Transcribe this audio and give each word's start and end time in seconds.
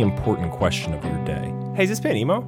important 0.00 0.52
question 0.52 0.94
of 0.94 1.04
your 1.04 1.24
day. 1.24 1.52
Hey, 1.74 1.84
is 1.84 1.90
this 1.90 2.00
band 2.00 2.18
emo? 2.18 2.40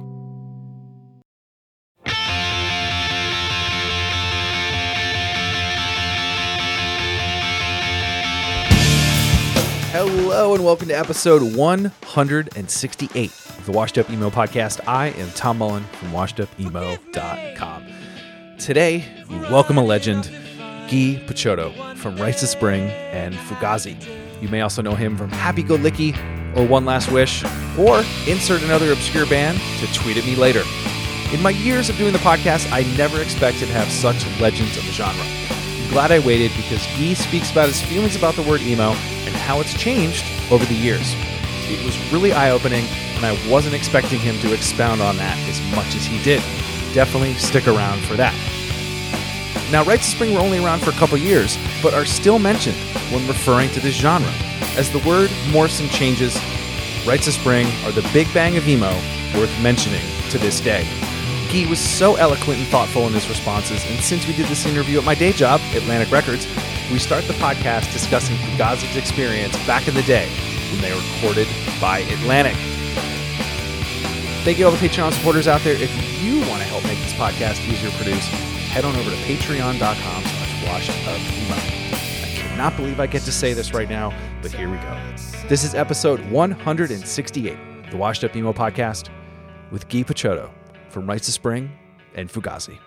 Hello 9.91 10.53
and 10.53 10.63
welcome 10.63 10.87
to 10.89 10.93
episode 10.93 11.55
168 11.55 13.31
of 13.31 13.65
the 13.65 13.71
Washed 13.71 13.97
Up 13.97 14.09
Emo 14.11 14.29
podcast. 14.29 14.79
I 14.87 15.07
am 15.07 15.31
Tom 15.31 15.57
Mullen 15.57 15.83
from 15.85 16.11
washedupemo.com. 16.11 17.87
Today, 18.59 19.03
we 19.29 19.39
welcome 19.39 19.77
a 19.77 19.83
legend, 19.83 20.25
Guy 20.87 21.23
Picciotto 21.25 21.95
from 21.97 22.15
Rites 22.17 22.43
of 22.43 22.49
Spring 22.49 22.89
and 22.89 23.33
Fugazi. 23.33 24.26
You 24.41 24.49
may 24.49 24.61
also 24.61 24.81
know 24.81 24.93
him 24.93 25.17
from 25.17 25.29
Happy 25.29 25.63
Go 25.63 25.77
Licky 25.77 26.15
or 26.55 26.65
One 26.65 26.85
Last 26.85 27.11
Wish, 27.11 27.43
or 27.77 28.03
insert 28.27 28.63
another 28.63 28.91
obscure 28.91 29.25
band 29.25 29.59
to 29.79 29.93
tweet 29.93 30.17
at 30.17 30.25
me 30.25 30.35
later. 30.35 30.63
In 31.33 31.41
my 31.41 31.49
years 31.49 31.89
of 31.89 31.97
doing 31.97 32.13
the 32.13 32.19
podcast, 32.19 32.71
I 32.71 32.83
never 32.95 33.21
expected 33.21 33.67
to 33.67 33.73
have 33.73 33.91
such 33.91 34.25
legends 34.39 34.77
of 34.77 34.85
the 34.85 34.91
genre. 34.91 35.23
I'm 35.23 35.91
glad 35.91 36.11
I 36.11 36.19
waited 36.19 36.51
because 36.55 36.85
Guy 36.97 37.13
speaks 37.13 37.51
about 37.51 37.67
his 37.67 37.81
feelings 37.81 38.15
about 38.15 38.35
the 38.35 38.43
word 38.43 38.61
emo 38.61 38.91
and 38.91 39.35
how 39.35 39.59
it's 39.59 39.73
changed 39.73 40.25
over 40.51 40.65
the 40.65 40.75
years. 40.75 41.15
It 41.69 41.83
was 41.85 41.97
really 42.11 42.31
eye 42.31 42.51
opening, 42.51 42.85
and 43.15 43.25
I 43.25 43.37
wasn't 43.49 43.75
expecting 43.75 44.19
him 44.19 44.37
to 44.39 44.53
expound 44.53 45.01
on 45.01 45.17
that 45.17 45.37
as 45.49 45.59
much 45.75 45.95
as 45.95 46.05
he 46.05 46.21
did. 46.23 46.41
Definitely 46.93 47.33
stick 47.35 47.67
around 47.67 48.01
for 48.03 48.15
that. 48.15 48.33
Now, 49.69 49.83
Rites 49.83 50.07
of 50.07 50.13
Spring 50.13 50.33
were 50.33 50.39
only 50.39 50.63
around 50.63 50.79
for 50.81 50.91
a 50.91 50.93
couple 50.93 51.17
years, 51.17 51.57
but 51.83 51.93
are 51.93 52.05
still 52.05 52.39
mentioned 52.39 52.77
when 53.11 53.27
referring 53.27 53.69
to 53.71 53.81
this 53.81 53.95
genre. 53.95 54.31
As 54.77 54.89
the 54.89 54.99
word 54.99 55.29
morphs 55.51 55.81
and 55.81 55.89
changes, 55.89 56.39
Rites 57.05 57.27
of 57.27 57.33
Spring 57.33 57.67
are 57.83 57.91
the 57.91 58.07
big 58.13 58.33
bang 58.33 58.55
of 58.55 58.65
emo 58.65 58.91
worth 59.35 59.51
mentioning 59.61 60.05
to 60.29 60.37
this 60.37 60.61
day. 60.61 60.87
Guy 61.51 61.69
was 61.69 61.79
so 61.79 62.15
eloquent 62.15 62.59
and 62.59 62.67
thoughtful 62.69 63.07
in 63.07 63.13
his 63.13 63.27
responses, 63.27 63.83
and 63.89 63.99
since 63.99 64.25
we 64.25 64.33
did 64.33 64.47
this 64.47 64.65
interview 64.65 64.99
at 64.99 65.05
my 65.05 65.15
day 65.15 65.33
job, 65.33 65.59
Atlantic 65.73 66.11
Records, 66.11 66.47
we 66.89 66.97
start 66.97 67.25
the 67.25 67.33
podcast 67.33 67.91
discussing 67.91 68.37
Fugazi's 68.37 68.95
experience 68.95 69.57
back 69.67 69.89
in 69.89 69.95
the 69.95 70.03
day 70.03 70.29
when 70.71 70.81
they 70.81 70.93
recorded 70.93 71.47
by 71.81 71.99
Atlantic. 71.99 72.55
Thank 74.47 74.59
you 74.59 74.65
all 74.65 74.71
the 74.71 74.77
Patreon 74.77 75.11
supporters 75.11 75.45
out 75.45 75.59
there. 75.59 75.73
If 75.73 75.91
you 76.23 76.39
want 76.47 76.61
to 76.61 76.67
help 76.69 76.81
make 76.85 76.97
this 76.99 77.11
podcast 77.15 77.59
easier 77.67 77.89
to 77.89 77.97
produce, 77.97 78.25
head 78.69 78.85
on 78.85 78.95
over 78.95 79.09
to 79.09 79.15
patreon.com 79.17 80.23
slash 80.23 80.87
washedupemo. 80.87 82.23
I 82.23 82.29
cannot 82.33 82.77
believe 82.77 83.01
I 83.01 83.07
get 83.07 83.23
to 83.23 83.31
say 83.33 83.51
this 83.51 83.73
right 83.73 83.89
now, 83.89 84.13
but 84.41 84.53
here 84.53 84.69
we 84.69 84.77
go. 84.77 84.97
This 85.49 85.65
is 85.65 85.75
episode 85.75 86.21
168, 86.31 87.91
the 87.91 87.97
Washed 87.97 88.23
Up 88.23 88.37
Emo 88.37 88.53
podcast 88.53 89.09
with 89.69 89.89
Guy 89.89 90.03
Picciotto 90.03 90.49
from 90.87 91.07
Rites 91.07 91.27
of 91.27 91.33
Spring 91.33 91.69
and 92.15 92.29
Fugazi. 92.31 92.79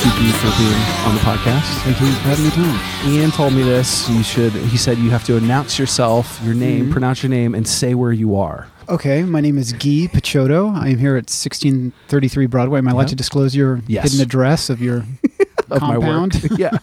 Thank 0.00 0.22
you, 0.22 0.32
for 0.32 0.58
being 0.58 0.80
on 1.06 1.14
the 1.14 1.20
podcast. 1.22 1.82
Thank 1.82 2.00
you 2.00 2.06
for 2.06 2.28
having 2.28 2.44
me, 2.44 2.50
time. 2.50 3.12
Ian 3.12 3.30
told 3.30 3.52
me 3.52 3.62
this. 3.62 4.08
You 4.08 4.22
should. 4.22 4.52
He 4.52 4.76
said 4.76 4.96
you 4.98 5.10
have 5.10 5.24
to 5.24 5.36
announce 5.36 5.78
yourself, 5.78 6.40
your 6.44 6.54
name, 6.54 6.84
Mm-hmm. 6.84 6.92
pronounce 6.92 7.22
your 7.22 7.30
name, 7.30 7.54
and 7.54 7.66
say 7.66 7.94
where 7.94 8.12
you 8.12 8.36
are. 8.36 8.68
Okay, 8.88 9.22
my 9.24 9.40
name 9.40 9.58
is 9.58 9.72
Guy 9.72 10.06
Picciotto. 10.12 10.74
I 10.74 10.88
am 10.90 10.98
here 10.98 11.16
at 11.16 11.28
1633 11.28 12.46
Broadway. 12.46 12.78
Am 12.78 12.88
I 12.88 12.92
allowed 12.92 13.08
to 13.08 13.16
disclose 13.16 13.54
your 13.56 13.80
Yes. 13.86 14.04
hidden 14.04 14.20
address 14.24 14.70
of 14.70 14.80
your 14.80 15.04
Of 15.70 15.82
my 15.82 15.98
work. 15.98 16.06
compound? 16.32 16.48
yeah, 16.58 16.78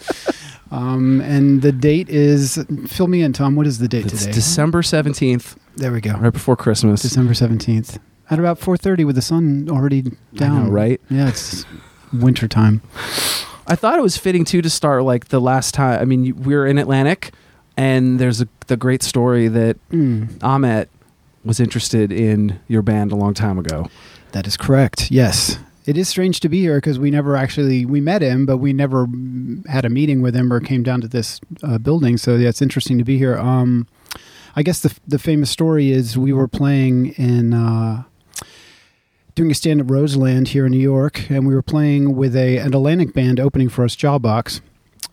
um, 0.70 1.20
and 1.20 1.62
the 1.62 1.72
date 1.72 2.08
is, 2.10 2.62
fill 2.86 3.06
me 3.06 3.22
in, 3.22 3.32
Tom. 3.32 3.54
What 3.56 3.66
is 3.66 3.78
the 3.78 3.88
date 3.88 4.06
it's 4.06 4.20
today? 4.20 4.32
December 4.32 4.82
seventeenth, 4.82 5.56
there 5.76 5.92
we 5.92 6.00
go. 6.00 6.12
right 6.14 6.32
before 6.32 6.56
Christmas. 6.56 7.02
December 7.02 7.32
17th. 7.34 7.98
At 8.30 8.38
about 8.38 8.60
4.30 8.60 9.06
with 9.06 9.16
the 9.16 9.22
sun 9.22 9.68
already 9.70 10.02
down. 10.34 10.66
know, 10.66 10.70
right? 10.70 11.00
Yeah, 11.08 11.28
it's 11.28 11.64
winter 12.12 12.48
time. 12.48 12.80
I 13.66 13.74
thought 13.76 13.98
it 13.98 14.02
was 14.02 14.16
fitting 14.16 14.44
too 14.44 14.62
to 14.62 14.70
start 14.70 15.04
like 15.04 15.28
the 15.28 15.40
last 15.40 15.74
time. 15.74 16.00
I 16.00 16.04
mean, 16.04 16.34
we 16.42 16.54
were 16.54 16.66
in 16.66 16.78
Atlantic, 16.78 17.32
and 17.76 18.18
there's 18.18 18.40
a, 18.40 18.48
the 18.66 18.76
great 18.76 19.02
story 19.02 19.48
that 19.48 19.76
Mm, 19.90 20.42
Ahmet 20.42 20.88
was 21.44 21.60
interested 21.60 22.10
in 22.12 22.58
your 22.68 22.82
band 22.82 23.12
a 23.12 23.16
long 23.16 23.34
time 23.34 23.58
ago. 23.58 23.88
that 24.32 24.46
is 24.46 24.56
correct. 24.56 25.10
Yes. 25.10 25.58
It 25.86 25.96
is 25.96 26.06
strange 26.08 26.40
to 26.40 26.50
be 26.50 26.60
here 26.60 26.76
because 26.76 26.98
we 26.98 27.10
never 27.10 27.34
actually 27.34 27.86
we 27.86 28.00
met 28.02 28.20
him, 28.20 28.44
but 28.44 28.58
we 28.58 28.74
never 28.74 29.06
had 29.68 29.86
a 29.86 29.88
meeting 29.88 30.20
with 30.20 30.36
him 30.36 30.52
or 30.52 30.60
came 30.60 30.82
down 30.82 31.00
to 31.00 31.08
this 31.08 31.40
uh, 31.62 31.78
building. 31.78 32.18
So 32.18 32.36
yeah, 32.36 32.50
it's 32.50 32.60
interesting 32.60 32.98
to 32.98 33.04
be 33.04 33.16
here. 33.16 33.38
Um, 33.38 33.86
I 34.54 34.62
guess 34.62 34.80
the 34.80 34.94
the 35.06 35.18
famous 35.18 35.48
story 35.50 35.90
is 35.90 36.18
we 36.18 36.32
were 36.34 36.48
playing 36.48 37.14
in 37.16 37.54
uh, 37.54 38.02
doing 39.38 39.52
a 39.52 39.54
stand 39.54 39.80
at 39.80 39.88
Roseland 39.88 40.48
here 40.48 40.66
in 40.66 40.72
New 40.72 40.78
York, 40.80 41.30
and 41.30 41.46
we 41.46 41.54
were 41.54 41.62
playing 41.62 42.16
with 42.16 42.34
a 42.34 42.58
an 42.58 42.74
Atlantic 42.74 43.14
band 43.14 43.38
opening 43.38 43.68
for 43.68 43.84
us, 43.84 43.94
Jawbox, 43.94 44.60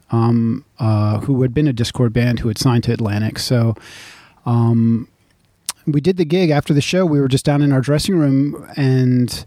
um, 0.09 0.66
uh, 0.80 1.19
who 1.19 1.44
had 1.44 1.53
been 1.53 1.68
a 1.68 1.74
Dischord 1.74 2.12
band 2.12 2.40
who 2.40 2.47
had 2.47 2.58
signed 2.58 2.84
to 2.86 2.91
Atlantic. 2.91 3.40
So. 3.40 3.75
Um, 4.46 5.08
we 5.88 6.02
did 6.02 6.18
the 6.18 6.25
gig 6.25 6.50
after 6.50 6.74
the 6.74 6.81
show. 6.81 7.06
We 7.06 7.19
were 7.22 7.28
just 7.28 7.46
down 7.46 7.62
in 7.62 7.72
our 7.72 7.81
dressing 7.81 8.18
room, 8.18 8.68
and 8.75 9.46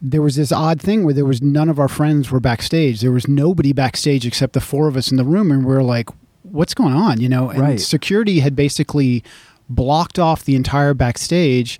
there 0.00 0.22
was 0.22 0.36
this 0.36 0.50
odd 0.52 0.80
thing 0.80 1.04
where 1.04 1.12
there 1.12 1.26
was 1.26 1.42
none 1.42 1.68
of 1.68 1.78
our 1.78 1.88
friends 1.88 2.30
were 2.30 2.40
backstage. 2.40 3.02
There 3.02 3.12
was 3.12 3.28
nobody 3.28 3.74
backstage 3.74 4.26
except 4.26 4.54
the 4.54 4.60
four 4.62 4.88
of 4.88 4.96
us 4.96 5.10
in 5.10 5.18
the 5.18 5.24
room, 5.24 5.50
and 5.50 5.66
we 5.66 5.74
are 5.74 5.82
like, 5.82 6.08
"What's 6.42 6.72
going 6.72 6.94
on?" 6.94 7.20
You 7.20 7.28
know, 7.28 7.50
and 7.50 7.60
Right. 7.60 7.80
security 7.80 8.40
had 8.40 8.56
basically 8.56 9.22
blocked 9.68 10.18
off 10.18 10.44
the 10.44 10.54
entire 10.56 10.94
backstage, 10.94 11.78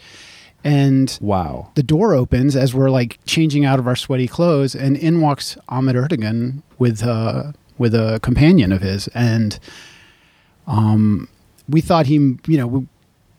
and 0.64 1.16
Wow. 1.20 1.70
the 1.74 1.82
door 1.82 2.14
opens 2.14 2.56
as 2.56 2.74
we're 2.74 2.90
like 2.90 3.18
changing 3.26 3.64
out 3.64 3.78
of 3.78 3.86
our 3.86 3.94
sweaty 3.96 4.26
clothes, 4.26 4.74
and 4.74 4.96
in 4.96 5.20
walks 5.20 5.56
Ahmet 5.68 5.94
Ertegun 5.94 6.62
with 6.78 7.02
uh, 7.04 7.52
with 7.78 7.94
a 7.94 8.18
companion 8.22 8.72
of 8.72 8.80
his, 8.82 9.08
and 9.08 9.58
um, 10.66 11.28
we 11.68 11.80
thought 11.80 12.06
he, 12.06 12.14
you 12.14 12.56
know, 12.56 12.66
we 12.66 12.86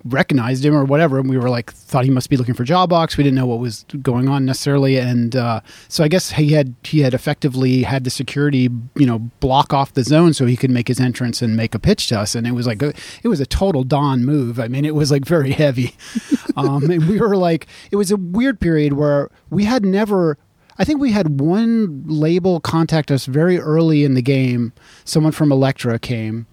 recognized 0.05 0.63
him 0.63 0.75
or 0.75 0.85
whatever, 0.85 1.19
and 1.19 1.29
we 1.29 1.37
were 1.37 1.49
like 1.49 1.73
thought 1.73 2.05
he 2.05 2.11
must 2.11 2.29
be 2.29 2.37
looking 2.37 2.53
for 2.53 2.63
Jawbox. 2.63 3.17
We 3.17 3.23
didn't 3.23 3.35
know 3.35 3.47
what 3.47 3.59
was 3.59 3.85
going 4.01 4.29
on 4.29 4.45
necessarily, 4.45 4.97
and 4.97 5.35
uh, 5.35 5.61
so 5.87 6.03
I 6.03 6.07
guess 6.07 6.31
he 6.31 6.53
had 6.53 6.75
he 6.83 6.99
had 6.99 7.13
effectively 7.13 7.83
had 7.83 8.03
the 8.03 8.09
security, 8.09 8.69
you 8.95 9.05
know, 9.05 9.19
block 9.39 9.73
off 9.73 9.93
the 9.93 10.03
zone 10.03 10.33
so 10.33 10.45
he 10.45 10.55
could 10.55 10.71
make 10.71 10.87
his 10.87 10.99
entrance 10.99 11.41
and 11.41 11.55
make 11.55 11.73
a 11.73 11.79
pitch 11.79 12.07
to 12.07 12.19
us, 12.19 12.35
and 12.35 12.45
it 12.45 12.51
was 12.51 12.67
like 12.67 12.81
a, 12.81 12.93
it 13.23 13.27
was 13.27 13.39
a 13.39 13.45
total 13.45 13.83
Don 13.83 14.23
move. 14.23 14.59
I 14.59 14.67
mean, 14.67 14.85
it 14.85 14.95
was 14.95 15.11
like 15.11 15.25
very 15.25 15.51
heavy, 15.51 15.95
um, 16.55 16.89
and 16.89 17.07
we 17.09 17.19
were 17.19 17.35
like, 17.35 17.67
it 17.91 17.95
was 17.95 18.11
a 18.11 18.17
weird 18.17 18.59
period 18.59 18.93
where 18.93 19.29
we 19.49 19.65
had 19.65 19.83
never. 19.83 20.37
I 20.77 20.83
think 20.83 20.99
we 20.99 21.13
had 21.13 21.39
one 21.39 22.03
label 22.05 22.59
contact 22.59 23.09
us 23.09 23.27
very 23.27 23.57
early 23.57 24.03
in 24.03 24.13
the 24.13 24.21
game. 24.21 24.73
Someone 25.05 25.31
from 25.31 25.49
Elektra 25.49 25.97
came, 25.97 26.47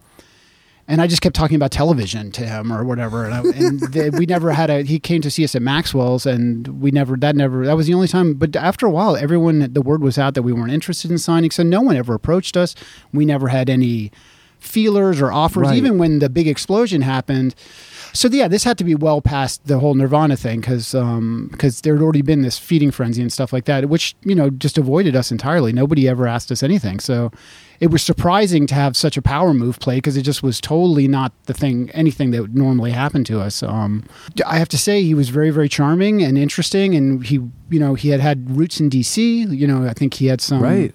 and 0.93 1.01
I 1.01 1.07
just 1.07 1.23
kept 1.23 1.35
talking 1.35 1.57
about 1.57 1.71
television 1.71 2.31
to 2.33 2.47
him 2.47 2.71
or 2.71 2.85
whatever. 2.85 3.25
And, 3.25 3.35
I, 3.35 3.39
and 3.39 3.81
the, 3.93 4.15
we 4.17 4.27
never 4.27 4.53
had 4.53 4.69
a. 4.69 4.83
He 4.83 5.01
came 5.01 5.23
to 5.23 5.31
see 5.31 5.43
us 5.43 5.55
at 5.55 5.63
Maxwell's, 5.63 6.27
and 6.27 6.83
we 6.83 6.91
never. 6.91 7.17
That 7.17 7.35
never. 7.35 7.65
That 7.65 7.79
was 7.79 7.87
the 7.87 7.95
only 7.95 8.09
time. 8.09 8.35
But 8.35 8.55
after 8.55 8.85
a 8.85 8.91
while, 8.91 9.17
everyone. 9.17 9.73
The 9.73 9.81
word 9.81 10.03
was 10.03 10.19
out 10.19 10.35
that 10.35 10.43
we 10.43 10.53
weren't 10.53 10.71
interested 10.71 11.11
in 11.11 11.17
signing, 11.17 11.51
so 11.51 11.63
no 11.63 11.81
one 11.81 11.97
ever 11.97 12.13
approached 12.13 12.59
us. 12.59 12.75
We 13.11 13.25
never 13.25 13.49
had 13.49 13.71
any 13.71 14.13
feelers 14.59 15.19
or 15.19 15.33
offers, 15.33 15.69
Right. 15.69 15.77
even 15.77 15.97
when 15.97 16.19
the 16.19 16.29
big 16.29 16.47
explosion 16.47 17.01
happened. 17.01 17.55
So 18.13 18.29
yeah, 18.29 18.47
this 18.47 18.63
had 18.63 18.77
to 18.77 18.85
be 18.85 18.95
well 18.95 19.23
past 19.23 19.67
the 19.67 19.79
whole 19.79 19.95
Nirvana 19.95 20.37
thing 20.37 20.61
because 20.61 20.93
because 20.93 21.77
um, 21.77 21.81
there 21.83 21.95
had 21.95 22.03
already 22.03 22.21
been 22.21 22.43
this 22.43 22.59
feeding 22.59 22.91
frenzy 22.91 23.23
and 23.23 23.33
stuff 23.33 23.51
like 23.51 23.65
that, 23.65 23.89
which 23.89 24.15
you 24.25 24.35
know 24.35 24.51
just 24.51 24.77
avoided 24.77 25.17
us 25.17 25.33
entirely. 25.33 25.73
Nobody 25.73 26.07
ever 26.07 26.29
asked 26.29 26.53
us 26.53 26.63
anything, 26.63 27.01
so 27.01 27.33
it 27.83 27.91
was 27.91 28.01
surprising 28.01 28.65
to 28.69 28.75
have 28.77 28.97
such 28.97 29.17
a 29.17 29.23
power 29.23 29.53
move 29.53 29.81
played 29.81 29.97
because 29.97 30.17
it 30.17 30.23
just 30.23 30.41
was 30.41 30.61
totally 30.61 31.09
not 31.09 31.33
the 31.47 31.53
thing 31.63 31.91
anything 31.93 32.31
that 32.31 32.41
would 32.41 32.57
normally 32.57 32.93
happen 32.93 33.25
to 33.25 33.41
us. 33.41 33.61
Um, 33.63 34.05
I 34.47 34.57
have 34.59 34.69
to 34.69 34.79
say 34.79 35.03
he 35.03 35.15
was 35.15 35.31
very 35.31 35.51
very 35.51 35.69
charming 35.69 36.23
and 36.23 36.39
interesting, 36.39 36.95
and 36.95 37.27
he 37.27 37.35
you 37.71 37.81
know 37.81 37.95
he 37.95 38.11
had 38.11 38.21
had 38.21 38.57
roots 38.57 38.79
in 38.79 38.89
D.C. 38.89 39.47
You 39.63 39.67
know 39.67 39.85
I 39.87 39.95
think 39.95 40.15
he 40.15 40.27
had 40.27 40.41
some 40.41 40.63
Right. 40.63 40.95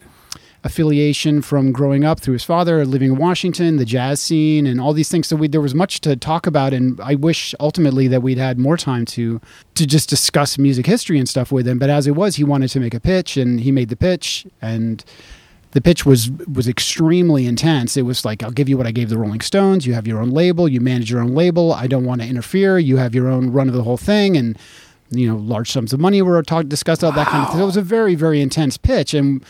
affiliation 0.63 1.42
from 1.42 1.72
growing 1.72 2.04
up 2.06 2.19
through 2.19 2.34
his 2.34 2.44
father, 2.44 2.86
living 2.86 3.12
in 3.12 3.18
Washington, 3.18 3.78
the 3.78 3.86
jazz 3.86 4.22
scene, 4.22 4.66
and 4.66 4.80
all 4.81 4.94
these 4.94 5.10
things. 5.10 5.28
So 5.28 5.36
we, 5.36 5.48
there 5.48 5.62
was 5.62 5.75
much 5.75 6.01
to 6.01 6.16
talk 6.16 6.48
about, 6.48 6.74
and 6.74 7.00
I 7.01 7.16
wish 7.16 7.54
ultimately 7.60 8.07
that 8.07 8.22
we'd 8.22 8.38
had 8.38 8.57
more 8.57 8.78
time 8.78 9.06
to 9.18 9.42
to 9.75 9.86
just 9.86 10.10
discuss 10.10 10.57
music 10.57 10.86
history 10.86 11.19
and 11.19 11.28
stuff 11.28 11.51
with 11.51 11.68
him. 11.68 11.80
But 11.80 11.90
as 11.90 12.07
it 12.07 12.16
was, 12.16 12.38
he 12.38 12.44
wanted 12.45 12.69
to 12.69 12.80
make 12.80 12.94
a 12.94 13.00
pitch, 13.00 13.36
and 13.38 13.60
he 13.60 13.72
made 13.72 13.90
the 13.90 13.98
pitch, 13.98 14.48
and 14.62 15.04
the 15.78 15.82
pitch 15.82 16.08
was 16.08 16.32
was 16.52 16.68
extremely 16.68 17.46
intense. 17.46 17.98
It 17.98 18.02
was 18.02 18.26
like, 18.26 18.42
I'll 18.42 18.50
give 18.50 18.68
you 18.68 18.78
what 18.80 18.88
I 18.88 18.92
gave 18.92 19.10
the 19.10 19.18
Rolling 19.20 19.42
Stones. 19.42 19.86
You 19.86 19.94
have 19.94 20.08
your 20.08 20.20
own 20.20 20.32
label. 20.32 20.68
You 20.68 20.82
manage 20.82 21.12
your 21.12 21.22
own 21.22 21.36
label. 21.36 21.72
I 21.72 21.86
don't 21.86 22.04
want 22.04 22.20
to 22.22 22.28
interfere. 22.28 22.80
You 22.80 22.98
have 22.98 23.14
your 23.14 23.28
own 23.28 23.52
run 23.52 23.68
of 23.70 23.76
the 23.76 23.84
whole 23.84 23.96
thing, 23.96 24.36
and 24.36 24.58
you 25.12 25.30
know, 25.30 25.38
large 25.38 25.72
sums 25.72 25.94
of 25.94 26.00
money 26.00 26.20
were 26.24 26.42
talked 26.42 26.68
discussed, 26.68 27.04
all 27.04 27.12
that 27.12 27.28
kind 27.28 27.46
of 27.46 27.52
thing. 27.52 27.62
It 27.62 27.66
was 27.66 27.78
a 27.78 27.84
very 27.84 28.16
very 28.16 28.42
intense 28.42 28.76
pitch, 28.76 29.14
and 29.14 29.46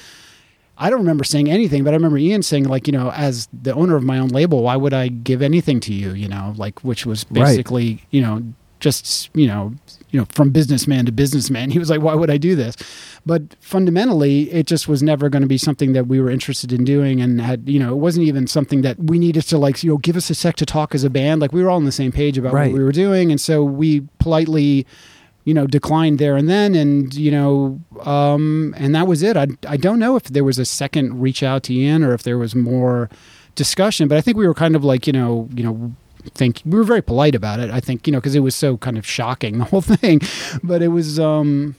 I 0.77 0.89
don't 0.89 0.99
remember 0.99 1.23
saying 1.23 1.49
anything, 1.49 1.85
but 1.85 1.91
I 1.91 1.95
remember 1.95 2.17
Ian 2.17 2.43
saying, 2.43 2.65
like, 2.65 2.87
you 2.87 2.91
know, 2.91 3.09
as 3.11 3.47
the 3.53 3.73
owner 3.73 3.95
of 3.95 4.03
my 4.03 4.17
own 4.19 4.27
label, 4.27 4.63
why 4.63 4.75
would 4.75 4.93
I 4.93 5.07
give 5.07 5.41
anything 5.41 5.79
to 5.79 5.93
you? 5.93 6.11
You 6.11 6.27
know, 6.27 6.53
like, 6.57 6.83
which 6.83 7.05
was 7.05 7.25
Right. 7.29 7.45
basically, 7.45 8.03
you 8.11 8.19
know, 8.19 8.43
just 8.81 9.29
you 9.33 9.47
know, 9.47 9.75
you 10.11 10.19
know, 10.19 10.25
from 10.31 10.51
businessman 10.51 11.05
to 11.05 11.11
businessman. 11.11 11.69
He 11.77 11.79
was 11.79 11.89
like, 11.89 12.01
why 12.01 12.15
would 12.15 12.29
I 12.29 12.37
do 12.37 12.55
this? 12.55 12.75
But 13.25 13.41
fundamentally, 13.59 14.49
it 14.51 14.65
just 14.67 14.87
was 14.87 15.03
never 15.03 15.27
going 15.29 15.41
to 15.41 15.47
be 15.47 15.57
something 15.57 15.93
that 15.93 16.07
we 16.07 16.19
were 16.21 16.29
interested 16.29 16.71
in 16.71 16.83
doing, 16.85 17.21
and 17.21 17.41
had, 17.41 17.67
you 17.67 17.79
know, 17.79 17.91
it 17.91 17.97
wasn't 17.97 18.25
even 18.27 18.47
something 18.47 18.81
that 18.83 18.97
we 18.97 19.19
needed 19.19 19.43
to 19.43 19.57
like, 19.57 19.83
you 19.83 19.91
know, 19.91 19.97
give 19.97 20.15
us 20.15 20.29
a 20.29 20.35
sec 20.35 20.55
to 20.57 20.65
talk 20.65 20.95
as 20.95 21.03
a 21.03 21.09
band. 21.09 21.41
Like, 21.41 21.51
we 21.51 21.61
were 21.63 21.69
all 21.69 21.75
on 21.77 21.85
the 21.85 21.91
same 21.91 22.11
page 22.11 22.37
about 22.37 22.53
Right. 22.53 22.71
what 22.71 22.77
we 22.77 22.83
were 22.83 22.91
doing, 22.93 23.31
and 23.31 23.39
so 23.41 23.63
we 23.63 24.01
politely 24.19 24.85
you 25.43 25.53
know, 25.53 25.65
declined 25.65 26.19
there 26.19 26.35
and 26.35 26.49
then, 26.49 26.75
and 26.75 27.13
you 27.13 27.31
know, 27.31 27.79
um, 28.01 28.75
and 28.77 28.93
that 28.93 29.07
was 29.07 29.23
it. 29.23 29.37
I 29.37 29.47
I 29.65 29.77
don't 29.77 29.97
know 29.97 30.17
if 30.17 30.23
there 30.25 30.43
was 30.43 30.59
a 30.59 30.65
second 30.65 31.21
reach 31.21 31.41
out 31.41 31.63
to 31.63 31.73
Ian 31.73 32.03
or 32.03 32.13
if 32.13 32.21
there 32.23 32.37
was 32.37 32.53
more 32.53 33.09
discussion, 33.55 34.09
but 34.09 34.17
I 34.17 34.21
think 34.21 34.35
we 34.35 34.45
were 34.45 34.53
kind 34.53 34.75
of 34.75 34.83
like 34.83 35.07
you 35.07 35.13
know, 35.13 35.47
you 35.55 35.63
know. 35.63 35.95
Think 36.33 36.61
we 36.65 36.77
were 36.77 36.83
very 36.83 37.01
polite 37.01 37.35
about 37.35 37.59
it. 37.59 37.71
I 37.71 37.79
think 37.79 38.07
you 38.07 38.13
know 38.13 38.19
because 38.19 38.35
it 38.35 38.41
was 38.41 38.55
so 38.55 38.77
kind 38.77 38.97
of 38.97 39.05
shocking 39.05 39.57
the 39.59 39.65
whole 39.65 39.81
thing, 39.81 40.21
but 40.63 40.81
it 40.81 40.89
was 40.89 41.19
um, 41.19 41.75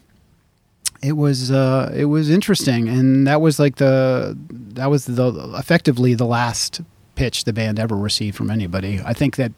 it 1.03 1.13
was 1.13 1.51
uh, 1.51 1.93
it 1.95 2.07
was 2.07 2.31
interesting, 2.31 2.89
and 2.89 3.27
that 3.27 3.41
was 3.41 3.59
like 3.59 3.77
the 3.77 4.37
that 4.49 4.91
was 4.91 5.07
the 5.07 5.55
effectively 5.59 6.15
the 6.15 6.27
last 6.27 6.81
pitch 7.15 7.45
the 7.45 7.53
band 7.53 7.79
ever 7.79 7.97
received 7.97 8.37
from 8.37 8.51
anybody. 8.51 9.01
I 9.05 9.13
think 9.13 9.37
that 9.37 9.53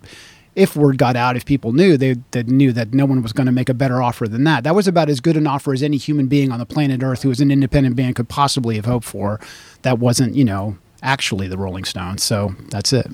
if 0.56 0.75
word 0.75 0.99
got 0.99 1.17
out, 1.17 1.37
if 1.37 1.44
people 1.44 1.73
knew, 1.73 1.97
they, 1.97 2.17
they 2.32 2.43
knew 2.43 2.73
that 2.73 2.93
no 2.93 3.06
one 3.06 3.23
was 3.23 3.32
going 3.32 3.47
to 3.47 3.53
make 3.53 3.69
a 3.69 3.75
better 3.75 4.03
offer 4.03 4.27
than 4.27 4.44
that. 4.44 4.65
That 4.65 4.75
was 4.75 4.88
about 4.88 5.09
as 5.09 5.21
good 5.21 5.37
an 5.37 5.47
offer 5.47 5.73
as 5.73 5.82
any 5.82 5.97
human 5.97 6.27
being 6.27 6.50
on 6.50 6.59
the 6.59 6.67
planet 6.67 7.03
Earth 7.03 7.23
who 7.23 7.29
was 7.29 7.41
an 7.41 7.50
independent 7.50 7.97
band 7.97 8.17
could 8.17 8.29
possibly 8.29 8.77
have 8.77 8.85
hoped 8.85 9.06
for. 9.06 9.41
That 9.82 9.99
wasn't, 9.99 10.35
you 10.35 10.44
know, 10.44 10.77
actually 11.02 11.49
the 11.49 11.58
Rolling 11.58 11.85
Stones. 11.85 12.23
So 12.23 12.55
that's 12.70 12.93
it. 12.93 13.06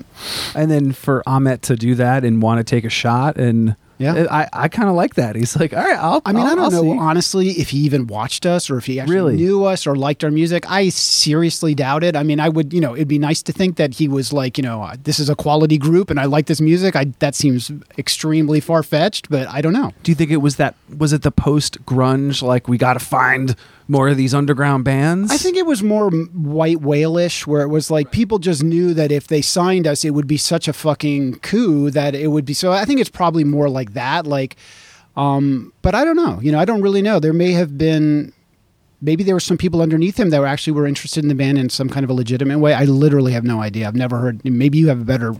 And 0.55 0.69
then 0.71 0.91
for 0.91 1.23
Ahmet 1.27 1.61
to 1.63 1.75
do 1.75 1.95
that 1.95 2.23
and 2.23 2.41
want 2.41 2.59
to 2.59 2.63
take 2.63 2.83
a 2.85 2.89
shot, 2.89 3.37
and 3.37 3.75
Yeah. 3.99 4.27
I, 4.29 4.47
I 4.53 4.67
kind 4.67 4.89
of 4.89 4.95
like 4.95 5.15
that. 5.15 5.35
He's 5.35 5.55
like, 5.59 5.73
all 5.73 5.83
right, 5.83 5.97
I'll. 5.97 6.21
I 6.25 6.31
mean, 6.33 6.45
I'll, 6.45 6.51
I 6.51 6.55
don't 6.55 6.63
I'll 6.65 6.83
know 6.83 6.93
see." 6.93 6.99
honestly 6.99 7.49
if 7.51 7.69
he 7.69 7.79
even 7.79 8.05
watched 8.07 8.45
us 8.45 8.69
or 8.69 8.77
if 8.77 8.85
he 8.85 8.99
actually 8.99 9.15
Really? 9.15 9.35
knew 9.37 9.63
us 9.65 9.87
or 9.87 9.95
liked 9.95 10.23
our 10.23 10.29
music. 10.31 10.69
I 10.69 10.89
seriously 10.89 11.73
doubt 11.73 12.03
it. 12.03 12.15
I 12.15 12.21
mean, 12.23 12.39
I 12.39 12.49
would, 12.49 12.73
you 12.73 12.81
know, 12.81 12.95
it'd 12.95 13.07
be 13.07 13.17
nice 13.19 13.41
to 13.43 13.51
think 13.51 13.77
that 13.77 13.95
he 13.95 14.07
was 14.07 14.31
like, 14.31 14.57
you 14.57 14.61
know, 14.63 14.83
uh, 14.83 14.95
this 15.03 15.19
is 15.19 15.29
a 15.29 15.35
quality 15.35 15.77
group 15.79 16.09
and 16.11 16.19
I 16.19 16.25
like 16.25 16.45
this 16.45 16.61
music. 16.61 16.95
I 16.95 17.05
that 17.19 17.33
seems 17.35 17.71
extremely 17.97 18.59
far 18.59 18.83
fetched, 18.83 19.29
but 19.29 19.47
I 19.47 19.61
don't 19.61 19.73
know. 19.73 19.91
Do 20.03 20.11
you 20.11 20.15
think 20.15 20.29
it 20.31 20.37
was 20.37 20.57
that? 20.57 20.75
Was 20.95 21.11
it 21.13 21.23
the 21.23 21.31
post 21.31 21.83
grunge? 21.85 22.41
Like 22.43 22.67
we 22.67 22.77
got 22.77 22.93
to 22.93 22.99
find 22.99 23.55
more 23.87 24.09
of 24.09 24.17
these 24.17 24.33
underground 24.33 24.83
bands. 24.83 25.31
I 25.31 25.37
think 25.37 25.55
it 25.57 25.65
was 25.65 25.81
more 25.81 26.09
white 26.09 26.81
whale-ish, 26.81 27.47
where 27.47 27.61
it 27.61 27.69
was 27.69 27.89
like 27.89 28.11
people 28.11 28.39
just 28.39 28.63
knew 28.63 28.93
that 28.93 29.11
if 29.11 29.27
they 29.27 29.41
signed 29.41 29.87
us, 29.87 30.03
it 30.03 30.11
would 30.11 30.27
be 30.27 30.37
such 30.37 30.67
a 30.67 30.73
fucking 30.73 31.39
coup 31.39 31.89
that 31.91 32.13
it 32.15 32.27
would 32.27 32.45
be. 32.45 32.53
So 32.53 32.71
I 32.71 32.85
think 32.85 32.99
it's 32.99 33.09
probably 33.09 33.43
more 33.43 33.69
like 33.69 33.93
that. 33.93 34.27
Like, 34.27 34.57
um, 35.15 35.73
but 35.81 35.95
I 35.95 36.03
don't 36.03 36.15
know. 36.15 36.39
You 36.41 36.51
know, 36.51 36.59
I 36.59 36.65
don't 36.65 36.81
really 36.81 37.01
know. 37.01 37.19
There 37.19 37.33
may 37.33 37.51
have 37.53 37.77
been. 37.77 38.33
Maybe 38.99 39.23
there 39.23 39.35
were 39.35 39.39
some 39.39 39.57
people 39.57 39.81
underneath 39.83 40.19
him 40.19 40.31
that 40.31 40.39
were 40.39 40.47
actually 40.47 40.73
were 40.73 40.87
interested 40.87 41.23
in 41.23 41.27
the 41.27 41.35
band 41.35 41.59
in 41.59 41.69
some 41.69 41.87
kind 41.87 42.03
of 42.03 42.09
a 42.09 42.13
legitimate 42.13 42.57
way. 42.57 42.73
I 42.73 42.85
literally 42.85 43.31
have 43.31 43.43
no 43.43 43.61
idea. 43.61 43.87
I've 43.87 43.95
never 43.95 44.17
heard. 44.17 44.43
Maybe 44.43 44.79
you 44.79 44.87
have 44.87 45.01
a 45.01 45.05
better. 45.05 45.35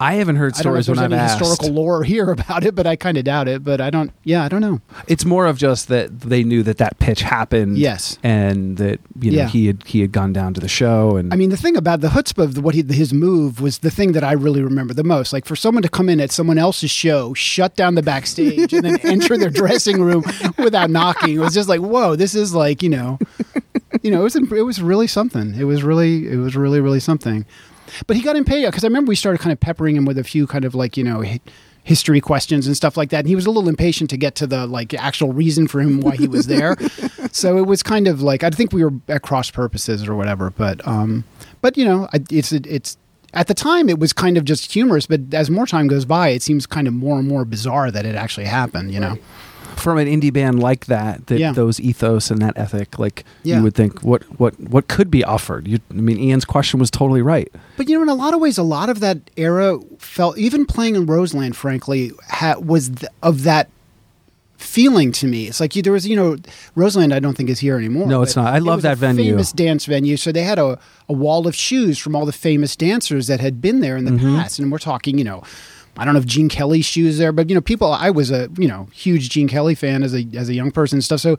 I 0.00 0.14
haven't 0.14 0.36
heard 0.36 0.54
stories 0.54 0.88
I 0.88 0.92
don't 0.92 0.96
know 1.00 1.04
if 1.06 1.10
there's 1.10 1.10
when 1.10 1.12
I've 1.12 1.12
any 1.12 1.20
asked. 1.32 1.38
historical 1.40 1.70
lore 1.70 2.04
here 2.04 2.30
about 2.38 2.64
it, 2.64 2.74
but 2.74 2.86
I 2.86 2.94
kind 2.96 3.18
of 3.18 3.24
doubt 3.24 3.48
it. 3.48 3.64
But 3.64 3.80
I 3.80 3.90
don't. 3.90 4.12
Yeah, 4.24 4.44
I 4.44 4.48
don't 4.48 4.60
know. 4.60 4.80
It's 5.08 5.24
more 5.24 5.46
of 5.46 5.58
just 5.58 5.88
that 5.88 6.20
they 6.20 6.44
knew 6.44 6.62
that 6.62 6.78
that 6.78 6.98
pitch 6.98 7.22
happened. 7.22 7.78
Yes. 7.78 8.18
and 8.22 8.76
that 8.76 9.00
you 9.20 9.32
know 9.32 9.38
Yeah. 9.38 9.48
he 9.48 9.66
had 9.66 9.82
he 9.84 10.00
had 10.00 10.12
gone 10.12 10.32
down 10.32 10.54
to 10.54 10.60
the 10.60 10.68
show 10.68 11.16
and 11.16 11.32
I 11.32 11.36
mean, 11.36 11.50
the 11.50 11.56
thing 11.56 11.76
about 11.76 12.00
the 12.00 12.08
chutzpah 12.08 12.44
of 12.44 12.54
the, 12.54 12.60
what 12.60 12.74
he, 12.74 12.82
his 12.82 13.12
move 13.12 13.60
was 13.60 13.78
the 13.78 13.90
thing 13.90 14.12
that 14.12 14.22
I 14.24 14.32
really 14.32 14.62
remember 14.62 14.94
the 14.94 15.04
most. 15.04 15.32
Like 15.32 15.44
for 15.44 15.56
someone 15.56 15.82
to 15.82 15.88
come 15.88 16.08
in 16.08 16.20
at 16.20 16.30
someone 16.30 16.58
else's 16.58 16.90
show, 16.90 17.34
shut 17.34 17.74
down 17.74 17.94
the 17.96 18.02
backstage, 18.02 18.72
and 18.72 18.84
then 18.84 18.98
enter 19.02 19.36
their 19.36 19.50
dressing 19.50 20.00
room 20.02 20.22
without 20.58 20.90
knocking, 20.90 21.34
it 21.34 21.38
was 21.40 21.54
just 21.54 21.68
like, 21.68 21.80
whoa, 21.80 22.14
this 22.16 22.34
is 22.34 22.54
like 22.54 22.82
you 22.82 22.88
know, 22.88 23.18
you 24.02 24.10
know, 24.10 24.20
it 24.20 24.24
was 24.24 24.36
it 24.36 24.48
was 24.64 24.80
really 24.80 25.06
something. 25.06 25.54
It 25.54 25.64
was 25.64 25.82
really 25.82 26.28
it 26.28 26.36
was 26.36 26.54
really 26.56 26.80
really 26.80 27.00
something. 27.00 27.44
But 28.06 28.16
he 28.16 28.22
got 28.22 28.36
in 28.36 28.38
impatient 28.38 28.72
because 28.72 28.84
I 28.84 28.86
remember 28.86 29.10
we 29.10 29.16
started 29.16 29.38
kind 29.38 29.52
of 29.52 29.60
peppering 29.60 29.96
him 29.96 30.04
with 30.04 30.18
a 30.18 30.24
few 30.24 30.46
kind 30.46 30.64
of 30.64 30.74
like 30.74 30.96
you 30.96 31.04
know. 31.04 31.22
history 31.84 32.20
questions 32.20 32.66
and 32.66 32.76
stuff 32.76 32.98
like 32.98 33.08
that 33.08 33.20
and 33.20 33.28
he 33.28 33.34
was 33.34 33.46
a 33.46 33.50
little 33.50 33.66
impatient 33.66 34.10
to 34.10 34.18
get 34.18 34.34
to 34.34 34.46
the 34.46 34.66
like 34.66 34.92
actual 34.92 35.32
reason 35.32 35.66
for 35.66 35.80
him 35.80 36.02
why 36.02 36.14
he 36.14 36.28
was 36.28 36.46
there 36.46 36.76
so 37.32 37.56
it 37.56 37.66
was 37.66 37.82
kind 37.82 38.06
of 38.06 38.20
like 38.20 38.44
i 38.44 38.50
think 38.50 38.74
we 38.74 38.84
were 38.84 38.92
at 39.08 39.22
cross 39.22 39.50
purposes 39.50 40.06
or 40.06 40.14
whatever 40.14 40.50
but 40.50 40.86
um 40.86 41.24
but 41.62 41.78
you 41.78 41.86
know 41.86 42.06
it's 42.30 42.52
it's 42.52 42.98
at 43.32 43.46
the 43.46 43.54
time 43.54 43.88
it 43.88 43.98
was 43.98 44.12
kind 44.12 44.36
of 44.36 44.44
just 44.44 44.70
humorous 44.70 45.06
but 45.06 45.20
as 45.32 45.48
more 45.48 45.66
time 45.66 45.86
goes 45.86 46.04
by 46.04 46.28
it 46.28 46.42
seems 46.42 46.66
kind 46.66 46.86
of 46.86 46.92
more 46.92 47.18
and 47.18 47.26
more 47.26 47.46
bizarre 47.46 47.90
that 47.90 48.04
it 48.04 48.14
actually 48.14 48.44
happened 48.44 48.92
you 48.92 49.00
know 49.00 49.16
from 49.78 49.98
an 49.98 50.06
indie 50.08 50.32
band 50.32 50.60
like 50.60 50.86
that, 50.86 51.26
that 51.28 51.38
Yeah. 51.38 51.52
those 51.52 51.80
ethos 51.80 52.30
and 52.30 52.40
that 52.42 52.56
ethic, 52.56 52.98
like 52.98 53.24
Yeah. 53.42 53.56
you 53.58 53.62
would 53.62 53.74
think, 53.74 54.02
what 54.02 54.22
what 54.38 54.58
what 54.60 54.88
could 54.88 55.10
be 55.10 55.22
offered? 55.24 55.66
You, 55.68 55.78
I 55.90 55.94
mean, 55.94 56.18
Ian's 56.18 56.44
question 56.44 56.78
was 56.80 56.90
totally 56.90 57.22
right. 57.22 57.50
But 57.76 57.88
you 57.88 57.96
know, 57.96 58.02
in 58.02 58.08
a 58.08 58.14
lot 58.14 58.34
of 58.34 58.40
ways, 58.40 58.58
a 58.58 58.62
lot 58.62 58.88
of 58.90 59.00
that 59.00 59.18
era 59.36 59.78
felt 59.98 60.36
even 60.38 60.66
playing 60.66 60.96
in 60.96 61.06
Roseland, 61.06 61.56
frankly, 61.56 62.12
ha- 62.28 62.58
was 62.58 62.88
th- 62.90 63.10
of 63.22 63.42
that 63.44 63.68
feeling 64.56 65.12
to 65.12 65.26
me. 65.28 65.46
It's 65.46 65.60
like 65.60 65.76
you, 65.76 65.82
there 65.82 65.92
was, 65.92 66.06
you 66.06 66.16
know, 66.16 66.36
Roseland. 66.74 67.14
I 67.14 67.20
don't 67.20 67.36
think 67.36 67.48
is 67.48 67.60
here 67.60 67.76
anymore. 67.78 68.08
No, 68.08 68.22
it's 68.22 68.34
not. 68.34 68.52
I 68.52 68.58
love 68.58 68.82
that 68.82 68.94
a 68.94 68.96
venue. 68.96 69.30
Famous 69.32 69.52
dance 69.52 69.84
venue. 69.86 70.16
So 70.16 70.32
they 70.32 70.42
had 70.42 70.58
a, 70.58 70.78
a 71.08 71.12
wall 71.12 71.46
of 71.46 71.54
shoes 71.54 71.96
from 71.98 72.16
all 72.16 72.26
the 72.26 72.32
famous 72.32 72.74
dancers 72.74 73.28
that 73.28 73.38
had 73.40 73.60
been 73.60 73.80
there 73.80 73.96
in 73.96 74.04
the 74.04 74.10
Mm-hmm. 74.10 74.36
past, 74.36 74.58
and 74.58 74.72
we're 74.72 74.78
talking, 74.78 75.16
you 75.16 75.24
know. 75.24 75.42
I 75.98 76.04
don't 76.04 76.14
know 76.14 76.20
if 76.20 76.26
Gene 76.26 76.48
Kelly's 76.48 76.84
shoes 76.84 77.18
there, 77.18 77.32
but 77.32 77.48
you 77.48 77.54
know, 77.54 77.60
people. 77.60 77.92
I 77.92 78.10
was 78.10 78.30
a 78.30 78.48
you 78.56 78.68
know 78.68 78.88
huge 78.92 79.30
Gene 79.30 79.48
Kelly 79.48 79.74
fan 79.74 80.02
as 80.02 80.14
a 80.14 80.26
as 80.34 80.48
a 80.48 80.54
young 80.54 80.70
person 80.70 80.96
and 80.96 81.04
stuff. 81.04 81.20
So 81.20 81.36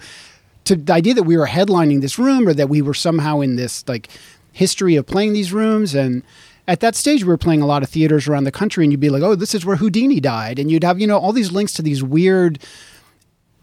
to 0.65 0.75
the 0.75 0.93
idea 0.93 1.13
that 1.15 1.23
we 1.23 1.35
were 1.37 1.47
headlining 1.47 2.01
this 2.01 2.19
room 2.19 2.47
or 2.47 2.53
that 2.53 2.69
we 2.69 2.81
were 2.81 2.93
somehow 2.93 3.39
in 3.41 3.55
this 3.55 3.87
like 3.87 4.07
history 4.51 4.95
of 4.95 5.07
playing 5.07 5.33
these 5.33 5.51
rooms 5.51 5.95
and 5.95 6.21
at 6.67 6.79
that 6.81 6.95
stage 6.95 7.23
we 7.23 7.29
were 7.29 7.37
playing 7.37 7.61
a 7.61 7.65
lot 7.65 7.81
of 7.81 7.89
theaters 7.89 8.27
around 8.27 8.43
the 8.43 8.51
country 8.51 8.83
and 8.83 8.91
you'd 8.91 8.99
be 8.99 9.09
like 9.09 9.23
oh 9.23 9.33
this 9.33 9.55
is 9.55 9.65
where 9.65 9.77
houdini 9.77 10.19
died 10.19 10.59
and 10.59 10.69
you'd 10.69 10.83
have 10.83 10.99
you 10.99 11.07
know 11.07 11.17
all 11.17 11.31
these 11.33 11.51
links 11.51 11.73
to 11.73 11.81
these 11.81 12.03
weird 12.03 12.59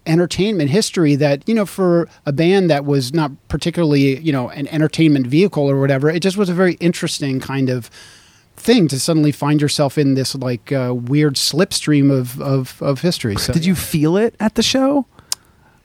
entertainment 0.07 0.71
history 0.71 1.15
that 1.15 1.49
you 1.49 1.55
know 1.55 1.67
for 1.67 2.09
a 2.25 2.33
band 2.33 2.71
that 2.71 2.85
was 2.85 3.13
not 3.13 3.31
particularly 3.49 4.19
you 4.21 4.33
know 4.33 4.49
an 4.51 4.67
entertainment 4.69 5.27
vehicle 5.27 5.69
or 5.71 5.79
whatever 5.81 6.09
it 6.09 6.21
just 6.21 6.37
was 6.37 6.49
a 6.49 6.55
very 6.55 6.75
interesting 6.75 7.39
kind 7.39 7.69
of 7.69 7.91
thing 8.57 8.89
to 8.89 8.99
suddenly 8.99 9.33
find 9.33 9.61
yourself 9.61 9.99
in 9.99 10.15
this 10.15 10.35
like 10.35 10.73
uh, 10.73 10.93
weird 10.95 11.35
slipstream 11.37 12.11
of, 12.11 12.41
of 12.41 12.81
of 12.83 13.01
history 13.03 13.37
so 13.37 13.53
Did 13.53 13.65
you 13.65 13.75
feel 13.75 14.17
it 14.17 14.35
at 14.41 14.55
the 14.55 14.63
show? 14.63 15.07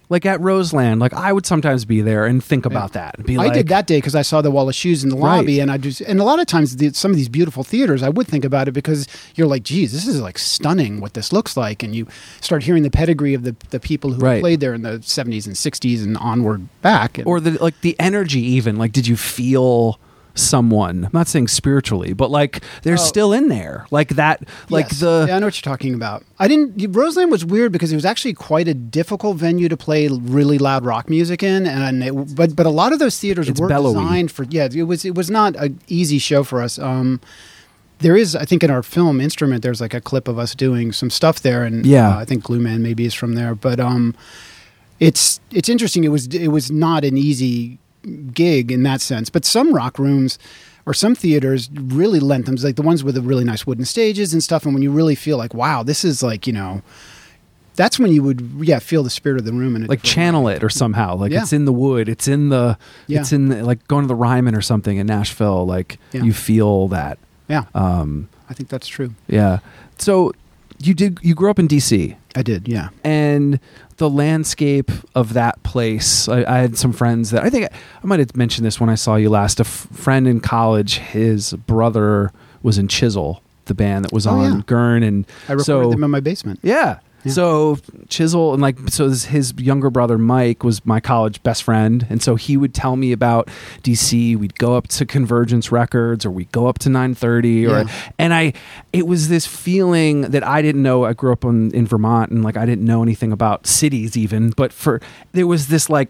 like 0.09 0.25
at 0.25 0.41
Roseland, 0.41 0.99
like 0.99 1.13
I 1.13 1.31
would 1.31 1.45
sometimes 1.45 1.85
be 1.85 2.01
there 2.01 2.25
and 2.25 2.43
think 2.43 2.65
about 2.65 2.91
that 2.91 3.15
and 3.17 3.25
be 3.25 3.37
I 3.37 3.45
like, 3.45 3.53
did 3.53 3.69
that 3.69 3.87
day 3.87 3.95
because 3.99 4.13
I 4.13 4.23
saw 4.23 4.41
the 4.41 4.51
wall 4.51 4.67
of 4.67 4.75
shoes 4.75 5.05
in 5.05 5.09
the 5.09 5.15
Right. 5.15 5.37
lobby, 5.37 5.61
and 5.61 5.71
I 5.71 5.77
just 5.77 6.01
and 6.01 6.19
a 6.19 6.25
lot 6.25 6.37
of 6.41 6.47
times 6.47 6.75
the, 6.75 6.89
some 6.91 7.11
of 7.11 7.17
these 7.17 7.29
beautiful 7.29 7.63
theaters, 7.63 8.03
I 8.03 8.09
would 8.09 8.27
think 8.27 8.43
about 8.43 8.67
it 8.67 8.73
because 8.73 9.07
you're 9.35 9.47
like, 9.47 9.63
geez, 9.63 9.93
this 9.93 10.05
is 10.05 10.19
like 10.19 10.37
stunning 10.37 10.99
what 10.99 11.13
this 11.13 11.31
looks 11.31 11.55
like, 11.55 11.81
and 11.81 11.95
you 11.95 12.07
start 12.41 12.63
hearing 12.63 12.83
the 12.83 12.91
pedigree 12.91 13.33
of 13.33 13.43
the 13.43 13.55
the 13.69 13.79
people 13.79 14.11
who 14.11 14.21
Right. 14.21 14.41
played 14.41 14.59
there 14.59 14.73
in 14.73 14.81
the 14.81 14.99
70s 14.99 15.45
and 15.45 15.55
60s 15.55 16.03
and 16.03 16.17
onward 16.17 16.67
back, 16.81 17.17
and, 17.17 17.25
or 17.25 17.39
the 17.39 17.51
like 17.63 17.79
the 17.79 17.95
energy 17.97 18.41
even 18.41 18.75
like 18.75 18.91
did 18.91 19.07
you 19.07 19.15
feel 19.15 19.97
someone 20.33 21.05
I'm 21.05 21.11
not 21.13 21.27
saying 21.27 21.47
spiritually 21.49 22.13
but 22.13 22.31
like 22.31 22.61
they're 22.83 22.93
Oh. 22.93 22.97
still 22.97 23.33
in 23.33 23.49
there 23.49 23.85
like 23.91 24.09
that 24.15 24.43
like 24.69 24.89
Yes. 24.91 24.99
the 25.01 25.25
yeah, 25.27 25.35
I 25.35 25.39
know 25.39 25.47
what 25.47 25.55
you're 25.63 25.71
talking 25.73 25.93
about. 25.93 26.23
I 26.39 26.47
didn't. 26.47 26.95
Roseland 26.95 27.31
was 27.31 27.45
weird 27.45 27.71
because 27.71 27.91
it 27.91 27.95
was 27.95 28.05
actually 28.05 28.33
quite 28.33 28.67
a 28.67 28.73
difficult 28.73 29.37
venue 29.37 29.69
to 29.69 29.77
play 29.77 30.07
really 30.07 30.57
loud 30.57 30.83
rock 30.85 31.09
music 31.09 31.43
in, 31.43 31.67
and 31.67 32.03
it, 32.03 32.35
but 32.35 32.55
but 32.55 32.65
a 32.65 32.69
lot 32.71 32.93
of 32.93 32.99
those 32.99 33.19
theaters 33.19 33.47
It's 33.49 33.59
were 33.59 33.67
bellowy. 33.67 33.93
designed 34.03 34.31
for. 34.31 34.43
Yeah, 34.49 34.67
it 34.73 34.83
was 34.83 35.05
it 35.05 35.13
was 35.15 35.29
not 35.29 35.55
an 35.57 35.79
easy 35.87 36.17
show 36.17 36.43
for 36.43 36.61
us. 36.61 36.79
Um, 36.79 37.19
there 37.99 38.15
is, 38.17 38.35
I 38.35 38.45
think, 38.45 38.63
in 38.63 38.71
our 38.71 38.81
film 38.81 39.21
instrument, 39.21 39.61
there's 39.61 39.79
like 39.79 39.93
a 39.93 40.01
clip 40.01 40.27
of 40.27 40.39
us 40.39 40.55
doing 40.55 40.91
some 40.91 41.11
stuff 41.11 41.41
there, 41.41 41.63
and 41.63 41.85
Yeah. 41.85 42.09
uh, 42.15 42.19
I 42.19 42.25
think 42.25 42.43
Glue 42.43 42.59
Man 42.59 42.81
maybe 42.81 43.05
is 43.05 43.13
from 43.13 43.35
there, 43.35 43.53
but 43.53 43.79
um, 43.79 44.15
it's 44.99 45.39
it's 45.51 45.69
interesting. 45.69 46.03
It 46.03 46.09
was 46.09 46.27
it 46.27 46.47
was 46.47 46.71
not 46.71 47.03
an 47.03 47.17
easy 47.17 47.77
gig 48.33 48.71
in 48.71 48.83
that 48.83 49.01
sense, 49.01 49.29
but 49.29 49.45
some 49.45 49.73
rock 49.73 49.99
rooms 49.99 50.39
or 50.85 50.93
some 50.93 51.13
theaters 51.15 51.69
really 51.73 52.19
lent 52.19 52.45
them 52.47 52.55
like 52.55 52.75
the 52.75 52.81
ones 52.81 53.03
with 53.03 53.15
the 53.15 53.21
really 53.21 53.43
nice 53.43 53.67
wooden 53.67 53.85
stages 53.85 54.33
and 54.33 54.43
stuff. 54.43 54.65
And 54.65 54.73
when 54.73 54.81
you 54.83 54.91
really 54.91 55.15
feel 55.15 55.37
like, 55.37 55.53
wow, 55.53 55.83
this 55.83 56.03
is 56.03 56.23
like 56.23 56.47
you 56.47 56.53
know, 56.53 56.81
that's 57.75 57.97
when 57.99 58.11
you 58.11 58.21
would 58.23 58.41
yeah 58.61 58.79
feel 58.79 59.03
the 59.03 59.09
spirit 59.09 59.37
of 59.39 59.45
the 59.45 59.53
room 59.53 59.75
and 59.75 59.87
like 59.87 60.03
channel 60.03 60.47
it 60.47 60.63
or 60.63 60.69
somehow 60.69 61.15
like 61.15 61.31
Yeah. 61.31 61.41
it's 61.41 61.53
in 61.53 61.63
the 61.65 61.71
wood 61.73 62.09
it's 62.09 62.27
in 62.27 62.49
the 62.49 62.77
Yeah. 63.07 63.21
it's 63.21 63.31
in 63.31 63.47
the, 63.47 63.63
like 63.63 63.87
going 63.87 64.03
to 64.03 64.07
the 64.07 64.15
Ryman 64.15 64.55
or 64.55 64.61
something 64.61 64.97
in 64.97 65.07
Nashville 65.07 65.65
like 65.65 65.97
Yeah. 66.11 66.23
you 66.23 66.33
feel 66.33 66.89
that 66.89 67.17
yeah. 67.47 67.63
um 67.73 68.27
I 68.49 68.53
think 68.53 68.67
that's 68.69 68.87
true. 68.87 69.15
yeah 69.27 69.59
so 69.97 70.33
you 70.79 70.93
did 70.93 71.19
you 71.21 71.33
grew 71.33 71.49
up 71.49 71.59
in 71.59 71.67
DC 71.69 72.15
I 72.35 72.41
did. 72.43 72.67
Yeah. 72.67 72.89
and 73.05 73.59
the 74.01 74.09
landscape 74.09 74.89
of 75.13 75.33
that 75.33 75.61
place 75.61 76.27
I, 76.27 76.43
I 76.43 76.57
had 76.57 76.75
some 76.75 76.91
friends 76.91 77.29
that 77.29 77.43
i 77.43 77.49
think 77.51 77.65
I, 77.65 77.75
I 78.03 78.07
might 78.07 78.17
have 78.19 78.35
mentioned 78.35 78.65
this 78.65 78.79
when 78.79 78.89
i 78.89 78.95
saw 78.95 79.15
you 79.15 79.29
last 79.29 79.59
a 79.59 79.63
f- 79.63 79.87
friend 79.93 80.27
in 80.27 80.39
college 80.39 80.97
his 80.97 81.53
brother 81.53 82.31
was 82.63 82.79
in 82.79 82.87
chisel 82.87 83.43
the 83.65 83.75
band 83.75 84.03
that 84.05 84.11
was 84.11 84.25
Oh, 84.25 84.31
on 84.31 84.53
yeah. 84.55 84.61
gurn 84.65 85.03
and 85.03 85.25
I 85.47 85.53
recorded 85.53 85.65
so 85.65 85.91
them 85.91 86.03
in 86.03 86.09
my 86.11 86.19
basement. 86.19 86.59
yeah. 86.63 86.97
Yeah. 87.23 87.33
So 87.33 87.77
Chisel 88.09 88.53
and 88.53 88.61
like 88.61 88.77
so 88.89 89.07
this- 89.09 89.25
his 89.25 89.53
younger 89.57 89.89
brother 89.89 90.17
Mike 90.17 90.63
was 90.63 90.83
my 90.85 90.99
college 90.99 91.41
best 91.43 91.63
friend, 91.63 92.05
and 92.09 92.21
so 92.21 92.35
he 92.35 92.57
would 92.57 92.73
tell 92.73 92.95
me 92.95 93.11
about 93.11 93.47
DC. 93.83 94.35
We'd 94.35 94.57
go 94.57 94.75
up 94.75 94.87
to 94.89 95.05
Convergence 95.05 95.71
Records, 95.71 96.25
or 96.25 96.31
we'd 96.31 96.51
go 96.51 96.67
up 96.67 96.79
to 96.79 96.89
930, 96.89 97.67
or 97.67 97.69
Yeah. 97.81 97.83
and 98.17 98.33
I, 98.33 98.53
it 98.91 99.05
was 99.07 99.29
this 99.29 99.45
feeling 99.45 100.21
that 100.31 100.43
I 100.45 100.61
didn't 100.61 100.81
know. 100.83 101.05
I 101.05 101.13
grew 101.13 101.31
up 101.31 101.43
in, 101.45 101.71
in 101.75 101.85
Vermont, 101.85 102.31
and 102.31 102.43
like 102.43 102.57
I 102.57 102.65
didn't 102.65 102.85
know 102.85 103.03
anything 103.03 103.31
about 103.31 103.67
cities 103.67 104.17
even, 104.17 104.49
but 104.51 104.73
for 104.73 104.99
there 105.31 105.45
was 105.47 105.67
this 105.67 105.89
like 105.89 106.09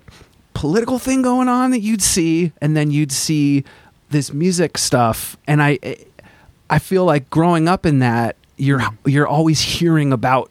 political 0.53 0.99
thing 0.99 1.21
going 1.21 1.47
on 1.49 1.71
that 1.71 1.81
you'd 1.81 2.01
see, 2.01 2.51
and 2.61 2.75
then 2.77 2.89
you'd 2.91 3.11
see 3.11 3.63
this 4.11 4.33
music 4.33 4.77
stuff, 4.77 5.35
and 5.47 5.61
I, 5.61 5.77
I 6.69 6.79
feel 6.79 7.03
like 7.05 7.29
growing 7.29 7.67
up 7.67 7.85
in 7.85 7.99
that, 7.99 8.35
you're 8.57 8.81
you're 9.05 9.27
always 9.27 9.59
hearing 9.61 10.13
about 10.13 10.49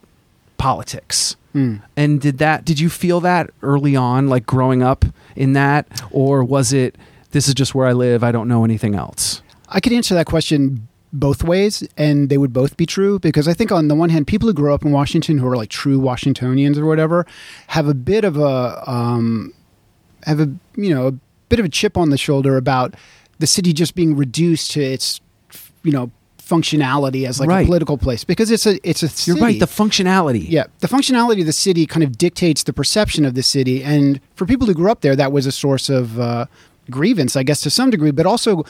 politics. 0.61 1.37
Mm. 1.55 1.83
And 1.97 2.21
did 2.21 2.38
that? 2.38 2.64
Did 2.64 2.79
you 2.79 2.90
feel 2.90 3.21
that 3.21 3.50
early 3.62 3.97
on, 3.97 4.29
like 4.29 4.47
growing 4.47 4.83
up 4.83 5.05
in 5.35 5.55
that, 5.55 5.88
or 6.12 6.45
was 6.45 6.73
it? 6.73 6.97
This 7.33 7.49
is 7.49 7.55
just 7.55 7.75
where 7.75 7.87
I 7.87 7.93
live. 7.93 8.23
I 8.23 8.31
don't 8.31 8.47
know 8.47 8.64
anything 8.64 8.95
else. 8.95 9.43
I 9.69 9.81
could 9.81 9.93
answer 9.93 10.14
that 10.14 10.26
question 10.26 10.87
both 11.12 11.43
ways, 11.43 11.87
and 11.97 12.29
they 12.29 12.38
would 12.38 12.52
both 12.52 12.76
be 12.76 12.87
true 12.87 13.19
because 13.19 13.49
I 13.49 13.55
think 13.55 13.73
on 13.73 13.88
the 13.88 13.95
one 13.95 14.11
hand, 14.11 14.26
people 14.26 14.49
who 14.49 14.55
grow 14.55 14.75
up 14.75 14.85
in 14.85 14.93
Washington 14.93 15.38
who 15.38 15.49
are 15.49 15.57
like 15.57 15.71
true 15.71 15.99
Washingtonians 15.99 16.79
or 16.79 16.87
whatever 16.87 17.26
have 17.69 17.88
a 17.88 17.95
bit 17.95 18.25
of 18.25 18.37
a 18.37 18.83
um, 18.88 19.52
have 20.25 20.40
a 20.40 20.52
you 20.76 20.95
know 20.95 21.09
a 21.09 21.12
bit 21.49 21.59
of 21.59 21.64
a 21.64 21.69
chip 21.69 21.97
on 21.97 22.11
the 22.11 22.19
shoulder 22.19 22.57
about 22.57 22.95
the 23.38 23.47
city 23.47 23.73
just 23.73 23.95
being 23.95 24.14
reduced 24.14 24.71
to 24.73 24.83
its 24.83 25.21
you 25.83 25.90
know 25.90 26.11
functionality 26.50 27.23
as 27.28 27.38
like 27.40 27.49
Right. 27.49 27.62
a 27.62 27.66
political 27.66 27.97
place 27.97 28.23
because 28.25 28.50
it's 28.50 28.66
a 28.66 28.75
it's 28.88 29.02
a 29.02 29.09
city. 29.09 29.38
You're 29.38 29.47
right. 29.47 29.61
The 29.61 29.66
functionality. 29.66 30.45
Yeah, 30.49 30.64
the 30.80 30.88
functionality 30.88 31.40
of 31.40 31.47
the 31.47 31.52
city 31.66 31.87
kind 31.87 32.02
of 32.04 32.11
dictates 32.19 32.62
the 32.64 32.73
perception 32.73 33.25
of 33.25 33.35
the 33.35 33.42
city, 33.42 33.83
and 33.85 34.21
for 34.35 34.45
people 34.47 34.66
who 34.66 34.75
grew 34.75 34.90
up 34.90 35.00
there, 35.02 35.16
that 35.16 35.30
was 35.33 35.47
a 35.47 35.52
source 35.52 35.88
of 35.88 36.19
uh, 36.19 36.47
grievance, 36.90 37.37
I 37.37 37.42
guess, 37.45 37.61
to 37.62 37.71
some 37.71 37.90
degree, 37.90 38.11
but 38.11 38.26
also. 38.26 38.64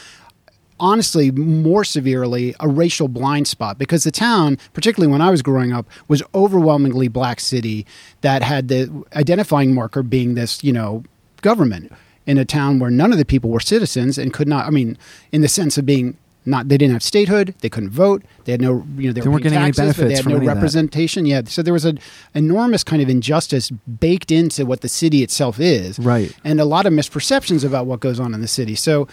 Honestly, 0.83 1.31
more 1.31 1.85
severely, 1.85 2.55
a 2.59 2.67
racial 2.67 3.07
blind 3.07 3.47
spot 3.47 3.77
because 3.77 4.03
the 4.05 4.11
town, 4.11 4.57
particularly 4.73 5.13
when 5.13 5.21
I 5.21 5.29
was 5.31 5.43
growing 5.43 5.75
up, 5.75 5.85
was 6.09 6.23
overwhelmingly 6.35 7.07
black 7.09 7.39
city 7.39 7.85
that 8.23 8.43
had 8.43 8.69
the 8.69 8.89
identifying 9.15 9.75
marker 9.75 10.03
being 10.03 10.37
this, 10.37 10.65
you 10.65 10.73
know, 10.73 11.03
government 11.43 11.93
in 12.25 12.39
a 12.39 12.47
town 12.47 12.79
where 12.79 12.91
none 12.91 13.13
of 13.13 13.19
the 13.19 13.27
people 13.27 13.51
were 13.51 13.61
citizens 13.61 14.17
and 14.17 14.33
could 14.33 14.49
not. 14.49 14.65
I 14.67 14.71
mean, 14.71 14.97
in 15.33 15.43
the 15.43 15.49
sense 15.49 15.77
of 15.77 15.85
being 15.85 16.17
not, 16.47 16.69
they 16.69 16.79
didn't 16.79 16.93
have 16.95 17.03
statehood, 17.03 17.55
they 17.61 17.69
couldn't 17.69 17.91
vote, 17.91 18.23
they 18.45 18.53
had 18.53 18.61
no, 18.61 18.85
you 18.97 19.09
know, 19.09 19.13
they, 19.13 19.21
They 19.21 19.29
were 19.29 19.33
weren't 19.33 19.43
getting 19.45 19.59
any 19.59 19.73
taxes, 19.73 19.97
but 19.97 20.09
they 20.09 20.15
had 20.17 20.27
no 20.27 20.37
any 20.37 20.47
representation. 20.47 21.27
Yeah, 21.27 21.43
so 21.45 21.63
there 21.63 21.73
was 21.73 21.85
an 21.85 21.99
enormous 22.35 22.83
kind 22.83 23.03
of 23.03 23.09
injustice 23.09 23.71
baked 23.71 24.31
into 24.31 24.65
what 24.65 24.81
the 24.81 24.89
city 24.89 25.23
itself 25.23 25.61
is, 25.61 25.99
Right. 25.99 26.35
And 26.45 26.61
a 26.61 26.65
lot 26.65 26.87
of 26.87 26.93
misperceptions 26.93 27.65
about 27.65 27.87
what 27.87 28.01
goes 28.01 28.19
on 28.19 28.33
in 28.35 28.41
the 28.41 28.49
city. 28.49 28.75
So, 28.75 29.07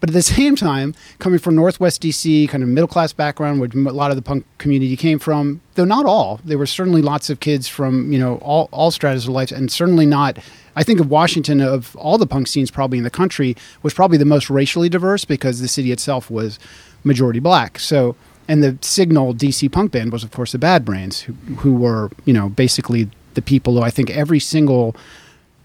but 0.00 0.08
at 0.10 0.14
the 0.14 0.22
same 0.36 0.56
time, 0.56 0.94
coming 1.18 1.38
from 1.38 1.54
Northwest 1.54 2.02
DC, 2.02 2.48
kind 2.48 2.62
of 2.62 2.68
middle 2.68 2.88
class 2.88 3.12
background, 3.12 3.60
where 3.60 3.68
a 3.74 3.92
lot 3.92 4.10
of 4.10 4.16
the 4.16 4.22
punk 4.22 4.46
community 4.58 4.96
came 4.96 5.18
from, 5.18 5.60
though 5.74 5.84
not 5.84 6.06
all, 6.06 6.40
there 6.44 6.58
were 6.58 6.66
certainly 6.66 7.02
lots 7.02 7.28
of 7.30 7.40
kids 7.40 7.68
from 7.68 8.12
you 8.12 8.18
know 8.18 8.36
all 8.36 8.68
all 8.72 8.90
stratas 8.90 9.24
of 9.24 9.30
life, 9.30 9.52
and 9.52 9.70
certainly 9.70 10.06
not. 10.06 10.38
I 10.76 10.82
think 10.82 11.00
of 11.00 11.10
Washington 11.10 11.60
of 11.60 11.96
all 11.96 12.18
the 12.18 12.26
punk 12.26 12.46
scenes 12.46 12.70
probably 12.70 12.98
in 12.98 13.04
the 13.04 13.10
country 13.10 13.56
was 13.82 13.94
probably 13.94 14.18
the 14.18 14.24
most 14.24 14.50
racially 14.50 14.88
diverse 14.88 15.24
because 15.24 15.60
the 15.60 15.68
city 15.68 15.92
itself 15.92 16.30
was 16.30 16.58
majority 17.04 17.40
black. 17.40 17.78
So 17.78 18.16
and 18.48 18.62
the 18.64 18.76
signal 18.80 19.34
DC 19.34 19.70
punk 19.70 19.92
band 19.92 20.12
was 20.12 20.24
of 20.24 20.30
course 20.32 20.52
the 20.52 20.58
Bad 20.58 20.84
Brains, 20.84 21.20
who, 21.22 21.32
who 21.58 21.74
were 21.74 22.10
you 22.24 22.32
know 22.32 22.48
basically 22.48 23.08
the 23.34 23.42
people 23.42 23.74
who 23.74 23.82
I 23.82 23.90
think 23.90 24.10
every 24.10 24.40
single 24.40 24.96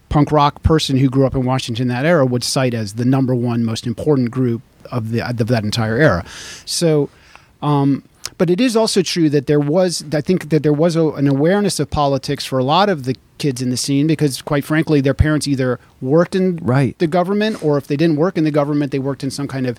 punk 0.08 0.30
rock 0.30 0.62
person 0.62 0.96
who 0.96 1.08
grew 1.08 1.26
up 1.26 1.34
in 1.34 1.44
Washington 1.44 1.88
that 1.88 2.06
era 2.06 2.24
would 2.24 2.44
cite 2.44 2.74
as 2.74 2.94
the 2.94 3.04
number 3.04 3.34
one 3.34 3.64
most 3.64 3.86
important 3.86 4.30
group 4.30 4.62
of 4.92 5.10
the 5.10 5.20
of 5.20 5.48
that 5.48 5.64
entire 5.64 5.96
era. 5.96 6.24
So, 6.64 7.10
um, 7.62 8.04
but 8.38 8.50
it 8.50 8.60
is 8.60 8.76
also 8.76 9.02
true 9.02 9.28
that 9.30 9.46
there 9.46 9.60
was 9.60 10.04
I 10.12 10.20
think 10.20 10.50
that 10.50 10.62
there 10.62 10.72
was 10.72 10.96
a, 10.96 11.08
an 11.10 11.26
awareness 11.26 11.80
of 11.80 11.90
politics 11.90 12.44
for 12.44 12.58
a 12.58 12.64
lot 12.64 12.88
of 12.88 13.04
the 13.04 13.16
kids 13.38 13.60
in 13.62 13.70
the 13.70 13.76
scene 13.76 14.06
because 14.06 14.42
quite 14.42 14.64
frankly 14.64 15.00
their 15.00 15.14
parents 15.14 15.46
either 15.46 15.78
worked 16.00 16.34
in 16.34 16.56
Right. 16.62 16.98
the 16.98 17.06
government 17.06 17.62
or 17.62 17.76
if 17.78 17.86
they 17.86 17.96
didn't 17.96 18.16
work 18.16 18.36
in 18.38 18.44
the 18.44 18.50
government 18.50 18.92
they 18.92 18.98
worked 18.98 19.22
in 19.24 19.30
some 19.30 19.46
kind 19.48 19.66
of 19.66 19.78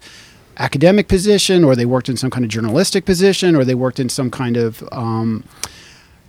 academic 0.57 1.07
position 1.07 1.63
or 1.63 1.75
they 1.75 1.85
worked 1.85 2.09
in 2.09 2.17
some 2.17 2.29
kind 2.29 2.43
of 2.43 2.49
journalistic 2.49 3.05
position 3.05 3.55
or 3.55 3.63
they 3.63 3.75
worked 3.75 3.99
in 3.99 4.09
some 4.09 4.29
kind 4.31 4.57
of 4.57 4.83
um, 4.91 5.43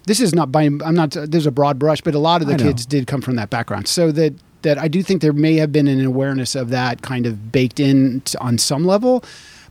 this 0.05 0.21
is 0.21 0.35
not 0.35 0.51
by 0.51 0.63
I'm 0.63 0.95
not 0.95 1.11
there's 1.13 1.47
a 1.47 1.51
broad 1.51 1.79
brush, 1.79 2.01
but 2.01 2.15
a 2.15 2.19
lot 2.19 2.41
of 2.41 2.49
the 2.49 2.57
kids 2.57 2.87
did 2.87 3.07
come 3.07 3.21
from 3.21 3.37
that 3.37 3.51
background. 3.51 3.89
So 3.89 4.11
that 4.13 4.35
that 4.63 4.79
I 4.79 4.89
do 4.89 5.03
think 5.03 5.21
there 5.23 5.35
may 5.35 5.57
have 5.57 5.71
been 5.71 5.87
an 5.87 6.05
awareness 6.05 6.55
of 6.55 6.71
that 6.71 7.03
kind 7.03 7.27
of 7.27 7.53
baked 7.53 7.79
in 7.79 8.23
t- 8.23 8.37
on 8.41 8.57
some 8.59 8.85
level. 8.87 9.23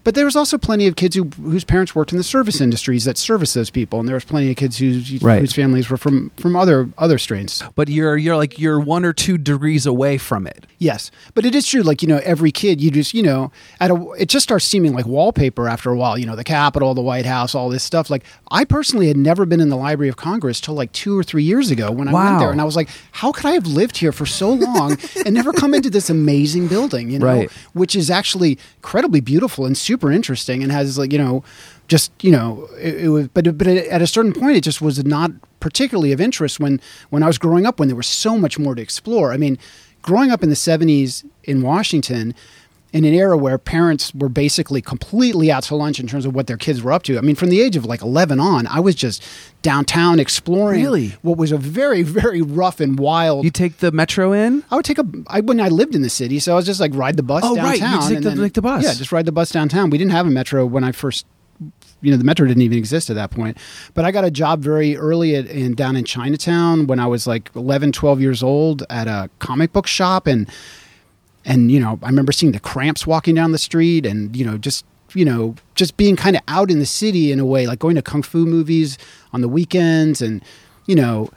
But 0.07 0.15
there 0.15 0.23
was 0.23 0.37
also 0.37 0.57
plenty 0.57 0.87
of 0.87 0.95
kids 0.95 1.17
who, 1.17 1.25
whose 1.25 1.65
parents 1.65 1.93
worked 1.93 2.13
in 2.13 2.17
the 2.17 2.23
service 2.23 2.61
industries 2.61 3.03
that 3.03 3.17
service 3.17 3.53
those 3.53 3.69
people, 3.69 3.99
and 3.99 4.07
there 4.07 4.15
was 4.15 4.23
plenty 4.23 4.49
of 4.49 4.55
kids 4.55 4.77
whose, 4.77 5.21
Right. 5.21 5.41
whose 5.41 5.51
families 5.51 5.89
were 5.89 5.97
from, 5.97 6.31
from 6.37 6.55
other 6.55 6.87
other 6.97 7.17
strains. 7.17 7.61
But 7.75 7.89
you're 7.89 8.15
you're 8.15 8.37
like 8.37 8.57
you're 8.57 8.79
one 8.79 9.03
or 9.03 9.11
two 9.11 9.37
degrees 9.37 9.85
away 9.85 10.17
from 10.17 10.47
it. 10.47 10.65
Yes, 10.77 11.11
but 11.33 11.45
it 11.45 11.53
is 11.53 11.67
true. 11.67 11.81
Like 11.81 12.01
you 12.01 12.07
know, 12.07 12.21
every 12.23 12.53
kid, 12.53 12.79
you 12.79 12.89
just 12.89 13.13
you 13.13 13.21
know, 13.21 13.51
at 13.81 13.91
a, 13.91 14.11
it 14.17 14.29
just 14.29 14.43
starts 14.43 14.63
seeming 14.63 14.93
like 14.93 15.05
wallpaper 15.05 15.67
after 15.67 15.91
a 15.91 15.97
while. 15.97 16.17
You 16.17 16.25
know, 16.25 16.37
the 16.37 16.43
Capitol, 16.45 16.93
the 16.93 17.01
White 17.01 17.25
House, 17.25 17.53
all 17.53 17.67
this 17.67 17.83
stuff. 17.83 18.09
Like 18.09 18.23
I 18.49 18.63
personally 18.63 19.09
had 19.09 19.17
never 19.17 19.45
been 19.45 19.59
in 19.59 19.67
the 19.67 19.75
Library 19.75 20.07
of 20.07 20.15
Congress 20.15 20.61
till 20.61 20.73
like 20.75 20.93
two 20.93 21.19
or 21.19 21.23
three 21.23 21.43
years 21.43 21.69
ago 21.69 21.91
when 21.91 22.07
I 22.07 22.13
went 22.13 22.39
there, 22.39 22.51
and 22.51 22.61
I 22.61 22.63
was 22.63 22.77
like, 22.77 22.87
how 23.11 23.33
could 23.33 23.45
I 23.45 23.51
have 23.51 23.67
lived 23.67 23.97
here 23.97 24.13
for 24.13 24.25
so 24.25 24.51
long 24.53 24.97
and 25.25 25.33
never 25.35 25.51
come 25.51 25.73
into 25.73 25.89
this 25.89 26.09
amazing 26.09 26.69
building? 26.69 27.09
You 27.11 27.19
know, 27.19 27.25
Right. 27.25 27.51
which 27.73 27.93
is 27.93 28.09
actually 28.09 28.57
incredibly 28.77 29.19
beautiful 29.19 29.65
and 29.65 29.77
super 29.77 29.97
interesting, 30.04 30.63
and 30.63 30.72
has 30.72 30.98
like 30.98 31.12
you 31.12 31.20
know. 31.20 31.44
Just 31.88 32.12
you 32.22 32.32
know, 32.32 32.68
it, 32.77 33.06
it 33.06 33.08
was, 33.08 33.30
but 33.30 33.58
but 33.58 33.66
at 33.66 34.01
a 34.01 34.08
certain 34.08 34.34
point, 34.34 34.58
it 34.58 34.62
just 34.62 34.82
was 34.82 35.06
not 35.06 35.32
particularly 35.62 36.12
of 36.12 36.20
interest 36.20 36.60
when 36.60 36.82
when 37.12 37.24
I 37.24 37.27
was 37.27 37.38
growing 37.38 37.66
up. 37.66 37.80
When 37.80 37.88
there 37.88 37.96
was 37.96 38.08
so 38.08 38.38
much 38.38 38.60
more 38.60 38.75
to 38.75 38.82
explore. 38.82 39.32
I 39.32 39.38
mean, 39.38 39.58
growing 40.01 40.30
up 40.30 40.44
in 40.44 40.50
the 40.50 40.56
70s 40.56 41.25
in 41.46 41.62
Washington, 41.62 42.36
in 42.94 43.06
an 43.06 43.13
era 43.13 43.38
where 43.38 43.58
parents 43.58 44.13
were 44.16 44.30
basically 44.30 44.82
completely 44.82 45.51
out 45.51 45.63
to 45.63 45.75
lunch 45.75 46.00
in 46.00 46.08
terms 46.08 46.25
of 46.25 46.34
what 46.34 46.48
their 46.48 46.58
kids 46.58 46.82
were 46.82 46.92
up 46.92 47.04
to. 47.04 47.18
I 47.18 47.22
mean, 47.22 47.36
from 47.36 47.50
the 47.50 47.62
age 47.62 47.75
of 47.75 47.86
like 47.86 48.01
11 48.01 48.39
on, 48.39 48.66
I 48.68 48.80
was 48.80 48.96
just 48.96 49.24
downtown 49.71 50.19
exploring 50.19 50.81
Really? 50.81 51.07
what 51.21 51.38
was 51.38 51.51
a 51.51 51.57
very, 51.57 52.01
very 52.03 52.41
rough 52.41 52.79
and 52.79 52.97
wild. 52.97 53.43
You 53.43 53.51
take 53.51 53.77
the 53.77 53.91
metro 53.91 54.31
in? 54.31 54.63
I 54.71 54.75
would 54.77 54.86
take 54.86 54.97
a 55.00 55.05
I 55.27 55.41
when 55.41 55.59
I 55.59 55.67
lived 55.69 55.93
in 55.95 56.01
the 56.03 56.09
city, 56.09 56.39
so 56.39 56.53
I 56.53 56.55
was 56.55 56.65
just 56.65 56.79
like 56.79 56.93
ride 56.95 57.17
the 57.17 57.24
bus 57.24 57.43
Oh, 57.45 57.55
right. 57.57 57.79
You 57.79 58.09
take 58.15 58.24
the- 58.24 58.36
like 58.36 58.53
the 58.53 58.62
bus. 58.62 58.83
Yeah, 58.83 58.93
just 58.93 59.12
ride 59.12 59.25
the 59.25 59.31
bus 59.33 59.51
downtown. 59.51 59.89
We 59.89 59.97
didn't 59.97 60.12
have 60.13 60.25
a 60.25 60.29
metro 60.29 60.65
when 60.65 60.83
I 60.83 60.91
first 60.93 61.25
you 62.01 62.12
know 62.12 62.17
the 62.17 62.24
metro 62.24 62.45
didn't 62.47 62.62
even 62.62 62.77
exist 62.77 63.09
at 63.09 63.15
that 63.15 63.31
point 63.31 63.57
but 63.95 64.05
i 64.05 64.12
got 64.12 64.24
a 64.24 64.29
job 64.29 64.62
very 64.62 64.95
early 64.95 65.36
at, 65.36 65.47
in 65.47 65.74
down 65.74 65.95
in 65.95 66.05
chinatown 66.05 66.86
when 66.86 67.00
i 67.00 67.07
was 67.07 67.25
like 67.25 67.50
11 67.55 67.91
12 67.91 68.21
years 68.21 68.43
old 68.43 68.83
at 68.91 69.07
a 69.07 69.27
comic 69.39 69.74
book 69.74 69.88
shop 69.88 70.27
and 70.27 70.47
and 71.43 71.71
you 71.71 71.79
know 71.79 71.97
i 72.03 72.05
remember 72.05 72.31
seeing 72.31 72.51
the 72.51 72.59
cramps 72.59 73.07
walking 73.07 73.33
down 73.33 73.51
the 73.53 73.57
street 73.57 74.05
and 74.05 74.36
you 74.38 74.45
know 74.45 74.55
just 74.59 74.86
you 75.13 75.25
know 75.25 75.55
just 75.75 75.97
being 75.97 76.15
kind 76.15 76.35
of 76.35 76.41
out 76.47 76.69
in 76.69 76.79
the 76.79 76.85
city 76.85 77.31
in 77.31 77.39
a 77.39 77.45
way 77.45 77.67
like 77.67 77.79
going 77.79 77.95
to 77.95 78.01
kung 78.01 78.21
fu 78.21 78.45
movies 78.45 78.97
on 79.33 79.41
the 79.41 79.47
weekends 79.47 80.21
and 80.21 80.43
you 80.85 80.95
know 80.95 81.29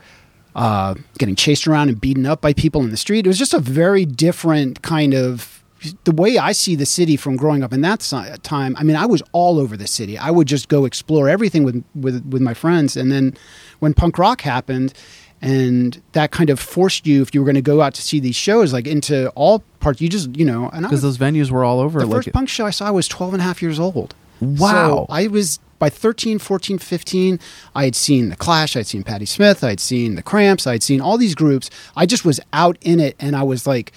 uh, 0.55 0.95
getting 1.17 1.35
chased 1.35 1.67
around 1.67 1.89
and 1.89 2.01
beaten 2.01 2.25
up 2.25 2.41
by 2.41 2.53
people 2.53 2.81
in 2.83 2.89
the 2.89 2.97
street. 2.97 3.25
It 3.25 3.29
was 3.29 3.39
just 3.39 3.53
a 3.53 3.59
very 3.59 4.05
different 4.05 4.81
kind 4.81 5.13
of 5.13 5.63
the 6.03 6.11
way 6.11 6.37
I 6.37 6.51
see 6.51 6.75
the 6.75 6.85
city 6.85 7.17
from 7.17 7.37
growing 7.37 7.63
up 7.63 7.73
in 7.73 7.81
that 7.81 8.01
time, 8.43 8.75
I 8.77 8.83
mean, 8.83 8.95
I 8.95 9.07
was 9.07 9.23
all 9.31 9.59
over 9.59 9.75
the 9.75 9.87
city. 9.87 10.15
I 10.15 10.29
would 10.29 10.47
just 10.47 10.69
go 10.69 10.85
explore 10.85 11.27
everything 11.27 11.63
with 11.63 11.83
with 11.95 12.23
with 12.27 12.41
my 12.41 12.53
friends, 12.53 12.95
and 12.95 13.11
then 13.11 13.35
when 13.79 13.95
punk 13.95 14.19
rock 14.19 14.41
happened, 14.41 14.93
and 15.41 16.01
that 16.11 16.31
kind 16.31 16.49
of 16.49 16.59
forced 16.59 17.07
you, 17.07 17.21
if 17.21 17.33
you 17.33 17.41
were 17.41 17.45
going 17.45 17.55
to 17.55 17.61
go 17.61 17.81
out 17.81 17.93
to 17.95 18.01
see 18.01 18.19
these 18.19 18.35
shows, 18.35 18.73
like 18.73 18.87
into 18.87 19.29
all 19.31 19.63
parts, 19.79 19.99
you 20.01 20.07
just 20.09 20.35
you 20.35 20.45
know, 20.45 20.69
Because 20.73 21.01
those 21.01 21.17
venues 21.17 21.49
were 21.49 21.63
all 21.63 21.79
over. 21.79 21.99
the 21.99 22.05
like 22.05 22.17
first 22.25 22.31
punk 22.33 22.49
show 22.49 22.65
I 22.65 22.69
saw 22.69 22.87
I 22.87 22.91
was 22.91 23.07
12 23.07 23.33
and 23.33 23.41
a 23.41 23.43
half 23.43 23.61
years 23.61 23.79
old. 23.79 24.13
Wow. 24.39 24.67
So 24.69 25.05
I 25.09 25.27
was 25.27 25.59
by 25.79 25.89
13, 25.89 26.37
14, 26.37 26.77
15, 26.77 27.39
I 27.73 27.85
had 27.85 27.95
seen 27.95 28.29
The 28.29 28.35
Clash, 28.35 28.77
I'd 28.77 28.85
seen 28.85 29.01
Patti 29.01 29.25
Smith, 29.25 29.63
I'd 29.63 29.79
seen 29.79 30.13
The 30.13 30.21
Cramps, 30.21 30.67
I'd 30.67 30.83
seen 30.83 31.01
all 31.01 31.17
these 31.17 31.33
groups. 31.33 31.71
I 31.95 32.05
just 32.05 32.23
was 32.23 32.39
out 32.53 32.77
in 32.81 32.99
it 32.99 33.15
and 33.19 33.35
I 33.35 33.41
was 33.41 33.65
like 33.65 33.91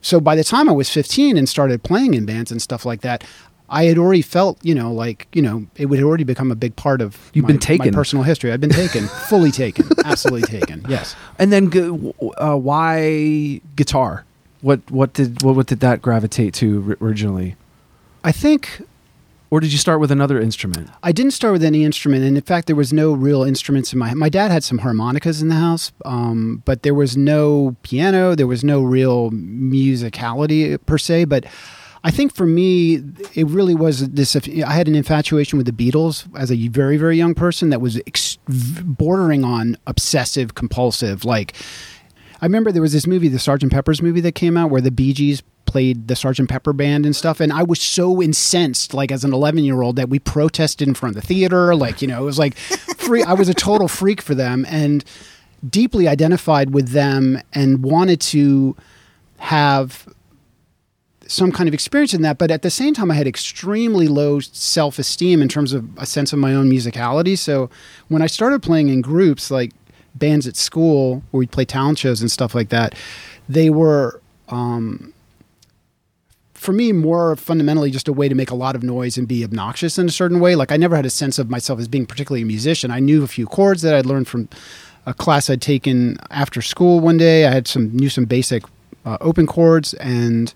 so 0.00 0.20
by 0.20 0.34
the 0.34 0.42
time 0.42 0.68
I 0.68 0.72
was 0.72 0.90
15 0.90 1.36
and 1.36 1.48
started 1.48 1.82
playing 1.82 2.14
in 2.14 2.26
bands 2.26 2.50
and 2.50 2.60
stuff 2.60 2.84
like 2.84 3.02
that, 3.02 3.24
I 3.72 3.84
had 3.84 3.98
already 3.98 4.22
felt, 4.22 4.58
you 4.62 4.74
know, 4.74 4.92
like, 4.92 5.26
you 5.32 5.40
know, 5.42 5.66
it 5.76 5.86
would 5.86 6.00
already 6.02 6.24
become 6.24 6.52
a 6.52 6.54
big 6.54 6.76
part 6.76 7.00
of 7.00 7.30
You've 7.32 7.44
my, 7.44 7.52
been 7.52 7.58
taken. 7.58 7.86
my 7.86 7.96
personal 7.96 8.22
history. 8.22 8.52
I've 8.52 8.60
been 8.60 8.70
taken, 8.70 9.08
fully 9.28 9.50
taken, 9.50 9.88
absolutely 10.04 10.42
taken. 10.42 10.84
Yes. 10.88 11.16
And 11.38 11.50
then, 11.50 12.12
uh, 12.36 12.56
why 12.56 13.60
guitar? 13.74 14.24
What 14.60 14.78
what 14.90 15.14
did 15.14 15.42
what, 15.42 15.56
what 15.56 15.66
did 15.66 15.80
that 15.80 16.00
gravitate 16.02 16.54
to 16.54 16.96
originally? 17.00 17.56
I 18.22 18.30
think 18.30 18.82
Or 19.50 19.58
did 19.60 19.72
you 19.72 19.78
start 19.78 19.98
with 20.00 20.10
another 20.12 20.40
instrument? 20.40 20.88
I 21.02 21.10
didn't 21.12 21.32
start 21.32 21.52
with 21.52 21.64
any 21.64 21.82
instrument, 21.84 22.24
and 22.24 22.36
in 22.36 22.42
fact, 22.42 22.68
there 22.68 22.76
was 22.76 22.92
no 22.92 23.12
real 23.12 23.42
instruments 23.42 23.92
in 23.92 23.98
my. 23.98 24.14
My 24.14 24.28
dad 24.28 24.50
had 24.50 24.62
some 24.64 24.78
harmonicas 24.78 25.42
in 25.42 25.48
the 25.48 25.56
house, 25.56 25.92
um, 26.04 26.62
but 26.64 26.82
there 26.84 26.94
was 26.94 27.16
no 27.16 27.74
piano. 27.82 28.34
There 28.36 28.46
was 28.46 28.62
no 28.62 28.82
real 28.82 29.30
musicality 29.30 30.78
per 30.86 30.98
se. 30.98 31.24
But 31.26 31.44
I 32.04 32.10
think 32.10 32.34
for 32.34 32.46
me, 32.46 33.02
it 33.34 33.46
really 33.46 33.74
was 33.74 34.08
this. 34.10 34.34
I 34.36 34.72
had 34.72 34.88
an 34.88 34.94
infatuation 34.94 35.56
with 35.56 35.66
the 35.66 35.72
Beatles 35.72 36.28
as 36.36 36.50
a 36.50 36.68
very 36.68 36.96
very 36.96 37.16
young 37.16 37.34
person 37.34 37.70
that 37.70 37.80
was 37.80 38.00
ex- 38.06 38.38
bordering 38.48 39.44
on 39.44 39.76
obsessive 39.86 40.54
compulsive. 40.54 41.24
Like 41.24 41.54
I 42.40 42.46
remember 42.46 42.72
there 42.72 42.82
was 42.82 42.92
this 42.92 43.06
movie, 43.06 43.28
the 43.28 43.38
Sergeant 43.38 43.72
Pepper's 43.72 44.02
movie 44.02 44.20
that 44.22 44.34
came 44.34 44.56
out 44.56 44.70
where 44.70 44.80
the 44.80 44.90
Bee 44.90 45.12
Gees 45.12 45.42
played 45.64 46.08
the 46.08 46.16
Sergeant 46.16 46.50
Pepper 46.50 46.72
band 46.72 47.06
and 47.06 47.16
stuff. 47.16 47.40
And 47.40 47.52
I 47.52 47.62
was 47.62 47.80
so 47.80 48.20
incensed, 48.20 48.92
like 48.92 49.10
as 49.10 49.24
an 49.24 49.32
11 49.32 49.64
year 49.64 49.80
old, 49.80 49.96
that 49.96 50.08
we 50.08 50.18
protested 50.18 50.86
in 50.86 50.94
front 50.94 51.16
of 51.16 51.22
the 51.22 51.26
theater. 51.26 51.74
Like, 51.74 52.02
you 52.02 52.08
know, 52.08 52.20
it 52.20 52.24
was 52.24 52.38
like 52.38 52.56
free. 52.56 53.22
I 53.22 53.32
was 53.32 53.48
a 53.48 53.54
total 53.54 53.88
freak 53.88 54.20
for 54.20 54.34
them 54.34 54.66
and 54.68 55.04
deeply 55.68 56.08
identified 56.08 56.74
with 56.74 56.88
them 56.88 57.40
and 57.52 57.82
wanted 57.82 58.20
to 58.20 58.76
have 59.38 60.06
some 61.32 61.50
kind 61.50 61.68
of 61.68 61.74
experience 61.74 62.14
in 62.14 62.22
that. 62.22 62.38
But 62.38 62.50
at 62.50 62.62
the 62.62 62.70
same 62.70 62.94
time, 62.94 63.10
I 63.10 63.14
had 63.14 63.26
extremely 63.26 64.06
low 64.08 64.40
self 64.40 64.98
esteem 64.98 65.40
in 65.40 65.48
terms 65.48 65.72
of 65.72 65.88
a 65.98 66.06
sense 66.06 66.32
of 66.32 66.38
my 66.38 66.54
own 66.54 66.70
musicality. 66.70 67.38
So 67.38 67.70
when 68.08 68.22
I 68.22 68.26
started 68.26 68.62
playing 68.62 68.88
in 68.88 69.00
groups 69.00 69.50
like 69.50 69.72
bands 70.14 70.46
at 70.46 70.56
school 70.56 71.22
where 71.30 71.40
we'd 71.40 71.50
play 71.50 71.64
talent 71.64 71.98
shows 71.98 72.20
and 72.20 72.30
stuff 72.30 72.54
like 72.54 72.68
that, 72.68 72.94
they 73.48 73.70
were. 73.70 74.20
Um, 74.48 75.14
for 76.52 76.72
me, 76.72 76.92
more 76.92 77.34
fundamentally, 77.34 77.90
just 77.90 78.06
a 78.06 78.12
way 78.12 78.28
to 78.28 78.36
make 78.36 78.50
a 78.52 78.54
lot 78.54 78.76
of 78.76 78.84
noise 78.84 79.18
and 79.18 79.26
be 79.26 79.42
obnoxious 79.42 79.98
in 79.98 80.06
a 80.06 80.12
certain 80.12 80.38
way. 80.38 80.54
Like 80.54 80.70
I 80.70 80.76
never 80.76 80.94
had 80.94 81.04
a 81.04 81.10
sense 81.10 81.40
of 81.40 81.50
myself 81.50 81.80
as 81.80 81.88
being 81.88 82.06
particularly 82.06 82.42
a 82.42 82.46
musician. 82.46 82.92
I 82.92 83.00
knew 83.00 83.24
a 83.24 83.26
few 83.26 83.46
chords 83.46 83.82
that 83.82 83.96
I'd 83.96 84.06
learned 84.06 84.28
from 84.28 84.48
a 85.04 85.12
class 85.12 85.50
I'd 85.50 85.60
taken 85.60 86.18
after 86.30 86.62
school 86.62 87.00
one 87.00 87.16
day. 87.16 87.46
I 87.46 87.50
had 87.50 87.66
some 87.66 87.90
knew 87.96 88.08
some 88.08 88.26
basic 88.26 88.62
uh, 89.04 89.18
open 89.20 89.48
chords, 89.48 89.94
and 89.94 90.54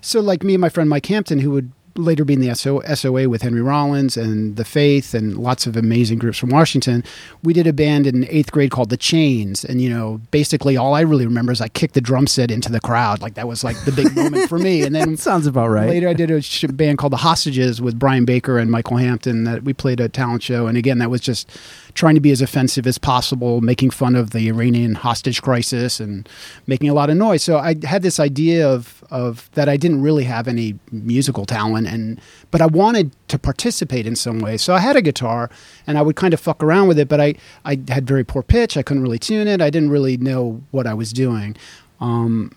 so 0.00 0.20
like 0.20 0.42
me 0.42 0.54
and 0.54 0.60
my 0.60 0.68
friend 0.68 0.88
Mike 0.88 1.06
Hampton, 1.06 1.40
who 1.40 1.50
would 1.50 1.72
later 1.96 2.24
be 2.24 2.34
in 2.34 2.40
the 2.40 2.54
SO, 2.54 2.80
SOA 2.94 3.28
with 3.28 3.42
Henry 3.42 3.62
Rollins 3.62 4.16
and 4.16 4.56
The 4.56 4.64
Faith 4.64 5.14
and 5.14 5.36
lots 5.36 5.66
of 5.66 5.76
amazing 5.76 6.18
groups 6.18 6.38
from 6.38 6.50
Washington, 6.50 7.04
we 7.42 7.52
did 7.52 7.66
a 7.66 7.72
band 7.72 8.06
in 8.06 8.26
eighth 8.28 8.52
grade 8.52 8.70
called 8.70 8.90
The 8.90 8.96
Chains. 8.96 9.64
And, 9.64 9.80
you 9.80 9.90
know, 9.90 10.20
basically 10.30 10.76
all 10.76 10.94
I 10.94 11.00
really 11.00 11.26
remember 11.26 11.52
is 11.52 11.60
I 11.60 11.68
kicked 11.68 11.94
the 11.94 12.00
drum 12.00 12.26
set 12.26 12.50
into 12.50 12.70
the 12.70 12.80
crowd. 12.80 13.20
Like 13.20 13.34
that 13.34 13.48
was 13.48 13.64
like 13.64 13.82
the 13.84 13.92
big 13.92 14.14
moment 14.14 14.48
for 14.48 14.58
me. 14.58 14.82
And 14.82 14.94
then 14.94 15.16
Sounds 15.16 15.46
about 15.46 15.68
right. 15.68 15.88
Later, 15.88 16.08
I 16.08 16.14
did 16.14 16.30
a 16.30 16.40
sh- 16.40 16.64
band 16.64 16.98
called 16.98 17.12
The 17.12 17.18
Hostages 17.18 17.80
with 17.80 17.98
Brian 17.98 18.24
Baker 18.24 18.58
and 18.58 18.70
Michael 18.70 18.96
Hampton 18.96 19.44
that 19.44 19.64
we 19.64 19.72
played 19.72 20.00
a 20.00 20.08
talent 20.08 20.42
show. 20.42 20.66
And 20.66 20.76
again, 20.78 20.98
that 20.98 21.10
was 21.10 21.20
just 21.20 21.50
trying 21.94 22.14
to 22.14 22.20
be 22.20 22.30
as 22.30 22.40
offensive 22.40 22.86
as 22.86 22.98
possible, 22.98 23.60
making 23.60 23.90
fun 23.90 24.14
of 24.14 24.30
the 24.30 24.48
Iranian 24.48 24.94
hostage 24.94 25.42
crisis 25.42 26.00
and 26.00 26.28
making 26.66 26.88
a 26.88 26.94
lot 26.94 27.10
of 27.10 27.16
noise. 27.16 27.42
So 27.42 27.58
I 27.58 27.74
had 27.84 28.02
this 28.02 28.20
idea 28.20 28.68
of 28.68 29.04
of 29.10 29.50
that 29.54 29.68
I 29.68 29.76
didn't 29.76 30.02
really 30.02 30.24
have 30.24 30.46
any 30.46 30.78
musical 30.92 31.44
talent, 31.44 31.86
and 31.88 32.20
but 32.50 32.60
I 32.60 32.66
wanted 32.66 33.12
to 33.28 33.38
participate 33.38 34.06
in 34.06 34.16
some 34.16 34.38
way. 34.38 34.56
So 34.56 34.74
I 34.74 34.78
had 34.78 34.96
a 34.96 35.02
guitar, 35.02 35.50
and 35.86 35.98
I 35.98 36.02
would 36.02 36.16
kind 36.16 36.32
of 36.32 36.40
fuck 36.40 36.62
around 36.62 36.88
with 36.88 36.98
it, 36.98 37.08
but 37.08 37.20
I 37.20 37.34
I 37.64 37.78
had 37.88 38.06
very 38.06 38.24
poor 38.24 38.42
pitch. 38.42 38.76
I 38.76 38.82
couldn't 38.82 39.02
really 39.02 39.18
tune 39.18 39.48
it. 39.48 39.60
I 39.60 39.70
didn't 39.70 39.90
really 39.90 40.16
know 40.16 40.62
what 40.70 40.86
I 40.86 40.94
was 40.94 41.12
doing. 41.12 41.56
Um, 42.00 42.52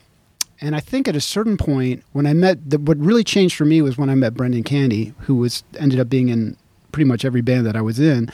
and 0.62 0.78
I 0.78 0.80
think 0.80 1.10
at 1.10 1.16
a 1.16 1.22
certain 1.22 1.58
point, 1.58 2.04
when 2.14 2.26
I 2.26 2.34
met, 2.34 2.70
the, 2.70 2.80
what 2.80 2.98
really 2.98 3.26
changed 3.26 3.58
for 3.58 3.66
me 3.66 3.82
was 3.82 3.98
when 3.98 4.10
I 4.10 4.16
met 4.16 4.34
Brendan 4.34 4.64
Canty, 4.64 5.14
who 5.20 5.36
was 5.36 5.62
ended 5.78 6.00
up 6.00 6.08
being 6.08 6.30
in 6.30 6.56
pretty 6.94 7.06
much 7.06 7.26
every 7.26 7.42
band 7.42 7.66
that 7.66 7.76
I 7.76 7.82
was 7.82 8.00
in. 8.00 8.32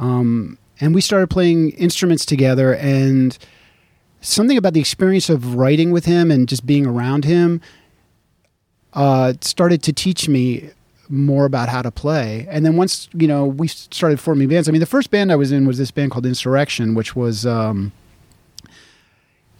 Um, 0.00 0.58
and 0.80 0.94
we 0.94 1.00
started 1.00 1.28
playing 1.28 1.70
instruments 1.72 2.24
together, 2.24 2.74
and 2.74 3.38
something 4.20 4.56
about 4.56 4.72
the 4.72 4.80
experience 4.80 5.30
of 5.30 5.54
writing 5.54 5.92
with 5.92 6.06
him 6.06 6.30
and 6.30 6.48
just 6.48 6.66
being 6.66 6.86
around 6.86 7.24
him 7.24 7.60
uh, 8.94 9.34
started 9.40 9.82
to 9.84 9.92
teach 9.92 10.28
me 10.28 10.70
more 11.08 11.44
about 11.44 11.68
how 11.68 11.82
to 11.82 11.90
play. 11.90 12.46
And 12.50 12.64
then 12.64 12.76
once 12.76 13.08
you 13.12 13.28
know 13.28 13.46
we 13.46 13.68
started 13.68 14.18
forming 14.18 14.48
bands. 14.48 14.68
I 14.68 14.72
mean, 14.72 14.80
the 14.80 14.86
first 14.86 15.10
band 15.10 15.30
I 15.30 15.36
was 15.36 15.52
in 15.52 15.66
was 15.66 15.78
this 15.78 15.90
band 15.90 16.10
called 16.10 16.26
Insurrection, 16.26 16.94
which 16.94 17.14
was. 17.14 17.46
Um, 17.46 17.92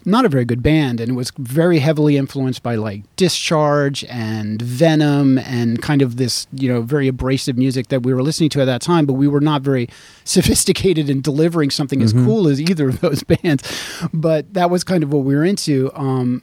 not 0.04 0.24
a 0.24 0.28
very 0.28 0.44
good 0.44 0.62
band 0.62 1.00
and 1.00 1.12
it 1.12 1.14
was 1.14 1.32
very 1.38 1.78
heavily 1.78 2.16
influenced 2.16 2.62
by 2.62 2.74
like 2.74 3.02
discharge 3.16 4.04
and 4.04 4.60
venom 4.62 5.38
and 5.38 5.82
kind 5.82 6.02
of 6.02 6.16
this 6.16 6.46
you 6.52 6.72
know 6.72 6.82
very 6.82 7.08
abrasive 7.08 7.56
music 7.56 7.88
that 7.88 8.02
we 8.02 8.14
were 8.14 8.22
listening 8.22 8.50
to 8.50 8.60
at 8.60 8.66
that 8.66 8.80
time 8.80 9.06
but 9.06 9.14
we 9.14 9.28
were 9.28 9.40
not 9.40 9.62
very 9.62 9.88
sophisticated 10.24 11.10
in 11.10 11.20
delivering 11.20 11.70
something 11.70 12.02
as 12.02 12.12
cool 12.12 12.48
as 12.48 12.60
either 12.60 12.88
of 12.88 13.00
those 13.00 13.22
bands 13.42 13.62
but 14.12 14.52
that 14.54 14.70
was 14.70 14.84
kind 14.84 15.02
of 15.02 15.12
what 15.12 15.24
we 15.24 15.34
were 15.34 15.44
into 15.44 15.90
um, 15.94 16.42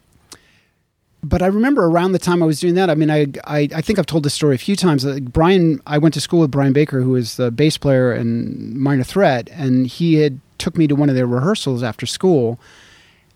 but 1.23 1.41
I 1.41 1.47
remember 1.47 1.85
around 1.85 2.11
the 2.11 2.19
time 2.19 2.41
I 2.43 2.45
was 2.45 2.59
doing 2.59 2.75
that, 2.75 2.89
I 2.89 2.95
mean, 2.95 3.09
I, 3.09 3.27
I, 3.43 3.67
I 3.75 3.81
think 3.81 3.99
I've 3.99 4.05
told 4.05 4.23
this 4.23 4.33
story 4.33 4.55
a 4.55 4.59
few 4.59 4.75
times. 4.75 5.03
Like 5.03 5.25
Brian, 5.25 5.81
I 5.85 5.97
went 5.97 6.13
to 6.13 6.21
school 6.21 6.41
with 6.41 6.51
Brian 6.51 6.73
Baker, 6.73 7.01
who 7.01 7.15
is 7.15 7.37
the 7.37 7.51
bass 7.51 7.77
player 7.77 8.13
in 8.13 8.79
Minor 8.79 9.03
Threat, 9.03 9.49
and 9.51 9.87
he 9.87 10.15
had 10.15 10.39
took 10.57 10.77
me 10.77 10.87
to 10.87 10.95
one 10.95 11.09
of 11.09 11.15
their 11.15 11.27
rehearsals 11.27 11.83
after 11.83 12.05
school, 12.05 12.59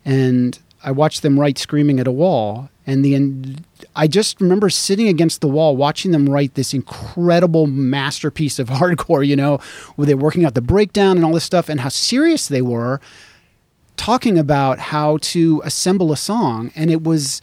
and 0.05 0.57
I 0.83 0.91
watched 0.91 1.21
them 1.21 1.39
write 1.39 1.57
"Screaming 1.57 1.99
at 1.99 2.07
a 2.07 2.11
Wall," 2.11 2.69
and 2.87 3.05
the 3.05 3.55
I 3.95 4.07
just 4.07 4.39
remember 4.41 4.69
sitting 4.69 5.07
against 5.07 5.41
the 5.41 5.47
wall 5.47 5.75
watching 5.75 6.11
them 6.11 6.29
write 6.29 6.53
this 6.55 6.73
incredible 6.73 7.67
masterpiece 7.67 8.59
of 8.59 8.69
hardcore. 8.79 9.25
You 9.25 9.35
know, 9.35 9.59
where 9.95 10.05
they're 10.05 10.17
working 10.17 10.45
out 10.45 10.55
the 10.55 10.61
breakdown 10.61 11.17
and 11.17 11.25
all 11.25 11.33
this 11.33 11.43
stuff, 11.43 11.69
and 11.69 11.81
how 11.81 11.89
serious 11.89 12.47
they 12.47 12.61
were 12.61 12.99
talking 13.97 14.39
about 14.39 14.79
how 14.79 15.17
to 15.17 15.61
assemble 15.63 16.11
a 16.11 16.17
song, 16.17 16.71
and 16.75 16.89
it 16.89 17.03
was 17.03 17.41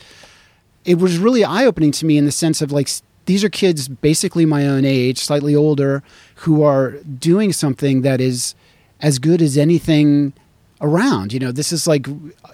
it 0.85 0.99
was 0.99 1.19
really 1.19 1.45
eye 1.45 1.65
opening 1.65 1.93
to 1.93 2.07
me 2.07 2.19
in 2.19 2.25
the 2.25 2.33
sense 2.33 2.61
of 2.61 2.73
like 2.73 2.89
these 3.27 3.45
are 3.45 3.51
kids 3.51 3.89
basically 3.89 4.47
my 4.47 4.67
own 4.67 4.85
age, 4.85 5.19
slightly 5.19 5.55
older, 5.55 6.03
who 6.37 6.63
are 6.63 6.93
doing 7.03 7.53
something 7.53 8.03
that 8.03 8.21
is 8.21 8.55
as 9.01 9.19
good 9.19 9.41
as 9.41 9.57
anything 9.57 10.33
around. 10.81 11.33
You 11.33 11.41
know, 11.41 11.53
this 11.53 11.73
is 11.73 11.87
like, 11.87 12.07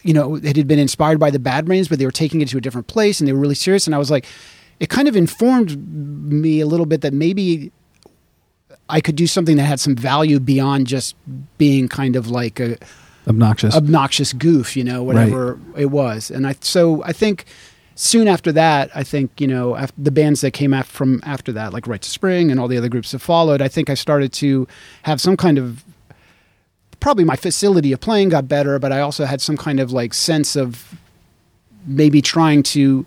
you 0.03 0.15
know, 0.15 0.37
it 0.37 0.57
had 0.57 0.67
been 0.67 0.79
inspired 0.79 1.19
by 1.19 1.31
the 1.31 1.39
Bad 1.39 1.67
Brains, 1.67 1.89
but 1.89 1.99
they 1.99 2.07
were 2.07 2.11
taking 2.13 2.41
it 2.41 2.49
to 2.49 2.59
a 2.59 2.61
different 2.61 2.87
place 2.87 3.21
and 3.21 3.29
they 3.29 3.33
were 3.33 3.39
really 3.41 3.55
serious. 3.55 3.87
And 3.87 3.95
I 3.95 3.99
was 3.99 4.11
like, 4.11 4.27
it 4.81 4.89
kind 4.89 5.09
of 5.09 5.17
informed 5.17 5.77
me 6.33 6.61
a 6.61 6.67
little 6.67 6.87
bit 6.87 7.01
that 7.03 7.13
maybe 7.13 7.71
I 8.89 9.01
could 9.01 9.17
do 9.17 9.27
something 9.27 9.57
that 9.57 9.65
had 9.65 9.81
some 9.81 9.97
value 9.97 10.41
beyond 10.41 10.87
just 10.87 11.17
being 11.59 11.89
kind 11.89 12.17
of 12.17 12.29
like 12.29 12.61
a 12.61 12.77
Obnoxious. 13.27 13.75
obnoxious 13.75 14.33
goof, 14.35 14.77
you 14.77 14.85
know, 14.85 15.03
whatever 15.03 15.59
it 15.77 15.87
was. 15.87 16.31
And 16.31 16.47
I 16.47 16.57
so 16.61 17.03
I 17.05 17.13
think 17.13 17.47
soon 17.95 18.29
after 18.29 18.53
that, 18.53 18.91
I 18.95 19.03
think 19.03 19.41
you 19.41 19.47
know 19.47 19.87
the 19.97 20.11
bands 20.11 20.43
that 20.43 20.51
came 20.51 20.75
af- 20.75 20.87
from 20.87 21.21
after 21.25 21.51
that, 21.53 21.73
like 21.73 21.87
Rites 21.87 22.07
of 22.09 22.13
Spring 22.13 22.51
and 22.51 22.61
all 22.61 22.69
the 22.69 22.77
other 22.77 22.91
groups 22.91 23.13
that 23.13 23.21
followed, 23.21 23.63
I 23.63 23.69
think 23.69 23.89
I 23.89 23.95
started 23.95 24.33
to 24.35 24.69
have 25.05 25.21
some 25.21 25.37
kind 25.37 25.57
of 25.57 25.83
probably 27.05 27.23
my 27.23 27.37
facility 27.37 27.93
of 27.93 28.01
playing 28.01 28.31
got 28.31 28.49
better, 28.49 28.79
but 28.79 28.91
I 28.91 29.01
also 29.01 29.27
had 29.27 29.43
some 29.43 29.59
kind 29.59 29.79
of 29.79 29.93
like 29.93 30.15
sense 30.15 30.57
of 30.57 30.99
maybe 31.87 32.23
trying 32.23 32.63
to 32.63 33.05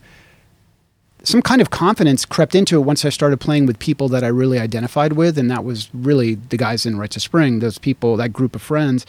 some 1.24 1.42
kind 1.42 1.62
of 1.62 1.72
confidence 1.72 2.24
crept 2.24 2.54
into 2.54 2.76
it 2.76 2.82
once 2.86 3.04
I 3.04 3.10
started 3.10 3.40
playing 3.40 3.66
with 3.66 3.80
people 3.80 4.08
that 4.10 4.24
I 4.24 4.28
really 4.28 4.60
identified 4.60 5.14
with, 5.14 5.36
and 5.36 5.50
that 5.50 5.64
was 5.64 5.90
really 5.96 6.36
the 6.36 6.58
guys 6.58 6.86
in 6.86 7.00
Rites 7.00 7.16
of 7.16 7.24
Spring. 7.24 7.58
Those 7.58 7.80
people, 7.80 8.16
that 8.18 8.32
group 8.32 8.56
of 8.56 8.62
friends, 8.62 9.04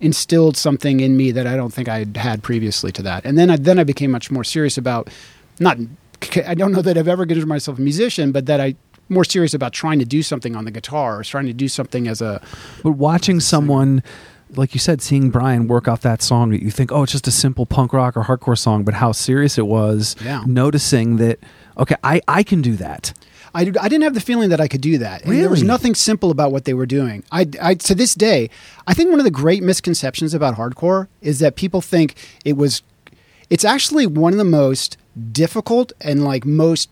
instilled 0.00 0.56
something 0.56 0.98
in 0.98 1.16
me 1.16 1.30
that 1.30 1.46
I 1.46 1.54
don't 1.54 1.72
think 1.72 1.88
I 1.88 2.00
had 2.00 2.16
had 2.16 2.42
previously 2.42 2.90
to 2.92 3.02
that. 3.02 3.24
And 3.24 3.38
then 3.38 3.48
I 3.48 3.56
then 3.56 3.78
I 3.78 3.84
became 3.84 4.10
much 4.10 4.28
more 4.32 4.42
serious 4.42 4.76
about 4.76 5.08
not. 5.60 5.78
I 6.44 6.54
don't 6.54 6.72
know 6.72 6.82
that 6.82 6.98
I've 6.98 7.06
ever 7.06 7.26
considered 7.26 7.46
myself 7.46 7.78
a 7.78 7.80
musician, 7.80 8.32
but 8.32 8.46
that 8.46 8.60
I 8.60 8.74
more 9.08 9.24
serious 9.24 9.54
about 9.54 9.72
trying 9.72 9.98
to 9.98 10.04
do 10.04 10.22
something 10.22 10.56
on 10.56 10.64
the 10.64 10.70
guitar 10.70 11.18
or 11.18 11.24
trying 11.24 11.46
to 11.46 11.52
do 11.52 11.68
something 11.68 12.08
as 12.08 12.20
a 12.20 12.40
But 12.82 12.92
watching 12.92 13.40
someone, 13.40 14.02
like 14.54 14.74
you 14.74 14.80
said, 14.80 15.02
seeing 15.02 15.30
Brian 15.30 15.68
work 15.68 15.88
off 15.88 16.00
that 16.02 16.22
song, 16.22 16.52
you 16.52 16.70
think, 16.70 16.92
oh, 16.92 17.02
it's 17.04 17.12
just 17.12 17.26
a 17.26 17.32
simple 17.32 17.66
punk 17.66 17.92
rock 17.92 18.16
or 18.16 18.24
hardcore 18.24 18.58
song, 18.58 18.84
but 18.84 18.94
how 18.94 19.12
serious 19.12 19.58
it 19.58 19.66
was. 19.66 20.16
Yeah. 20.24 20.44
Noticing 20.46 21.16
that, 21.16 21.38
okay, 21.78 21.96
I, 22.02 22.20
I 22.28 22.42
can 22.42 22.62
do 22.62 22.76
that. 22.76 23.12
I, 23.54 23.60
I 23.60 23.88
didn't 23.88 24.02
have 24.02 24.14
the 24.14 24.20
feeling 24.20 24.50
that 24.50 24.60
I 24.60 24.68
could 24.68 24.82
do 24.82 24.98
that. 24.98 25.24
And 25.24 25.32
There 25.32 25.48
was 25.48 25.62
nothing 25.62 25.94
simple 25.94 26.30
about 26.30 26.52
what 26.52 26.66
they 26.66 26.74
were 26.74 26.84
doing. 26.84 27.24
I, 27.32 27.48
I, 27.60 27.74
to 27.74 27.94
this 27.94 28.14
day, 28.14 28.50
I 28.86 28.92
think 28.92 29.08
one 29.10 29.18
of 29.18 29.24
the 29.24 29.30
great 29.30 29.62
misconceptions 29.62 30.34
about 30.34 30.56
hardcore 30.56 31.08
is 31.22 31.38
that 31.38 31.56
people 31.56 31.80
think 31.80 32.16
it 32.44 32.56
was, 32.58 32.82
it's 33.48 33.64
actually 33.64 34.06
one 34.06 34.34
of 34.34 34.38
the 34.38 34.44
most 34.44 34.98
difficult 35.32 35.92
and 36.02 36.22
like 36.22 36.44
most, 36.44 36.90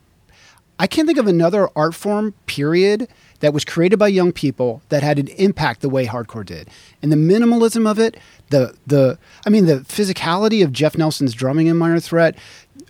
I 0.78 0.86
can't 0.86 1.06
think 1.06 1.18
of 1.18 1.26
another 1.26 1.68
art 1.76 1.94
form, 1.94 2.34
period, 2.46 3.08
that 3.40 3.52
was 3.52 3.64
created 3.64 3.98
by 3.98 4.08
young 4.08 4.32
people 4.32 4.82
that 4.88 5.02
had 5.02 5.18
an 5.18 5.28
impact 5.28 5.82
the 5.82 5.88
way 5.88 6.06
hardcore 6.06 6.44
did. 6.44 6.68
And 7.02 7.12
the 7.12 7.16
minimalism 7.16 7.88
of 7.88 7.98
it, 7.98 8.16
the, 8.50 8.74
the, 8.86 9.18
I 9.46 9.50
mean, 9.50 9.66
the 9.66 9.80
physicality 9.80 10.64
of 10.64 10.72
Jeff 10.72 10.96
Nelson's 10.96 11.34
drumming 11.34 11.66
in 11.66 11.76
Minor 11.76 12.00
Threat, 12.00 12.36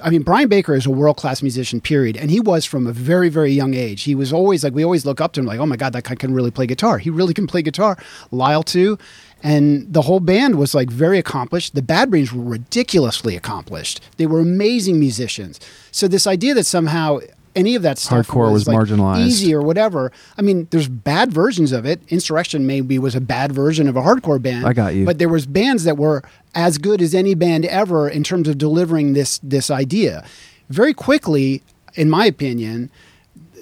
I 0.00 0.10
mean, 0.10 0.22
Brian 0.22 0.48
Baker 0.48 0.74
is 0.74 0.86
a 0.86 0.90
world 0.90 1.16
class 1.16 1.42
musician, 1.42 1.80
period. 1.80 2.16
And 2.16 2.30
he 2.30 2.40
was 2.40 2.64
from 2.64 2.86
a 2.86 2.92
very, 2.92 3.28
very 3.28 3.52
young 3.52 3.74
age. 3.74 4.02
He 4.02 4.14
was 4.14 4.32
always 4.32 4.64
like, 4.64 4.74
we 4.74 4.84
always 4.84 5.04
look 5.04 5.20
up 5.20 5.32
to 5.32 5.40
him, 5.40 5.46
like, 5.46 5.58
oh 5.58 5.66
my 5.66 5.76
God, 5.76 5.92
that 5.92 6.04
guy 6.04 6.14
can 6.14 6.32
really 6.32 6.50
play 6.50 6.66
guitar. 6.66 6.98
He 6.98 7.10
really 7.10 7.34
can 7.34 7.46
play 7.46 7.62
guitar. 7.62 7.98
Lyle, 8.30 8.62
too. 8.62 8.98
And 9.42 9.92
the 9.92 10.02
whole 10.02 10.20
band 10.20 10.54
was 10.54 10.74
like 10.74 10.88
very 10.88 11.18
accomplished. 11.18 11.74
The 11.74 11.82
Bad 11.82 12.10
Brains 12.10 12.32
were 12.32 12.42
ridiculously 12.42 13.36
accomplished. 13.36 14.00
They 14.16 14.26
were 14.26 14.40
amazing 14.40 14.98
musicians. 14.98 15.60
So, 15.90 16.08
this 16.08 16.26
idea 16.26 16.54
that 16.54 16.64
somehow 16.64 17.18
any 17.54 17.74
of 17.74 17.82
that 17.82 17.98
stuff 17.98 18.26
Hardcore 18.26 18.52
was 18.52 18.66
like, 18.66 18.76
marginalized. 18.76 19.26
easy 19.26 19.54
or 19.54 19.62
whatever. 19.62 20.12
I 20.36 20.42
mean, 20.42 20.68
there's 20.70 20.88
bad 20.88 21.32
versions 21.32 21.72
of 21.72 21.86
it. 21.86 22.00
Insurrection 22.08 22.66
maybe 22.66 22.98
was 22.98 23.14
a 23.14 23.20
bad 23.20 23.52
version 23.52 23.88
of 23.88 23.96
a 23.96 24.02
hardcore 24.02 24.40
band. 24.40 24.66
I 24.66 24.72
got 24.72 24.94
you. 24.94 25.04
But 25.04 25.18
there 25.18 25.28
was 25.28 25.46
bands 25.46 25.84
that 25.84 25.96
were 25.96 26.22
as 26.54 26.78
good 26.78 27.00
as 27.00 27.14
any 27.14 27.34
band 27.34 27.64
ever 27.66 28.08
in 28.08 28.24
terms 28.24 28.48
of 28.48 28.58
delivering 28.58 29.12
this 29.12 29.38
this 29.42 29.70
idea. 29.70 30.24
Very 30.68 30.94
quickly, 30.94 31.62
in 31.94 32.08
my 32.10 32.26
opinion, 32.26 32.90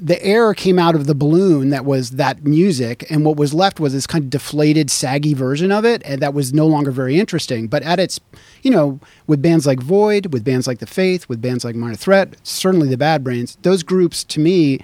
the 0.03 0.21
air 0.25 0.53
came 0.53 0.81
out 0.81 0.97
of 0.97 1.07
the 1.07 1.15
balloon 1.15 1.71
that 1.71 1.85
was 1.85 2.13
that 2.13 2.45
music, 2.45 3.09
and 3.09 3.25
what 3.25 3.37
was 3.37 3.55
left 3.55 3.79
was 3.79 3.93
this 3.93 4.07
kind 4.07 4.25
of 4.25 4.31
deflated, 4.31 4.91
saggy 4.91 5.33
version 5.33 5.71
of 5.71 5.85
it, 5.85 6.03
and 6.05 6.21
that 6.21 6.35
was 6.35 6.53
no 6.53 6.67
longer 6.67 6.91
very 6.91 7.21
interesting. 7.21 7.69
But 7.69 7.85
at 7.85 8.01
its, 8.01 8.19
you 8.63 8.71
know, 8.73 8.99
with 9.29 9.41
bands 9.41 9.65
like 9.65 9.81
Void, 9.81 10.33
with 10.33 10.43
bands 10.43 10.67
like 10.67 10.81
The 10.81 10.89
Faith, 10.89 11.29
with 11.29 11.41
bands 11.41 11.65
like 11.65 11.77
Minor 11.77 11.95
Threat, 11.95 12.35
certainly 12.43 12.89
the 12.89 12.97
Bad 12.97 13.23
Brains, 13.23 13.57
those 13.63 13.85
groups 13.85 14.25
to 14.25 14.41
me, 14.41 14.81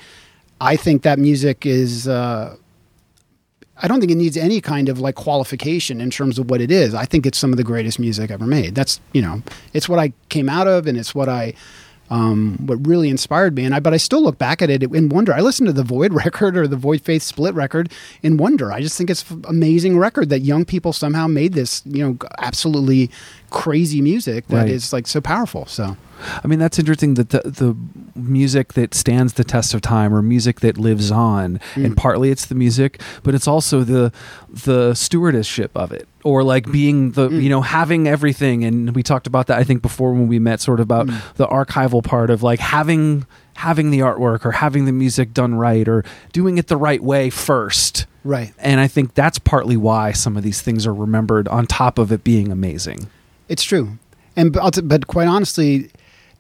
I 0.60 0.76
think 0.76 1.02
that 1.02 1.18
music 1.18 1.66
is. 1.66 2.06
Uh, 2.06 2.56
I 3.80 3.86
don't 3.86 4.00
think 4.00 4.10
it 4.10 4.16
needs 4.16 4.36
any 4.36 4.60
kind 4.60 4.88
of 4.88 4.98
like 4.98 5.14
qualification 5.14 6.00
in 6.00 6.10
terms 6.10 6.38
of 6.38 6.50
what 6.50 6.60
it 6.60 6.70
is. 6.70 6.94
I 6.94 7.04
think 7.04 7.26
it's 7.26 7.38
some 7.38 7.52
of 7.52 7.56
the 7.56 7.64
greatest 7.64 8.00
music 8.00 8.30
ever 8.30 8.46
made. 8.46 8.76
That's 8.76 9.00
you 9.12 9.22
know, 9.22 9.42
it's 9.72 9.88
what 9.88 9.98
I 9.98 10.12
came 10.28 10.48
out 10.48 10.68
of, 10.68 10.86
and 10.86 10.96
it's 10.96 11.12
what 11.12 11.28
I, 11.28 11.54
um, 12.10 12.56
what 12.66 12.86
really 12.86 13.08
inspired 13.08 13.54
me. 13.54 13.64
And 13.64 13.74
I, 13.74 13.80
but 13.80 13.92
I 13.94 13.96
still 13.96 14.22
look 14.22 14.38
back 14.38 14.62
at 14.62 14.70
it 14.70 14.82
in 14.82 15.08
wonder. 15.08 15.32
I 15.32 15.40
listened 15.40 15.66
to 15.66 15.72
the 15.72 15.82
Void 15.82 16.12
record 16.24 16.56
or 16.56 16.66
the 16.66 16.76
Void 16.76 17.02
Faith 17.02 17.22
Split 17.22 17.54
record 17.54 17.92
in 18.22 18.36
wonder. 18.36 18.72
I 18.72 18.80
just 18.80 18.96
think 18.96 19.10
it's 19.10 19.28
an 19.30 19.44
amazing 19.48 19.98
record 19.98 20.28
that 20.30 20.40
young 20.40 20.64
people 20.64 20.92
somehow 20.92 21.26
made 21.26 21.52
this, 21.52 21.82
you 21.86 22.06
know, 22.06 22.16
absolutely 22.38 23.10
crazy 23.50 24.00
music 24.00 24.46
that 24.48 24.68
is 24.68 24.92
Right. 24.92 24.98
like 24.98 25.06
so 25.06 25.20
powerful. 25.20 25.66
So 25.66 25.96
I 26.42 26.46
mean, 26.46 26.58
that's 26.58 26.78
interesting 26.78 27.14
that 27.14 27.30
the, 27.30 27.40
the 27.44 27.76
music 28.18 28.72
that 28.74 28.94
stands 28.94 29.34
the 29.34 29.44
test 29.44 29.74
of 29.74 29.80
time 29.80 30.14
or 30.14 30.22
music 30.22 30.60
that 30.60 30.78
lives 30.78 31.10
on, 31.10 31.60
and 31.76 31.94
mm. 31.94 31.96
partly 31.96 32.30
it's 32.30 32.46
the 32.46 32.54
music, 32.54 33.00
but 33.22 33.34
it's 33.34 33.46
also 33.46 33.84
the 33.84 34.12
the 34.48 34.94
stewardship 34.94 35.70
of 35.76 35.92
it, 35.92 36.08
or 36.24 36.42
like 36.42 36.70
being 36.70 37.12
the 37.12 37.28
mm. 37.28 37.42
you 37.42 37.48
know 37.48 37.60
having 37.60 38.08
everything. 38.08 38.64
And 38.64 38.94
we 38.94 39.02
talked 39.02 39.26
about 39.26 39.46
that 39.46 39.58
I 39.58 39.64
think 39.64 39.82
before 39.82 40.12
when 40.12 40.28
we 40.28 40.38
met, 40.38 40.60
sort 40.60 40.80
of 40.80 40.84
about 40.84 41.06
mm. 41.06 41.34
the 41.34 41.46
archival 41.46 42.02
part 42.02 42.30
of 42.30 42.42
like 42.42 42.60
having 42.60 43.26
having 43.54 43.90
the 43.90 44.00
artwork 44.00 44.44
or 44.44 44.52
having 44.52 44.84
the 44.84 44.92
music 44.92 45.34
done 45.34 45.54
right 45.54 45.88
or 45.88 46.04
doing 46.32 46.58
it 46.58 46.68
the 46.68 46.76
right 46.76 47.02
way 47.02 47.28
first. 47.28 48.06
right. 48.22 48.52
And 48.58 48.80
I 48.80 48.86
think 48.86 49.14
that's 49.14 49.38
partly 49.40 49.76
why 49.76 50.12
some 50.12 50.36
of 50.36 50.44
these 50.44 50.62
things 50.62 50.86
are 50.86 50.94
remembered 50.94 51.48
on 51.48 51.66
top 51.66 51.98
of 51.98 52.12
it 52.12 52.22
being 52.22 52.52
amazing. 52.52 53.08
It's 53.48 53.62
true, 53.62 53.98
and 54.36 54.52
but, 54.52 54.86
but 54.86 55.06
quite 55.06 55.28
honestly, 55.28 55.90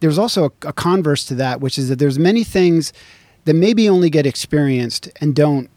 there's 0.00 0.18
also 0.18 0.44
a, 0.44 0.68
a 0.68 0.72
converse 0.72 1.24
to 1.26 1.34
that, 1.36 1.60
which 1.60 1.78
is 1.78 1.88
that 1.88 1.98
there's 1.98 2.18
many 2.18 2.44
things 2.44 2.92
that 3.44 3.54
maybe 3.54 3.88
only 3.88 4.10
get 4.10 4.26
experienced 4.26 5.08
and 5.20 5.34
don't 5.34 5.70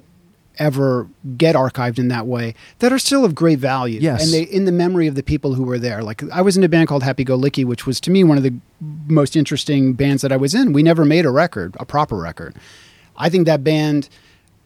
ever 0.57 1.07
get 1.37 1.55
archived 1.55 1.97
in 1.97 2.09
that 2.09 2.27
way 2.27 2.53
that 2.79 2.91
are 2.91 2.99
still 2.99 3.23
of 3.25 3.33
great 3.33 3.57
value. 3.57 3.99
Yes. 3.99 4.23
and 4.23 4.33
they 4.33 4.43
in 4.43 4.65
the 4.65 4.71
memory 4.71 5.07
of 5.07 5.15
the 5.15 5.23
people 5.23 5.53
who 5.53 5.63
were 5.63 5.79
there. 5.79 6.03
Like 6.03 6.21
I 6.31 6.41
was 6.41 6.57
in 6.57 6.63
a 6.63 6.69
band 6.69 6.87
called 6.87 7.03
Happy 7.03 7.23
Go 7.23 7.37
Licky, 7.37 7.65
which 7.65 7.85
was 7.87 7.99
to 8.01 8.11
me 8.11 8.23
one 8.23 8.37
of 8.37 8.43
the 8.43 8.53
most 9.07 9.35
interesting 9.35 9.93
bands 9.93 10.21
that 10.21 10.31
I 10.31 10.37
was 10.37 10.53
in. 10.53 10.73
We 10.73 10.83
never 10.83 11.05
made 11.05 11.25
a 11.25 11.31
record, 11.31 11.75
a 11.79 11.85
proper 11.85 12.17
record. 12.17 12.55
I 13.17 13.29
think 13.29 13.45
that 13.45 13.63
band 13.63 14.09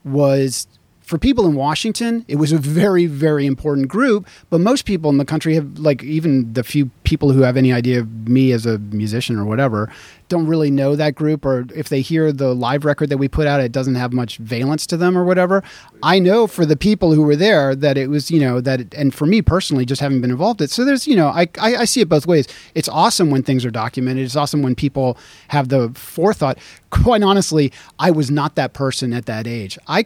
was 0.03 0.67
for 1.05 1.19
people 1.19 1.45
in 1.45 1.53
Washington, 1.53 2.25
it 2.27 2.37
was 2.37 2.51
a 2.51 2.57
very, 2.57 3.05
very 3.05 3.45
important 3.45 3.87
group. 3.87 4.27
But 4.49 4.59
most 4.59 4.85
people 4.85 5.11
in 5.11 5.17
the 5.17 5.25
country 5.25 5.53
have, 5.53 5.77
like, 5.77 6.01
even 6.03 6.51
the 6.53 6.63
few 6.63 6.89
people 7.03 7.31
who 7.31 7.41
have 7.41 7.57
any 7.57 7.71
idea 7.71 7.99
of 7.99 8.27
me 8.27 8.51
as 8.51 8.65
a 8.65 8.79
musician 8.79 9.37
or 9.37 9.45
whatever, 9.45 9.91
don't 10.27 10.47
really 10.47 10.71
know 10.71 10.95
that 10.95 11.13
group. 11.13 11.45
Or 11.45 11.67
if 11.75 11.89
they 11.89 12.01
hear 12.01 12.31
the 12.31 12.55
live 12.55 12.85
record 12.85 13.09
that 13.09 13.17
we 13.17 13.27
put 13.27 13.45
out, 13.45 13.61
it 13.61 13.71
doesn't 13.71 13.93
have 13.93 14.13
much 14.13 14.37
valence 14.37 14.87
to 14.87 14.97
them 14.97 15.15
or 15.15 15.23
whatever. 15.23 15.63
I 16.01 16.17
know 16.17 16.47
for 16.47 16.65
the 16.65 16.75
people 16.75 17.13
who 17.13 17.21
were 17.21 17.35
there 17.35 17.75
that 17.75 17.97
it 17.97 18.09
was, 18.09 18.31
you 18.31 18.39
know, 18.39 18.59
that, 18.61 18.81
it, 18.81 18.93
and 18.95 19.13
for 19.13 19.27
me 19.27 19.43
personally, 19.43 19.85
just 19.85 20.01
having 20.01 20.21
been 20.21 20.31
involved 20.31 20.59
in 20.59 20.65
it. 20.65 20.71
So 20.71 20.83
there's, 20.83 21.05
you 21.07 21.15
know, 21.15 21.27
I, 21.27 21.47
I, 21.59 21.75
I 21.75 21.85
see 21.85 22.01
it 22.01 22.09
both 22.09 22.25
ways. 22.25 22.47
It's 22.73 22.89
awesome 22.89 23.29
when 23.29 23.43
things 23.43 23.63
are 23.63 23.71
documented. 23.71 24.25
It's 24.25 24.35
awesome 24.35 24.63
when 24.63 24.73
people 24.73 25.19
have 25.49 25.69
the 25.69 25.91
forethought. 25.93 26.57
Quite 26.89 27.21
honestly, 27.21 27.71
I 27.99 28.09
was 28.09 28.31
not 28.31 28.55
that 28.55 28.73
person 28.73 29.13
at 29.13 29.27
that 29.27 29.45
age. 29.45 29.77
I, 29.87 30.05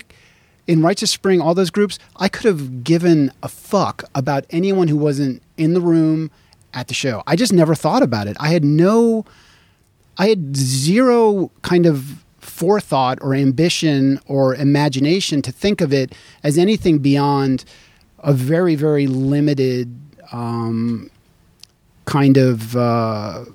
in 0.70 0.84
Rites 0.84 1.02
of 1.02 1.10
Spring, 1.10 1.42
all 1.42 1.56
those 1.56 1.72
groups, 1.72 1.98
I 2.18 2.30
could 2.30 2.46
have 2.46 2.84
given 2.84 3.34
a 3.42 3.48
fuck 3.48 4.04
about 4.14 4.46
anyone 4.52 4.88
who 4.88 4.98
wasn't 4.98 5.42
in 5.58 5.74
the 5.74 5.82
room 5.82 6.30
at 6.76 6.88
the 6.88 6.94
show. 6.94 7.24
I 7.26 7.36
just 7.36 7.52
never 7.52 7.74
thought 7.74 8.04
about 8.04 8.28
it. 8.28 8.38
I 8.40 8.50
had 8.50 8.64
no, 8.64 9.26
I 10.20 10.30
had 10.30 10.56
zero 10.56 11.50
kind 11.64 11.88
of 11.88 12.24
forethought 12.38 13.18
or 13.20 13.34
ambition 13.34 14.20
or 14.28 14.54
imagination 14.54 15.42
to 15.42 15.52
think 15.52 15.82
of 15.82 15.92
it 15.92 16.14
as 16.44 16.60
anything 16.60 17.00
beyond 17.00 17.66
a 18.20 18.32
very, 18.32 18.76
very 18.76 19.08
limited 19.08 19.92
um, 20.32 21.10
kind 22.06 22.38
of. 22.38 22.78
Uh, 22.78 23.46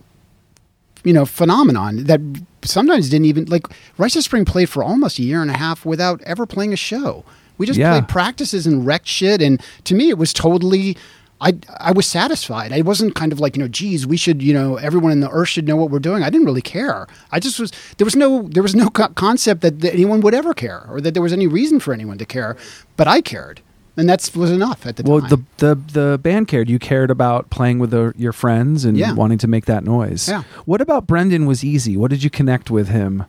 you 1.04 1.12
know 1.12 1.26
phenomenon 1.26 2.04
that 2.04 2.20
sometimes 2.64 3.08
didn't 3.10 3.26
even 3.26 3.44
like 3.46 3.66
Rites 3.98 4.16
of 4.16 4.24
Spring 4.24 4.44
played 4.44 4.68
for 4.68 4.82
almost 4.82 5.18
a 5.18 5.22
year 5.22 5.42
and 5.42 5.50
a 5.50 5.56
half 5.56 5.84
without 5.84 6.20
ever 6.22 6.46
playing 6.46 6.72
a 6.72 6.76
show. 6.76 7.24
We 7.58 7.66
just 7.66 7.78
Yeah. 7.78 7.92
played 7.92 8.08
practices 8.08 8.66
and 8.66 8.84
wrecked 8.86 9.06
shit, 9.06 9.40
and 9.40 9.60
to 9.84 9.94
me, 9.94 10.08
it 10.08 10.18
was 10.18 10.32
totally. 10.32 10.96
I 11.40 11.54
I 11.80 11.92
was 11.92 12.06
satisfied. 12.06 12.72
I 12.72 12.80
wasn't 12.82 13.14
kind 13.16 13.32
of 13.32 13.40
like 13.40 13.56
you 13.56 13.62
know, 13.62 13.68
geez, 13.68 14.06
we 14.06 14.16
should 14.16 14.40
you 14.40 14.54
know, 14.54 14.76
everyone 14.76 15.12
in 15.12 15.20
the 15.20 15.28
earth 15.30 15.48
should 15.48 15.66
know 15.66 15.76
what 15.76 15.90
we're 15.90 15.98
doing. 15.98 16.22
I 16.22 16.30
didn't 16.30 16.46
really 16.46 16.62
care. 16.62 17.06
I 17.32 17.40
just 17.40 17.58
was 17.58 17.70
there 17.98 18.04
was 18.04 18.16
no 18.16 18.42
there 18.48 18.62
was 18.62 18.74
no 18.74 18.88
co- 18.88 19.08
concept 19.08 19.60
that, 19.62 19.80
that 19.80 19.92
anyone 19.92 20.20
would 20.20 20.32
ever 20.34 20.54
care 20.54 20.86
or 20.88 21.00
that 21.00 21.12
there 21.12 21.22
was 21.22 21.32
any 21.32 21.46
reason 21.46 21.80
for 21.80 21.92
anyone 21.92 22.18
to 22.18 22.24
care, 22.24 22.56
but 22.96 23.06
I 23.08 23.20
cared. 23.20 23.60
And 23.96 24.08
that 24.08 24.30
was 24.34 24.50
enough 24.50 24.86
at 24.86 24.96
the 24.96 25.02
Well, 25.02 25.20
time. 25.20 25.30
Well, 25.30 25.42
the, 25.58 25.74
the 25.74 26.00
the 26.10 26.18
band 26.18 26.48
cared. 26.48 26.68
You 26.68 26.78
cared 26.78 27.10
about 27.10 27.50
playing 27.50 27.78
with 27.78 27.90
the, 27.90 28.12
your 28.16 28.32
friends 28.32 28.84
and 28.84 28.96
Yeah. 28.96 29.12
wanting 29.14 29.38
to 29.38 29.46
make 29.48 29.66
that 29.66 29.84
noise. 29.84 30.28
Yeah. 30.28 30.42
What 30.64 30.80
about 30.80 31.06
Brendan 31.06 31.46
was 31.46 31.62
easy? 31.64 31.96
What 31.96 32.10
did 32.10 32.22
you 32.24 32.30
connect 32.30 32.70
with 32.70 32.88
him? 32.88 33.24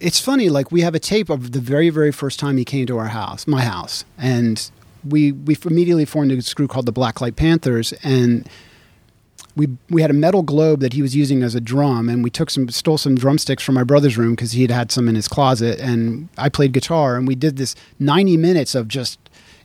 it's 0.00 0.18
funny 0.18 0.48
like 0.48 0.72
we 0.72 0.80
have 0.80 0.94
a 0.94 0.98
tape 0.98 1.28
of 1.28 1.52
the 1.52 1.60
very 1.60 1.90
very 1.90 2.10
first 2.10 2.40
time 2.40 2.56
he 2.56 2.64
came 2.64 2.86
to 2.86 2.96
our 2.96 3.08
house 3.08 3.46
my 3.46 3.60
house 3.60 4.02
and 4.16 4.70
we 5.06 5.30
we 5.32 5.54
immediately 5.66 6.06
formed 6.06 6.32
a 6.32 6.54
group 6.54 6.70
called 6.70 6.86
the 6.86 6.92
blacklight 6.92 7.36
panthers 7.36 7.92
and 8.02 8.48
we 9.56 9.68
we 9.88 10.02
had 10.02 10.10
a 10.10 10.14
metal 10.14 10.42
globe 10.42 10.80
that 10.80 10.92
he 10.92 11.02
was 11.02 11.14
using 11.16 11.42
as 11.42 11.54
a 11.54 11.60
drum 11.60 12.08
and 12.08 12.22
we 12.22 12.30
took 12.30 12.50
some 12.50 12.68
stole 12.68 12.98
some 12.98 13.14
drumsticks 13.14 13.62
from 13.62 13.74
my 13.74 13.84
brother's 13.84 14.16
room 14.16 14.34
because 14.34 14.52
he 14.52 14.62
had 14.62 14.70
had 14.70 14.92
some 14.92 15.08
in 15.08 15.14
his 15.14 15.28
closet 15.28 15.78
and 15.80 16.28
i 16.38 16.48
played 16.48 16.72
guitar 16.72 17.16
and 17.16 17.26
we 17.26 17.34
did 17.34 17.56
this 17.56 17.74
90 17.98 18.36
minutes 18.36 18.74
of 18.74 18.88
just 18.88 19.18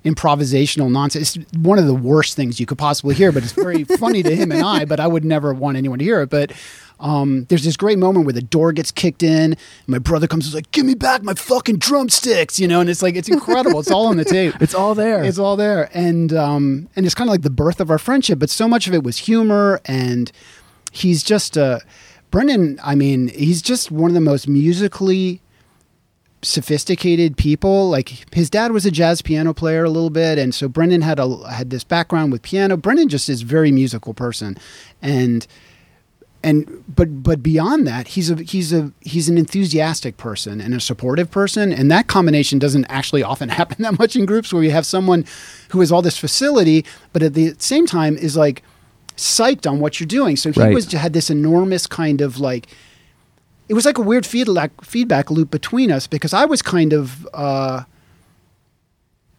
improvisational 0.03 0.91
nonsense. 0.91 1.35
It's 1.35 1.53
one 1.53 1.79
of 1.79 1.87
the 1.87 1.95
worst 1.95 2.35
things 2.35 2.59
you 2.59 2.67
could 2.67 2.77
possibly 2.77 3.15
hear 3.15 3.31
but 3.31 3.43
it's 3.43 3.53
very 3.53 3.83
funny 3.99 4.21
to 4.23 4.35
him 4.35 4.51
and 4.51 4.63
i 4.63 4.85
but 4.85 4.99
i 4.99 5.07
would 5.07 5.25
never 5.25 5.53
want 5.53 5.77
anyone 5.77 5.99
to 5.99 6.05
hear 6.05 6.21
it. 6.21 6.29
But 6.29 6.51
um, 6.99 7.45
there's 7.49 7.63
this 7.63 7.75
great 7.77 7.97
moment 7.99 8.25
where 8.25 8.33
the 8.33 8.41
door 8.41 8.71
gets 8.71 8.91
kicked 8.91 9.21
in 9.23 9.53
and 9.53 9.57
my 9.87 9.99
brother 9.99 10.27
comes 10.27 10.45
and 10.45 10.51
is 10.51 10.55
like 10.55 10.71
give 10.71 10.85
me 10.85 10.93
back 10.95 11.23
my 11.23 11.33
fucking 11.33 11.77
drumsticks 11.77 12.59
you 12.59 12.67
know 12.67 12.79
and 12.79 12.89
it's 12.89 13.01
like 13.01 13.15
it's 13.15 13.27
incredible 13.29 13.79
it's 13.79 13.91
all 13.91 14.07
on 14.07 14.17
the 14.17 14.25
tape 14.37 14.53
It's 14.61 14.73
all 14.73 14.95
there. 14.95 15.23
it's 15.23 15.37
all 15.37 15.55
there, 15.57 15.89
and 15.93 16.31
um, 16.33 16.89
and 16.95 17.05
it's 17.05 17.15
kind 17.15 17.29
of 17.29 17.31
like 17.31 17.41
the 17.41 17.49
birth 17.49 17.79
of 17.79 17.89
our 17.91 17.99
friendship. 17.99 18.39
But 18.39 18.49
so 18.49 18.67
much 18.67 18.87
of 18.87 18.93
it 18.93 19.03
was 19.03 19.17
humor, 19.17 19.81
and 19.85 20.31
he's 20.91 21.21
just 21.23 21.57
uh, 21.57 21.79
Brendan. 22.31 22.79
I 22.83 22.95
mean, 22.95 23.27
he's 23.29 23.61
just 23.61 23.91
one 23.91 24.09
of 24.11 24.15
the 24.15 24.21
most 24.21 24.47
musically 24.47 25.41
sophisticated 26.41 27.37
people. 27.37 27.89
Like 27.89 28.33
his 28.33 28.49
dad 28.49 28.71
was 28.71 28.85
a 28.85 28.91
jazz 28.91 29.21
piano 29.21 29.53
player 29.53 29.83
a 29.83 29.89
little 29.89 30.09
bit, 30.09 30.37
and 30.37 30.53
so 30.53 30.67
Brendan 30.67 31.01
had 31.01 31.19
a 31.19 31.49
had 31.51 31.69
this 31.69 31.83
background 31.83 32.31
with 32.31 32.41
piano. 32.41 32.77
Brendan 32.77 33.09
just 33.09 33.29
is 33.29 33.41
a 33.41 33.45
very 33.45 33.71
musical 33.71 34.13
person, 34.13 34.57
and 35.01 35.45
and 36.45 36.83
but 36.87 37.23
but 37.23 37.41
beyond 37.41 37.87
that 37.87 38.09
he's 38.09 38.29
a 38.29 38.35
he's 38.43 38.71
a 38.71 38.91
he's 39.01 39.27
an 39.27 39.37
enthusiastic 39.37 40.15
person 40.17 40.61
and 40.61 40.73
a 40.73 40.79
supportive 40.79 41.29
person 41.31 41.71
and 41.73 41.89
that 41.89 42.05
combination 42.07 42.59
doesn't 42.59 42.85
actually 42.85 43.23
often 43.23 43.49
happen 43.59 43.77
that 43.81 43.97
much 43.97 44.15
in 44.15 44.25
groups 44.25 44.53
where 44.53 44.63
you 44.63 44.71
have 44.71 44.85
someone 44.85 45.25
who 45.71 45.79
has 45.79 45.91
all 45.91 46.01
this 46.03 46.17
facility 46.17 46.85
but 47.13 47.23
at 47.23 47.33
the 47.33 47.55
same 47.57 47.85
time 47.87 48.15
is 48.17 48.37
like 48.37 48.61
psyched 49.17 49.69
on 49.69 49.79
what 49.79 49.99
you're 49.99 50.07
doing 50.19 50.35
so 50.37 50.51
he 50.51 50.61
Right. 50.61 50.73
was 50.73 50.91
had 50.91 51.13
this 51.13 51.29
enormous 51.29 51.87
kind 51.87 52.21
of 52.21 52.39
like 52.39 52.67
it 53.67 53.73
was 53.73 53.85
like 53.85 53.97
a 53.97 54.01
weird 54.01 54.25
feedback 54.25 54.71
feedback 54.83 55.31
loop 55.31 55.49
between 55.49 55.91
us 55.91 56.05
because 56.05 56.33
I 56.33 56.45
was 56.45 56.61
kind 56.61 56.93
of 56.93 57.27
uh, 57.33 57.83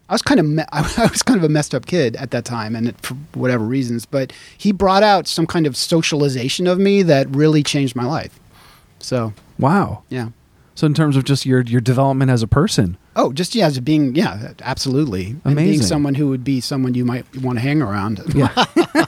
I 0.09 0.14
was 0.14 0.23
kind 0.23 0.40
of 0.40 0.47
me- 0.47 0.64
I 0.73 1.09
was 1.11 1.23
kind 1.23 1.38
of 1.38 1.45
a 1.45 1.49
messed 1.49 1.75
up 1.75 1.87
kid 1.87 2.16
at 2.16 2.31
that 2.31 2.45
time, 2.45 2.77
and 2.77 2.88
it, 2.88 3.01
for 3.01 3.14
whatever 3.35 3.64
reasons. 3.64 4.07
But 4.07 4.33
he 4.57 4.73
brought 4.73 5.03
out 5.03 5.27
some 5.27 5.47
kind 5.47 5.66
of 5.66 5.77
socialization 5.77 6.66
of 6.66 6.79
me 6.79 7.03
that 7.03 7.29
really 7.31 7.62
changed 7.62 7.97
my 7.97 8.05
life. 8.05 8.38
So 8.99 9.33
wow. 9.59 10.03
yeah. 10.09 10.31
So 10.75 10.87
in 10.87 10.95
terms 10.95 11.16
of 11.16 11.25
just 11.25 11.47
your 11.47 11.62
your 11.62 11.81
development 11.81 12.31
as 12.31 12.42
a 12.42 12.47
person, 12.47 12.99
Oh, 13.19 13.33
just 13.33 13.55
yeah, 13.55 13.66
as 13.66 13.81
being 13.81 14.14
yeah, 14.14 14.53
absolutely, 14.61 15.37
and 15.42 15.57
being 15.57 15.81
someone 15.81 16.14
who 16.14 16.29
would 16.29 16.45
be 16.45 16.61
someone 16.61 16.92
you 16.92 17.07
might 17.07 17.25
want 17.38 17.57
to 17.57 17.62
hang 17.62 17.81
around. 17.81 18.21
Yeah. 18.35 18.53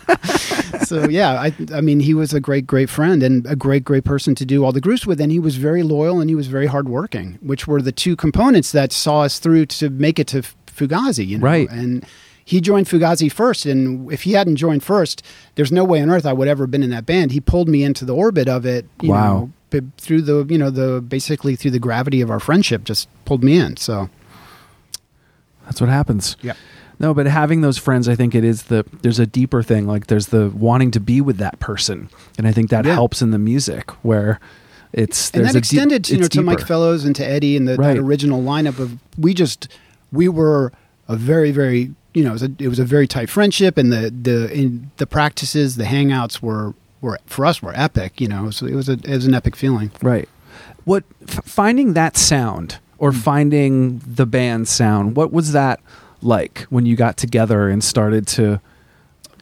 so 0.84 1.06
yeah, 1.10 1.32
I 1.38 1.52
I 1.74 1.82
mean 1.82 2.00
he 2.00 2.14
was 2.14 2.32
a 2.32 2.40
great 2.40 2.66
great 2.66 2.88
friend 2.88 3.22
and 3.22 3.46
a 3.46 3.54
great 3.54 3.84
great 3.84 4.04
person 4.04 4.34
to 4.36 4.46
do 4.46 4.64
all 4.64 4.72
the 4.72 4.80
groups 4.80 5.06
with, 5.06 5.20
and 5.20 5.30
he 5.30 5.38
was 5.38 5.56
very 5.56 5.82
loyal 5.82 6.20
and 6.20 6.30
he 6.30 6.34
was 6.34 6.46
very 6.46 6.66
hardworking, 6.66 7.38
which 7.42 7.66
were 7.66 7.82
the 7.82 7.92
two 7.92 8.16
components 8.16 8.72
that 8.72 8.92
saw 8.92 9.20
us 9.20 9.38
through 9.38 9.66
to 9.66 9.90
make 9.90 10.18
it 10.18 10.26
to 10.28 10.42
Fugazi, 10.78 11.26
you 11.26 11.38
know. 11.38 11.44
Right. 11.44 11.68
And 11.70 12.06
he 12.44 12.60
joined 12.60 12.86
Fugazi 12.86 13.30
first, 13.30 13.66
and 13.66 14.10
if 14.10 14.22
he 14.22 14.32
hadn't 14.32 14.56
joined 14.56 14.82
first, 14.82 15.22
there's 15.56 15.70
no 15.72 15.84
way 15.84 16.00
on 16.00 16.08
earth 16.10 16.24
I 16.24 16.32
would 16.32 16.48
ever 16.48 16.62
have 16.64 16.70
been 16.70 16.82
in 16.82 16.90
that 16.90 17.04
band. 17.04 17.32
He 17.32 17.40
pulled 17.40 17.68
me 17.68 17.82
into 17.84 18.04
the 18.04 18.14
orbit 18.14 18.48
of 18.48 18.64
it. 18.64 18.86
You 19.02 19.10
Wow. 19.10 19.50
Know, 19.72 19.80
through 19.98 20.22
the 20.22 20.46
you 20.48 20.56
know 20.56 20.70
the 20.70 21.02
basically 21.02 21.54
through 21.56 21.72
the 21.72 21.78
gravity 21.78 22.22
of 22.22 22.30
our 22.30 22.40
friendship, 22.40 22.84
just 22.84 23.06
pulled 23.26 23.44
me 23.44 23.58
in. 23.58 23.76
So 23.76 24.08
that's 25.66 25.80
what 25.80 25.90
happens. 25.90 26.36
yeah. 26.42 26.54
No, 27.00 27.14
but 27.14 27.26
having 27.26 27.60
those 27.60 27.78
friends, 27.78 28.08
I 28.08 28.16
think 28.16 28.34
it 28.34 28.42
is 28.42 28.64
the 28.64 28.84
there's 29.02 29.20
a 29.20 29.26
deeper 29.26 29.62
thing. 29.62 29.86
Like 29.86 30.08
there's 30.08 30.28
the 30.28 30.48
wanting 30.50 30.90
to 30.92 31.00
be 31.00 31.20
with 31.20 31.36
that 31.36 31.60
person, 31.60 32.08
and 32.36 32.46
I 32.48 32.52
think 32.52 32.70
that 32.70 32.84
Yeah. 32.86 32.94
helps 32.94 33.22
in 33.22 33.30
the 33.30 33.38
music 33.38 33.90
where 34.02 34.40
it's 34.92 35.30
and 35.30 35.44
that 35.44 35.52
deep- 35.52 35.58
extended 35.58 36.02
to, 36.04 36.12
you 36.14 36.18
know 36.20 36.26
it's 36.26 36.34
to 36.34 36.42
Mike. 36.42 36.60
Fellows 36.66 37.04
and 37.04 37.14
to 37.14 37.24
Eddie 37.24 37.56
and 37.56 37.68
the, 37.68 37.76
Right. 37.76 37.94
that 37.94 38.00
original 38.00 38.42
lineup 38.42 38.80
of 38.80 38.96
we 39.16 39.32
just 39.32 39.68
we 40.12 40.28
were 40.28 40.72
a 41.08 41.16
very 41.16 41.50
very 41.50 41.94
you 42.14 42.22
know 42.24 42.30
it 42.30 42.32
was 42.34 42.42
a, 42.42 42.50
it 42.58 42.68
was 42.68 42.78
a 42.78 42.84
very 42.84 43.06
tight 43.06 43.28
friendship 43.30 43.76
and 43.78 43.92
the 43.92 44.10
the 44.10 44.52
in 44.52 44.90
the 44.96 45.06
practices 45.06 45.76
the 45.76 45.84
hangouts 45.84 46.40
were 46.42 46.74
were 47.00 47.18
for 47.26 47.44
us 47.46 47.62
were 47.62 47.72
epic 47.76 48.20
you 48.20 48.26
know 48.28 48.50
so 48.50 48.66
it 48.66 48.74
was 48.74 48.88
a 48.88 48.92
it 48.92 49.08
was 49.08 49.26
an 49.26 49.34
epic 49.34 49.54
feeling 49.56 49.90
Right. 50.02 50.28
What 50.84 51.04
f- 51.28 51.44
finding 51.44 51.92
that 51.94 52.16
sound 52.16 52.78
or 52.98 53.12
Hmm. 53.12 53.18
finding 53.18 53.98
the 54.06 54.24
band 54.26 54.66
sound? 54.68 55.14
What 55.16 55.32
was 55.32 55.52
that 55.52 55.80
like 56.22 56.62
when 56.70 56.86
you 56.86 56.96
got 56.96 57.16
together 57.16 57.68
and 57.68 57.84
started 57.84 58.26
to 58.28 58.60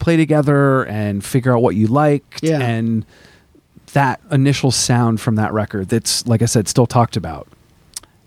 play 0.00 0.16
together 0.16 0.84
and 0.86 1.24
figure 1.24 1.54
out 1.56 1.62
what 1.62 1.74
you 1.76 1.86
liked 1.86 2.42
Yeah. 2.42 2.60
and 2.60 3.06
that 3.92 4.20
initial 4.30 4.70
sound 4.70 5.20
from 5.20 5.36
that 5.36 5.52
record 5.54 5.88
that's 5.88 6.26
like 6.26 6.42
I 6.42 6.46
said 6.46 6.68
still 6.68 6.86
talked 6.86 7.16
about. 7.16 7.46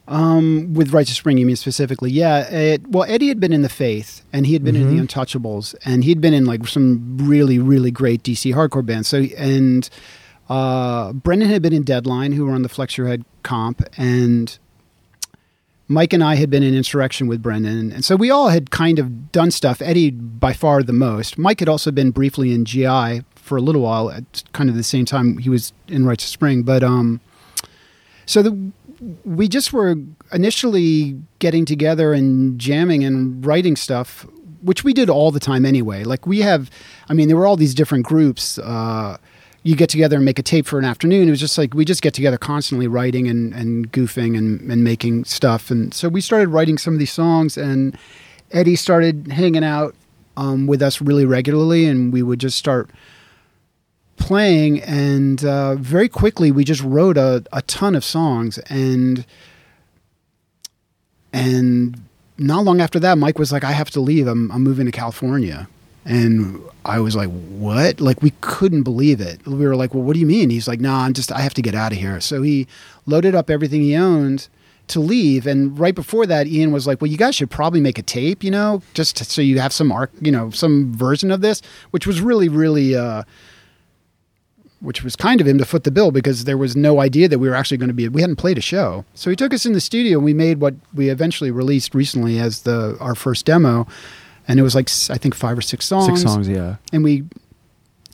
Um, 0.10 0.74
with 0.74 0.92
Rites 0.92 1.12
of 1.12 1.16
Spring, 1.16 1.38
you 1.38 1.46
mean 1.46 1.56
specifically? 1.56 2.10
Yeah. 2.10 2.50
It, 2.50 2.88
well, 2.88 3.06
Eddie 3.08 3.28
had 3.28 3.40
been 3.40 3.54
in 3.54 3.62
the 3.62 3.70
Faith, 3.70 4.24
and 4.34 4.48
he 4.48 4.54
had 4.54 4.64
been 4.64 4.76
in 4.76 4.96
the 4.96 5.02
Untouchables, 5.02 5.76
and 5.86 6.04
he'd 6.04 6.20
been 6.20 6.34
in 6.34 6.46
like 6.46 6.68
some 6.68 7.18
really, 7.20 7.60
really 7.60 7.92
great 7.92 8.24
DC 8.24 8.54
hardcore 8.56 8.84
bands. 8.84 9.08
So, 9.08 9.20
and 9.38 9.88
uh, 10.50 11.14
Brendan 11.14 11.50
had 11.50 11.62
been 11.62 11.74
in 11.74 11.84
Deadline, 11.84 12.32
who 12.32 12.46
were 12.46 12.54
on 12.54 12.64
the 12.64 12.70
Flex 12.70 12.98
Your 12.98 13.08
Head 13.08 13.24
comp, 13.44 13.84
and 13.98 14.58
Mike 15.88 16.12
and 16.12 16.24
I 16.24 16.36
had 16.36 16.50
been 16.50 16.64
in 16.64 16.76
Insurrection 16.76 17.28
with 17.28 17.44
Brendan, 17.44 17.92
and 17.92 18.04
so 18.04 18.16
we 18.16 18.32
all 18.32 18.50
had 18.50 18.72
kind 18.72 18.98
of 18.98 19.32
done 19.32 19.52
stuff. 19.52 19.80
Eddie 19.80 20.10
by 20.10 20.54
far 20.54 20.82
the 20.82 20.92
most. 20.94 21.38
Mike 21.38 21.60
had 21.60 21.70
also 21.70 21.92
been 21.92 22.10
briefly 22.10 22.52
in 22.52 22.66
GI 22.66 23.22
for 23.36 23.58
a 23.58 23.62
little 23.62 23.82
while 23.82 24.10
at 24.10 24.44
kind 24.54 24.72
of 24.72 24.76
the 24.76 24.84
same 24.84 25.06
time 25.06 25.38
he 25.38 25.50
was 25.50 25.72
in 25.88 26.04
Rites 26.04 26.24
of 26.24 26.30
Spring, 26.30 26.64
but 26.64 26.84
um, 26.84 27.22
so 28.26 28.42
the 28.42 28.72
we 29.24 29.48
just 29.48 29.74
were 29.74 29.96
initially 30.32 31.20
getting 31.40 31.66
together 31.66 32.14
and 32.14 32.60
jamming 32.60 33.04
and 33.04 33.46
writing 33.46 33.76
stuff, 33.76 34.26
which 34.62 34.84
we 34.84 34.94
did 34.94 35.10
all 35.10 35.32
the 35.32 35.40
time 35.40 35.66
anyway. 35.66 36.04
Like 36.04 36.28
we 36.28 36.42
have, 36.42 36.70
I 37.08 37.14
mean, 37.14 37.28
there 37.28 37.38
were 37.38 37.48
all 37.48 37.58
these 37.58 37.74
different 37.74 38.06
groups. 38.06 38.58
Uh, 38.60 39.18
you 39.64 39.76
get 39.76 39.90
together 39.90 40.16
and 40.16 40.26
make 40.26 40.40
a 40.40 40.44
tape 40.44 40.66
for 40.66 40.80
an 40.80 40.86
afternoon. 40.86 41.28
It 41.28 41.32
was 41.32 41.40
just 41.40 41.58
like 41.58 41.74
we 41.74 41.86
just 41.86 42.02
get 42.02 42.14
together 42.14 42.38
constantly 42.38 42.88
writing 42.88 43.28
and, 43.28 43.54
and 43.54 43.92
goofing 43.92 44.38
and, 44.38 44.72
and 44.72 44.84
making 44.84 45.26
stuff. 45.26 45.70
And 45.70 45.94
so 45.94 46.10
we 46.10 46.22
started 46.22 46.50
writing 46.50 46.78
some 46.78 46.94
of 46.94 47.00
these 47.00 47.12
songs, 47.12 47.58
and 47.58 47.98
Eddie 48.52 48.78
started 48.78 49.28
hanging 49.28 49.64
out 49.64 49.96
um, 50.38 50.66
with 50.66 50.82
us 50.82 51.02
really 51.02 51.26
regularly, 51.26 51.86
and 51.86 52.14
we 52.14 52.24
would 52.24 52.40
just 52.40 52.58
start 52.58 52.90
playing 54.20 54.82
and 54.82 55.44
uh, 55.44 55.76
very 55.76 56.10
quickly 56.10 56.52
we 56.52 56.64
just 56.64 56.84
wrote 56.84 57.18
a, 57.18 57.44
a 57.52 57.62
ton 57.64 57.96
of 57.96 58.04
songs 58.04 58.58
and 58.70 59.26
and 61.34 62.02
not 62.38 62.64
long 62.64 62.82
after 62.82 63.00
that 63.00 63.18
mike 63.18 63.40
was 63.40 63.52
like 63.52 63.64
i 63.64 63.72
have 63.72 63.90
to 63.90 64.00
leave. 64.00 64.28
I'm, 64.28 64.52
I'm 64.52 64.64
moving 64.64 64.86
to 64.86 64.92
california. 64.92 65.68
And 66.06 66.62
i 66.86 67.00
was 67.00 67.16
like 67.16 67.30
what? 67.30 68.00
Like 68.00 68.22
we 68.22 68.32
couldn't 68.42 68.84
believe 68.84 69.22
it. 69.22 69.46
We 69.46 69.66
were 69.66 69.76
like 69.76 69.94
well 69.94 70.04
what 70.04 70.14
do 70.14 70.20
you 70.20 70.28
mean? 70.28 70.50
He's 70.50 70.68
like 70.68 70.80
no 70.80 70.90
nah, 70.92 71.06
i'm 71.06 71.14
just 71.14 71.32
i 71.32 71.40
have 71.42 71.54
to 71.56 71.62
get 71.62 71.76
out 71.76 71.92
of 71.92 71.98
here. 71.98 72.20
So 72.20 72.42
he 72.42 72.68
loaded 73.06 73.36
up 73.36 73.50
everything 73.50 73.82
he 73.82 73.96
owned 73.96 74.48
to 74.90 75.00
leave 75.00 75.46
and 75.48 75.80
right 75.80 75.96
before 75.96 76.26
that 76.26 76.48
ian 76.48 76.72
was 76.72 76.86
like 76.88 77.00
well 77.00 77.10
you 77.10 77.18
guys 77.18 77.36
should 77.36 77.50
probably 77.50 77.80
make 77.80 77.98
a 77.98 78.02
tape 78.02 78.44
you 78.44 78.52
know 78.52 78.82
just 78.94 79.24
so 79.24 79.42
you 79.42 79.60
have 79.60 79.72
some 79.72 79.92
arc 79.92 80.12
you 80.20 80.32
know 80.32 80.50
some 80.50 80.92
version 80.94 81.32
of 81.32 81.42
this 81.42 81.62
which 81.92 82.08
was 82.08 82.22
really 82.22 82.50
really 82.50 82.96
uh 82.96 83.24
which 84.82 85.04
was 85.04 85.16
kind 85.16 85.42
of 85.42 85.48
him 85.48 85.58
to 85.58 85.66
foot 85.66 85.84
the 85.84 85.92
bill 85.92 86.12
because 86.12 86.46
there 86.46 86.58
was 86.58 86.76
no 86.76 87.02
idea 87.02 87.28
that 87.28 87.40
we 87.40 87.50
were 87.50 87.56
actually 87.56 87.78
going 87.78 87.90
to 87.90 87.94
be 87.94 88.08
we 88.08 88.22
hadn't 88.22 88.38
played 88.38 88.58
a 88.58 88.62
show. 88.62 89.06
So 89.14 89.30
he 89.30 89.36
took 89.36 89.54
us 89.54 89.66
in 89.66 89.74
the 89.74 89.82
studio 89.82 90.18
and 90.18 90.26
we 90.26 90.34
made 90.34 90.62
what 90.62 90.76
we 90.94 91.10
eventually 91.10 91.52
released 91.52 91.94
recently 91.94 92.40
as 92.40 92.62
the 92.64 92.98
our 93.00 93.16
first 93.16 93.46
demo. 93.46 93.88
And 94.48 94.60
it 94.60 94.64
was 94.64 94.74
like 94.76 94.90
i 95.10 95.18
think 95.18 95.36
five 95.36 95.58
or 95.58 95.62
six 95.62 95.86
songs 95.86 96.08
Six 96.08 96.22
songs, 96.22 96.48
yeah. 96.48 96.78
and 96.92 97.04
we 97.04 97.24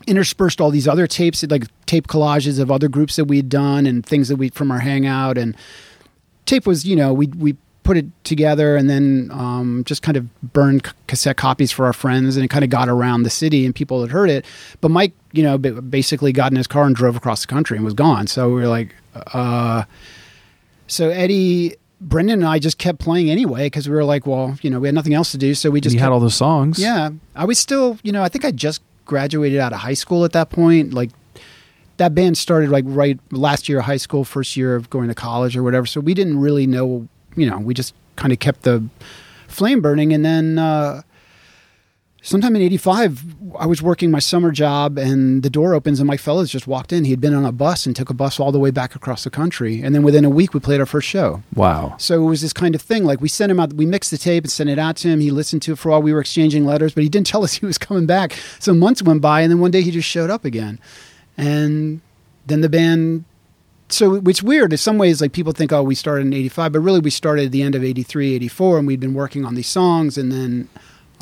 interspersed 0.06 0.60
all 0.60 0.70
these 0.70 0.86
other 0.86 1.06
tapes 1.06 1.42
like 1.48 1.64
tape 1.86 2.06
collages 2.06 2.60
of 2.60 2.70
other 2.70 2.88
groups 2.88 3.16
that 3.16 3.24
we'd 3.24 3.48
done 3.48 3.86
and 3.86 4.04
things 4.04 4.28
that 4.28 4.36
we 4.36 4.50
from 4.50 4.70
our 4.70 4.80
hangout. 4.80 5.38
And 5.38 5.56
tape 6.44 6.66
was 6.66 6.84
you 6.84 6.96
know 6.96 7.12
we 7.12 7.28
we 7.28 7.56
put 7.84 7.96
it 7.96 8.06
together 8.24 8.74
and 8.74 8.90
then 8.90 9.30
um, 9.32 9.84
just 9.86 10.02
kind 10.02 10.16
of 10.16 10.52
burned 10.52 10.92
cassette 11.06 11.36
copies 11.36 11.70
for 11.70 11.86
our 11.86 11.92
friends 11.92 12.36
and 12.36 12.44
it 12.44 12.48
kind 12.48 12.64
of 12.64 12.70
got 12.70 12.88
around 12.88 13.22
the 13.22 13.30
city 13.30 13.64
and 13.64 13.76
people 13.76 14.00
had 14.00 14.10
heard 14.10 14.28
it. 14.28 14.44
But 14.80 14.90
mike 14.90 15.12
you 15.36 15.42
know 15.42 15.58
basically 15.58 16.32
got 16.32 16.50
in 16.52 16.56
his 16.56 16.66
car 16.66 16.84
and 16.84 16.96
drove 16.96 17.16
across 17.16 17.42
the 17.42 17.46
country 17.46 17.76
and 17.76 17.84
was 17.84 17.94
gone 17.94 18.26
so 18.26 18.48
we 18.48 18.54
were 18.54 18.68
like 18.68 18.94
uh 19.32 19.84
so 20.86 21.10
eddie 21.10 21.76
Brendan 22.00 22.40
and 22.40 22.48
I 22.48 22.58
just 22.58 22.78
kept 22.78 22.98
playing 22.98 23.30
anyway 23.30 23.66
because 23.66 23.88
we 23.88 23.94
were 23.94 24.04
like, 24.04 24.26
well, 24.26 24.58
you 24.60 24.68
know, 24.68 24.80
we 24.80 24.88
had 24.88 24.94
nothing 24.94 25.14
else 25.14 25.30
to 25.30 25.38
do, 25.38 25.54
so 25.54 25.70
we 25.70 25.80
just 25.80 25.94
you 25.94 25.98
kept, 25.98 26.04
had 26.04 26.12
all 26.12 26.20
those 26.20 26.34
songs. 26.34 26.78
yeah. 26.78 27.10
I 27.34 27.46
was 27.46 27.58
still, 27.58 27.98
you 28.02 28.12
know, 28.12 28.22
I 28.22 28.28
think 28.28 28.44
I 28.44 28.50
just 28.50 28.82
graduated 29.06 29.58
out 29.58 29.72
of 29.72 29.78
high 29.78 29.94
school 29.94 30.24
at 30.24 30.32
that 30.32 30.50
point. 30.50 30.92
Like 30.92 31.10
that 31.96 32.14
band 32.14 32.36
started 32.36 32.70
like 32.70 32.84
right 32.86 33.18
last 33.30 33.68
year 33.68 33.78
of 33.78 33.86
high 33.86 33.96
school, 33.96 34.24
first 34.24 34.56
year 34.56 34.76
of 34.76 34.90
going 34.90 35.08
to 35.08 35.14
college 35.14 35.56
or 35.56 35.62
whatever. 35.62 35.86
So 35.86 36.00
we 36.00 36.12
didn't 36.12 36.38
really 36.38 36.66
know, 36.66 37.08
you 37.34 37.48
know, 37.48 37.58
we 37.58 37.72
just 37.72 37.94
kind 38.16 38.32
of 38.32 38.38
kept 38.38 38.62
the 38.62 38.86
flame 39.48 39.80
burning. 39.80 40.12
And 40.12 40.24
then 40.24 40.58
uh, 40.58 41.02
sometime 42.26 42.56
in 42.56 42.62
85, 42.62 43.56
I 43.56 43.66
was 43.66 43.80
working 43.80 44.10
my 44.10 44.18
summer 44.18 44.50
job 44.50 44.98
and 44.98 45.44
the 45.44 45.48
door 45.48 45.74
opens 45.74 46.00
and 46.00 46.08
Mike 46.08 46.18
Fellows 46.18 46.50
just 46.50 46.66
walked 46.66 46.92
in. 46.92 47.04
He 47.04 47.12
had 47.12 47.20
been 47.20 47.34
on 47.34 47.44
a 47.44 47.52
bus 47.52 47.86
and 47.86 47.94
took 47.94 48.10
a 48.10 48.14
bus 48.14 48.40
all 48.40 48.50
the 48.50 48.58
way 48.58 48.72
back 48.72 48.96
across 48.96 49.22
the 49.22 49.30
country. 49.30 49.80
And 49.80 49.94
then 49.94 50.02
within 50.02 50.24
a 50.24 50.30
week, 50.30 50.52
we 50.52 50.58
played 50.58 50.80
our 50.80 50.86
first 50.86 51.06
show. 51.06 51.42
Wow. 51.54 51.94
So 51.98 52.20
it 52.22 52.26
was 52.26 52.42
this 52.42 52.52
kind 52.52 52.74
of 52.74 52.82
thing. 52.82 53.04
Like 53.04 53.20
we 53.20 53.28
sent 53.28 53.52
him 53.52 53.60
out, 53.60 53.74
we 53.74 53.86
mixed 53.86 54.10
the 54.10 54.18
tape 54.18 54.42
and 54.42 54.50
sent 54.50 54.68
it 54.68 54.78
out 54.78 54.96
to 54.96 55.08
him. 55.08 55.20
He 55.20 55.30
listened 55.30 55.62
to 55.62 55.72
it 55.72 55.78
for 55.78 55.90
a 55.90 55.92
while. 55.92 56.02
We 56.02 56.12
were 56.12 56.20
exchanging 56.20 56.66
letters, 56.66 56.92
but 56.92 57.04
he 57.04 57.08
didn't 57.08 57.26
tell 57.28 57.44
us 57.44 57.54
he 57.54 57.64
was 57.64 57.78
coming 57.78 58.06
back. 58.06 58.36
So 58.58 58.74
months 58.74 59.02
went 59.02 59.22
by, 59.22 59.42
and 59.42 59.50
then 59.50 59.60
one 59.60 59.70
day 59.70 59.82
he 59.82 59.92
just 59.92 60.08
showed 60.08 60.30
up 60.30 60.44
again. 60.44 60.80
And 61.38 62.00
then 62.46 62.60
the 62.60 62.68
band. 62.68 63.24
So 63.88 64.16
it's 64.26 64.42
weird. 64.42 64.72
In 64.72 64.78
some 64.78 64.98
ways, 64.98 65.20
like 65.20 65.32
people 65.32 65.52
think, 65.52 65.72
oh, 65.72 65.84
we 65.84 65.94
started 65.94 66.26
in 66.26 66.32
'85, 66.32 66.72
but 66.72 66.80
really 66.80 66.98
we 66.98 67.10
started 67.10 67.46
at 67.46 67.52
the 67.52 67.62
end 67.62 67.76
of 67.76 67.84
'83, 67.84 68.34
'84, 68.34 68.78
and 68.78 68.86
we'd 68.86 68.98
been 68.98 69.14
working 69.14 69.44
on 69.44 69.54
these 69.54 69.68
songs, 69.68 70.18
and 70.18 70.32
then 70.32 70.68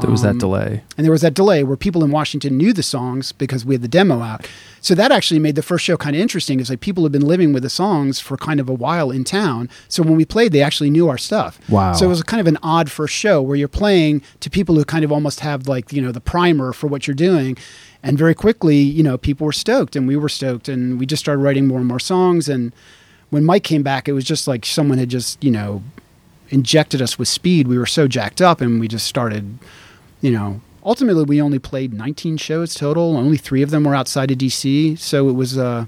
There 0.00 0.11
was 0.11 0.22
that 0.22 0.30
um, 0.30 0.38
delay. 0.38 0.83
and 0.96 1.04
there 1.04 1.12
was 1.12 1.22
that 1.22 1.35
delay 1.35 1.62
where 1.62 1.76
people 1.76 2.02
in 2.02 2.11
Washington 2.11 2.57
knew 2.57 2.72
the 2.72 2.83
songs 2.83 3.30
because 3.30 3.64
we 3.64 3.74
had 3.74 3.83
the 3.83 3.88
demo 3.88 4.22
out. 4.22 4.48
So 4.80 4.94
that 4.94 5.12
actually 5.12 5.38
made 5.38 5.54
the 5.54 5.62
first 5.62 5.85
show 5.85 5.96
kind 5.96 6.16
of 6.16 6.20
interesting. 6.20 6.59
It's 6.59 6.68
like 6.68 6.80
people 6.80 7.04
had 7.04 7.12
been 7.12 7.26
living 7.26 7.52
with 7.52 7.62
the 7.62 7.70
songs 7.70 8.18
for 8.18 8.37
kind 8.37 8.59
of 8.59 8.68
a 8.68 8.74
while 8.74 9.11
in 9.12 9.22
town. 9.22 9.70
So 9.88 10.02
when 10.02 10.16
we 10.16 10.24
played, 10.24 10.52
they 10.52 10.62
actually 10.62 10.90
knew 10.90 11.09
our 11.09 11.16
stuff. 11.16 11.61
Wow. 11.70 11.92
So 11.92 12.07
it 12.07 12.09
was 12.09 12.22
kind 12.24 12.40
of 12.40 12.48
an 12.48 12.59
odd 12.62 12.90
first 12.90 13.14
show 13.14 13.40
where 13.40 13.57
you're 13.57 13.68
playing 13.68 14.22
to 14.40 14.50
people 14.50 14.74
who 14.74 14.85
kind 14.85 15.04
of 15.04 15.12
almost 15.12 15.40
have 15.40 15.68
like, 15.68 15.92
you 15.92 16.02
know, 16.02 16.12
the 16.12 16.20
primer 16.20 16.72
for 16.72 16.88
what 16.88 17.07
you're 17.07 17.14
doing. 17.14 17.57
And 18.02 18.18
very 18.18 18.35
quickly, 18.35 18.76
you 18.76 19.02
know, 19.02 19.16
people 19.16 19.46
were 19.46 19.52
stoked 19.52 19.94
and 19.96 20.09
we 20.09 20.16
were 20.16 20.28
stoked 20.28 20.68
and 20.68 20.98
we 20.98 21.07
just 21.07 21.22
started 21.22 21.40
writing 21.40 21.68
more 21.68 21.78
and 21.78 21.88
more 21.88 22.00
songs. 22.00 22.48
And 22.48 22.74
when 23.30 23.44
Mike 23.44 23.64
came 23.64 23.83
back, 23.85 24.09
it 24.09 24.12
was 24.12 24.24
just 24.24 24.46
like 24.48 24.66
someone 24.66 24.98
had 24.98 25.09
just, 25.09 25.42
you 25.42 25.50
know, 25.50 25.83
injected 26.50 27.00
us 27.00 27.18
with 27.18 27.28
speed. 27.28 27.68
We 27.68 27.78
were 27.78 27.87
so 27.87 28.07
jacked 28.07 28.42
up 28.42 28.61
and 28.61 28.80
we 28.80 28.88
just 28.88 29.07
started 29.07 29.59
you 30.24 30.30
know, 30.30 30.58
ultimately 30.82 31.22
we 31.22 31.42
only 31.42 31.58
played 31.58 31.92
19 31.92 32.38
shows 32.38 32.74
total. 32.74 33.14
Only 33.18 33.37
three 33.37 33.60
of 33.60 33.68
them 33.68 33.84
were 33.84 33.94
outside 33.94 34.30
of 34.30 34.38
DC. 34.38 34.98
So 34.98 35.28
it 35.28 35.32
was, 35.32 35.58
uh, 35.58 35.84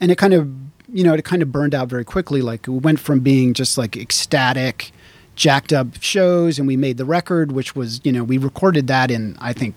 and 0.00 0.12
it 0.12 0.16
kind 0.18 0.32
of, 0.32 0.48
you 0.88 1.02
know, 1.02 1.12
it 1.12 1.24
kind 1.24 1.42
of 1.42 1.50
burned 1.50 1.74
out 1.74 1.88
very 1.88 2.04
quickly. 2.04 2.42
Like 2.42 2.68
it 2.68 2.70
went 2.70 3.00
from 3.00 3.20
being 3.20 3.54
just 3.54 3.76
like 3.76 3.96
ecstatic, 3.96 4.92
jacked 5.34 5.72
up 5.72 6.00
shows, 6.00 6.60
and 6.60 6.68
we 6.68 6.76
made 6.76 6.96
the 6.96 7.04
record, 7.04 7.50
which 7.50 7.74
was, 7.74 8.00
you 8.04 8.12
know, 8.12 8.22
we 8.22 8.38
recorded 8.38 8.86
that 8.86 9.10
in, 9.10 9.36
I 9.40 9.52
think, 9.52 9.74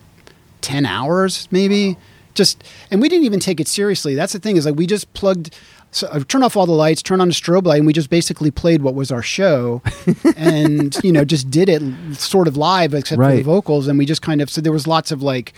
10 0.60 0.86
hours 0.86 1.48
maybe. 1.50 1.96
Just, 2.34 2.62
and 2.92 3.02
we 3.02 3.08
didn't 3.08 3.24
even 3.24 3.40
take 3.40 3.58
it 3.58 3.66
seriously. 3.66 4.14
That's 4.14 4.34
the 4.34 4.38
thing 4.38 4.56
is 4.56 4.66
like 4.66 4.76
we 4.76 4.86
just 4.86 5.12
plugged, 5.14 5.52
so 5.94 6.08
I 6.12 6.18
turned 6.18 6.42
off 6.42 6.56
all 6.56 6.66
the 6.66 6.72
lights, 6.72 7.02
turned 7.02 7.22
on 7.22 7.28
a 7.28 7.32
strobe 7.32 7.66
light, 7.66 7.78
and 7.78 7.86
we 7.86 7.92
just 7.92 8.10
basically 8.10 8.50
played 8.50 8.82
what 8.82 8.96
was 8.96 9.12
our 9.12 9.22
show, 9.22 9.80
and 10.36 10.96
you 11.04 11.12
know 11.12 11.24
just 11.24 11.50
did 11.50 11.68
it 11.68 11.82
sort 12.16 12.48
of 12.48 12.56
live, 12.56 12.94
except 12.94 13.20
for 13.20 13.36
the 13.36 13.42
vocals, 13.42 13.86
and 13.86 13.96
we 13.96 14.04
just 14.04 14.20
kind 14.20 14.42
of 14.42 14.50
so 14.50 14.60
there 14.60 14.72
was 14.72 14.88
lots 14.88 15.12
of 15.12 15.22
like, 15.22 15.52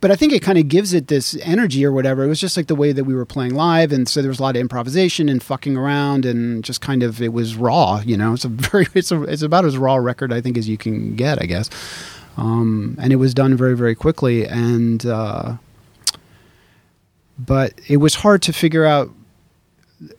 but 0.00 0.12
I 0.12 0.16
think 0.16 0.32
it 0.32 0.42
kind 0.42 0.58
of 0.58 0.68
gives 0.68 0.94
it 0.94 1.08
this 1.08 1.36
energy 1.42 1.84
or 1.84 1.90
whatever. 1.90 2.22
It 2.22 2.28
was 2.28 2.40
just 2.40 2.56
like 2.56 2.68
the 2.68 2.76
way 2.76 2.92
that 2.92 3.02
we 3.02 3.14
were 3.14 3.24
playing 3.24 3.54
live, 3.54 3.90
and 3.90 4.08
so 4.08 4.22
there 4.22 4.28
was 4.28 4.38
a 4.38 4.42
lot 4.42 4.54
of 4.54 4.60
improvisation 4.60 5.28
and 5.28 5.42
fucking 5.42 5.76
around, 5.76 6.24
and 6.24 6.62
just 6.62 6.80
kind 6.80 7.02
of 7.02 7.20
it 7.20 7.32
was 7.32 7.56
raw. 7.56 8.00
You 8.06 8.16
know, 8.16 8.34
it's 8.34 8.44
a 8.44 8.48
very 8.50 8.86
it's 8.94 9.10
a 9.10 9.22
it's 9.24 9.42
about 9.42 9.64
as 9.64 9.76
raw 9.76 9.94
a 9.94 10.00
record 10.00 10.32
I 10.32 10.40
think 10.40 10.56
as 10.56 10.68
you 10.68 10.78
can 10.78 11.16
get, 11.16 11.42
I 11.42 11.46
guess. 11.46 11.68
Um, 12.36 12.96
and 13.00 13.12
it 13.12 13.16
was 13.16 13.34
done 13.34 13.56
very 13.56 13.76
very 13.76 13.96
quickly, 13.96 14.46
and 14.46 15.04
uh, 15.04 15.56
but 17.36 17.72
it 17.88 17.96
was 17.96 18.14
hard 18.14 18.40
to 18.42 18.52
figure 18.52 18.84
out 18.84 19.10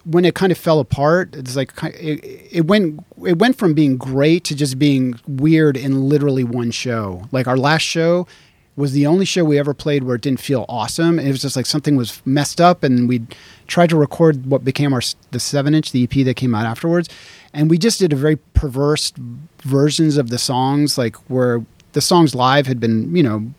when 0.03 0.25
it 0.25 0.35
kind 0.35 0.51
of 0.51 0.57
fell 0.57 0.79
apart. 0.79 1.35
It's 1.35 1.55
like 1.55 1.71
it, 1.83 2.23
it 2.51 2.67
went 2.67 3.03
it 3.25 3.39
went 3.39 3.57
from 3.57 3.73
being 3.73 3.97
great 3.97 4.43
to 4.45 4.55
just 4.55 4.79
being 4.79 5.19
weird 5.27 5.77
in 5.77 6.09
literally 6.09 6.43
one 6.43 6.71
show. 6.71 7.27
Like 7.31 7.47
our 7.47 7.57
last 7.57 7.83
show 7.83 8.27
was 8.75 8.91
the 8.91 9.05
only 9.05 9.25
show 9.25 9.43
we 9.45 9.57
ever 9.57 9.73
played 9.73 10.03
where 10.03 10.15
it 10.15 10.21
didn't 10.21 10.41
feel 10.41 10.65
awesome. 10.67 11.17
It 11.17 11.29
was 11.29 11.41
just 11.41 11.55
like 11.55 11.65
something 11.65 11.95
was 11.95 12.21
messed 12.25 12.59
up, 12.59 12.83
and 12.83 13.07
we 13.07 13.23
tried 13.67 13.89
to 13.89 13.95
record 13.95 14.45
what 14.45 14.65
became 14.65 14.93
our 14.93 15.01
the 15.31 15.39
seven 15.39 15.73
inch, 15.73 15.91
the 15.91 16.03
EP 16.03 16.25
that 16.25 16.35
came 16.35 16.53
out 16.53 16.65
afterwards, 16.65 17.09
and 17.53 17.69
we 17.69 17.77
just 17.77 17.99
did 17.99 18.11
a 18.11 18.17
very 18.17 18.35
perverse 18.53 19.13
versions 19.61 20.17
of 20.17 20.29
the 20.29 20.37
songs, 20.37 20.97
like 20.97 21.15
where 21.29 21.65
the 21.93 22.01
songs 22.01 22.35
live 22.35 22.67
had 22.67 22.79
been, 22.79 23.15
you 23.15 23.23
know, 23.23 23.53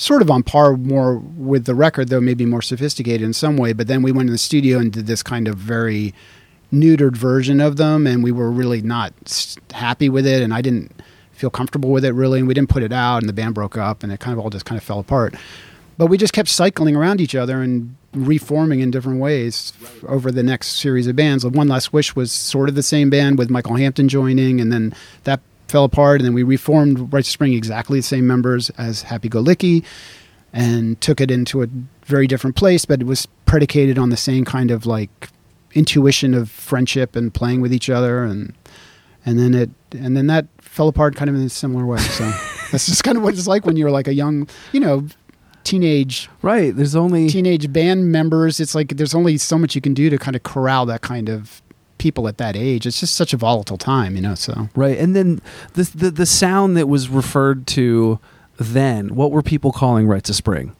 sort 0.00 0.22
of 0.22 0.30
on 0.30 0.42
par 0.42 0.78
more 0.78 1.16
with 1.18 1.66
the 1.66 1.74
record, 1.74 2.08
though 2.08 2.22
maybe 2.22 2.46
more 2.46 2.62
sophisticated 2.62 3.20
in 3.20 3.34
some 3.34 3.58
way. 3.58 3.74
But 3.74 3.86
then 3.86 4.00
we 4.02 4.12
went 4.12 4.30
in 4.30 4.32
the 4.32 4.38
studio 4.38 4.78
and 4.78 4.90
did 4.90 5.06
this 5.06 5.22
kind 5.22 5.46
of 5.46 5.56
very 5.56 6.14
neutered 6.72 7.16
version 7.16 7.60
of 7.60 7.76
them, 7.76 8.06
and 8.06 8.24
we 8.24 8.32
were 8.32 8.50
really 8.50 8.80
not 8.80 9.12
happy 9.72 10.08
with 10.08 10.26
it, 10.26 10.40
and 10.42 10.54
I 10.54 10.62
didn't 10.62 11.02
feel 11.32 11.50
comfortable 11.50 11.90
with 11.90 12.04
it 12.06 12.12
really, 12.12 12.38
and 12.38 12.48
we 12.48 12.54
didn't 12.54 12.70
put 12.70 12.82
it 12.82 12.94
out, 12.94 13.18
and 13.18 13.28
the 13.28 13.34
band 13.34 13.54
broke 13.54 13.76
up, 13.76 14.02
and 14.02 14.10
it 14.10 14.20
kind 14.20 14.32
of 14.32 14.42
all 14.42 14.48
just 14.48 14.64
kind 14.64 14.78
of 14.78 14.82
fell 14.82 15.00
apart. 15.00 15.34
But 15.98 16.06
we 16.06 16.16
just 16.16 16.32
kept 16.32 16.48
cycling 16.48 16.96
around 16.96 17.20
each 17.20 17.34
other 17.34 17.60
and 17.60 17.94
reforming 18.14 18.80
in 18.80 18.90
different 18.90 19.20
ways 19.20 19.74
over 20.08 20.32
the 20.32 20.42
next 20.42 20.80
series 20.80 21.08
of 21.08 21.14
bands. 21.14 21.44
One 21.44 21.68
Last 21.68 21.92
Wish 21.92 22.16
was 22.16 22.32
sort 22.32 22.70
of 22.70 22.74
the 22.74 22.82
same 22.82 23.10
band 23.10 23.36
with 23.36 23.50
Michael 23.50 23.76
Hampton 23.76 24.08
joining, 24.08 24.62
and 24.62 24.72
then 24.72 24.94
that 25.24 25.40
fell 25.70 25.84
apart, 25.84 26.20
and 26.20 26.26
then 26.26 26.34
we 26.34 26.42
reformed 26.42 27.12
Rites 27.12 27.28
of 27.28 27.32
Spring 27.32 27.54
exactly 27.54 27.98
the 27.98 28.02
same 28.02 28.26
members 28.26 28.70
as 28.70 29.02
Happy 29.02 29.28
Go 29.28 29.42
Licky, 29.42 29.84
and 30.52 31.00
took 31.00 31.20
it 31.20 31.30
into 31.30 31.62
a 31.62 31.68
very 32.04 32.26
different 32.26 32.56
place, 32.56 32.84
but 32.84 33.00
it 33.00 33.06
was 33.06 33.26
predicated 33.46 33.98
on 33.98 34.10
the 34.10 34.16
same 34.16 34.44
kind 34.44 34.70
of 34.70 34.86
like 34.86 35.28
intuition 35.72 36.34
of 36.34 36.50
friendship 36.50 37.14
and 37.14 37.32
playing 37.32 37.60
with 37.60 37.72
each 37.72 37.88
other, 37.88 38.24
and 38.24 38.54
and 39.24 39.38
then 39.38 39.54
it 39.54 39.70
and 39.92 40.16
then 40.16 40.26
that 40.26 40.46
fell 40.58 40.88
apart 40.88 41.16
kind 41.16 41.28
of 41.28 41.36
in 41.36 41.42
a 41.42 41.48
similar 41.48 41.86
way. 41.86 41.98
So 41.98 42.24
that's 42.70 42.86
just 42.86 43.04
kind 43.04 43.16
of 43.16 43.22
what 43.22 43.34
it's 43.34 43.46
like 43.46 43.64
when 43.64 43.76
you're 43.76 43.90
like 43.90 44.08
a 44.08 44.14
young, 44.14 44.48
you 44.72 44.80
know, 44.80 45.06
teenage 45.64 46.28
Right. 46.42 46.74
There's 46.74 46.96
only 46.96 47.28
teenage 47.28 47.72
band 47.72 48.10
members. 48.10 48.60
It's 48.60 48.74
like 48.74 48.96
there's 48.96 49.14
only 49.14 49.38
so 49.38 49.58
much 49.58 49.74
you 49.74 49.80
can 49.80 49.94
do 49.94 50.10
to 50.10 50.18
kind 50.18 50.36
of 50.36 50.42
corral 50.42 50.86
that 50.86 51.02
kind 51.02 51.28
of 51.28 51.62
people 52.00 52.26
at 52.26 52.38
that 52.38 52.56
age. 52.56 52.84
It's 52.86 52.98
just 52.98 53.14
such 53.14 53.32
a 53.32 53.36
volatile 53.36 53.78
time, 53.78 54.16
you 54.16 54.22
know. 54.22 54.34
So 54.34 54.68
right, 54.74 54.98
and 54.98 55.14
then 55.14 55.40
the 55.74 55.84
the 55.94 56.10
the 56.10 56.26
sound 56.26 56.76
that 56.76 56.88
was 56.88 57.08
referred 57.08 57.68
to 57.68 58.18
then. 58.56 59.14
What 59.14 59.30
were 59.30 59.42
people 59.42 59.70
calling 59.70 60.08
Rites 60.08 60.28
of 60.28 60.34
Spring? 60.34 60.74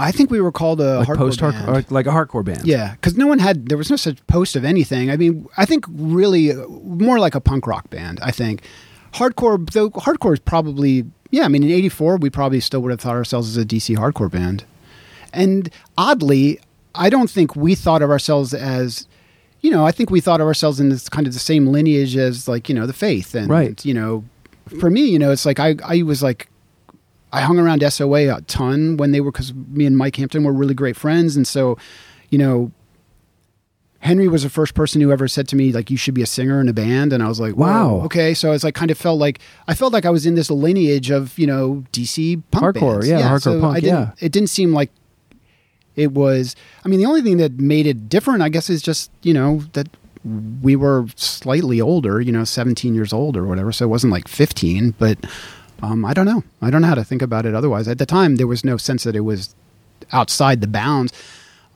I 0.00 0.12
think 0.12 0.30
we 0.30 0.40
were 0.40 0.52
called 0.52 0.80
a 0.80 0.98
Like 1.00 1.08
hardcore 1.08 1.16
post 1.16 1.40
band. 1.40 1.54
hardcore, 1.56 1.90
like 1.90 2.06
a 2.06 2.10
hardcore 2.10 2.44
band. 2.44 2.66
Yeah, 2.66 2.92
because 2.92 3.16
no 3.16 3.26
one 3.26 3.38
had. 3.40 3.68
There 3.68 3.78
was 3.78 3.90
no 3.90 3.96
such 3.96 4.24
post 4.26 4.54
of 4.54 4.64
anything. 4.64 5.10
I 5.10 5.16
mean, 5.16 5.48
I 5.56 5.64
think 5.64 5.86
really 5.88 6.52
uh, 6.52 6.66
more 6.68 7.18
like 7.18 7.34
a 7.34 7.40
punk 7.40 7.66
rock 7.66 7.88
band. 7.90 8.20
I 8.22 8.30
think 8.30 8.62
hardcore. 9.14 9.68
Though 9.70 9.90
hardcore 9.90 10.34
is 10.34 10.40
probably 10.40 11.04
yeah. 11.30 11.44
I 11.44 11.48
mean, 11.48 11.62
in 11.64 11.70
'84, 11.70 12.18
we 12.18 12.30
probably 12.30 12.60
still 12.60 12.80
would 12.82 12.90
have 12.90 13.00
thought 13.00 13.16
ourselves 13.16 13.48
as 13.48 13.56
a 13.56 13.66
DC 13.66 13.96
hardcore 13.96 14.30
band. 14.30 14.64
And 15.32 15.68
oddly, 15.96 16.60
I 16.94 17.10
don't 17.10 17.28
think 17.28 17.56
we 17.56 17.74
thought 17.74 18.02
of 18.02 18.10
ourselves 18.10 18.54
as. 18.54 19.06
You 19.60 19.70
know, 19.70 19.84
I 19.84 19.90
think 19.92 20.10
we 20.10 20.20
thought 20.20 20.40
of 20.40 20.46
ourselves 20.46 20.78
in 20.80 20.88
this 20.88 21.08
kind 21.08 21.26
of 21.26 21.32
the 21.32 21.38
same 21.40 21.66
lineage 21.66 22.16
as 22.16 22.46
like 22.48 22.68
you 22.68 22.74
know 22.74 22.86
the 22.86 22.92
faith 22.92 23.34
and 23.34 23.48
Right. 23.48 23.84
you 23.84 23.92
know, 23.94 24.24
for 24.80 24.88
me, 24.90 25.02
you 25.06 25.18
know, 25.18 25.30
it's 25.32 25.44
like 25.46 25.58
I 25.58 25.74
I 25.84 26.02
was 26.02 26.22
like 26.22 26.48
I 27.32 27.40
hung 27.42 27.58
around 27.58 27.82
SOA 27.82 28.34
a 28.36 28.40
ton 28.42 28.96
when 28.96 29.10
they 29.10 29.20
were 29.20 29.32
because 29.32 29.52
me 29.54 29.84
and 29.84 29.96
Mike 29.96 30.16
Hampton 30.16 30.44
were 30.44 30.52
really 30.52 30.74
great 30.74 30.96
friends, 30.96 31.36
and 31.36 31.46
so 31.46 31.76
you 32.30 32.38
know, 32.38 32.70
Henry 34.00 34.28
was 34.28 34.44
the 34.44 34.48
first 34.50 34.74
person 34.74 35.00
who 35.00 35.10
ever 35.10 35.26
said 35.26 35.48
to 35.48 35.56
me 35.56 35.72
like, 35.72 35.90
"You 35.90 35.96
should 35.96 36.14
be 36.14 36.22
a 36.22 36.26
singer 36.26 36.60
in 36.60 36.68
a 36.68 36.72
band," 36.72 37.12
and 37.12 37.20
I 37.22 37.26
was 37.28 37.40
like, 37.40 37.56
Wow. 37.56 38.02
okay." 38.04 38.32
So 38.32 38.52
it's 38.52 38.62
like 38.62 38.76
kind 38.76 38.92
of 38.92 38.96
felt 38.98 39.18
like 39.18 39.40
I 39.66 39.74
felt 39.74 39.92
like 39.92 40.06
I 40.06 40.10
was 40.10 40.24
in 40.24 40.36
this 40.36 40.50
lineage 40.50 41.10
of 41.10 41.36
you 41.36 41.46
know 41.48 41.84
DC 41.92 42.40
punk 42.52 42.76
Hardcore, 42.76 42.92
bands. 43.00 43.08
yeah, 43.08 43.22
hardcore 43.28 43.40
so 43.42 43.60
punk, 43.60 43.74
didn't, 43.80 43.88
yeah. 43.90 44.10
it 44.20 44.30
didn't 44.30 44.50
seem 44.50 44.72
like 44.72 44.90
it 45.98 46.12
was. 46.12 46.54
I 46.84 46.88
mean, 46.88 46.98
the 47.00 47.06
only 47.06 47.22
thing 47.22 47.36
that 47.38 47.58
made 47.58 47.86
it 47.86 48.08
different, 48.08 48.42
I 48.42 48.48
guess, 48.48 48.70
is 48.70 48.80
just 48.82 49.10
you 49.22 49.34
know 49.34 49.62
that 49.72 49.88
we 50.62 50.76
were 50.76 51.06
slightly 51.16 51.80
older, 51.80 52.20
you 52.20 52.32
know, 52.32 52.44
17 52.44 52.94
years 52.94 53.12
old 53.12 53.36
or 53.36 53.44
whatever. 53.44 53.72
So 53.72 53.84
it 53.84 53.88
wasn't 53.88 54.12
like 54.12 54.26
15, 54.28 54.94
but 54.98 55.16
um, 55.82 56.04
I 56.04 56.12
don't 56.12 56.26
know. 56.26 56.42
I 56.60 56.70
don't 56.70 56.82
know 56.82 56.88
how 56.88 56.96
to 56.96 57.04
think 57.04 57.22
about 57.22 57.46
it 57.46 57.54
otherwise. 57.54 57.86
At 57.88 57.98
the 57.98 58.04
time, 58.06 58.36
there 58.36 58.46
was 58.48 58.64
no 58.64 58.76
sense 58.76 59.04
that 59.04 59.14
it 59.14 59.20
was 59.20 59.54
outside 60.12 60.60
the 60.60 60.66
bounds. 60.66 61.12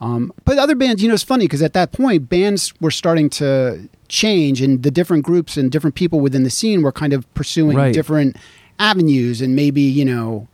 Um, 0.00 0.32
but 0.44 0.58
other 0.58 0.74
bands, 0.74 1.00
you 1.02 1.08
know, 1.08 1.14
it's 1.14 1.22
funny 1.22 1.44
because 1.44 1.62
at 1.62 1.72
that 1.74 1.92
point, 1.92 2.28
bands 2.28 2.72
were 2.80 2.90
starting 2.90 3.30
to 3.30 3.88
change, 4.08 4.60
and 4.60 4.82
the 4.82 4.90
different 4.90 5.24
groups 5.24 5.56
and 5.56 5.70
different 5.70 5.94
people 5.94 6.18
within 6.18 6.42
the 6.42 6.50
scene 6.50 6.82
were 6.82 6.92
kind 6.92 7.12
of 7.12 7.32
pursuing 7.34 7.76
Right. 7.76 7.94
different 7.94 8.36
avenues, 8.80 9.40
and 9.40 9.54
maybe 9.54 9.80
you 9.82 10.04
know, 10.04 10.48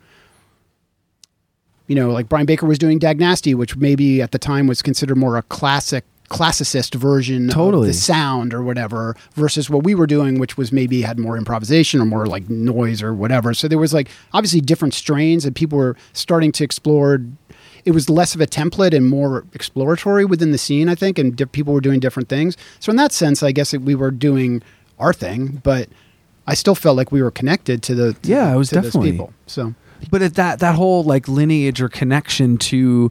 you 1.89 1.95
know, 1.97 2.11
like 2.11 2.29
Brian 2.29 2.47
Baker 2.47 2.67
was 2.67 2.79
doing 2.79 2.99
Dag 3.01 3.19
Nasty, 3.19 3.55
which 3.55 3.77
maybe 3.77 4.23
at 4.23 4.31
the 4.31 4.39
time 4.39 4.67
was 4.69 4.81
considered 4.83 5.17
more 5.17 5.37
a 5.37 5.43
classic 5.43 6.05
classicist 6.31 6.95
version 6.95 7.49
Totally. 7.49 7.89
of 7.89 7.95
the 7.95 7.99
sound 7.99 8.53
or 8.53 8.63
whatever 8.63 9.17
versus 9.33 9.71
what 9.71 9.83
we 9.83 9.95
were 9.95 10.07
doing 10.07 10.39
which 10.39 10.59
was 10.59 10.71
maybe 10.71 11.01
had 11.01 11.19
more 11.19 11.39
improvisation 11.39 12.03
or 12.03 12.05
more 12.05 12.27
like 12.27 12.51
noise 12.51 13.03
or 13.03 13.15
whatever. 13.15 13.55
So 13.55 13.67
there 13.67 13.79
was 13.79 13.95
like 13.95 14.11
obviously 14.35 14.61
different 14.61 14.93
strains 14.93 15.47
and 15.47 15.57
people 15.57 15.79
were 15.79 15.97
starting 16.13 16.53
to 16.53 16.65
explore. 16.65 17.23
It 17.87 17.93
was 17.93 18.11
less 18.11 18.35
of 18.35 18.43
a 18.43 18.47
template 18.47 18.95
and 18.95 19.09
more 19.09 19.47
exploratory 19.55 20.27
within 20.27 20.51
the 20.53 20.59
scene 20.59 20.91
i 20.91 20.95
think 20.95 21.19
and 21.19 21.35
di- 21.35 21.47
people 21.47 21.73
were 21.73 21.81
doing 21.81 21.99
different 21.99 22.29
things. 22.29 22.59
So 22.79 22.91
in 22.91 22.97
that 22.97 23.13
sense 23.13 23.43
i 23.43 23.51
guess 23.51 23.73
we 23.73 23.95
were 23.95 24.11
doing 24.11 24.63
our 24.99 25.15
thing 25.15 25.63
but 25.65 25.89
i 26.47 26.53
still 26.53 26.75
felt 26.75 26.99
like 26.99 27.11
we 27.11 27.23
were 27.23 27.31
connected 27.31 27.83
to 27.85 27.95
the 27.95 28.13
to 28.13 28.29
Yeah, 28.29 28.53
it 28.53 28.59
was 28.59 28.69
definitely- 28.69 29.13
people 29.13 29.33
so 29.47 29.75
but 30.11 30.23
it, 30.23 30.35
that 30.35 30.61
that 30.61 30.75
whole 30.75 31.03
like 31.05 31.29
lineage 31.29 31.81
or 31.81 31.89
connection 31.89 32.57
to 32.59 33.11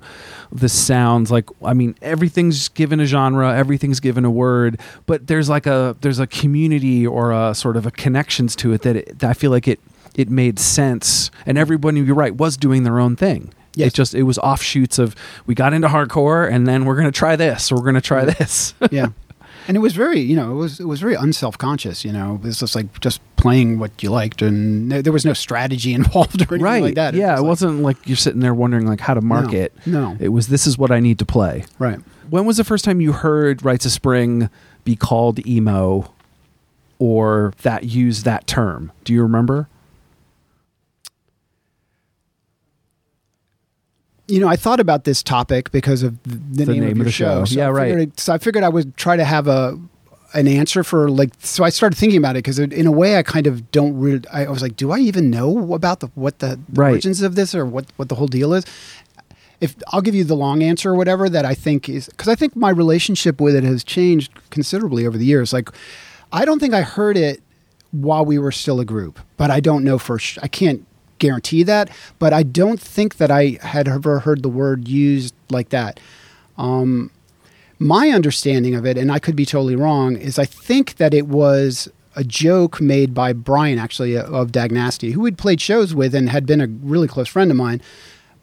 the 0.52 0.70
sounds 0.70 1.30
like 1.30 1.50
i 1.64 1.74
mean 1.74 1.96
everything's 2.02 2.70
given 2.70 3.00
a 3.00 3.06
genre 3.06 3.56
everything's 3.56 4.00
given 4.00 4.24
a 4.24 4.32
word 4.32 4.80
but 5.06 5.28
there's 5.28 5.50
like 5.50 5.66
a 5.66 5.96
there's 6.02 6.20
a 6.20 6.28
community 6.28 7.06
or 7.06 7.32
a 7.32 7.54
sort 7.54 7.76
of 7.76 7.86
a 7.86 7.92
connections 7.92 8.56
to 8.56 8.72
it 8.72 8.82
that, 8.84 8.96
it, 8.96 9.20
that 9.20 9.30
i 9.30 9.34
feel 9.34 9.52
like 9.52 9.68
it 9.68 9.80
it 10.18 10.30
made 10.30 10.60
sense. 10.60 11.32
And 11.46 11.58
everybody 11.58 12.02
you're 12.02 12.16
right 12.16 12.36
was 12.36 12.58
doing 12.58 12.84
their 12.84 13.00
own 13.00 13.16
thing. 13.16 13.54
Yes. 13.76 13.90
it 13.90 13.94
just 13.94 14.16
it 14.16 14.24
was 14.24 14.40
offshoots 14.40 14.98
of 14.98 15.16
we 15.46 15.54
got 15.54 15.72
into 15.72 15.88
hardcore 15.88 16.52
and 16.52 16.66
then 16.66 16.86
we're 16.86 16.96
gonna 16.96 17.12
try 17.12 17.36
this 17.36 17.72
we're 17.72 17.84
gonna 17.84 18.02
try 18.02 18.26
this. 18.26 18.74
Yeah 18.92 19.10
and 19.68 19.76
it 19.78 19.80
was 19.82 19.94
very 19.94 20.20
you 20.20 20.36
know 20.36 20.52
it 20.52 20.56
was 20.56 20.80
it 20.80 20.86
was 20.88 21.00
very 21.00 21.16
unself-conscious 21.16 22.04
you 22.06 22.12
know. 22.12 22.36
It 22.36 22.42
was 22.48 22.60
just 22.60 22.76
like 22.76 23.00
just 23.02 23.22
playing 23.36 23.80
what 23.80 24.02
you 24.02 24.10
liked 24.10 24.42
and 24.42 24.92
there 24.92 25.02
there 25.02 25.14
was 25.14 25.26
no 25.26 25.34
strategy 25.34 25.94
involved 26.02 26.42
or 26.42 26.56
anything 26.56 26.62
right. 26.62 26.82
like 26.84 26.96
that 26.96 27.14
yeah 27.14 27.32
was 27.34 27.40
it 27.40 27.42
like- 27.42 27.48
wasn't 27.50 27.80
like 27.82 27.98
you're 28.08 28.18
sitting 28.18 28.40
there 28.42 28.54
wondering 28.54 28.88
like 28.88 29.00
how 29.00 29.14
to 29.14 29.22
market. 29.22 29.74
No. 29.86 30.18
it 30.20 30.30
was 30.30 30.48
this 30.48 30.66
is 30.68 30.78
what 30.78 30.92
i 30.92 31.00
need 31.00 31.20
to 31.20 31.26
play. 31.26 31.66
Right. 31.80 32.00
When 32.30 32.46
was 32.46 32.58
the 32.58 32.64
first 32.66 32.84
time 32.84 33.00
you 33.00 33.14
heard 33.14 33.64
Rites 33.64 33.86
of 33.86 33.92
Spring 33.94 34.50
be 34.84 34.96
called 34.98 35.46
emo 35.48 36.12
or 37.00 37.54
that 37.62 37.84
use 37.86 38.24
that 38.24 38.48
term? 38.48 38.92
Do 39.06 39.14
you 39.14 39.22
remember? 39.22 39.70
You 44.28 44.40
know, 44.40 44.48
I 44.48 44.56
thought 44.56 44.80
about 44.80 45.04
this 45.06 45.24
topic 45.24 45.72
because 45.72 46.04
of 46.04 46.22
the, 46.24 46.36
the, 46.36 46.66
name, 46.74 46.82
name 46.82 46.84
of, 46.84 46.92
of 46.92 46.98
your 46.98 47.04
the 47.06 47.12
show. 47.12 47.40
show. 47.42 47.46
So 47.46 47.58
Yeah, 47.60 47.68
I 47.68 47.72
right. 47.72 47.90
figured- 47.92 48.20
So 48.20 48.34
I 48.34 48.38
figured 48.38 48.64
I 48.64 48.70
would 48.70 48.96
try 48.98 49.16
to 49.16 49.24
have 49.26 49.48
a 49.48 49.80
an 50.34 50.46
answer 50.48 50.84
for 50.84 51.10
like. 51.10 51.32
So 51.40 51.64
I 51.64 51.70
started 51.70 51.96
thinking 51.96 52.18
about 52.18 52.36
it 52.36 52.40
because 52.40 52.60
in 52.60 52.86
a 52.86 52.92
way 52.92 53.18
I 53.18 53.24
kind 53.24 53.48
of 53.48 53.72
don't. 53.72 53.98
Really, 53.98 54.22
I 54.32 54.48
was 54.50 54.62
like, 54.62 54.76
do 54.76 54.92
I 54.92 55.00
even 55.00 55.30
know 55.30 55.74
about 55.74 56.02
the 56.02 56.08
what 56.16 56.40
the, 56.40 56.60
the 56.70 56.82
Right. 56.82 56.92
origins 56.92 57.22
of 57.22 57.36
this 57.36 57.56
or 57.56 57.66
what 57.66 57.86
what 57.96 58.10
the 58.10 58.16
whole 58.16 58.28
deal 58.28 58.54
is? 58.54 58.66
If 59.62 59.76
I'll 59.92 60.02
give 60.02 60.14
you 60.14 60.24
the 60.26 60.36
long 60.36 60.62
answer 60.62 60.92
or 60.92 60.96
whatever 60.96 61.30
that 61.30 61.46
I 61.46 61.56
think 61.56 61.88
is 61.90 62.08
because 62.10 62.28
I 62.28 62.36
think 62.36 62.56
my 62.56 62.70
relationship 62.70 63.40
with 63.42 63.56
it 63.56 63.64
has 63.64 63.84
changed 63.84 64.32
considerably 64.50 65.08
over 65.08 65.18
the 65.18 65.26
years. 65.26 65.54
Like, 65.54 65.70
I 66.32 66.44
don't 66.46 66.60
think 66.60 66.74
I 66.74 66.82
heard 66.82 67.18
it 67.18 67.42
while 67.92 68.24
we 68.26 68.38
were 68.38 68.52
still 68.52 68.80
a 68.82 68.86
group, 68.86 69.20
but 69.38 69.50
I 69.50 69.60
don't 69.62 69.84
know 69.84 69.98
for 69.98 70.20
sh- 70.20 70.38
I 70.44 70.48
can't 70.50 70.86
guarantee 71.20 71.64
that, 71.64 71.90
but 72.20 72.34
I 72.34 72.44
don't 72.44 72.80
think 72.80 73.18
that 73.18 73.32
I 73.32 73.58
had 73.62 73.88
ever 73.88 74.20
heard 74.20 74.44
the 74.44 74.50
word 74.50 74.88
used 74.88 75.34
like 75.50 75.70
that. 75.70 76.00
Um, 76.58 77.12
my 77.80 78.10
understanding 78.10 78.76
of 78.76 78.86
it, 78.86 78.98
and 78.98 79.12
I 79.12 79.20
could 79.20 79.36
be 79.36 79.46
totally 79.46 79.76
wrong, 79.76 80.16
is 80.16 80.40
I 80.40 80.46
think 80.46 80.96
that 80.96 81.14
it 81.14 81.28
was 81.28 81.90
a 82.16 82.24
joke 82.24 82.82
made 82.82 83.14
by 83.14 83.32
Brian, 83.32 83.78
actually, 83.78 84.18
uh, 84.18 84.24
of 84.24 84.52
Dag 84.52 84.72
Nasty, 84.72 85.12
who 85.12 85.22
we'd 85.22 85.38
played 85.38 85.62
shows 85.62 85.94
with 85.94 86.16
and 86.16 86.30
had 86.30 86.48
been 86.48 86.62
a 86.62 86.68
really 86.68 87.08
close 87.08 87.28
friend 87.28 87.52
of 87.52 87.58
mine. 87.58 87.82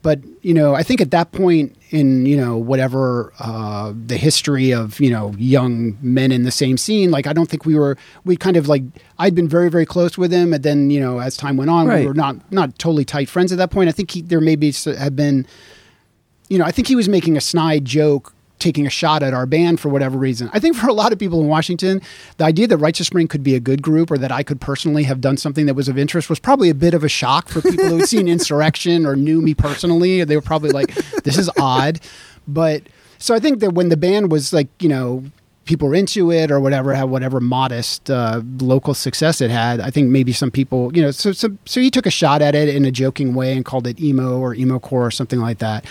But, 0.03 0.20
you 0.43 0.55
know, 0.55 0.75
I 0.75 0.83
think 0.83 1.01
at 1.01 1.11
that 1.11 1.33
point 1.33 1.77
in, 1.95 2.26
you 2.26 2.36
know, 2.36 2.57
whatever 2.57 3.32
uh, 3.38 3.92
the 4.07 4.16
history 4.16 4.72
of, 4.72 4.99
you 4.99 5.11
know, 5.11 5.32
young 5.38 5.97
men 6.03 6.32
in 6.32 6.42
the 6.42 6.51
same 6.51 6.76
scene, 6.76 7.12
like, 7.12 7.28
I 7.28 7.32
don't 7.32 7.49
think 7.49 7.64
we 7.64 7.76
were, 7.76 7.97
we 8.24 8.36
kind 8.36 8.57
of 8.57 8.66
like, 8.66 8.82
I'd 9.20 9.36
been 9.36 9.49
very, 9.49 9.70
very 9.70 9.86
close 9.86 10.18
with 10.18 10.32
him. 10.32 10.53
And 10.53 10.64
then, 10.64 10.90
you 10.90 10.99
know, 10.99 11.20
as 11.20 11.36
time 11.36 11.57
went 11.57 11.70
on, 11.70 11.86
Right. 11.86 12.01
we 12.01 12.07
were 12.09 12.14
not, 12.14 12.34
not 12.53 12.76
totally 12.80 13.05
tight 13.05 13.28
friends 13.28 13.53
at 13.53 13.59
that 13.59 13.70
point. 13.70 13.88
I 13.88 13.92
think 13.92 14.11
he, 14.11 14.22
there 14.22 14.40
maybe 14.40 14.72
have 14.72 15.14
been, 15.14 15.47
you 16.49 16.59
know, 16.59 16.64
I 16.64 16.72
think 16.72 16.88
he 16.88 16.97
was 16.97 17.09
making 17.09 17.36
a 17.36 17.40
snide 17.40 17.84
joke, 17.84 18.34
taking 18.65 18.87
a 18.87 18.91
shot 18.91 19.23
at 19.23 19.35
our 19.35 19.45
band 19.45 19.79
for 19.79 19.91
whatever 19.91 20.17
reason. 20.17 20.49
I 20.55 20.59
think 20.59 20.75
for 20.75 20.89
a 20.89 20.93
lot 20.95 21.12
of 21.12 21.19
people 21.19 21.43
in 21.43 21.49
Washington, 21.49 22.01
the 22.39 22.45
idea 22.45 22.67
that 22.67 22.79
Rites 22.79 22.99
of 22.99 23.05
Spring 23.05 23.29
could 23.29 23.43
be 23.43 23.55
a 23.55 23.61
good 23.61 23.83
group 23.83 24.11
or 24.11 24.17
that 24.17 24.33
I 24.33 24.43
could 24.43 24.59
personally 24.59 25.03
have 25.03 25.21
done 25.21 25.37
something 25.37 25.67
that 25.67 25.75
was 25.75 25.87
of 25.87 25.99
interest 25.99 26.31
was 26.31 26.39
probably 26.39 26.71
a 26.71 26.75
bit 26.75 26.95
of 26.95 27.05
a 27.05 27.09
shock 27.09 27.49
for 27.49 27.61
people 27.61 27.85
who 27.85 27.99
had 27.99 28.09
seen 28.09 28.27
Insurrection 28.35 29.05
or 29.05 29.17
knew 29.17 29.43
me 29.43 29.53
personally. 29.53 30.25
They 30.25 30.35
were 30.35 30.43
probably 30.43 30.71
like, 30.71 30.95
this 31.25 31.37
is 31.37 31.51
odd. 31.59 32.01
But 32.49 32.85
so 33.19 33.35
I 33.35 33.39
think 33.39 33.61
that 33.61 33.75
when 33.75 33.91
the 33.91 33.99
band 33.99 34.33
was 34.33 34.55
like, 34.55 34.69
you 34.81 34.89
know, 34.89 35.25
people 35.67 35.89
were 35.89 35.95
into 35.95 36.33
it 36.33 36.51
or 36.51 36.59
whatever, 36.59 36.95
had 36.95 37.05
whatever 37.05 37.41
modest 37.41 38.11
uh, 38.11 38.41
local 38.61 38.95
success 38.95 39.43
it 39.43 39.51
had. 39.51 39.79
I 39.79 39.91
think 39.91 40.09
maybe 40.09 40.33
some 40.33 40.51
people, 40.51 40.91
you 40.97 41.03
know, 41.03 41.11
so, 41.11 41.33
so 41.33 41.51
so 41.67 41.81
he 41.81 41.91
took 41.91 42.07
a 42.07 42.11
shot 42.11 42.41
at 42.41 42.55
it 42.55 42.69
in 42.69 42.85
a 42.85 42.91
joking 42.91 43.35
way 43.35 43.55
and 43.55 43.65
called 43.65 43.87
it 43.87 44.01
emo 44.01 44.39
or 44.39 44.55
emo 44.55 44.79
core 44.79 45.07
or 45.07 45.11
something 45.11 45.41
like 45.41 45.59
that. 45.59 45.85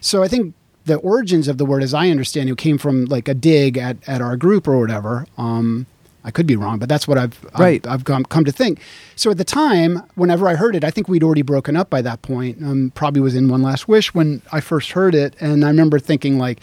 So 0.00 0.22
I 0.22 0.28
think 0.28 0.54
the 0.86 0.96
origins 0.96 1.46
of 1.48 1.58
the 1.58 1.64
word, 1.64 1.82
as 1.82 1.92
I 1.94 2.08
understand 2.10 2.48
it, 2.48 2.56
came 2.58 2.78
from 2.78 3.04
like 3.06 3.28
a 3.28 3.34
dig 3.34 3.76
at, 3.76 3.96
at 4.08 4.20
our 4.20 4.36
group 4.36 4.66
or 4.66 4.78
whatever. 4.80 5.26
Um, 5.36 5.86
I 6.24 6.30
could 6.32 6.46
be 6.46 6.56
wrong, 6.56 6.78
but 6.80 6.88
that's 6.88 7.06
what 7.06 7.18
I've 7.18 7.38
I've- 7.54 7.88
I've, 7.88 8.04
come 8.04 8.24
come 8.24 8.44
to 8.44 8.50
think. 8.52 8.80
So 9.14 9.30
at 9.30 9.38
the 9.38 9.44
time, 9.44 10.02
whenever 10.16 10.48
I 10.48 10.54
heard 10.56 10.74
it, 10.74 10.82
I 10.82 10.90
think 10.90 11.08
we'd 11.08 11.22
already 11.22 11.42
broken 11.42 11.76
up 11.76 11.88
by 11.88 12.02
that 12.02 12.22
point. 12.22 12.60
Um, 12.62 12.90
probably 12.96 13.20
was 13.20 13.34
in 13.36 13.48
One 13.48 13.62
Last 13.62 13.86
Wish 13.86 14.12
when 14.14 14.42
I 14.50 14.60
first 14.60 14.90
heard 14.92 15.14
it, 15.14 15.36
and 15.40 15.64
I 15.64 15.68
remember 15.68 15.98
thinking 16.00 16.36
like, 16.38 16.60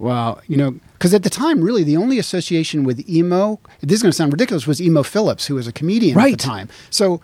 Wow, 0.00 0.40
you 0.48 0.56
know, 0.56 0.72
because 0.94 1.14
at 1.14 1.22
the 1.22 1.30
time, 1.30 1.62
really, 1.62 1.84
the 1.84 1.96
only 1.96 2.18
association 2.18 2.82
with 2.82 3.08
emo, 3.08 3.60
this 3.80 3.96
is 3.98 4.02
going 4.02 4.10
to 4.10 4.16
sound 4.16 4.32
ridiculous, 4.32 4.66
was 4.66 4.82
Emo 4.82 5.04
Philips, 5.04 5.46
who 5.46 5.54
was 5.54 5.68
a 5.68 5.72
comedian 5.72 6.16
at 6.18 6.22
the 6.32 6.36
time. 6.44 6.68
So 6.90 7.20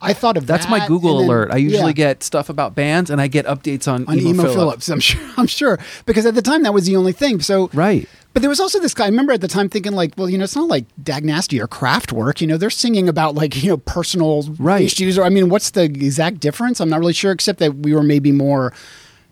I 0.00 0.12
thought 0.12 0.36
of 0.36 0.46
That's 0.46 0.66
that, 0.66 0.70
my 0.70 0.86
Google 0.86 1.18
then- 1.18 1.26
alert. 1.28 1.50
I 1.50 1.56
usually 1.56 1.86
yeah, 1.88 1.92
get 1.92 2.22
stuff 2.22 2.48
about 2.50 2.74
bands 2.74 3.08
and 3.10 3.20
I 3.20 3.26
get 3.28 3.46
updates 3.46 3.90
on, 3.90 4.06
on 4.06 4.18
Emo, 4.18 4.42
Philips. 4.52 4.88
I'm 4.88 5.00
sure, 5.08 5.20
I'm 5.36 5.46
sure, 5.46 5.78
because 6.06 6.26
at 6.26 6.34
the 6.34 6.42
time 6.42 6.62
that 6.64 6.74
was 6.74 6.84
the 6.86 6.96
only 6.96 7.12
thing. 7.12 7.40
So 7.40 7.70
Right. 7.72 8.08
But 8.34 8.40
there 8.42 8.50
was 8.50 8.58
also 8.58 8.80
this 8.80 8.94
guy. 8.94 9.04
I 9.04 9.08
remember 9.08 9.32
at 9.32 9.40
the 9.40 9.46
time 9.48 9.68
thinking 9.68 9.92
like, 9.92 10.12
well, 10.16 10.28
you 10.28 10.36
know, 10.36 10.42
it's 10.42 10.56
not 10.56 10.66
like 10.66 10.86
Dag 11.00 11.24
Nasty 11.24 11.60
or 11.60 11.68
Kraftwerk. 11.68 12.40
You 12.40 12.48
know, 12.48 12.56
they're 12.56 12.68
singing 12.68 13.08
about 13.08 13.36
like 13.36 13.62
you 13.62 13.68
know 13.70 13.76
personal 13.76 14.42
Right. 14.58 14.82
issues. 14.82 15.16
Or 15.16 15.22
I 15.24 15.28
mean, 15.28 15.48
what's 15.48 15.70
the 15.70 15.84
exact 15.84 16.40
difference? 16.40 16.80
I'm 16.80 16.88
not 16.90 16.98
really 16.98 17.12
sure, 17.12 17.30
except 17.30 17.60
that 17.60 17.76
we 17.76 17.94
were 17.94 18.02
maybe 18.02 18.32
more. 18.32 18.72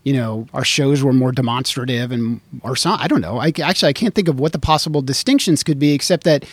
You 0.04 0.12
know, 0.12 0.46
our 0.54 0.64
shows 0.64 1.02
were 1.02 1.12
more 1.12 1.32
demonstrative 1.32 2.12
and 2.12 2.40
or 2.62 2.76
some. 2.76 2.96
I 3.00 3.08
don't 3.08 3.20
know. 3.20 3.38
I 3.38 3.52
actually 3.62 3.88
I 3.88 3.92
can't 3.92 4.14
think 4.14 4.28
of 4.28 4.38
what 4.38 4.52
the 4.52 4.58
possible 4.60 5.02
distinctions 5.02 5.64
could 5.64 5.80
be, 5.80 5.92
except 5.94 6.22
that 6.22 6.44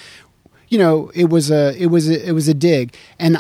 you 0.70 0.80
know 0.80 1.12
it 1.14 1.30
was 1.30 1.52
a 1.52 1.76
it 1.80 1.88
was 1.88 2.10
a, 2.10 2.28
it 2.28 2.32
was 2.32 2.48
a 2.48 2.56
dig. 2.56 2.96
And 3.20 3.40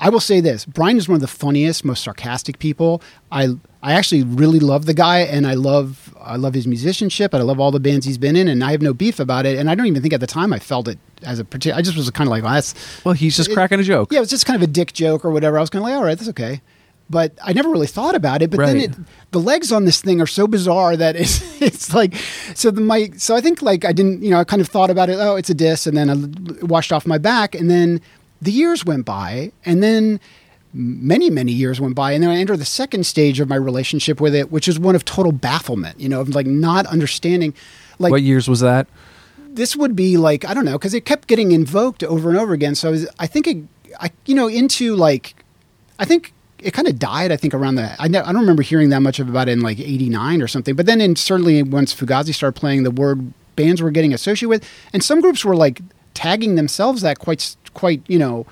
I 0.00 0.08
will 0.10 0.20
say 0.20 0.40
this: 0.40 0.64
Brian 0.64 0.96
is 0.98 1.08
one 1.08 1.14
of 1.16 1.20
the 1.20 1.26
funniest, 1.28 1.84
most 1.84 2.02
sarcastic 2.02 2.58
people. 2.58 3.00
I 3.30 3.50
I 3.82 3.92
actually 3.92 4.22
really 4.22 4.58
love 4.58 4.86
the 4.86 4.94
guy, 4.94 5.20
and 5.20 5.46
I 5.46 5.54
love 5.54 6.14
I 6.20 6.36
love 6.36 6.54
his 6.54 6.66
musicianship, 6.66 7.32
and 7.32 7.40
I 7.42 7.44
love 7.44 7.60
all 7.60 7.70
the 7.70 7.80
bands 7.80 8.04
he's 8.06 8.18
been 8.18 8.34
in, 8.36 8.48
and 8.48 8.64
I 8.64 8.72
have 8.72 8.82
no 8.82 8.92
beef 8.92 9.20
about 9.20 9.46
it. 9.46 9.58
And 9.58 9.70
I 9.70 9.74
don't 9.74 9.86
even 9.86 10.02
think 10.02 10.12
at 10.14 10.20
the 10.20 10.26
time 10.26 10.52
I 10.52 10.58
felt 10.58 10.88
it 10.88 10.98
as 11.22 11.38
a 11.38 11.44
particular. 11.44 11.78
I 11.78 11.82
just 11.82 11.96
was 11.96 12.10
kind 12.10 12.26
of 12.28 12.32
like, 12.32 12.42
well, 12.42 12.54
that's 12.54 12.74
Well, 13.04 13.14
he's 13.14 13.36
just 13.36 13.50
It- 13.50 13.54
cracking 13.54 13.78
a 13.80 13.82
joke. 13.84 14.12
yeah, 14.12 14.18
it 14.18 14.20
was 14.20 14.30
just 14.30 14.46
kind 14.46 14.56
of 14.56 14.62
a 14.62 14.72
dick 14.72 14.92
joke 14.92 15.24
or 15.24 15.30
whatever. 15.30 15.58
I 15.58 15.60
was 15.60 15.70
kind 15.70 15.82
of 15.82 15.88
like, 15.88 15.96
all 15.96 16.04
right, 16.04 16.18
that's 16.18 16.30
okay. 16.30 16.60
But 17.10 17.32
I 17.44 17.52
never 17.52 17.68
really 17.68 17.86
thought 17.86 18.14
about 18.14 18.40
it. 18.40 18.50
But 18.50 18.60
then 18.66 18.78
it, 18.78 18.92
the 19.30 19.38
legs 19.38 19.70
on 19.70 19.84
this 19.84 20.00
thing 20.00 20.22
are 20.22 20.26
so 20.26 20.46
bizarre 20.46 20.96
that 20.96 21.14
it's 21.22 21.60
it's 21.62 21.94
like 21.94 22.14
so 22.54 22.70
the 22.70 22.80
my 22.80 23.10
so 23.16 23.36
I 23.36 23.40
think 23.42 23.60
like 23.62 23.84
I 23.84 23.92
didn't 23.92 24.22
you 24.22 24.30
know 24.30 24.38
I 24.40 24.44
kind 24.44 24.60
of 24.62 24.68
thought 24.68 24.88
about 24.90 25.08
it. 25.10 25.18
Oh, 25.20 25.36
it's 25.36 25.50
a 25.50 25.54
diss, 25.54 25.86
and 25.86 25.96
then 25.96 26.08
I 26.10 26.64
washed 26.64 26.92
off 26.92 27.06
my 27.06 27.18
back, 27.18 27.54
and 27.54 27.70
then 27.70 28.00
the 28.44 28.52
years 28.52 28.84
went 28.84 29.04
by, 29.04 29.52
and 29.64 29.82
then 29.82 30.20
many 30.72 31.30
many 31.30 31.52
years 31.52 31.80
went 31.80 31.94
by, 31.94 32.12
and 32.12 32.22
then 32.22 32.30
I 32.30 32.36
entered 32.36 32.58
the 32.58 32.64
second 32.64 33.06
stage 33.06 33.40
of 33.40 33.48
my 33.48 33.56
relationship 33.56 34.20
with 34.20 34.34
it, 34.34 34.50
which 34.50 34.68
is 34.68 34.78
one 34.78 34.94
of 34.94 35.04
total 35.04 35.32
bafflement. 35.32 35.98
You 36.00 36.08
know, 36.08 36.20
of 36.20 36.34
like 36.34 36.46
not 36.46 36.86
understanding. 36.86 37.54
Like 37.98 38.10
what 38.10 38.22
years 38.22 38.48
was 38.48 38.60
that? 38.60 38.86
this 39.54 39.76
would 39.76 39.94
be 39.94 40.16
like 40.16 40.44
I 40.44 40.52
don't 40.52 40.64
know 40.64 40.72
because 40.72 40.94
it 40.94 41.04
kept 41.04 41.28
getting 41.28 41.52
invoked 41.52 42.02
over 42.02 42.28
and 42.28 42.38
over 42.38 42.52
again. 42.52 42.74
So 42.74 42.88
I, 42.88 42.90
was, 42.90 43.08
I 43.18 43.26
think 43.26 43.46
it, 43.46 43.58
I 44.00 44.10
you 44.26 44.34
know 44.34 44.48
into 44.48 44.96
like 44.96 45.36
I 45.98 46.04
think 46.04 46.32
it 46.58 46.72
kind 46.72 46.88
of 46.88 46.98
died. 46.98 47.30
I 47.30 47.36
think 47.36 47.54
around 47.54 47.76
the 47.76 47.94
I, 48.00 48.08
ne- 48.08 48.18
I 48.18 48.32
don't 48.32 48.40
remember 48.40 48.62
hearing 48.62 48.88
that 48.90 49.00
much 49.00 49.20
about 49.20 49.48
it 49.48 49.52
in 49.52 49.60
like 49.60 49.78
'89 49.78 50.42
or 50.42 50.48
something. 50.48 50.74
But 50.74 50.86
then 50.86 51.00
in 51.00 51.16
certainly 51.16 51.62
once 51.62 51.94
Fugazi 51.94 52.34
started 52.34 52.58
playing, 52.58 52.82
the 52.82 52.90
word 52.90 53.32
bands 53.56 53.80
were 53.80 53.92
getting 53.92 54.12
associated 54.12 54.48
with, 54.48 54.68
and 54.92 55.02
some 55.02 55.20
groups 55.20 55.44
were 55.44 55.56
like 55.56 55.80
tagging 56.14 56.56
themselves 56.56 57.02
that 57.02 57.18
quite 57.18 57.56
quite 57.74 58.02
you 58.08 58.18
know 58.18 58.46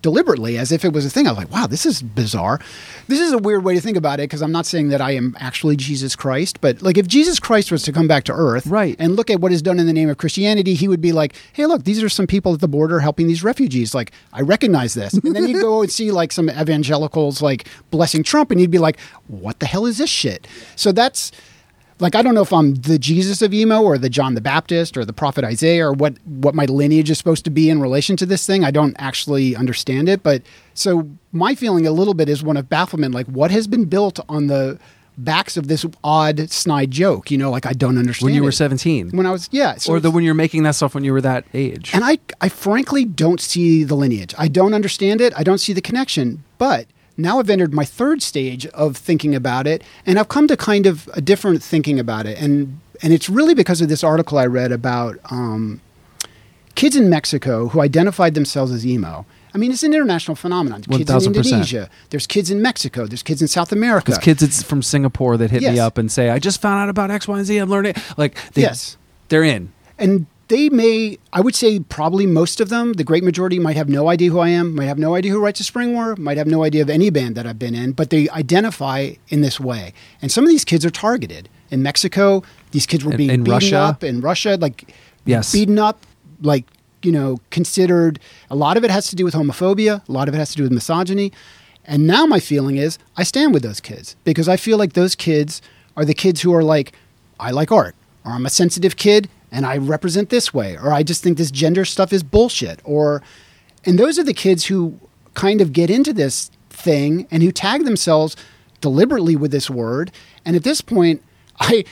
deliberately 0.00 0.56
as 0.56 0.70
if 0.70 0.84
it 0.84 0.92
was 0.92 1.04
a 1.04 1.10
thing. 1.10 1.26
I 1.26 1.30
was 1.32 1.38
like, 1.38 1.50
wow, 1.50 1.66
this 1.66 1.84
is 1.84 2.02
bizarre. 2.02 2.60
This 3.08 3.18
is 3.18 3.32
a 3.32 3.38
weird 3.38 3.64
way 3.64 3.74
to 3.74 3.80
think 3.80 3.96
about 3.96 4.20
it 4.20 4.28
because 4.30 4.42
I'm 4.42 4.52
not 4.52 4.64
saying 4.64 4.90
that 4.90 5.00
I 5.00 5.10
am 5.10 5.36
actually 5.40 5.74
Jesus 5.74 6.14
Christ, 6.14 6.60
but 6.60 6.80
like 6.82 6.96
if 6.96 7.08
Jesus 7.08 7.40
Christ 7.40 7.72
was 7.72 7.82
to 7.82 7.90
come 7.92 8.06
back 8.06 8.22
to 8.24 8.32
earth 8.32 8.64
Right. 8.68 8.94
and 9.00 9.16
look 9.16 9.28
at 9.28 9.40
what 9.40 9.50
is 9.50 9.60
done 9.60 9.80
in 9.80 9.86
the 9.88 9.92
name 9.92 10.08
of 10.08 10.16
Christianity, 10.16 10.74
he 10.74 10.86
would 10.86 11.00
be 11.00 11.10
like, 11.10 11.34
hey, 11.52 11.66
look, 11.66 11.82
these 11.82 12.00
are 12.00 12.08
some 12.08 12.28
people 12.28 12.54
at 12.54 12.60
the 12.60 12.68
border 12.68 13.00
helping 13.00 13.26
these 13.26 13.42
refugees. 13.42 13.92
Like, 13.92 14.12
I 14.32 14.40
recognize 14.42 14.94
this. 14.94 15.14
And 15.14 15.34
then 15.34 15.48
you'd 15.48 15.60
go 15.62 15.82
and 15.82 15.90
see 15.90 16.12
like 16.12 16.30
some 16.30 16.48
evangelicals 16.48 17.42
like 17.42 17.66
blessing 17.90 18.22
Trump 18.22 18.52
and 18.52 18.60
you'd 18.60 18.70
be 18.70 18.78
like, 18.78 19.00
what 19.26 19.58
the 19.58 19.66
hell 19.66 19.84
is 19.84 19.98
this 19.98 20.10
shit? 20.10 20.46
So 20.76 20.92
that's. 20.92 21.32
Like 22.00 22.14
I 22.14 22.22
don't 22.22 22.34
know 22.34 22.42
if 22.42 22.52
I'm 22.52 22.74
the 22.74 22.98
Jesus 22.98 23.42
of 23.42 23.52
emo 23.52 23.82
or 23.82 23.98
the 23.98 24.08
John 24.08 24.34
the 24.34 24.40
Baptist 24.40 24.96
or 24.96 25.04
the 25.04 25.12
prophet 25.12 25.44
Isaiah 25.44 25.88
or 25.88 25.92
what 25.92 26.14
what 26.24 26.54
my 26.54 26.64
lineage 26.64 27.10
is 27.10 27.18
supposed 27.18 27.44
to 27.44 27.50
be 27.50 27.70
in 27.70 27.80
relation 27.80 28.16
to 28.18 28.26
this 28.26 28.46
thing. 28.46 28.64
I 28.64 28.70
don't 28.70 28.96
actually 28.98 29.56
understand 29.56 30.08
it, 30.08 30.22
but 30.22 30.42
so 30.74 31.08
my 31.32 31.54
feeling 31.54 31.86
a 31.86 31.90
little 31.92 32.14
bit 32.14 32.28
is 32.28 32.42
one 32.42 32.56
of 32.56 32.68
bafflement 32.68 33.14
like 33.14 33.26
what 33.26 33.50
has 33.50 33.66
been 33.66 33.84
built 33.84 34.20
on 34.28 34.46
the 34.46 34.78
backs 35.18 35.56
of 35.56 35.66
this 35.66 35.84
odd 36.04 36.48
snide 36.48 36.92
joke, 36.92 37.30
you 37.30 37.36
know, 37.36 37.50
like 37.50 37.66
I 37.66 37.72
don't 37.72 37.98
understand 37.98 38.26
when 38.26 38.34
you 38.34 38.42
were 38.42 38.50
it. 38.50 38.52
17 38.52 39.10
when 39.10 39.26
I 39.26 39.32
was 39.32 39.48
yeah, 39.50 39.76
so 39.76 39.94
or 39.94 40.00
the 40.00 40.10
when 40.10 40.24
you're 40.24 40.34
making 40.34 40.62
that 40.62 40.76
stuff 40.76 40.94
when 40.94 41.04
you 41.04 41.12
were 41.12 41.20
that 41.20 41.44
age 41.54 41.90
and 41.92 42.04
I, 42.04 42.18
I 42.40 42.48
frankly 42.48 43.04
don't 43.04 43.40
see 43.40 43.84
the 43.84 43.96
lineage. 43.96 44.34
I 44.38 44.48
don't 44.48 44.74
understand 44.74 45.20
it. 45.20 45.32
I 45.36 45.42
don't 45.42 45.58
see 45.58 45.72
the 45.72 45.82
connection. 45.82 46.44
But 46.58 46.86
now 47.18 47.38
I've 47.40 47.50
entered 47.50 47.74
my 47.74 47.84
third 47.84 48.22
stage 48.22 48.64
of 48.68 48.96
thinking 48.96 49.34
about 49.34 49.66
it, 49.66 49.82
and 50.06 50.18
I've 50.18 50.28
come 50.28 50.46
to 50.48 50.56
kind 50.56 50.86
of 50.86 51.08
a 51.12 51.20
different 51.20 51.62
thinking 51.62 51.98
about 52.00 52.24
it. 52.26 52.40
And 52.40 52.80
and 53.02 53.12
it's 53.12 53.28
really 53.28 53.54
because 53.54 53.80
of 53.82 53.88
this 53.88 54.02
article 54.02 54.38
I 54.38 54.46
read 54.46 54.72
about 54.72 55.18
um, 55.30 55.80
kids 56.74 56.96
in 56.96 57.10
Mexico 57.10 57.68
who 57.68 57.80
identified 57.80 58.34
themselves 58.34 58.72
as 58.72 58.86
emo. 58.86 59.26
I 59.54 59.58
mean, 59.58 59.72
it's 59.72 59.82
an 59.82 59.94
international 59.94 60.34
phenomenon. 60.36 60.82
Kids 60.82 61.10
in 61.10 61.32
1000%. 61.32 61.36
Indonesia. 61.36 61.90
There's 62.10 62.26
kids 62.26 62.50
in 62.50 62.60
Mexico. 62.62 63.06
There's 63.06 63.22
kids 63.22 63.40
in 63.42 63.48
South 63.48 63.72
America. 63.72 64.10
There's 64.12 64.22
kids 64.22 64.42
it's 64.42 64.62
from 64.62 64.82
Singapore 64.82 65.36
that 65.38 65.50
hit 65.50 65.62
me 65.62 65.78
up 65.78 65.98
and 65.98 66.10
say, 66.12 66.30
"I 66.30 66.38
just 66.38 66.60
found 66.60 66.80
out 66.82 66.88
about 66.88 67.10
X, 67.10 67.26
Y, 67.26 67.36
and 67.38 67.46
Z. 67.46 67.56
I'm 67.58 67.68
learning." 67.70 67.94
Like, 68.16 68.36
they, 68.52 68.62
Yes. 68.62 68.96
they're 69.28 69.42
in. 69.44 69.72
and 69.98 70.26
they 70.48 70.68
may 70.68 71.18
i 71.32 71.40
would 71.40 71.54
say 71.54 71.78
probably 71.80 72.26
most 72.26 72.60
of 72.60 72.68
them 72.68 72.94
the 72.94 73.04
great 73.04 73.22
majority 73.24 73.58
might 73.58 73.76
have 73.76 73.88
no 73.88 74.08
idea 74.08 74.30
who 74.30 74.38
i 74.38 74.48
am 74.48 74.74
might 74.74 74.86
have 74.86 74.98
no 74.98 75.14
idea 75.14 75.30
who 75.32 75.40
Rites 75.40 75.60
of 75.60 75.66
Spring 75.66 75.96
were 75.96 76.16
might 76.16 76.36
have 76.36 76.46
no 76.46 76.64
idea 76.64 76.82
of 76.82 76.90
any 76.90 77.10
band 77.10 77.34
that 77.36 77.46
i've 77.46 77.58
been 77.58 77.74
in 77.74 77.92
but 77.92 78.10
they 78.10 78.28
identify 78.30 79.12
in 79.28 79.40
this 79.42 79.60
way 79.60 79.92
and 80.22 80.32
some 80.32 80.44
of 80.44 80.50
these 80.50 80.64
kids 80.64 80.84
are 80.84 80.90
targeted 80.90 81.48
in 81.70 81.82
mexico 81.82 82.42
these 82.72 82.86
kids 82.86 83.04
were 83.04 83.12
In- 83.12 83.16
being 83.16 83.30
in 83.30 83.40
beaten 83.44 83.52
Russia? 83.54 83.78
up 83.78 84.04
in 84.04 84.20
russia 84.20 84.56
like 84.60 84.92
Yes. 85.24 85.52
beaten 85.52 85.78
up 85.78 86.06
like 86.40 86.64
you 87.02 87.12
know 87.12 87.38
considered 87.50 88.18
a 88.50 88.56
lot 88.56 88.76
of 88.78 88.84
it 88.84 88.90
has 88.90 89.08
to 89.08 89.16
do 89.16 89.24
with 89.24 89.34
homophobia 89.34 90.06
a 90.08 90.12
lot 90.12 90.28
of 90.28 90.34
it 90.34 90.38
has 90.38 90.50
to 90.50 90.56
do 90.56 90.62
with 90.62 90.72
misogyny 90.72 91.32
and 91.84 92.06
now 92.06 92.24
my 92.26 92.40
feeling 92.40 92.76
is 92.76 92.98
i 93.16 93.22
stand 93.22 93.52
with 93.52 93.62
those 93.62 93.80
kids 93.80 94.16
because 94.24 94.48
i 94.48 94.56
feel 94.56 94.78
like 94.78 94.94
those 94.94 95.14
kids 95.14 95.60
are 95.96 96.04
the 96.04 96.14
kids 96.14 96.40
who 96.40 96.54
are 96.54 96.64
like 96.64 96.92
i 97.38 97.50
like 97.50 97.70
art 97.70 97.94
or 98.24 98.32
i'm 98.32 98.46
a 98.46 98.50
sensitive 98.50 98.96
kid 98.96 99.28
and 99.52 99.64
i 99.66 99.76
represent 99.76 100.28
this 100.30 100.52
way 100.54 100.76
or 100.76 100.92
i 100.92 101.02
just 101.02 101.22
think 101.22 101.38
this 101.38 101.50
gender 101.50 101.84
stuff 101.84 102.12
is 102.12 102.22
bullshit 102.22 102.80
or 102.84 103.22
and 103.84 103.98
those 103.98 104.18
are 104.18 104.24
the 104.24 104.34
kids 104.34 104.66
who 104.66 104.98
kind 105.34 105.60
of 105.60 105.72
get 105.72 105.88
into 105.90 106.12
this 106.12 106.50
thing 106.70 107.26
and 107.30 107.42
who 107.42 107.52
tag 107.52 107.84
themselves 107.84 108.36
deliberately 108.80 109.34
with 109.36 109.50
this 109.50 109.68
word. 109.70 110.10
And 110.44 110.54
at 110.56 110.64
this 110.64 110.80
point, 110.80 111.22
I 111.60 111.84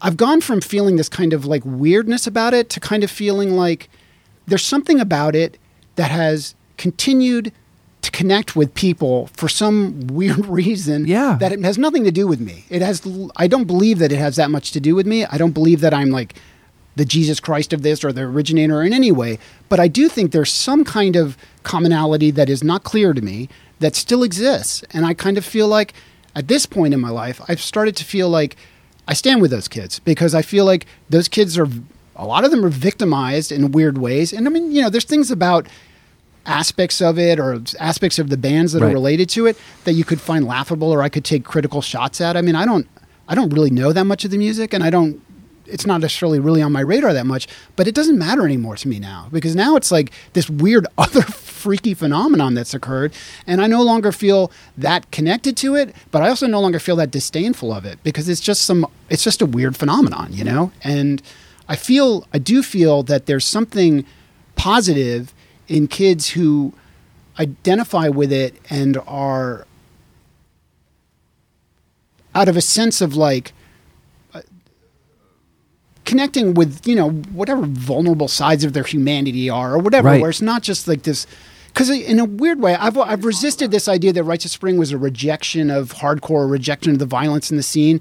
I've 0.00 0.16
gone 0.16 0.40
from 0.40 0.60
feeling 0.60 0.96
this 0.96 1.08
kind 1.08 1.32
of 1.32 1.44
like 1.46 1.62
weirdness 1.64 2.26
about 2.26 2.54
it 2.54 2.68
to 2.70 2.80
kind 2.80 3.04
of 3.04 3.10
feeling 3.10 3.52
like 3.56 3.88
there's 4.46 4.64
something 4.64 5.00
about 5.00 5.34
it 5.36 5.58
that 5.96 6.10
has 6.10 6.54
continued 6.76 7.52
to 8.02 8.10
connect 8.10 8.56
with 8.56 8.74
people 8.74 9.28
for 9.34 9.48
some 9.48 10.06
weird 10.10 10.44
reason 10.46 11.06
Yeah. 11.06 11.36
that 11.40 11.52
it 11.52 11.62
has 11.64 11.78
nothing 11.78 12.04
to 12.04 12.10
do 12.10 12.26
with 12.26 12.40
me. 12.40 12.64
It 12.70 12.82
has 12.82 13.06
I 13.36 13.46
don't 13.46 13.64
believe 13.66 13.98
that 13.98 14.12
it 14.12 14.18
has 14.18 14.36
that 14.36 14.50
much 14.50 14.72
to 14.72 14.80
do 14.80 14.94
with 14.94 15.06
me. 15.06 15.24
I 15.26 15.36
don't 15.38 15.52
believe 15.52 15.80
that 15.80 15.94
I'm 15.94 16.10
like 16.10 16.34
the 16.96 17.04
Jesus 17.04 17.40
Christ 17.40 17.72
of 17.72 17.82
this 17.82 18.04
or 18.04 18.12
the 18.12 18.22
originator 18.22 18.82
in 18.82 18.92
any 18.92 19.10
way, 19.10 19.38
but 19.68 19.80
I 19.80 19.88
do 19.88 20.08
think 20.08 20.30
there's 20.32 20.52
some 20.52 20.84
kind 20.84 21.16
of 21.16 21.36
commonality 21.64 22.30
that 22.32 22.48
is 22.48 22.62
not 22.62 22.84
clear 22.84 23.12
to 23.12 23.20
me 23.22 23.48
that 23.80 23.96
still 23.96 24.22
exists. 24.22 24.84
And 24.92 25.04
I 25.04 25.14
kind 25.14 25.36
of 25.36 25.44
feel 25.44 25.66
like 25.68 25.92
at 26.36 26.48
this 26.48 26.66
point 26.66 26.94
in 26.94 27.00
my 27.00 27.10
life, 27.10 27.40
I've 27.48 27.60
started 27.60 27.96
to 27.96 28.04
feel 28.04 28.28
like 28.28 28.56
I 29.08 29.14
stand 29.14 29.42
with 29.42 29.50
those 29.50 29.68
kids 29.68 29.98
because 29.98 30.34
I 30.34 30.42
feel 30.42 30.64
like 30.64 30.86
those 31.10 31.28
kids 31.28 31.58
are 31.58 31.68
a 32.16 32.26
lot 32.26 32.44
of 32.44 32.50
them 32.52 32.64
are 32.64 32.68
victimized 32.70 33.50
in 33.50 33.72
weird 33.72 33.98
ways. 33.98 34.32
And 34.32 34.46
I 34.46 34.50
mean, 34.50 34.70
you 34.70 34.80
know, 34.80 34.88
there's 34.88 35.04
things 35.04 35.30
about 35.32 35.66
aspects 36.46 37.00
of 37.00 37.18
it 37.18 37.38
or 37.40 37.60
aspects 37.80 38.18
of 38.18 38.28
the 38.28 38.36
bands 38.36 38.72
that 38.72 38.82
Right. 38.82 38.90
are 38.90 38.92
related 38.92 39.28
to 39.30 39.46
it 39.46 39.56
that 39.84 39.94
you 39.94 40.04
could 40.04 40.20
find 40.20 40.46
laughable 40.46 40.90
or 40.92 41.02
I 41.02 41.08
could 41.08 41.24
take 41.24 41.42
critical 41.44 41.80
shots 41.82 42.20
at. 42.20 42.36
I 42.36 42.42
mean, 42.42 42.54
I 42.54 42.64
don't 42.64 42.86
I 43.26 43.34
don't 43.34 43.50
really 43.54 43.70
know 43.70 43.90
that 43.92 44.04
much 44.04 44.26
of 44.26 44.30
the 44.30 44.36
music 44.36 44.74
and 44.74 44.84
I 44.84 44.90
don't 44.90 45.22
it's 45.66 45.86
not 45.86 46.00
necessarily 46.00 46.38
really 46.38 46.62
on 46.62 46.72
my 46.72 46.80
radar 46.80 47.12
that 47.12 47.26
much, 47.26 47.48
but 47.76 47.86
it 47.86 47.94
doesn't 47.94 48.18
matter 48.18 48.44
anymore 48.44 48.76
to 48.76 48.88
me 48.88 48.98
now 48.98 49.28
because 49.32 49.54
now 49.54 49.76
it's 49.76 49.90
like 49.90 50.12
this 50.32 50.48
weird 50.48 50.86
other 50.98 51.22
freaky 51.22 51.94
phenomenon 51.94 52.54
that's 52.54 52.74
occurred 52.74 53.12
and 53.46 53.62
I 53.62 53.66
no 53.66 53.82
longer 53.82 54.12
feel 54.12 54.52
that 54.76 55.10
connected 55.10 55.56
to 55.58 55.74
it, 55.74 55.94
but 56.10 56.22
I 56.22 56.28
also 56.28 56.46
no 56.46 56.60
longer 56.60 56.78
feel 56.78 56.96
that 56.96 57.10
disdainful 57.10 57.72
of 57.72 57.84
it 57.84 58.02
because 58.02 58.28
it's 58.28 58.40
just 58.40 58.64
some 58.64 58.86
it's 59.08 59.24
just 59.24 59.40
a 59.42 59.46
weird 59.46 59.76
phenomenon, 59.76 60.32
you 60.32 60.44
know? 60.44 60.72
And 60.82 61.22
I 61.68 61.76
feel 61.76 62.26
I 62.32 62.38
do 62.38 62.62
feel 62.62 63.02
that 63.04 63.26
there's 63.26 63.44
something 63.44 64.04
positive 64.56 65.32
in 65.68 65.88
kids 65.88 66.30
who 66.30 66.74
identify 67.38 68.08
with 68.08 68.32
it 68.32 68.54
and 68.70 68.98
are 69.06 69.66
out 72.34 72.48
of 72.48 72.56
a 72.56 72.60
sense 72.60 73.00
of 73.00 73.16
like 73.16 73.52
connecting 76.04 76.54
with 76.54 76.86
you 76.86 76.94
know 76.94 77.10
whatever 77.10 77.62
vulnerable 77.66 78.28
sides 78.28 78.64
of 78.64 78.72
their 78.72 78.84
humanity 78.84 79.48
are 79.50 79.74
or 79.74 79.78
whatever 79.78 80.08
Right. 80.08 80.20
where 80.20 80.30
it's 80.30 80.42
not 80.42 80.62
just 80.62 80.86
like 80.88 81.02
this 81.02 81.26
because 81.68 81.90
in 81.90 82.18
a 82.18 82.24
weird 82.24 82.60
way 82.60 82.74
I've, 82.76 82.96
I've 82.98 83.24
resisted 83.24 83.70
this 83.70 83.88
idea 83.88 84.12
that 84.12 84.22
Rites 84.24 84.44
of 84.44 84.50
Spring 84.50 84.76
was 84.76 84.92
a 84.92 84.98
rejection 84.98 85.70
of 85.70 85.94
hardcore 85.94 86.44
a 86.44 86.46
rejection 86.46 86.92
of 86.92 86.98
the 86.98 87.06
violence 87.06 87.50
in 87.50 87.56
the 87.56 87.62
scene 87.62 88.00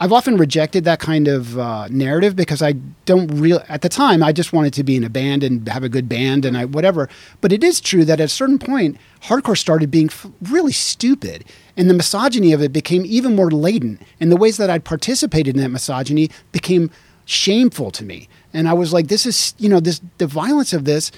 I've 0.00 0.12
often 0.12 0.36
rejected 0.36 0.84
that 0.84 1.00
kind 1.00 1.26
of 1.26 1.58
uh, 1.58 1.88
narrative 1.88 2.36
because 2.36 2.62
I 2.62 2.74
don't 3.04 3.26
really 3.32 3.64
at 3.68 3.82
the 3.82 3.88
time 3.88 4.22
I 4.22 4.30
just 4.30 4.52
wanted 4.52 4.72
to 4.74 4.84
be 4.84 4.94
in 4.94 5.02
a 5.02 5.10
band 5.10 5.42
and 5.42 5.66
have 5.68 5.82
a 5.82 5.88
good 5.88 6.08
band 6.08 6.44
and 6.44 6.56
I 6.56 6.66
whatever. 6.66 7.08
But 7.40 7.50
it 7.52 7.64
is 7.64 7.80
true 7.80 8.04
that 8.04 8.20
at 8.20 8.26
a 8.26 8.28
certain 8.28 8.60
point, 8.60 8.96
hardcore 9.22 9.58
started 9.58 9.90
being 9.90 10.06
f- 10.06 10.28
really 10.40 10.70
stupid, 10.70 11.44
and 11.76 11.90
the 11.90 11.94
misogyny 11.94 12.52
of 12.52 12.62
it 12.62 12.72
became 12.72 13.04
even 13.06 13.34
more 13.34 13.50
latent. 13.50 14.00
And 14.20 14.30
the 14.30 14.36
ways 14.36 14.56
that 14.58 14.70
I'd 14.70 14.84
participated 14.84 15.56
in 15.56 15.62
that 15.62 15.70
misogyny 15.70 16.30
became 16.52 16.92
shameful 17.28 17.90
to 17.92 18.04
me. 18.04 18.28
And 18.52 18.68
I 18.68 18.72
was 18.72 18.92
like, 18.92 19.08
this 19.08 19.26
is 19.26 19.54
you 19.58 19.68
know 19.68 19.80
this 19.80 20.00
the 20.18 20.26
violence 20.26 20.72
of 20.72 20.84
this 20.84 21.12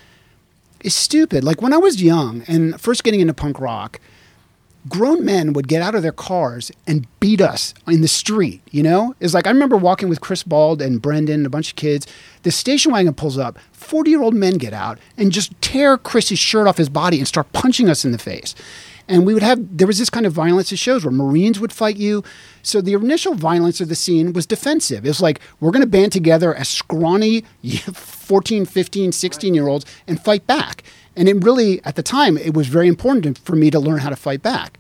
is 0.81 0.95
stupid. 0.95 1.45
Like 1.45 1.63
when 1.63 1.73
I 1.73 1.79
was 1.79 2.03
young 2.03 2.43
and 2.47 2.81
first 2.81 3.05
getting 3.05 3.21
into 3.21 3.35
punk 3.35 3.61
rock 3.61 4.01
grown 4.89 5.25
men 5.25 5.53
would 5.53 5.69
get 5.69 5.83
out 5.83 5.95
of 5.95 6.03
their 6.03 6.13
cars 6.13 6.73
and 6.87 7.07
beat 7.21 7.41
us 7.41 7.75
in 7.87 8.01
the 8.01 8.09
street, 8.09 8.63
you 8.71 8.83
know? 8.83 9.15
It's 9.21 9.35
like 9.35 9.47
I 9.47 9.51
remember 9.51 9.77
walking 9.77 10.09
with 10.09 10.21
Chris 10.21 10.43
Bald 10.43 10.81
and 10.81 11.03
Brendan 11.03 11.41
and 11.41 11.47
a 11.47 11.51
bunch 11.51 11.71
of 11.71 11.77
kids. 11.77 12.07
The 12.43 12.51
station 12.51 12.93
wagon 12.93 13.15
pulls 13.15 13.37
up, 13.37 13.59
40 13.73 14.11
year 14.11 14.23
old 14.23 14.35
men 14.35 14.55
get 14.55 14.73
out 14.73 14.99
and 15.17 15.33
just 15.33 15.53
tear 15.61 15.99
Chris's 15.99 16.39
shirt 16.39 16.67
off 16.67 16.79
his 16.79 16.89
body 16.89 17.19
and 17.19 17.29
start 17.29 17.53
punching 17.53 17.89
us 17.91 18.05
in 18.05 18.13
the 18.13 18.19
face. 18.19 18.55
And 19.11 19.27
we 19.27 19.35
would 19.35 19.43
have, 19.43 19.77
there 19.77 19.89
was 19.89 19.99
this 19.99 20.09
kind 20.09 20.25
of 20.25 20.33
violence 20.33 20.73
at 20.73 20.79
shows 20.79 21.05
where 21.05 21.11
Marines 21.11 21.59
would 21.59 21.73
fight 21.73 21.97
you. 21.97 22.23
So 22.63 22.81
the 22.81 22.93
initial 22.93 23.35
violence 23.35 23.81
of 23.81 23.89
the 23.89 23.97
scene 23.97 24.33
was 24.33 24.47
defensive. 24.47 25.05
It 25.05 25.09
was 25.09 25.21
like, 25.21 25.41
we're 25.59 25.73
going 25.73 25.83
to 25.83 25.89
band 25.89 26.13
together 26.13 26.55
as 26.55 26.69
scrawny 26.69 27.41
14, 27.93 28.65
15, 28.67 29.11
16 29.11 29.53
year 29.53 29.67
olds 29.67 29.85
and 30.07 30.23
fight 30.23 30.47
back. 30.47 30.85
And 31.17 31.29
it 31.29 31.43
really, 31.43 31.85
at 31.85 31.97
the 31.97 32.05
time, 32.05 32.39
it 32.39 32.55
was 32.55 32.69
very 32.69 32.87
important 32.87 33.37
for 33.39 33.57
me 33.57 33.69
to 33.73 33.81
learn 33.81 33.99
how 33.99 34.11
to 34.11 34.17
fight 34.17 34.43
back. 34.43 34.79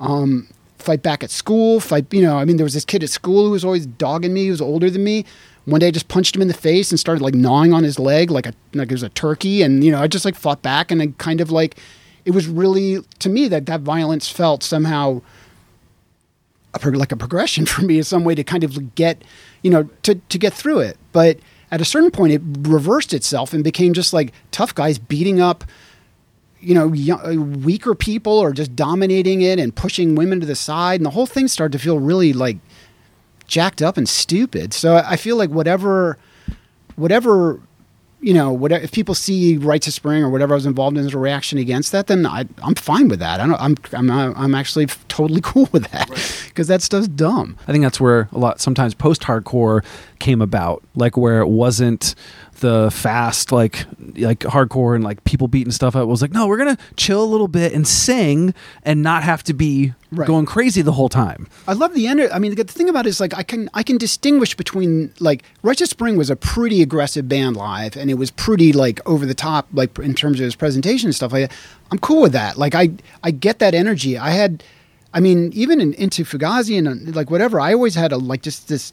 Um, 0.00 0.48
fight 0.76 1.02
back 1.02 1.24
at 1.24 1.30
school, 1.30 1.80
fight, 1.80 2.12
you 2.12 2.20
know, 2.20 2.36
I 2.36 2.44
mean, 2.44 2.58
there 2.58 2.64
was 2.64 2.74
this 2.74 2.84
kid 2.84 3.02
at 3.02 3.08
school 3.08 3.46
who 3.46 3.52
was 3.52 3.64
always 3.64 3.86
dogging 3.86 4.34
me, 4.34 4.44
who 4.44 4.50
was 4.50 4.60
older 4.60 4.90
than 4.90 5.02
me. 5.02 5.24
One 5.64 5.80
day 5.80 5.88
I 5.88 5.92
just 5.92 6.08
punched 6.08 6.36
him 6.36 6.42
in 6.42 6.48
the 6.48 6.54
face 6.54 6.90
and 6.90 7.00
started 7.00 7.22
like 7.22 7.34
gnawing 7.34 7.72
on 7.72 7.84
his 7.84 7.98
leg 7.98 8.30
like 8.30 8.46
a 8.46 8.52
like 8.74 8.90
it 8.90 8.94
was 8.94 9.02
a 9.02 9.08
turkey. 9.08 9.62
And, 9.62 9.82
you 9.82 9.90
know, 9.92 10.02
I 10.02 10.08
just 10.08 10.26
like 10.26 10.34
fought 10.34 10.60
back 10.60 10.90
and 10.90 11.00
I 11.00 11.14
kind 11.16 11.40
of 11.40 11.50
like, 11.50 11.78
it 12.24 12.32
was 12.32 12.46
really, 12.46 13.00
to 13.18 13.28
me, 13.28 13.48
that 13.48 13.66
that 13.66 13.80
violence 13.80 14.28
felt 14.28 14.62
somehow 14.62 15.22
a, 16.74 16.78
prog- 16.78 16.96
like 16.96 17.12
a 17.12 17.16
progression 17.16 17.66
for 17.72 17.82
me 17.82 17.98
in 17.98 18.04
some 18.04 18.24
way 18.24 18.34
to 18.34 18.44
kind 18.44 18.64
of 18.64 18.94
get, 18.94 19.22
you 19.62 19.70
know, 19.70 19.88
to, 20.02 20.14
to 20.14 20.38
get 20.38 20.52
through 20.52 20.80
it. 20.80 20.96
But 21.12 21.38
at 21.70 21.80
a 21.80 21.84
certain 21.84 22.10
point, 22.10 22.32
it 22.32 22.42
reversed 22.68 23.14
itself 23.14 23.52
and 23.52 23.64
became 23.64 23.92
just 23.92 24.12
like 24.12 24.32
tough 24.50 24.74
guys 24.74 24.98
beating 24.98 25.40
up, 25.40 25.64
you 26.60 26.74
know, 26.74 26.92
young, 26.92 27.62
weaker 27.62 27.94
people 27.94 28.38
or 28.38 28.52
just 28.52 28.76
dominating 28.76 29.42
it 29.42 29.58
and 29.58 29.74
pushing 29.74 30.14
women 30.14 30.38
to 30.40 30.46
the 30.46 30.54
side. 30.54 31.00
And 31.00 31.06
the 31.06 31.10
whole 31.10 31.26
thing 31.26 31.48
started 31.48 31.72
to 31.76 31.82
feel 31.82 31.98
really 31.98 32.32
like 32.32 32.58
jacked 33.46 33.82
up 33.82 33.96
and 33.96 34.08
stupid. 34.08 34.72
So 34.72 34.96
I 34.96 35.16
feel 35.16 35.36
like 35.36 35.50
whatever, 35.50 36.18
whatever, 36.96 37.60
you 38.22 38.32
know, 38.32 38.52
whatever, 38.52 38.82
if 38.82 38.92
people 38.92 39.16
see 39.16 39.56
Rites 39.56 39.88
of 39.88 39.92
Spring 39.92 40.22
or 40.22 40.30
whatever 40.30 40.54
I 40.54 40.56
was 40.56 40.64
involved 40.64 40.96
in 40.96 41.04
as 41.04 41.12
a 41.12 41.18
reaction 41.18 41.58
against 41.58 41.90
that, 41.90 42.06
then 42.06 42.24
I, 42.24 42.44
I'm 42.62 42.76
fine 42.76 43.08
with 43.08 43.18
that. 43.18 43.40
I 43.40 43.46
don't, 43.46 43.60
I'm, 43.60 44.10
I'm, 44.10 44.34
I'm 44.36 44.54
actually 44.54 44.86
totally 45.08 45.40
cool 45.44 45.68
with 45.72 45.90
that 45.90 46.08
because 46.46 46.68
that 46.68 46.82
stuff's 46.82 47.08
dumb. 47.08 47.58
I 47.66 47.72
think 47.72 47.82
that's 47.82 48.00
where 48.00 48.28
a 48.32 48.38
lot 48.38 48.60
sometimes 48.60 48.94
post 48.94 49.22
hardcore 49.22 49.84
came 50.20 50.40
about, 50.40 50.84
like 50.94 51.16
where 51.16 51.40
it 51.40 51.48
wasn't 51.48 52.14
the 52.62 52.90
fast 52.90 53.52
like 53.52 53.84
like 54.16 54.40
hardcore 54.40 54.94
and 54.94 55.04
like 55.04 55.22
people 55.24 55.46
beating 55.48 55.70
stuff 55.72 55.94
up. 55.94 56.08
Was 56.08 56.22
like, 56.22 56.32
no, 56.32 56.46
we're 56.46 56.56
gonna 56.56 56.78
chill 56.96 57.22
a 57.22 57.26
little 57.26 57.48
bit 57.48 57.72
and 57.74 57.86
sing 57.86 58.54
and 58.84 59.02
not 59.02 59.22
have 59.22 59.42
to 59.44 59.52
be 59.54 59.92
Right. 60.14 60.26
going 60.26 60.44
crazy 60.44 60.82
the 60.82 60.92
whole 60.92 61.08
time. 61.08 61.48
I 61.66 61.72
love 61.72 61.94
the 61.94 62.06
energy. 62.06 62.30
I 62.30 62.38
mean, 62.38 62.54
the 62.54 62.64
thing 62.64 62.90
about 62.90 63.06
it 63.06 63.08
is 63.08 63.18
like 63.18 63.32
I 63.34 63.42
can 63.42 63.70
I 63.72 63.82
can 63.82 63.96
distinguish 63.96 64.54
between 64.54 65.10
like 65.20 65.42
Rites 65.62 65.80
of 65.80 65.88
Spring 65.88 66.18
was 66.18 66.28
a 66.28 66.36
pretty 66.36 66.82
aggressive 66.82 67.28
band 67.30 67.56
live, 67.56 67.96
and 67.96 68.10
it 68.10 68.14
was 68.18 68.30
pretty 68.30 68.74
like 68.74 69.00
over 69.06 69.24
the 69.24 69.34
top, 69.34 69.68
like 69.72 69.98
in 69.98 70.12
terms 70.14 70.38
of 70.38 70.44
his 70.44 70.54
presentation 70.54 71.06
and 71.06 71.14
stuff 71.14 71.32
like 71.32 71.48
that. 71.48 71.56
I'm 71.90 71.98
cool 71.98 72.20
with 72.20 72.32
that. 72.32 72.58
Like 72.58 72.74
I 72.74 72.90
I 73.22 73.30
get 73.30 73.58
that 73.60 73.74
energy. 73.74 74.18
I 74.18 74.30
had, 74.32 74.62
I 75.14 75.20
mean, 75.20 75.50
even 75.54 75.80
in, 75.80 75.94
into 75.94 76.24
Fugazi 76.24 76.76
and 76.78 76.86
uh, 77.08 77.12
like 77.12 77.30
whatever, 77.30 77.58
I 77.58 77.72
always 77.72 77.94
had 77.94 78.12
a 78.12 78.18
like 78.18 78.42
just 78.42 78.68
this 78.68 78.92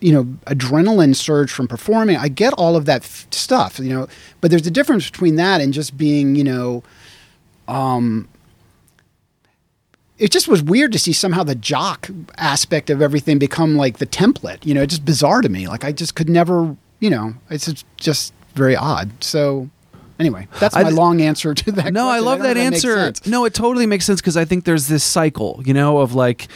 you 0.00 0.12
know 0.12 0.24
adrenaline 0.46 1.14
surge 1.16 1.50
from 1.50 1.66
performing 1.66 2.16
i 2.16 2.28
get 2.28 2.52
all 2.54 2.76
of 2.76 2.84
that 2.84 3.02
f- 3.02 3.26
stuff 3.30 3.78
you 3.80 3.88
know 3.88 4.06
but 4.40 4.50
there's 4.50 4.66
a 4.66 4.70
difference 4.70 5.10
between 5.10 5.36
that 5.36 5.60
and 5.60 5.72
just 5.74 5.96
being 5.96 6.34
you 6.36 6.44
know 6.44 6.82
um 7.66 8.28
it 10.18 10.30
just 10.32 10.48
was 10.48 10.62
weird 10.62 10.92
to 10.92 10.98
see 10.98 11.12
somehow 11.12 11.42
the 11.44 11.54
jock 11.54 12.08
aspect 12.36 12.90
of 12.90 13.00
everything 13.00 13.38
become 13.38 13.76
like 13.76 13.98
the 13.98 14.06
template 14.06 14.64
you 14.64 14.74
know 14.74 14.82
it's 14.82 14.94
just 14.94 15.04
bizarre 15.04 15.40
to 15.42 15.48
me 15.48 15.68
like 15.68 15.84
i 15.84 15.92
just 15.92 16.14
could 16.14 16.28
never 16.28 16.76
you 17.00 17.10
know 17.10 17.34
it's 17.50 17.84
just- 17.96 18.32
very 18.54 18.74
odd 18.74 19.08
so 19.22 19.68
anyway 20.18 20.48
that's 20.58 20.74
my 20.74 20.82
d- 20.90 20.90
long 20.90 21.20
answer 21.20 21.54
to 21.54 21.70
that 21.70 21.92
No, 21.92 22.08
I 22.08 22.18
love 22.18 22.38
don't 22.40 22.48
that 22.48 22.56
answer. 22.56 23.12
No, 23.24 23.44
it 23.44 23.54
totally 23.54 23.86
makes 23.86 24.04
sense 24.04 24.20
because 24.20 24.36
I 24.36 24.44
think 24.44 24.64
there's 24.64 24.88
this 24.88 25.04
cycle, 25.04 25.62
you 25.64 25.72
know, 25.72 25.98
of 25.98 26.14
like 26.16 26.48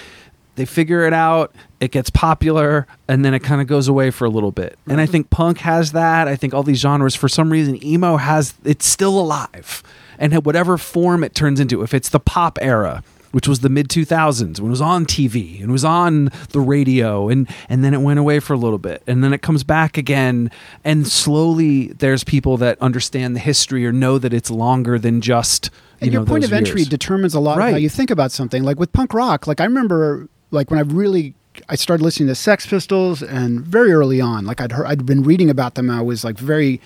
they 0.57 0.65
figure 0.65 1.07
it 1.07 1.13
out, 1.13 1.55
it 1.81 1.91
gets 1.93 2.11
popular, 2.11 2.87
and 3.09 3.25
then 3.25 3.33
it 3.35 3.41
kind 3.41 3.61
of 3.61 3.67
goes 3.67 3.89
away 3.89 4.11
for 4.11 4.25
a 4.27 4.31
little 4.31 4.53
bit. 4.53 4.79
And 4.87 5.01
I 5.01 5.07
think 5.07 5.31
punk 5.31 5.59
has 5.59 5.93
that. 5.93 6.29
I 6.29 6.37
think 6.37 6.53
all 6.55 6.63
these 6.63 6.79
genres, 6.81 7.15
for 7.15 7.29
some 7.29 7.51
reason, 7.51 7.83
emo 7.85 8.17
has 8.19 8.55
it's 8.65 8.87
still 8.87 9.19
alive, 9.19 9.83
and 10.19 10.35
whatever 10.45 10.77
form 10.79 11.25
it 11.25 11.35
turns 11.35 11.59
into. 11.61 11.83
If 11.83 11.95
it's 11.95 12.09
the 12.09 12.21
pop 12.21 12.59
era. 12.61 13.03
Which 13.33 13.49
was 13.49 13.61
the 13.61 13.71
mid 13.71 13.89
2000s 13.89 14.61
when 14.61 14.67
it 14.67 14.71
was 14.71 14.83
on 14.83 15.07
TV 15.07 15.63
and 15.63 15.73
was 15.73 15.87
on 15.87 16.29
the 16.51 16.61
radio 16.61 17.31
and 17.31 17.49
and 17.71 17.83
then 17.83 17.95
it 17.95 18.03
went 18.03 18.19
away 18.19 18.41
for 18.41 18.53
a 18.53 18.59
little 18.59 18.77
bit 18.77 19.03
and 19.07 19.25
then 19.25 19.33
it 19.33 19.41
comes 19.41 19.65
back 19.65 19.97
again 19.97 20.51
and 20.85 21.09
slowly 21.09 21.87
there's 21.95 22.25
people 22.25 22.59
that 22.59 22.77
understand 22.83 23.35
the 23.35 23.41
history 23.41 23.87
or 23.87 23.91
know 23.91 24.19
that 24.19 24.35
it's 24.35 24.51
longer 24.51 24.99
than 24.99 25.23
just 25.23 25.71
you 26.03 26.05
and 26.09 26.13
your 26.13 26.21
know, 26.21 26.27
point 26.27 26.45
of 26.45 26.53
entry 26.53 26.81
years. 26.83 26.89
determines 26.91 27.33
a 27.33 27.41
lot 27.41 27.53
of 27.53 27.59
Right. 27.61 27.71
how 27.71 27.79
you 27.79 27.89
think 27.89 28.11
about 28.11 28.33
something. 28.33 28.65
Like 28.65 28.79
with 28.79 28.93
punk 28.93 29.15
rock, 29.15 29.47
like 29.47 29.63
I 29.63 29.65
remember, 29.65 30.29
like 30.53 30.71
when 30.71 30.79
I 30.79 30.83
really 30.83 31.35
I 31.69 31.75
started 31.75 32.03
listening 32.03 32.29
to 32.29 32.35
Sex 32.35 32.67
Pistols, 32.67 33.23
and 33.23 33.61
very 33.61 33.93
early 33.93 34.21
on, 34.21 34.47
like 34.47 34.61
I'd 34.61 34.73
heard, 34.73 34.87
I'd 34.87 35.05
been 35.05 35.23
reading 35.23 35.51
about 35.51 35.75
them. 35.75 35.91
I 35.91 36.01
was 36.01 36.25
like 36.25 36.39
very, 36.39 36.81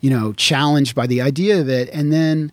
you 0.00 0.10
know, 0.10 0.32
challenged 0.34 0.94
by 0.94 1.06
the 1.06 1.20
idea 1.20 1.60
of 1.60 1.68
it, 1.68 1.88
and 1.90 2.12
then. 2.12 2.52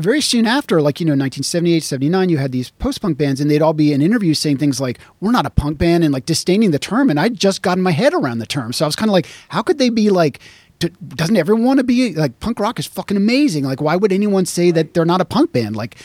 Very 0.00 0.20
soon 0.20 0.46
after, 0.46 0.80
like, 0.80 1.00
you 1.00 1.06
know, 1.06 1.10
1978, 1.10 1.82
79, 1.82 2.28
you 2.28 2.38
had 2.38 2.52
these 2.52 2.70
post 2.70 3.02
punk 3.02 3.18
bands, 3.18 3.40
and 3.40 3.50
they'd 3.50 3.60
all 3.60 3.72
be 3.72 3.92
in 3.92 4.00
interviews 4.00 4.38
saying 4.38 4.58
things 4.58 4.80
like, 4.80 5.00
We're 5.20 5.32
not 5.32 5.44
a 5.44 5.50
punk 5.50 5.76
band, 5.76 6.04
and 6.04 6.14
like 6.14 6.24
disdaining 6.24 6.70
the 6.70 6.78
term. 6.78 7.10
And 7.10 7.18
I'd 7.18 7.34
just 7.34 7.62
gotten 7.62 7.82
my 7.82 7.90
head 7.90 8.14
around 8.14 8.38
the 8.38 8.46
term. 8.46 8.72
So 8.72 8.84
I 8.84 8.86
was 8.86 8.94
kind 8.94 9.08
of 9.08 9.12
like, 9.12 9.26
How 9.48 9.60
could 9.60 9.78
they 9.78 9.88
be 9.88 10.10
like, 10.10 10.38
doesn't 10.78 11.36
everyone 11.36 11.64
want 11.64 11.78
to 11.78 11.84
be 11.84 12.14
like 12.14 12.38
punk 12.40 12.60
rock 12.60 12.78
is 12.78 12.86
fucking 12.86 13.16
amazing? 13.16 13.64
Like, 13.64 13.80
why 13.80 13.96
would 13.96 14.12
anyone 14.12 14.46
say 14.46 14.70
that 14.70 14.94
they're 14.94 15.04
not 15.04 15.20
a 15.20 15.24
punk 15.24 15.52
band? 15.52 15.74
Like, 15.74 15.96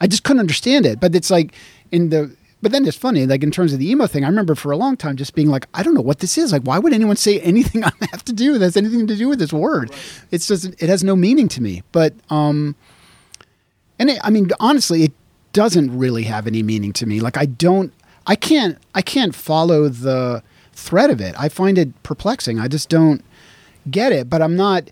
I 0.00 0.06
just 0.06 0.22
couldn't 0.22 0.40
understand 0.40 0.86
it. 0.86 1.00
But 1.00 1.14
it's 1.14 1.30
like 1.30 1.52
in 1.90 2.10
the 2.10 2.34
but 2.62 2.72
then 2.72 2.86
it's 2.86 2.96
funny, 2.96 3.26
like 3.26 3.42
in 3.42 3.50
terms 3.50 3.72
of 3.72 3.78
the 3.78 3.90
emo 3.90 4.06
thing, 4.06 4.24
I 4.24 4.28
remember 4.28 4.54
for 4.54 4.70
a 4.70 4.76
long 4.76 4.96
time 4.96 5.16
just 5.16 5.34
being 5.34 5.48
like, 5.48 5.66
I 5.74 5.82
don't 5.82 5.94
know 5.94 6.00
what 6.00 6.18
this 6.18 6.36
is. 6.36 6.52
Like, 6.52 6.62
why 6.62 6.78
would 6.78 6.92
anyone 6.92 7.16
say 7.16 7.40
anything 7.40 7.84
I 7.84 7.92
have 8.10 8.24
to 8.26 8.32
do 8.32 8.54
that 8.54 8.60
has 8.60 8.76
anything 8.76 9.06
to 9.06 9.16
do 9.16 9.28
with 9.28 9.38
this 9.38 9.52
word? 9.52 9.92
It's 10.30 10.46
just 10.46 10.66
it 10.82 10.88
has 10.88 11.02
no 11.02 11.16
meaning 11.16 11.48
to 11.48 11.62
me. 11.62 11.82
But 11.92 12.14
um 12.28 12.76
and 14.00 14.08
it, 14.08 14.18
I 14.24 14.30
mean, 14.30 14.48
honestly, 14.58 15.04
it 15.04 15.12
doesn't 15.52 15.96
really 15.96 16.22
have 16.22 16.46
any 16.46 16.62
meaning 16.62 16.92
to 16.94 17.06
me. 17.06 17.20
Like, 17.20 17.36
I 17.36 17.44
don't, 17.44 17.92
I 18.26 18.34
can't, 18.34 18.78
I 18.94 19.02
can't 19.02 19.34
follow 19.34 19.90
the 19.90 20.42
thread 20.72 21.10
of 21.10 21.20
it. 21.20 21.34
I 21.38 21.50
find 21.50 21.76
it 21.76 22.02
perplexing. 22.02 22.58
I 22.58 22.66
just 22.66 22.88
don't 22.88 23.22
get 23.90 24.10
it. 24.10 24.30
But 24.30 24.40
I'm 24.40 24.56
not, 24.56 24.90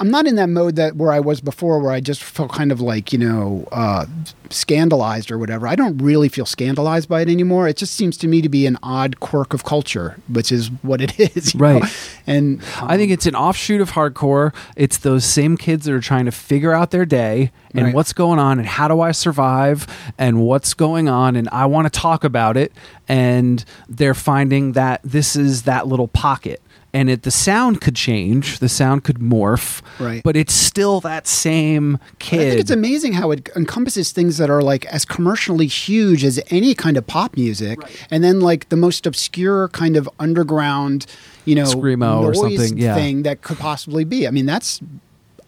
I'm 0.00 0.10
not 0.10 0.26
in 0.26 0.34
that 0.36 0.48
mode 0.48 0.76
that 0.76 0.96
where 0.96 1.12
I 1.12 1.20
was 1.20 1.40
before, 1.40 1.78
where 1.80 1.92
I 1.92 2.00
just 2.00 2.22
felt 2.22 2.50
kind 2.52 2.72
of 2.72 2.80
like 2.80 3.12
you 3.12 3.18
know 3.18 3.68
uh, 3.70 4.06
scandalized 4.48 5.30
or 5.30 5.38
whatever. 5.38 5.68
I 5.68 5.74
don't 5.76 5.98
really 5.98 6.28
feel 6.28 6.46
scandalized 6.46 7.08
by 7.08 7.20
it 7.22 7.28
anymore. 7.28 7.68
It 7.68 7.76
just 7.76 7.94
seems 7.94 8.16
to 8.18 8.28
me 8.28 8.40
to 8.42 8.48
be 8.48 8.66
an 8.66 8.78
odd 8.82 9.20
quirk 9.20 9.54
of 9.54 9.64
culture, 9.64 10.16
which 10.28 10.50
is 10.50 10.68
what 10.82 11.00
it 11.00 11.18
is, 11.36 11.54
you 11.54 11.60
Right. 11.60 11.82
know? 11.82 11.88
And 12.26 12.62
I 12.82 12.96
think 12.96 13.12
it's 13.12 13.26
an 13.26 13.34
offshoot 13.36 13.80
of 13.80 13.92
hardcore. 13.92 14.54
It's 14.76 14.98
those 14.98 15.24
same 15.24 15.56
kids 15.56 15.86
that 15.86 15.92
are 15.94 16.00
trying 16.00 16.24
to 16.24 16.32
figure 16.32 16.72
out 16.72 16.90
their 16.90 17.06
day 17.06 17.50
and 17.74 17.86
Right. 17.86 17.94
what's 17.94 18.12
going 18.12 18.38
on 18.38 18.58
and 18.58 18.66
how 18.66 18.88
do 18.88 19.00
I 19.00 19.12
survive 19.12 19.86
and 20.18 20.40
what's 20.40 20.74
going 20.74 21.08
on 21.08 21.36
and 21.36 21.48
I 21.52 21.66
want 21.66 21.92
to 21.92 22.00
talk 22.00 22.24
about 22.24 22.56
it 22.56 22.72
and 23.08 23.64
they're 23.88 24.14
finding 24.14 24.72
that 24.72 25.00
this 25.04 25.36
is 25.36 25.62
that 25.62 25.86
little 25.86 26.08
pocket 26.08 26.60
and 26.92 27.08
it 27.10 27.22
the 27.22 27.30
sound 27.30 27.80
could 27.80 27.94
change, 27.96 28.58
the 28.58 28.68
sound 28.68 29.04
could 29.04 29.18
morph, 29.18 29.80
Right. 29.98 30.22
but 30.22 30.36
it's 30.36 30.52
still 30.54 31.00
that 31.00 31.26
same 31.26 31.98
kid. 32.18 32.40
I 32.40 32.48
think 32.50 32.60
it's 32.60 32.70
amazing 32.70 33.12
how 33.14 33.30
it 33.30 33.48
encompasses 33.56 34.12
things 34.12 34.38
that 34.38 34.50
are 34.50 34.62
like 34.62 34.84
as 34.86 35.04
commercially 35.04 35.66
huge 35.66 36.24
as 36.24 36.40
any 36.50 36.74
kind 36.74 36.96
of 36.96 37.06
pop 37.06 37.36
music, 37.36 37.78
and 38.10 38.22
then 38.24 38.40
like 38.40 38.68
the 38.68 38.76
most 38.76 39.06
obscure 39.06 39.68
kind 39.68 39.96
of 39.96 40.08
underground, 40.18 41.06
you 41.44 41.54
know, 41.54 41.64
Screamo 41.64 42.22
or 42.22 42.34
something, 42.34 42.76
yeah. 42.78 42.94
thing 42.94 43.22
that 43.22 43.42
could 43.42 43.58
possibly 43.58 44.04
be. 44.04 44.26
I 44.26 44.30
mean, 44.30 44.46
that's. 44.46 44.80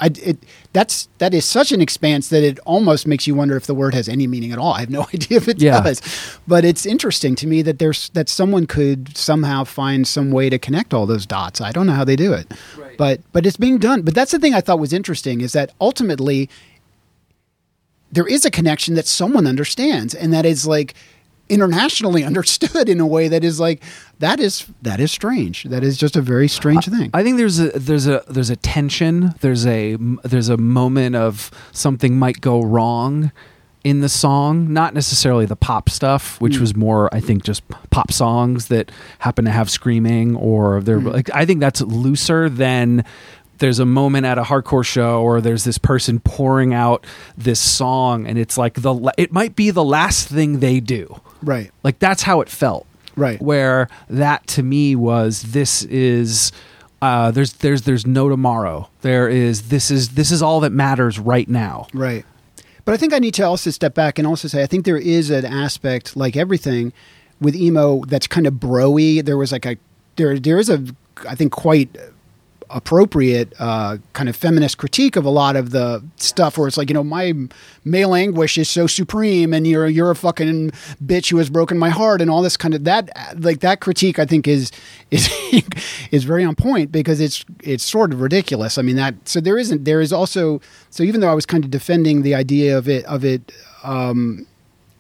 I, 0.02 0.10
it, 0.22 0.38
that's 0.72 1.08
that 1.18 1.32
is 1.32 1.44
such 1.44 1.70
an 1.72 1.80
expanse 1.80 2.28
that 2.28 2.42
it 2.42 2.58
almost 2.66 3.06
makes 3.06 3.26
you 3.26 3.34
wonder 3.36 3.56
if 3.56 3.66
the 3.66 3.74
word 3.74 3.94
has 3.94 4.08
any 4.08 4.26
meaning 4.26 4.50
at 4.52 4.58
all. 4.58 4.72
I 4.74 4.80
have 4.80 4.90
no 4.90 5.02
idea 5.14 5.38
if 5.38 5.46
it 5.48 5.60
Yeah. 5.62 5.80
does, 5.80 6.02
but 6.46 6.64
it's 6.64 6.84
interesting 6.84 7.36
to 7.36 7.46
me 7.46 7.62
that 7.62 7.78
there's 7.78 8.08
that 8.10 8.28
someone 8.28 8.66
could 8.66 9.16
somehow 9.16 9.64
find 9.64 10.06
some 10.06 10.30
way 10.32 10.50
to 10.50 10.58
connect 10.58 10.92
all 10.92 11.06
those 11.06 11.24
dots. 11.24 11.60
I 11.60 11.70
don't 11.72 11.86
know 11.86 11.92
how 11.94 12.04
they 12.04 12.16
do 12.16 12.32
it, 12.32 12.52
but 12.98 13.20
but 13.32 13.46
it's 13.46 13.56
being 13.56 13.78
done. 13.78 14.02
But 14.02 14.14
that's 14.14 14.32
the 14.32 14.38
thing 14.40 14.54
I 14.54 14.60
thought 14.60 14.80
was 14.80 14.92
interesting 14.92 15.40
is 15.40 15.52
that 15.52 15.70
ultimately 15.80 16.50
there 18.10 18.26
is 18.26 18.44
a 18.44 18.50
connection 18.50 18.94
that 18.96 19.06
someone 19.06 19.46
understands 19.46 20.14
and 20.14 20.32
that 20.32 20.44
is 20.44 20.66
like 20.66 20.94
internationally 21.52 22.24
understood 22.30 22.88
in 22.88 22.98
a 22.98 23.06
way 23.06 23.28
that 23.28 23.44
is 23.44 23.60
like 23.60 23.82
that 24.18 24.40
is 24.40 24.66
that 24.82 24.98
is 24.98 25.12
strange. 25.12 25.64
That 25.64 25.84
is 25.84 25.96
just 25.96 26.16
a 26.16 26.22
very 26.22 26.48
strange 26.48 26.88
thing. 26.88 27.10
I 27.12 27.22
think 27.22 27.36
there's 27.36 27.60
a 27.60 27.68
there's 27.70 28.06
a 28.06 28.24
there's 28.28 28.50
a 28.50 28.56
tension. 28.56 29.34
There's 29.40 29.66
a 29.66 29.96
there's 30.24 30.48
a 30.48 30.56
moment 30.56 31.14
of 31.16 31.50
something 31.72 32.18
might 32.18 32.40
go 32.40 32.62
wrong 32.62 33.30
in 33.84 34.00
the 34.00 34.08
song, 34.08 34.72
not 34.72 34.94
necessarily 34.94 35.44
the 35.44 35.56
pop 35.56 35.90
stuff, 35.90 36.40
which 36.40 36.54
mm. 36.54 36.60
was 36.60 36.74
more 36.74 37.12
I 37.14 37.20
think 37.20 37.44
just 37.44 37.68
pop 37.90 38.12
songs 38.12 38.68
that 38.68 38.90
happen 39.18 39.44
to 39.44 39.50
have 39.50 39.68
screaming 39.70 40.36
or 40.36 40.80
they're 40.80 41.00
mm. 41.00 41.12
like 41.12 41.30
I 41.34 41.44
think 41.44 41.60
that's 41.60 41.80
looser 41.80 42.48
than 42.48 43.04
there's 43.58 43.78
a 43.78 43.86
moment 43.86 44.26
at 44.26 44.38
a 44.38 44.42
hardcore 44.42 44.84
show 44.84 45.22
or 45.22 45.40
there's 45.40 45.64
this 45.64 45.78
person 45.78 46.18
pouring 46.20 46.74
out 46.74 47.06
this 47.36 47.60
song 47.60 48.26
and 48.26 48.38
it's 48.38 48.58
like 48.58 48.74
the 48.74 49.12
it 49.16 49.32
might 49.32 49.54
be 49.54 49.70
the 49.70 49.84
last 49.84 50.28
thing 50.28 50.60
they 50.60 50.80
do. 50.80 51.20
Right 51.42 51.70
Like 51.82 51.98
that's 51.98 52.22
how 52.22 52.40
it 52.40 52.48
felt. 52.48 52.86
Right. 53.14 53.40
Where 53.42 53.88
that 54.08 54.46
to 54.48 54.62
me 54.62 54.96
was 54.96 55.42
this 55.42 55.82
is 55.84 56.50
uh, 57.02 57.30
there's 57.30 57.52
there's 57.54 57.82
there's 57.82 58.06
no 58.06 58.28
tomorrow. 58.28 58.88
There 59.02 59.28
is 59.28 59.68
this 59.68 59.90
is 59.90 60.10
this 60.10 60.30
is 60.30 60.40
all 60.42 60.60
that 60.60 60.70
matters 60.70 61.18
right 61.18 61.48
now. 61.48 61.88
right 61.92 62.24
but 62.84 62.94
i 62.94 62.96
think 62.96 63.12
i 63.12 63.18
need 63.18 63.34
to 63.34 63.42
also 63.42 63.70
step 63.70 63.94
back 63.94 64.18
and 64.18 64.26
also 64.26 64.48
say 64.48 64.62
i 64.62 64.66
think 64.66 64.84
there 64.84 64.98
is 64.98 65.30
an 65.30 65.44
aspect 65.44 66.16
like 66.16 66.36
everything 66.36 66.92
with 67.40 67.54
emo 67.54 68.04
that's 68.06 68.26
kind 68.26 68.46
of 68.46 68.54
broy 68.54 69.24
there 69.24 69.36
was 69.36 69.52
like 69.52 69.66
a 69.66 69.76
there 70.16 70.38
there 70.38 70.58
is 70.58 70.68
a 70.68 70.84
i 71.28 71.34
think 71.34 71.52
quite 71.52 71.94
appropriate 72.72 73.52
uh, 73.58 73.98
kind 74.12 74.28
of 74.28 74.36
feminist 74.36 74.78
critique 74.78 75.16
of 75.16 75.24
a 75.24 75.30
lot 75.30 75.56
of 75.56 75.70
the 75.70 76.02
stuff 76.16 76.56
where 76.56 76.66
it's 76.66 76.76
like 76.76 76.88
you 76.88 76.94
know 76.94 77.04
my 77.04 77.32
male 77.84 78.14
anguish 78.14 78.56
is 78.58 78.68
so 78.68 78.86
supreme 78.86 79.52
and 79.52 79.66
you're 79.66 79.86
you're 79.86 80.10
a 80.10 80.16
fucking 80.16 80.70
bitch 81.04 81.30
who 81.30 81.38
has 81.38 81.50
broken 81.50 81.78
my 81.78 81.90
heart 81.90 82.20
and 82.20 82.30
all 82.30 82.42
this 82.42 82.56
kind 82.56 82.74
of 82.74 82.84
that 82.84 83.10
like 83.38 83.60
that 83.60 83.80
critique 83.80 84.18
I 84.18 84.24
think 84.24 84.48
is 84.48 84.70
is 85.10 85.30
is 86.10 86.24
very 86.24 86.44
on 86.44 86.54
point 86.54 86.90
because 86.90 87.20
it's 87.20 87.44
it's 87.62 87.84
sort 87.84 88.12
of 88.12 88.20
ridiculous 88.20 88.78
I 88.78 88.82
mean 88.82 88.96
that 88.96 89.14
so 89.28 89.40
there 89.40 89.58
isn't 89.58 89.84
there 89.84 90.00
is 90.00 90.12
also 90.12 90.60
so 90.90 91.02
even 91.02 91.20
though 91.20 91.30
I 91.30 91.34
was 91.34 91.46
kind 91.46 91.64
of 91.64 91.70
defending 91.70 92.22
the 92.22 92.34
idea 92.34 92.76
of 92.76 92.88
it 92.88 93.04
of 93.04 93.24
it 93.24 93.52
um, 93.84 94.46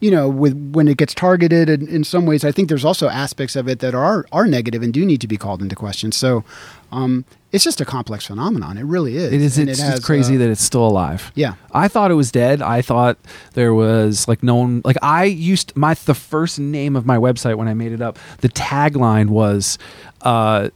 you 0.02 0.10
know, 0.10 0.28
with 0.28 0.72
when 0.74 0.88
it 0.88 0.96
gets 0.96 1.14
targeted 1.14 1.68
in, 1.68 1.86
in 1.86 2.02
some 2.02 2.26
ways, 2.26 2.44
I 2.44 2.50
think 2.50 2.68
there's 2.68 2.84
also 2.84 3.08
aspects 3.08 3.54
of 3.54 3.68
it 3.68 3.78
that 3.78 3.94
are 3.94 4.26
are 4.32 4.48
negative 4.48 4.82
and 4.82 4.92
do 4.92 5.06
need 5.06 5.20
to 5.20 5.28
be 5.28 5.36
called 5.36 5.62
into 5.62 5.76
question. 5.76 6.10
So, 6.10 6.44
um, 6.90 7.24
it's 7.52 7.62
just 7.64 7.80
a 7.80 7.84
complex 7.84 8.26
phenomenon. 8.26 8.78
It 8.78 8.84
really 8.84 9.16
is. 9.16 9.32
It 9.32 9.40
is. 9.40 9.58
And 9.58 9.68
It's, 9.68 9.78
it 9.78 9.82
has, 9.84 10.04
crazy 10.04 10.36
uh, 10.36 10.38
that 10.38 10.50
it's 10.50 10.62
still 10.62 10.86
alive. 10.86 11.30
Yeah. 11.34 11.54
I 11.72 11.86
thought 11.88 12.10
it 12.10 12.14
was 12.14 12.30
dead. 12.32 12.62
I 12.62 12.82
thought 12.82 13.18
there 13.54 13.74
was 13.74 14.26
like 14.26 14.42
no 14.42 14.56
one. 14.56 14.80
Like 14.84 14.96
I 15.02 15.24
used 15.24 15.76
my 15.76 15.94
the 15.94 16.14
first 16.14 16.58
name 16.58 16.96
of 16.96 17.04
my 17.06 17.16
website 17.18 17.56
when 17.56 17.68
I 17.68 17.74
made 17.74 17.92
it 17.92 18.00
up. 18.00 18.18
The 18.38 18.48
tagline 18.48 19.28
was. 19.28 19.78
Uh, 20.22 20.70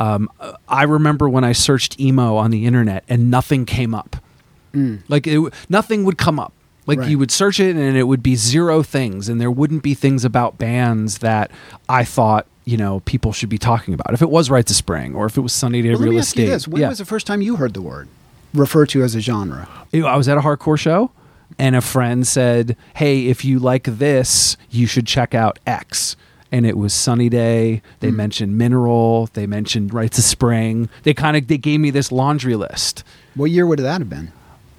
um, 0.00 0.28
I 0.68 0.84
remember 0.84 1.28
when 1.28 1.42
I 1.42 1.50
searched 1.52 1.98
emo 1.98 2.36
on 2.36 2.52
the 2.52 2.66
internet 2.66 3.02
and 3.08 3.30
nothing 3.32 3.64
came 3.66 3.94
up. 3.94 4.16
Like 5.08 5.26
it, 5.26 5.52
nothing 5.68 6.04
would 6.04 6.18
come 6.18 6.38
up. 6.38 6.52
Like 6.86 7.00
Right. 7.00 7.08
you 7.10 7.18
would 7.18 7.30
search 7.32 7.58
it 7.58 7.74
and 7.74 7.96
it 7.96 8.04
would 8.04 8.22
be 8.22 8.36
zero 8.36 8.82
things, 8.84 9.28
and 9.28 9.40
there 9.40 9.50
wouldn't 9.50 9.82
be 9.82 9.94
things 9.94 10.24
about 10.24 10.56
bands 10.56 11.18
that 11.18 11.50
I 11.88 12.04
thought 12.04 12.46
you 12.68 12.76
know 12.76 13.00
people 13.00 13.32
should 13.32 13.48
be 13.48 13.56
talking 13.56 13.94
about. 13.94 14.12
If 14.12 14.20
it 14.20 14.28
was 14.28 14.50
Rites 14.50 14.70
of 14.70 14.76
Spring 14.76 15.14
or 15.14 15.24
if 15.24 15.38
it 15.38 15.40
was 15.40 15.54
Sunny 15.54 15.80
Day 15.80 15.94
Well, 15.94 16.00
Real 16.00 16.18
Estate, 16.18 16.68
When 16.68 16.82
yeah. 16.82 16.90
was 16.90 16.98
the 16.98 17.06
first 17.06 17.26
time 17.26 17.40
you 17.40 17.56
heard 17.56 17.72
the 17.72 17.80
word 17.80 18.08
referred 18.52 18.90
to 18.90 19.02
as 19.02 19.14
a 19.14 19.20
genre? 19.20 19.66
I 19.94 20.16
was 20.16 20.28
at 20.28 20.36
a 20.36 20.42
hardcore 20.42 20.78
show 20.78 21.10
and 21.58 21.74
a 21.74 21.80
friend 21.80 22.26
said, 22.26 22.76
"Hey, 22.96 23.28
if 23.28 23.42
you 23.42 23.58
like 23.58 23.84
this, 23.84 24.58
you 24.68 24.86
should 24.86 25.06
check 25.06 25.34
out 25.34 25.58
X." 25.66 26.14
And 26.52 26.66
it 26.66 26.76
was 26.76 26.92
Sunny 26.92 27.30
Day. 27.30 27.80
They 28.00 28.10
hmm. 28.10 28.16
mentioned 28.16 28.58
Mineral. 28.58 29.30
They 29.32 29.46
mentioned 29.46 29.94
Rites 29.94 30.18
of 30.18 30.24
Spring. 30.24 30.90
They 31.04 31.14
kind 31.14 31.38
of 31.38 31.46
they 31.46 31.56
gave 31.56 31.80
me 31.80 31.90
this 31.90 32.12
laundry 32.12 32.54
list. 32.54 33.02
What 33.34 33.46
year 33.46 33.66
would 33.66 33.78
that 33.78 34.02
have 34.02 34.10
been? 34.10 34.30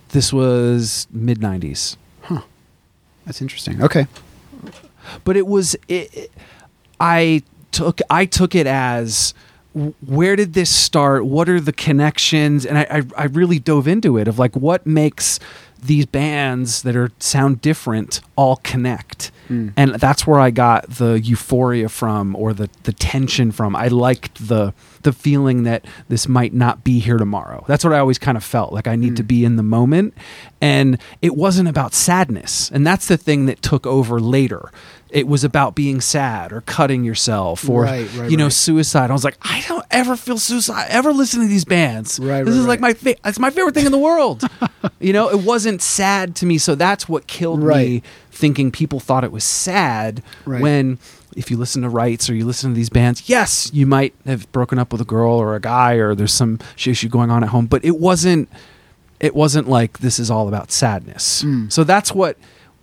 This 0.09 0.31
was 0.31 1.07
mid 1.11 1.39
'90s, 1.39 1.97
huh 2.21 2.41
That's 3.25 3.41
interesting. 3.41 3.81
Okay. 3.81 4.05
but 5.23 5.35
it 5.35 5.47
was 5.47 5.75
it, 5.87 6.13
it- 6.13 6.31
I 7.01 7.43
took 7.79 8.01
I 8.09 8.25
took 8.25 8.55
it 8.55 8.67
as 8.67 9.33
where 10.05 10.35
did 10.35 10.53
this 10.53 10.69
start? 10.69 11.25
What 11.25 11.47
are 11.47 11.61
the 11.61 11.71
connections? 11.71 12.65
And 12.65 12.77
I, 12.77 12.87
I 12.89 13.23
I 13.23 13.25
really 13.25 13.59
dove 13.59 13.87
into 13.87 14.17
it 14.17 14.27
of 14.27 14.37
like 14.37 14.55
what 14.55 14.85
makes 14.85 15.39
these 15.81 16.05
bands 16.05 16.81
that 16.81 16.93
are 16.97 17.09
sound 17.19 17.61
different 17.61 18.19
all 18.35 18.57
connect. 18.57 19.31
Hmm. 19.47 19.69
And 19.77 19.95
that's 19.95 20.27
where 20.27 20.39
I 20.39 20.51
got 20.51 20.89
the 20.89 21.21
euphoria 21.21 21.87
from 21.87 22.35
or 22.35 22.53
the 22.53 22.69
the 22.83 22.91
tension 22.91 23.53
from. 23.53 23.77
I 23.77 23.87
liked 23.87 24.49
the 24.49 24.73
the 25.03 25.13
feeling 25.13 25.63
that 25.63 25.85
this 26.09 26.27
might 26.27 26.53
not 26.53 26.83
be 26.83 26.99
here 26.99 27.17
tomorrow. 27.17 27.63
That's 27.65 27.85
what 27.85 27.93
I 27.93 27.99
always 27.99 28.19
kind 28.19 28.37
of 28.37 28.43
felt. 28.43 28.73
Like 28.73 28.87
I 28.87 28.97
need 28.97 29.15
to 29.15 29.23
hmm. 29.23 29.27
be 29.27 29.45
in 29.45 29.55
the 29.55 29.63
moment. 29.63 30.13
And 30.59 30.99
it 31.21 31.37
wasn't 31.37 31.69
about 31.69 31.93
sadness. 31.93 32.69
And 32.71 32.85
that's 32.85 33.07
the 33.07 33.15
thing 33.15 33.45
that 33.45 33.61
took 33.61 33.87
over 33.87 34.19
later. 34.19 34.69
It 35.09 35.27
was 35.27 35.43
about 35.43 35.73
being 35.73 36.01
sad 36.01 36.53
or 36.53 36.61
cutting 36.61 37.03
yourself 37.03 37.67
or 37.67 37.81
Right, 37.83 38.07
right, 38.15 38.29
you 38.29 38.37
know 38.37 38.45
right. 38.45 38.53
suicide. 38.53 39.09
I 39.09 39.13
was 39.13 39.23
like, 39.23 39.37
I 39.41 39.63
don't 39.67 39.85
ever 39.89 40.15
feel 40.15 40.37
suicide. 40.37 40.87
Ever 40.89 41.11
listen 41.11 41.41
to 41.41 41.47
these 41.47 41.65
bands? 41.65 42.19
Right, 42.19 42.45
This 42.45 42.55
is 42.55 42.67
like 42.67 42.79
my 42.79 42.93
fa- 42.93 43.15
it's 43.25 43.39
my 43.39 43.49
favorite 43.49 43.73
thing 43.73 43.87
in 43.87 43.91
the 43.91 43.97
world. 43.97 44.43
you 44.99 45.11
know, 45.13 45.29
it 45.29 45.39
wasn't 45.39 45.81
sad 45.81 46.35
to 46.37 46.45
me. 46.45 46.57
So 46.59 46.75
that's 46.75 47.09
what 47.09 47.25
killed 47.27 47.63
me. 47.63 48.03
Thinking 48.31 48.71
people 48.71 48.99
thought 48.99 49.23
it 49.23 49.31
was 49.31 49.43
sad 49.43 50.21
when 50.45 50.97
if 51.35 51.49
you 51.51 51.57
listen 51.57 51.81
to 51.81 51.89
Rites 51.89 52.29
or 52.29 52.35
you 52.35 52.45
listen 52.45 52.69
to 52.71 52.75
these 52.75 52.89
bands, 52.89 53.27
yes, 53.29 53.69
you 53.73 53.85
might 53.85 54.13
have 54.25 54.49
broken 54.51 54.77
up 54.79 54.91
with 54.91 55.01
a 55.01 55.05
girl 55.05 55.33
or 55.33 55.55
a 55.55 55.59
guy 55.59 55.93
or 55.93 56.15
there's 56.15 56.33
some 56.33 56.59
issue 56.77 57.09
going 57.09 57.31
on 57.31 57.43
at 57.43 57.49
home, 57.49 57.65
but 57.65 57.83
it 57.83 57.97
wasn't 57.99 58.47
it 59.19 59.35
wasn't 59.35 59.67
like 59.67 59.99
this 59.99 60.19
is 60.19 60.29
all 60.31 60.47
about 60.47 60.71
sadness. 60.71 61.43
Mm. 61.43 61.71
So 61.71 61.83
that's 61.83 62.13
what 62.13 62.37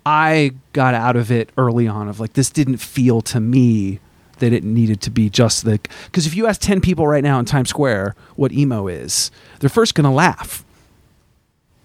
I 0.07 0.51
got 0.73 0.93
out 0.93 1.15
of 1.15 1.31
it 1.31 1.49
early 1.57 1.87
on 1.87 2.07
of 2.07 2.19
like 2.19 2.33
this 2.33 2.49
didn't 2.49 2.77
feel 2.77 3.21
to 3.23 3.39
me 3.39 3.99
that 4.39 4.53
it 4.53 4.63
needed 4.63 5.01
to 5.01 5.09
be 5.09 5.29
just 5.29 5.65
like 5.65 5.89
because 6.05 6.25
if 6.27 6.35
you 6.35 6.47
ask 6.47 6.61
10 6.61 6.79
people 6.81 7.07
right 7.07 7.23
now 7.23 7.39
in 7.39 7.45
Times 7.45 7.69
Square 7.69 8.15
what 8.35 8.51
emo 8.51 8.87
is, 8.87 9.31
they're 9.59 9.69
first 9.69 9.95
going 9.95 10.05
to 10.05 10.11
laugh. 10.11 10.63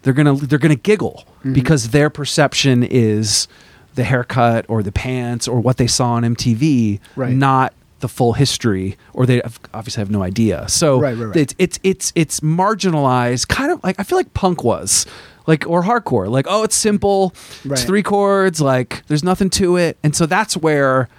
They're 0.03 0.13
going 0.13 0.37
to 0.39 0.45
they're 0.45 0.59
going 0.59 0.75
to 0.75 0.81
giggle 0.81 1.25
Mm-hmm. 1.39 1.53
because 1.53 1.89
their 1.89 2.09
perception 2.09 2.83
is 2.83 3.49
the 3.95 4.05
haircut 4.05 4.65
or 4.69 4.81
the 4.81 4.93
pants 4.93 5.45
or 5.45 5.59
what 5.59 5.75
they 5.75 5.87
saw 5.87 6.11
on 6.13 6.23
MTV, 6.23 7.01
Right. 7.17 7.33
not 7.35 7.73
the 7.99 8.07
full 8.07 8.31
history 8.33 8.97
or 9.13 9.25
they 9.25 9.41
obviously 9.73 9.99
have 9.99 10.09
no 10.09 10.23
idea. 10.23 10.67
So 10.69 10.99
right, 11.01 11.17
right. 11.17 11.35
it's 11.35 11.53
it's 11.59 11.79
it's 11.83 12.13
it's 12.15 12.39
marginalized 12.39 13.49
kind 13.49 13.71
of 13.73 13.83
like 13.83 13.99
I 13.99 14.03
feel 14.03 14.17
like 14.17 14.33
punk 14.33 14.63
was 14.63 15.05
like 15.47 15.65
or 15.67 15.83
hardcore 15.83 16.29
like 16.29 16.45
oh 16.49 16.63
it's 16.63 16.75
simple 16.75 17.33
Right. 17.65 17.73
it's 17.73 17.83
three 17.83 18.03
chords 18.03 18.61
like 18.61 19.05
there's 19.07 19.23
nothing 19.23 19.49
to 19.51 19.75
it 19.77 19.97
and 20.03 20.15
so 20.15 20.25
that's 20.25 20.55
where 20.57 21.09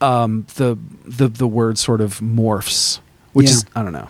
um 0.00 0.46
the 0.56 0.76
the 1.04 1.28
the 1.28 1.46
word 1.46 1.78
sort 1.78 2.00
of 2.00 2.20
morphs 2.20 3.00
which 3.32 3.46
Yeah. 3.46 3.52
is 3.52 3.64
I 3.74 3.82
don't 3.82 3.92
know 3.92 4.08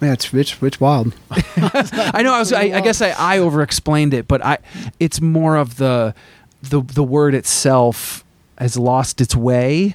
Yeah, 0.00 0.12
it's 0.12 0.32
it's, 0.34 0.62
it's 0.62 0.80
wild. 0.80 1.14
I 1.30 2.20
know 2.22 2.34
I 2.34 2.38
was 2.38 2.52
I, 2.52 2.62
I 2.62 2.80
guess 2.80 3.00
I, 3.00 3.10
I 3.10 3.38
over 3.38 3.62
explained 3.62 4.12
it 4.14 4.28
but 4.28 4.44
I 4.44 4.58
it's 5.00 5.20
more 5.20 5.56
of 5.56 5.76
the 5.76 6.14
the 6.62 6.80
the 6.82 7.02
word 7.04 7.34
itself 7.34 8.24
has 8.58 8.76
lost 8.76 9.20
its 9.20 9.34
way 9.34 9.94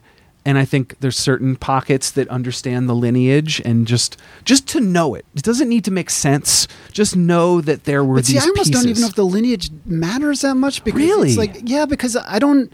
and 0.50 0.58
I 0.58 0.66
think 0.66 1.00
there's 1.00 1.16
certain 1.16 1.56
pockets 1.56 2.10
that 2.10 2.28
understand 2.30 2.89
the 2.89 2.95
lineage 2.95 3.62
and 3.64 3.86
just 3.86 4.18
just 4.45 4.68
to 4.70 4.80
know 4.80 5.14
it. 5.14 5.24
It 5.36 5.43
doesn't 5.43 5.70
need 5.70 5.86
to 5.86 5.91
make 5.91 6.10
sense. 6.10 6.68
Just 6.91 7.16
know 7.16 7.62
that 7.62 7.84
there 7.84 8.04
were 8.04 8.16
But 8.16 8.26
see, 8.26 8.34
these 8.34 8.45
I 8.45 8.47
almost 8.47 8.74
don't 8.74 8.88
even 8.88 9.02
know 9.02 9.08
if 9.10 9.14
the 9.14 9.26
lineage 9.26 9.70
matters 9.86 10.41
that 10.41 10.56
much 10.56 10.84
because 10.84 11.00
Really? 11.00 11.30
it's 11.30 11.38
like 11.38 11.62
yeah, 11.66 11.86
because 11.86 12.16
I 12.16 12.39
don't 12.39 12.74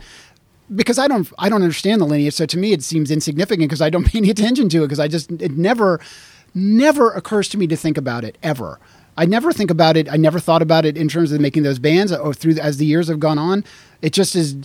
because 0.74 0.98
I 0.98 1.10
don't 1.10 1.30
I 1.38 1.50
don't 1.50 1.64
understand 1.64 2.00
the 2.00 2.06
lineage. 2.06 2.34
So 2.36 2.46
to 2.46 2.58
me, 2.58 2.72
it 2.72 2.82
seems 2.82 3.12
insignificant 3.12 3.68
because 3.68 3.82
I 3.82 3.90
don't 3.90 4.06
pay 4.12 4.20
any 4.20 4.30
attention 4.30 4.70
to 4.70 4.78
it 4.78 4.86
because 4.86 5.02
I 5.02 5.10
just 5.10 5.30
it 5.34 5.52
never 5.58 6.00
never 6.54 7.12
occurs 7.12 7.50
to 7.50 7.58
me 7.58 7.68
to 7.68 7.76
think 7.76 7.98
about 7.98 8.24
it 8.24 8.38
ever. 8.42 8.80
I 9.18 9.26
never 9.26 9.52
think 9.52 9.70
about 9.70 9.98
it. 9.98 10.10
I 10.10 10.16
never 10.16 10.40
thought 10.40 10.62
about 10.62 10.86
it 10.86 10.96
in 10.98 11.10
terms 11.10 11.34
of 11.34 11.42
making 11.42 11.64
those 11.64 11.80
bands 11.80 12.14
or 12.14 12.34
through 12.34 12.54
as 12.54 12.78
the 12.78 12.86
years 12.86 13.10
have 13.10 13.20
gone 13.20 13.38
on. 13.38 13.66
It 14.02 14.14
just 14.14 14.34
is. 14.34 14.56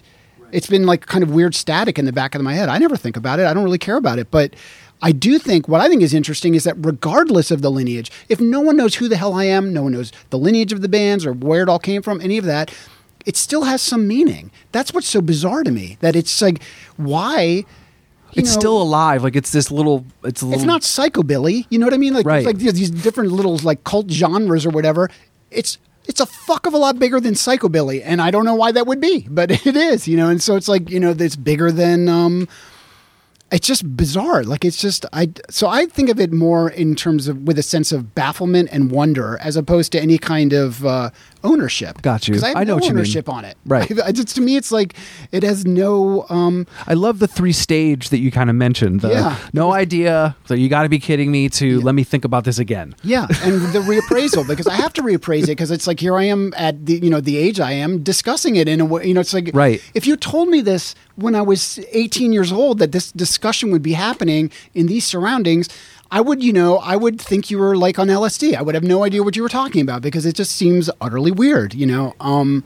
It's 0.52 0.66
been 0.66 0.86
like 0.86 1.06
kind 1.06 1.22
of 1.22 1.30
weird 1.30 1.54
static 1.54 1.98
in 1.98 2.04
the 2.04 2.12
back 2.12 2.34
of 2.34 2.42
my 2.42 2.54
head. 2.54 2.68
I 2.68 2.78
never 2.78 2.96
think 2.96 3.16
about 3.16 3.38
it. 3.40 3.46
I 3.46 3.54
don't 3.54 3.64
really 3.64 3.78
care 3.78 3.96
about 3.96 4.18
it, 4.18 4.30
but. 4.30 4.54
I 5.02 5.12
do 5.12 5.38
think 5.38 5.66
what 5.66 5.80
I 5.80 5.88
think 5.88 6.02
is 6.02 6.12
interesting 6.12 6.54
is 6.54 6.64
that 6.64 6.74
regardless 6.78 7.50
of 7.50 7.62
the 7.62 7.70
lineage, 7.70 8.12
if 8.28 8.38
no 8.38 8.60
one 8.60 8.76
knows 8.76 8.96
who 8.96 9.08
the 9.08 9.16
hell 9.16 9.32
I 9.32 9.44
am, 9.44 9.72
no 9.72 9.84
one 9.84 9.92
knows 9.92 10.12
the 10.28 10.36
lineage 10.36 10.74
of 10.74 10.82
the 10.82 10.90
bands 10.90 11.24
or 11.24 11.32
where 11.32 11.62
it 11.62 11.70
all 11.70 11.78
came 11.78 12.02
from, 12.02 12.20
any 12.20 12.36
of 12.36 12.44
that, 12.44 12.70
it 13.24 13.34
still 13.38 13.62
has 13.62 13.80
some 13.80 14.06
meaning. 14.06 14.50
That's 14.72 14.92
what's 14.92 15.08
so 15.08 15.22
bizarre 15.22 15.64
to 15.64 15.70
me. 15.70 15.96
That 16.00 16.16
it's 16.16 16.42
like, 16.42 16.62
why? 16.98 17.40
you 17.40 17.64
it's 18.36 18.54
know, 18.54 18.60
still 18.60 18.82
alive. 18.82 19.22
Like 19.24 19.36
it's 19.36 19.52
this 19.52 19.70
little. 19.70 20.04
It's 20.22 20.42
a 20.42 20.44
little. 20.44 20.60
It's 20.60 20.66
not 20.66 20.82
psychobilly. 20.82 21.64
You 21.70 21.78
know 21.78 21.86
what 21.86 21.94
I 21.94 21.96
mean? 21.96 22.12
Like, 22.12 22.26
Right. 22.26 22.38
it's 22.40 22.46
like 22.46 22.58
these 22.58 22.74
these 22.74 22.90
different 22.90 23.32
little 23.32 23.56
like 23.58 23.82
cult 23.84 24.10
genres 24.10 24.66
or 24.66 24.70
whatever. 24.70 25.08
It's 25.50 25.78
it's 26.06 26.20
a 26.20 26.26
fuck 26.26 26.66
of 26.66 26.74
a 26.74 26.78
lot 26.78 26.98
bigger 26.98 27.20
than 27.20 27.34
psychobilly, 27.34 28.02
and 28.04 28.20
I 28.20 28.30
don't 28.30 28.44
know 28.44 28.54
why 28.54 28.72
that 28.72 28.86
would 28.86 29.00
be, 29.00 29.26
but 29.30 29.50
it 29.66 29.76
is. 29.76 30.08
You 30.08 30.16
know, 30.16 30.28
and 30.28 30.42
so 30.42 30.56
it's 30.56 30.68
like 30.68 30.90
you 30.90 31.00
know, 31.00 31.14
it's 31.18 31.36
bigger 31.36 31.70
than. 31.72 32.08
um 32.08 32.48
it's 33.52 33.66
just 33.66 33.96
bizarre. 33.96 34.44
Like 34.44 34.64
it's 34.64 34.80
just 34.80 35.04
I. 35.12 35.32
So 35.50 35.66
I 35.68 35.86
think 35.86 36.08
of 36.08 36.20
it 36.20 36.32
more 36.32 36.70
in 36.70 36.94
terms 36.94 37.26
of 37.28 37.42
with 37.42 37.58
a 37.58 37.62
sense 37.62 37.90
of 37.92 38.14
bafflement 38.14 38.68
and 38.70 38.90
wonder, 38.90 39.38
as 39.40 39.56
opposed 39.56 39.92
to 39.92 40.00
any 40.00 40.18
kind 40.18 40.52
of 40.52 40.86
uh, 40.86 41.10
ownership. 41.44 42.02
Got 42.02 42.28
you. 42.28 42.32
Because 42.34 42.44
I, 42.44 42.48
have 42.48 42.56
I 42.56 42.64
know 42.64 42.72
no 42.72 42.74
what 42.76 42.84
you 42.84 42.90
mean. 42.90 42.98
ownership 42.98 43.28
on 43.28 43.44
it. 43.44 43.56
Right. 43.66 43.90
I, 44.04 44.12
just 44.12 44.34
to 44.36 44.40
me, 44.40 44.56
it's 44.56 44.70
like 44.72 44.94
it 45.32 45.42
has 45.42 45.64
no. 45.66 46.26
um 46.28 46.66
I 46.86 46.94
love 46.94 47.18
the 47.18 47.26
three 47.28 47.52
stage 47.52 48.10
that 48.10 48.18
you 48.18 48.30
kind 48.30 48.50
of 48.50 48.56
mentioned. 48.56 49.00
The 49.00 49.10
Yeah. 49.10 49.36
no 49.52 49.72
idea. 49.72 50.36
So 50.46 50.54
you 50.54 50.68
got 50.68 50.82
to 50.82 50.88
be 50.88 50.98
kidding 50.98 51.30
me. 51.30 51.48
To 51.50 51.80
let 51.80 51.94
me 51.94 52.04
think 52.04 52.24
about 52.24 52.44
this 52.44 52.58
again. 52.58 52.94
Yeah, 53.02 53.26
and 53.42 53.60
the 53.72 53.80
reappraisal 53.80 54.46
because 54.46 54.66
I 54.66 54.74
have 54.74 54.92
to 54.94 55.02
reappraise 55.02 55.44
it 55.44 55.56
because 55.56 55.70
it's 55.70 55.86
like 55.86 56.00
here 56.00 56.16
I 56.16 56.24
am 56.24 56.52
at 56.56 56.86
the 56.86 56.94
you 57.02 57.10
know 57.10 57.20
the 57.20 57.36
age 57.36 57.60
I 57.60 57.72
am 57.72 58.02
discussing 58.02 58.56
it 58.56 58.68
in 58.68 58.80
a 58.80 58.84
way 58.84 59.06
you 59.06 59.14
know 59.14 59.20
it's 59.20 59.34
like 59.34 59.50
Right. 59.54 59.82
If 59.94 60.06
you 60.06 60.16
told 60.16 60.48
me 60.48 60.60
this 60.60 60.94
when 61.16 61.34
I 61.34 61.42
was 61.42 61.78
18 61.92 62.32
years 62.32 62.52
old 62.52 62.78
that 62.78 62.92
this 62.92 63.12
discussion 63.12 63.70
would 63.72 63.82
be 63.82 63.92
happening 63.92 64.50
in 64.74 64.86
these 64.86 65.04
surroundings, 65.04 65.68
I 66.12 66.20
would 66.20 66.42
you 66.42 66.52
know 66.52 66.78
I 66.78 66.96
would 66.96 67.20
think 67.20 67.50
you 67.50 67.58
were 67.58 67.76
like 67.76 67.98
on 67.98 68.08
LSD. 68.08 68.54
I 68.56 68.62
would 68.62 68.74
have 68.74 68.82
no 68.84 69.04
idea 69.04 69.22
what 69.22 69.36
you 69.36 69.42
were 69.42 69.48
talking 69.48 69.80
about 69.82 70.02
because 70.02 70.26
it 70.26 70.34
just 70.34 70.52
seems 70.56 70.90
utterly 71.00 71.30
weird. 71.30 71.72
You 71.74 71.86
know. 71.86 72.14
Um, 72.20 72.64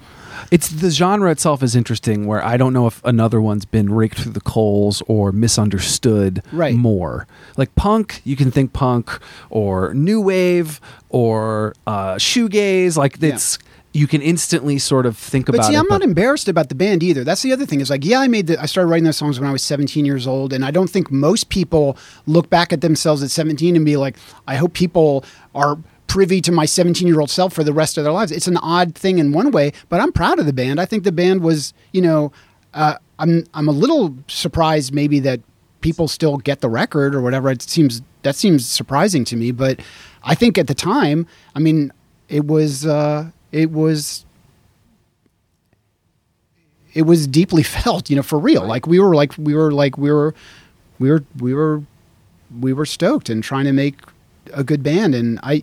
It's 0.50 0.68
the 0.68 0.90
genre 0.90 1.30
itself 1.30 1.62
is 1.62 1.76
interesting. 1.76 2.26
Where 2.26 2.42
I 2.44 2.56
don't 2.56 2.72
know 2.72 2.86
if 2.86 3.00
another 3.04 3.40
one's 3.40 3.64
been 3.64 3.92
raked 3.92 4.18
through 4.20 4.32
the 4.32 4.40
coals 4.40 5.02
or 5.06 5.30
misunderstood 5.32 6.42
Right. 6.52 6.74
more. 6.74 7.26
Like 7.56 7.74
punk, 7.74 8.20
you 8.24 8.34
can 8.36 8.50
think 8.50 8.72
punk 8.72 9.10
or 9.50 9.92
new 9.94 10.20
wave 10.20 10.80
or 11.10 11.74
uh, 11.86 12.14
shoegaze. 12.14 12.96
Like 12.96 13.22
it's 13.22 13.58
you 13.94 14.08
can 14.08 14.20
instantly 14.20 14.76
sort 14.76 15.06
of 15.06 15.16
think 15.16 15.48
about 15.48 15.54
it. 15.54 15.58
But 15.58 15.62
about 15.62 15.68
see, 15.70 15.76
it. 15.76 15.78
I'm 15.78 15.86
not 15.88 16.02
embarrassed 16.02 16.48
about 16.48 16.68
the 16.68 16.74
band 16.74 17.04
either. 17.04 17.22
That's 17.22 17.42
the 17.42 17.52
other 17.52 17.64
thing. 17.64 17.80
Is 17.80 17.90
like, 17.90 18.04
yeah, 18.04 18.18
I 18.18 18.26
made 18.26 18.48
the, 18.48 18.60
I 18.60 18.66
started 18.66 18.88
writing 18.88 19.04
those 19.04 19.16
songs 19.16 19.38
when 19.38 19.48
I 19.48 19.52
was 19.52 19.62
17 19.62 20.04
years 20.04 20.26
old, 20.26 20.52
and 20.52 20.64
I 20.64 20.72
don't 20.72 20.90
think 20.90 21.12
most 21.12 21.48
people 21.48 21.96
look 22.26 22.50
back 22.50 22.72
at 22.72 22.80
themselves 22.80 23.22
at 23.22 23.30
17 23.30 23.76
and 23.76 23.84
be 23.84 23.96
like, 23.96 24.16
I 24.48 24.56
hope 24.56 24.74
people 24.74 25.24
are 25.54 25.78
privy 26.08 26.40
to 26.40 26.50
my 26.50 26.66
17 26.66 27.06
year 27.06 27.20
old 27.20 27.30
self 27.30 27.52
for 27.52 27.62
the 27.62 27.72
rest 27.72 27.96
of 27.96 28.02
their 28.02 28.12
lives. 28.12 28.32
It's 28.32 28.48
an 28.48 28.56
odd 28.56 28.96
thing 28.96 29.18
in 29.20 29.32
one 29.32 29.52
way, 29.52 29.72
but 29.88 30.00
I'm 30.00 30.10
proud 30.10 30.40
of 30.40 30.46
the 30.46 30.52
band. 30.52 30.80
I 30.80 30.86
think 30.86 31.04
the 31.04 31.12
band 31.12 31.42
was, 31.42 31.72
you 31.92 32.02
know, 32.02 32.32
uh, 32.74 32.96
I'm 33.20 33.44
I'm 33.54 33.68
a 33.68 33.72
little 33.72 34.16
surprised 34.26 34.92
maybe 34.92 35.20
that 35.20 35.40
people 35.82 36.08
still 36.08 36.38
get 36.38 36.62
the 36.62 36.68
record 36.68 37.14
or 37.14 37.20
whatever. 37.20 37.48
It 37.48 37.62
seems 37.62 38.02
that 38.22 38.34
seems 38.34 38.66
surprising 38.66 39.24
to 39.26 39.36
me, 39.36 39.52
but 39.52 39.78
I 40.24 40.34
think 40.34 40.58
at 40.58 40.66
the 40.66 40.74
time, 40.74 41.28
I 41.54 41.60
mean, 41.60 41.92
it 42.28 42.46
was 42.46 42.84
uh, 42.84 43.30
it 43.54 43.70
was 43.70 44.26
it 46.92 47.02
was 47.02 47.26
deeply 47.26 47.62
felt, 47.76 48.10
you 48.10 48.16
know, 48.16 48.22
for 48.22 48.38
real. 48.38 48.66
Like 48.66 48.86
we 48.86 48.98
were 48.98 49.14
like 49.14 49.32
we 49.38 49.54
were 49.54 49.72
like 49.72 49.96
we 49.96 50.10
were 50.10 50.34
we 50.98 51.10
were 51.10 51.24
we 51.38 51.54
were 51.54 51.82
we 52.60 52.72
were 52.72 52.86
stoked 52.86 53.30
and 53.30 53.42
trying 53.42 53.64
to 53.64 53.72
make 53.72 53.96
a 54.52 54.62
good 54.62 54.82
band 54.82 55.14
and 55.14 55.40
I 55.42 55.62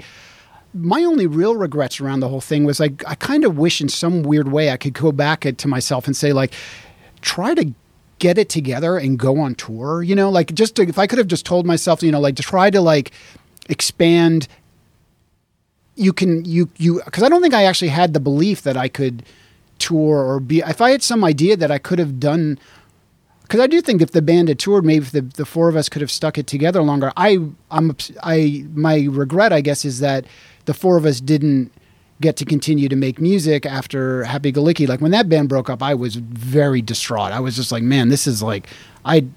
my 0.73 1.03
only 1.03 1.27
real 1.27 1.55
regrets 1.55 2.01
around 2.01 2.21
the 2.21 2.29
whole 2.29 2.41
thing 2.41 2.63
was 2.63 2.79
like 2.79 3.03
I 3.07 3.15
kind 3.15 3.43
of 3.43 3.57
wish 3.57 3.81
in 3.81 3.89
some 3.89 4.23
weird 4.23 4.51
way 4.51 4.71
I 4.71 4.77
could 4.77 4.93
go 4.93 5.11
back 5.11 5.41
to 5.41 5.67
myself 5.67 6.07
and 6.07 6.15
say 6.15 6.33
like 6.33 6.53
try 7.21 7.53
to 7.53 7.73
get 8.19 8.37
it 8.37 8.49
together 8.49 8.97
and 8.97 9.17
go 9.17 9.39
on 9.39 9.55
tour, 9.55 10.03
you 10.03 10.15
know, 10.15 10.29
like 10.29 10.53
just 10.53 10.75
to, 10.75 10.83
if 10.83 10.99
I 10.99 11.07
could 11.07 11.17
have 11.17 11.27
just 11.27 11.45
told 11.45 11.65
myself, 11.65 12.03
you 12.03 12.11
know, 12.11 12.19
like 12.19 12.35
to 12.35 12.43
try 12.43 12.69
to 12.69 12.79
like 12.79 13.11
expand 13.67 14.47
you 16.01 16.13
can 16.13 16.43
you 16.45 16.69
you 16.77 17.01
because 17.05 17.23
I 17.23 17.29
don't 17.29 17.41
think 17.41 17.53
I 17.53 17.63
actually 17.65 17.89
had 17.89 18.13
the 18.13 18.19
belief 18.19 18.63
that 18.63 18.75
I 18.75 18.87
could 18.87 19.23
tour 19.77 20.17
or 20.25 20.39
be 20.39 20.59
if 20.59 20.81
I 20.81 20.91
had 20.91 21.03
some 21.03 21.23
idea 21.23 21.55
that 21.57 21.71
I 21.71 21.77
could 21.77 21.99
have 21.99 22.19
done 22.19 22.59
because 23.43 23.59
I 23.59 23.67
do 23.67 23.81
think 23.81 24.01
if 24.01 24.11
the 24.11 24.21
band 24.21 24.47
had 24.47 24.59
toured, 24.59 24.85
maybe 24.85 25.03
the, 25.03 25.21
the 25.21 25.45
four 25.45 25.67
of 25.67 25.75
us 25.75 25.89
could 25.89 26.01
have 26.01 26.09
stuck 26.09 26.37
it 26.37 26.47
together 26.47 26.81
longer. 26.81 27.11
I 27.17 27.39
I'm 27.69 27.95
I 28.23 28.65
my 28.73 29.07
regret 29.11 29.53
I 29.53 29.61
guess 29.61 29.85
is 29.85 29.99
that 29.99 30.25
the 30.65 30.73
four 30.73 30.97
of 30.97 31.05
us 31.05 31.19
didn't 31.19 31.71
get 32.19 32.35
to 32.37 32.45
continue 32.45 32.87
to 32.87 32.95
make 32.95 33.19
music 33.19 33.65
after 33.65 34.23
Happy 34.23 34.51
Go 34.51 34.63
Licky. 34.63 34.87
Like 34.87 35.01
when 35.01 35.11
that 35.11 35.27
band 35.27 35.49
broke 35.49 35.69
up, 35.69 35.83
I 35.83 35.93
was 35.93 36.15
very 36.15 36.81
distraught. 36.81 37.31
I 37.31 37.39
was 37.39 37.55
just 37.55 37.71
like, 37.71 37.83
man, 37.83 38.09
this 38.09 38.25
is 38.25 38.41
like 38.41 38.67
I 39.05 39.27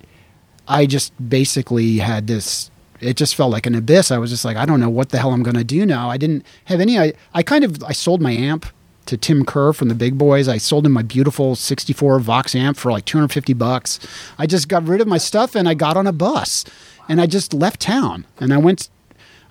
I 0.66 0.86
just 0.86 1.12
basically 1.28 1.98
had 1.98 2.26
this 2.26 2.70
it 3.04 3.16
just 3.16 3.34
felt 3.34 3.50
like 3.52 3.66
an 3.66 3.74
abyss. 3.74 4.10
I 4.10 4.18
was 4.18 4.30
just 4.30 4.44
like, 4.44 4.56
I 4.56 4.64
don't 4.66 4.80
know 4.80 4.90
what 4.90 5.10
the 5.10 5.18
hell 5.18 5.32
I'm 5.32 5.42
going 5.42 5.56
to 5.56 5.64
do 5.64 5.84
now. 5.86 6.10
I 6.10 6.16
didn't 6.16 6.44
have 6.66 6.80
any. 6.80 6.98
I, 6.98 7.12
I 7.34 7.42
kind 7.42 7.64
of 7.64 7.82
I 7.84 7.92
sold 7.92 8.20
my 8.20 8.32
amp 8.32 8.66
to 9.06 9.16
Tim 9.16 9.44
Kerr 9.44 9.72
from 9.72 9.88
the 9.88 9.94
Big 9.94 10.16
Boys. 10.16 10.48
I 10.48 10.56
sold 10.58 10.86
him 10.86 10.92
my 10.92 11.02
beautiful 11.02 11.54
64 11.56 12.20
Vox 12.20 12.54
amp 12.54 12.76
for 12.78 12.90
like 12.90 13.04
250 13.04 13.52
bucks. 13.52 14.00
I 14.38 14.46
just 14.46 14.68
got 14.68 14.86
rid 14.88 15.00
of 15.00 15.06
my 15.06 15.18
stuff 15.18 15.54
and 15.54 15.68
I 15.68 15.74
got 15.74 15.96
on 15.96 16.06
a 16.06 16.12
bus 16.12 16.64
and 17.08 17.20
I 17.20 17.26
just 17.26 17.52
left 17.52 17.80
town 17.80 18.26
and 18.40 18.52
I 18.52 18.56
went. 18.56 18.88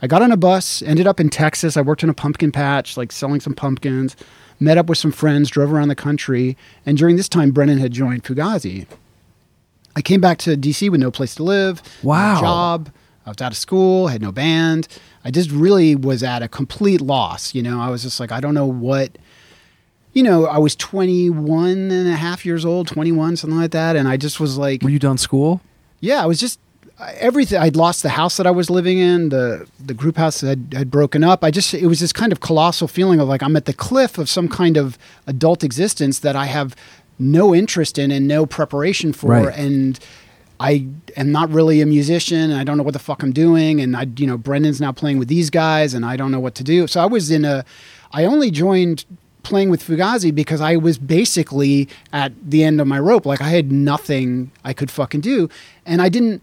I 0.01 0.07
got 0.07 0.21
on 0.21 0.31
a 0.33 0.37
bus, 0.37 0.81
ended 0.81 1.07
up 1.07 1.19
in 1.21 1.29
Texas. 1.29 1.77
I 1.77 1.81
worked 1.81 2.03
in 2.03 2.09
a 2.09 2.13
pumpkin 2.13 2.51
patch, 2.51 2.97
like 2.97 3.11
selling 3.11 3.39
some 3.39 3.53
pumpkins. 3.53 4.15
Met 4.59 4.77
up 4.77 4.87
with 4.87 4.97
some 4.97 5.11
friends, 5.11 5.49
drove 5.49 5.73
around 5.73 5.87
the 5.87 5.95
country, 5.95 6.55
and 6.85 6.97
during 6.97 7.15
this 7.17 7.27
time, 7.27 7.51
Brendan 7.51 7.79
had 7.79 7.91
joined 7.91 8.23
Fugazi. 8.23 8.85
I 9.95 10.01
came 10.01 10.21
back 10.21 10.37
to 10.39 10.55
DC 10.55 10.89
with 10.89 10.99
no 11.01 11.11
place 11.11 11.35
to 11.35 11.43
live, 11.43 11.81
no 12.03 12.09
Wow. 12.09 12.39
job. 12.39 12.89
I 13.25 13.29
was 13.29 13.41
out 13.41 13.51
of 13.51 13.57
school, 13.57 14.07
had 14.07 14.21
no 14.21 14.31
band. 14.31 14.87
I 15.23 15.31
just 15.31 15.49
really 15.51 15.95
was 15.95 16.23
at 16.23 16.41
a 16.41 16.47
complete 16.47 16.99
loss. 17.01 17.55
You 17.55 17.63
know, 17.63 17.79
I 17.79 17.89
was 17.89 18.03
just 18.03 18.19
like, 18.19 18.31
I 18.31 18.39
don't 18.39 18.53
know 18.53 18.65
what. 18.65 19.17
You 20.13 20.21
know, 20.21 20.45
I 20.45 20.59
was 20.59 20.75
21 20.75 21.69
and 21.91 22.07
a 22.07 22.15
half 22.15 22.45
years 22.45 22.65
old, 22.65 22.87
21, 22.87 23.37
something 23.37 23.57
like 23.57 23.71
that. 23.71 23.95
And 23.95 24.07
I 24.07 24.15
just 24.17 24.39
was 24.39 24.57
like, 24.57 24.83
Were 24.83 24.89
you 24.89 24.99
done 24.99 25.17
school? 25.17 25.61
yeah, 26.01 26.21
I 26.21 26.25
was 26.27 26.39
just 26.39 26.59
everything. 27.15 27.57
I'd 27.57 27.75
lost 27.75 28.03
the 28.03 28.09
house 28.09 28.37
that 28.37 28.45
I 28.45 28.51
was 28.51 28.69
living 28.69 28.99
in. 28.99 29.29
The 29.29 29.67
the 29.83 29.93
group 29.95 30.17
house 30.17 30.41
had, 30.41 30.73
had 30.75 30.91
broken 30.91 31.23
up. 31.23 31.43
I 31.43 31.49
just 31.49 31.73
it 31.73 31.87
was 31.87 31.99
this 31.99 32.13
kind 32.13 32.31
of 32.31 32.41
colossal 32.41 32.87
feeling 32.87 33.19
of 33.19 33.27
like 33.27 33.41
I'm 33.41 33.55
at 33.55 33.65
the 33.65 33.73
cliff 33.73 34.17
of 34.19 34.29
some 34.29 34.47
kind 34.47 34.77
of 34.77 34.97
adult 35.25 35.63
existence 35.63 36.19
that 36.19 36.35
I 36.35 36.45
have 36.45 36.75
no 37.17 37.55
interest 37.55 37.97
in 37.97 38.11
and 38.11 38.27
no 38.27 38.45
preparation 38.45 39.13
for, 39.13 39.27
Right. 39.31 39.57
and 39.57 39.99
I 40.59 40.87
am 41.17 41.31
not 41.31 41.49
really 41.49 41.81
a 41.81 41.85
musician. 41.85 42.51
I 42.51 42.63
don't 42.63 42.77
know 42.77 42.83
what 42.83 42.93
the 42.93 42.99
fuck 42.99 43.23
I'm 43.23 43.33
doing. 43.33 43.81
And 43.81 43.95
I, 43.95 44.07
you 44.17 44.27
know, 44.27 44.37
Brendan's 44.37 44.79
now 44.79 44.91
playing 44.91 45.19
with 45.19 45.27
these 45.27 45.49
guys, 45.49 45.93
and 45.93 46.05
I 46.05 46.15
don't 46.15 46.31
know 46.31 46.39
what 46.39 46.55
to 46.55 46.63
do. 46.63 46.87
So 46.87 47.01
I 47.01 47.05
was 47.05 47.31
in 47.31 47.45
a. 47.45 47.65
I 48.11 48.25
only 48.25 48.51
joined 48.51 49.05
playing 49.41 49.69
with 49.69 49.83
Fugazi 49.83 50.33
because 50.33 50.61
I 50.61 50.77
was 50.77 50.97
basically 50.97 51.89
at 52.13 52.31
the 52.41 52.63
end 52.63 52.79
of 52.79 52.87
my 52.87 52.99
rope. 52.99 53.25
Like 53.25 53.41
I 53.41 53.49
had 53.49 53.71
nothing 53.71 54.51
I 54.63 54.73
could 54.73 54.89
fucking 54.91 55.21
do, 55.21 55.49
and 55.85 56.01
I 56.01 56.09
didn't. 56.09 56.41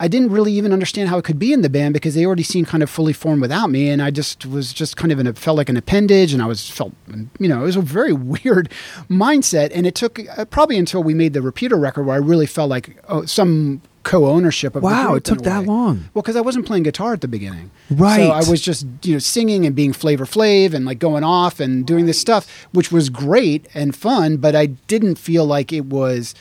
I 0.00 0.06
didn't 0.06 0.30
really 0.30 0.52
even 0.52 0.72
understand 0.72 1.08
how 1.08 1.18
it 1.18 1.24
could 1.24 1.38
be 1.38 1.52
in 1.52 1.62
the 1.62 1.68
band 1.68 1.92
because 1.92 2.14
they 2.14 2.24
already 2.24 2.44
seemed 2.44 2.68
kind 2.68 2.82
of 2.82 2.90
fully 2.90 3.12
formed 3.12 3.42
without 3.42 3.68
me, 3.68 3.88
and 3.88 4.00
I 4.00 4.10
just 4.10 4.46
was 4.46 4.72
just 4.72 4.96
kind 4.96 5.10
of 5.10 5.18
in 5.18 5.26
a 5.26 5.34
felt 5.34 5.56
like 5.56 5.68
an 5.68 5.76
appendage, 5.76 6.32
and 6.32 6.40
I 6.40 6.46
was 6.46 6.70
felt 6.70 6.92
you 7.38 7.48
know 7.48 7.62
it 7.62 7.64
was 7.64 7.76
a 7.76 7.80
very 7.80 8.12
weird 8.12 8.70
mindset, 9.10 9.70
and 9.74 9.86
it 9.86 9.94
took 9.94 10.20
uh, 10.36 10.44
probably 10.44 10.78
until 10.78 11.02
we 11.02 11.14
made 11.14 11.32
the 11.32 11.42
repeater 11.42 11.76
record 11.76 12.04
where 12.04 12.14
I 12.14 12.18
really 12.18 12.46
felt 12.46 12.70
like 12.70 12.96
oh, 13.08 13.24
some 13.24 13.82
co-ownership 14.04 14.76
of 14.76 14.82
the 14.82 14.86
Wow, 14.86 15.14
it 15.16 15.24
took 15.24 15.42
that 15.42 15.64
long. 15.64 16.08
Well, 16.14 16.22
because 16.22 16.36
I 16.36 16.40
wasn't 16.40 16.64
playing 16.64 16.84
guitar 16.84 17.12
at 17.12 17.20
the 17.20 17.28
beginning, 17.28 17.70
Right. 17.90 18.18
So 18.18 18.30
I 18.30 18.48
was 18.48 18.60
just 18.60 18.86
you 19.02 19.14
know 19.14 19.18
singing 19.18 19.66
and 19.66 19.74
being 19.74 19.92
Flavor 19.92 20.26
Flav 20.26 20.74
and 20.74 20.84
like 20.84 21.00
going 21.00 21.24
off 21.24 21.58
and 21.58 21.84
doing 21.84 22.06
this 22.06 22.20
stuff, 22.20 22.68
which 22.72 22.92
was 22.92 23.10
great 23.10 23.66
and 23.74 23.96
fun, 23.96 24.36
but 24.36 24.54
I 24.54 24.66
didn't 24.66 25.16
feel 25.16 25.44
like 25.44 25.72
it 25.72 25.86
was. 25.86 26.36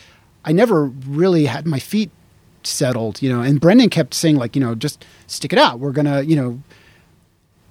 I 0.46 0.54
never 0.54 0.86
really 0.86 1.46
had 1.46 1.66
my 1.66 1.80
feet 1.80 2.10
settled, 2.68 3.22
you 3.22 3.30
know. 3.30 3.42
And 3.42 3.60
Brendan 3.60 3.90
kept 3.90 4.14
saying 4.14 4.38
like, 4.38 4.56
you 4.56 4.62
know, 4.62 4.76
just 4.76 5.06
stick 5.28 5.54
it 5.54 5.60
out. 5.60 5.80
We're 5.80 5.92
gonna, 5.92 6.22
you 6.22 6.36
know. 6.36 6.62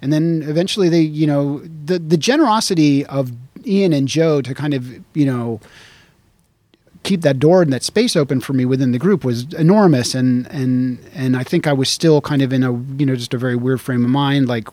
And 0.02 0.12
then 0.12 0.44
eventually 0.46 0.88
they, 0.88 1.00
you 1.00 1.26
know, 1.26 1.60
the 1.84 1.98
the 1.98 2.16
generosity 2.16 3.04
of 3.06 3.32
Ian 3.66 3.92
and 3.92 4.06
Joe 4.06 4.42
to 4.42 4.54
kind 4.54 4.74
of, 4.74 4.86
you 5.14 5.26
know, 5.26 5.60
keep 7.06 7.20
that 7.20 7.38
door 7.38 7.62
and 7.62 7.72
that 7.72 7.84
space 7.84 8.16
open 8.16 8.40
for 8.40 8.52
me 8.52 8.64
within 8.64 8.90
the 8.90 8.98
group 8.98 9.24
was 9.24 9.52
enormous 9.54 10.12
and 10.12 10.46
and 10.48 10.98
and 11.14 11.36
I 11.36 11.44
think 11.44 11.68
I 11.68 11.72
was 11.72 11.88
still 11.88 12.20
kind 12.20 12.42
of 12.42 12.52
in 12.52 12.64
a 12.64 12.72
you 12.98 13.06
know 13.06 13.14
just 13.14 13.32
a 13.32 13.38
very 13.38 13.54
weird 13.54 13.80
frame 13.80 14.04
of 14.04 14.10
mind 14.10 14.48
like 14.48 14.68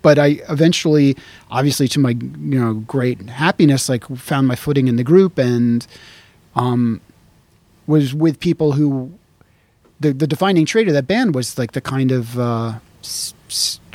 but 0.00 0.18
I 0.18 0.40
eventually 0.48 1.18
obviously 1.50 1.86
to 1.88 2.00
my 2.00 2.10
you 2.10 2.58
know 2.58 2.74
great 2.74 3.28
happiness 3.28 3.90
like 3.90 4.06
found 4.16 4.48
my 4.48 4.56
footing 4.56 4.88
in 4.88 4.96
the 4.96 5.04
group 5.04 5.36
and 5.36 5.86
um 6.56 7.02
was 7.86 8.14
with 8.14 8.40
people 8.40 8.72
who 8.72 9.12
the 10.04 10.12
the 10.12 10.26
defining 10.26 10.66
trait 10.66 10.86
of 10.88 10.94
that 10.94 11.06
band 11.06 11.34
was 11.34 11.58
like 11.58 11.72
the 11.72 11.80
kind 11.80 12.12
of 12.12 12.38
uh 12.38 12.74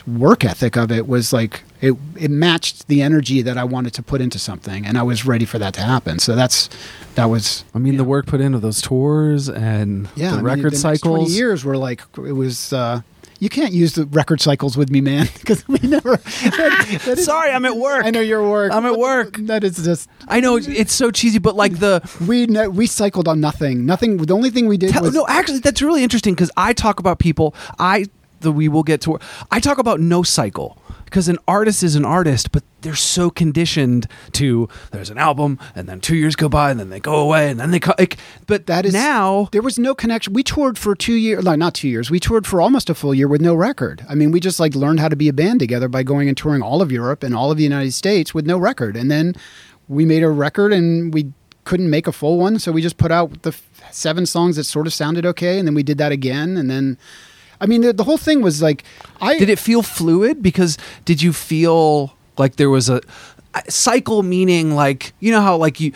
work 0.08 0.44
ethic 0.44 0.76
of 0.76 0.92
it 0.92 1.08
was 1.08 1.32
like 1.32 1.64
it 1.82 1.94
it 2.18 2.32
matched 2.32 2.88
the 2.88 3.02
energy 3.02 3.42
that 3.42 3.58
I 3.58 3.64
wanted 3.64 3.94
to 3.94 4.04
put 4.04 4.22
into 4.22 4.40
something 4.40 4.86
and 4.86 4.98
I 4.98 5.04
was 5.04 5.26
ready 5.26 5.46
for 5.46 5.60
that 5.60 5.74
to 5.76 5.82
happen 5.82 6.18
so 6.20 6.36
that's 6.36 6.70
that 7.20 7.26
was 7.26 7.66
I 7.76 7.80
mean, 7.80 7.98
the 7.98 8.04
work 8.06 8.28
put 8.28 8.40
into 8.40 8.60
those 8.60 8.82
tours 8.82 9.50
and 9.50 10.08
yeah, 10.16 10.32
the 10.32 10.38
I 10.38 10.42
record 10.42 10.72
the 10.72 10.78
cycles. 10.78 11.02
Twenty 11.02 11.32
years 11.32 11.66
were 11.66 11.78
like 11.78 12.02
it 12.18 12.32
was. 12.32 12.72
Uh, 12.72 13.02
you 13.40 13.50
can't 13.50 13.72
use 13.74 13.94
the 13.94 14.06
record 14.08 14.42
cycles 14.42 14.78
with 14.78 14.90
me, 14.90 15.02
man, 15.02 15.28
because 15.40 15.68
we 15.68 15.80
never. 15.80 16.18
that- 16.18 17.02
that 17.06 17.18
is- 17.18 17.26
Sorry, 17.26 17.52
I'm 17.52 17.66
at 17.66 17.78
work. 17.78 18.06
I 18.06 18.10
know 18.12 18.20
you're 18.22 18.48
work. 18.48 18.72
I'm 18.74 18.86
at 18.86 18.98
work. 18.98 19.38
That 19.50 19.64
is 19.64 19.78
just 19.84 20.10
I 20.28 20.40
know 20.40 20.58
it's- 20.58 20.74
it's 20.78 20.94
so 20.94 21.10
cheesy, 21.12 21.40
but 21.40 21.56
like 21.56 21.80
the 21.80 22.02
we 22.28 22.46
ne- 22.46 22.68
we 22.68 22.86
cycled 22.88 23.28
on 23.28 23.40
nothing. 23.40 23.86
Nothing. 23.86 24.18
The 24.18 24.34
only 24.36 24.50
thing 24.50 24.68
we 24.68 24.78
did 24.78 24.92
Tell- 24.92 25.04
was 25.04 25.14
no, 25.14 25.26
actually, 25.28 25.60
that's 25.60 25.82
really 25.82 26.04
interesting 26.04 26.34
because 26.36 26.52
I 26.58 26.74
talk 26.74 27.00
about 27.00 27.20
people. 27.20 27.56
I 27.80 28.06
the 28.42 28.52
we 28.52 28.68
will 28.70 28.84
get 28.84 29.02
to. 29.02 29.20
I 29.52 29.60
talk 29.60 29.78
about 29.80 30.00
no 30.00 30.24
cycle 30.24 30.78
because 31.06 31.28
an 31.28 31.38
artist 31.48 31.82
is 31.84 31.96
an 31.96 32.06
artist, 32.06 32.52
but 32.52 32.64
they're 32.82 32.96
so 32.96 33.30
conditioned 33.30 34.08
to 34.34 34.68
there's 34.92 35.10
an 35.10 35.18
album 35.18 35.60
and 35.76 35.88
then 35.88 36.00
two 36.00 36.16
years 36.16 36.36
go 36.36 36.50
by 36.50 36.72
and 36.72 36.80
then 36.80 36.90
they 36.90 37.00
go 37.00 37.16
away 37.16 37.50
and 37.50 37.60
then 37.60 37.72
they 37.72 37.80
come. 37.80 37.96
Like, 38.00 38.18
but 38.48 38.68
that 38.68 38.86
is 38.86 38.94
now. 38.94 39.50
there 39.52 39.62
was 39.62 39.78
no 39.78 39.94
connection. 39.94 40.34
We 40.34 40.44
toured 40.44 40.78
for 40.78 40.96
two 40.96 41.14
years, 41.14 41.44
like 41.44 41.60
not 41.60 41.74
two 41.74 41.90
years. 41.90 42.10
We 42.10 42.20
toured 42.20 42.48
for 42.48 42.62
almost 42.62 42.90
a 42.90 42.96
full 42.96 43.14
year 43.14 43.28
with 43.28 43.42
no 43.42 43.54
record. 43.54 44.06
I 44.10 44.16
mean, 44.16 44.32
we 44.32 44.40
just 44.40 44.60
like 44.60 44.76
learned 44.76 45.00
how 45.00 45.10
to 45.10 45.16
be 45.16 45.28
a 45.28 45.34
band 45.34 45.60
together 45.60 45.88
by 45.88 46.04
going 46.04 46.28
and 46.28 46.38
touring 46.38 46.62
all 46.62 46.82
of 46.82 46.92
Europe 46.92 47.24
and 47.24 47.36
all 47.36 47.52
of 47.52 47.58
the 47.58 47.64
United 47.64 47.94
States 47.94 48.34
with 48.34 48.46
no 48.46 48.58
record. 48.58 48.96
And 48.96 49.12
then 49.12 49.36
we 49.88 50.06
made 50.06 50.24
a 50.24 50.30
record 50.30 50.72
and 50.72 51.14
we 51.14 51.34
couldn't 51.66 51.90
make 51.90 52.08
a 52.08 52.12
full 52.12 52.40
one, 52.40 52.58
so 52.58 52.72
we 52.72 52.82
just 52.82 52.98
put 52.98 53.12
out 53.12 53.44
the 53.44 53.50
f- 53.50 53.70
seven 53.92 54.26
songs 54.26 54.56
that 54.56 54.64
sort 54.64 54.88
of 54.88 54.94
sounded 54.94 55.26
okay, 55.26 55.60
and 55.60 55.68
then 55.68 55.76
we 55.76 55.84
did 55.84 55.98
that 56.00 56.12
again, 56.12 56.58
and 56.58 56.70
then. 56.70 56.98
I 57.62 57.66
mean, 57.66 57.82
the, 57.82 57.92
the 57.92 58.06
whole 58.06 58.18
thing 58.18 58.42
was 58.42 58.62
like, 58.62 58.86
I 59.20 59.38
Did 59.38 59.50
it 59.50 59.60
feel 59.60 59.84
fluid? 59.84 60.42
Because 60.42 60.78
did 61.04 61.22
you 61.22 61.34
feel 61.34 62.16
like 62.40 62.56
there 62.56 62.70
was 62.70 62.90
a, 62.90 63.02
a 63.54 63.72
cycle? 63.72 64.24
Meaning, 64.24 64.74
like 64.74 65.14
you 65.20 65.32
know 65.32 65.42
how 65.42 65.58
like 65.58 65.80
you. 65.80 65.92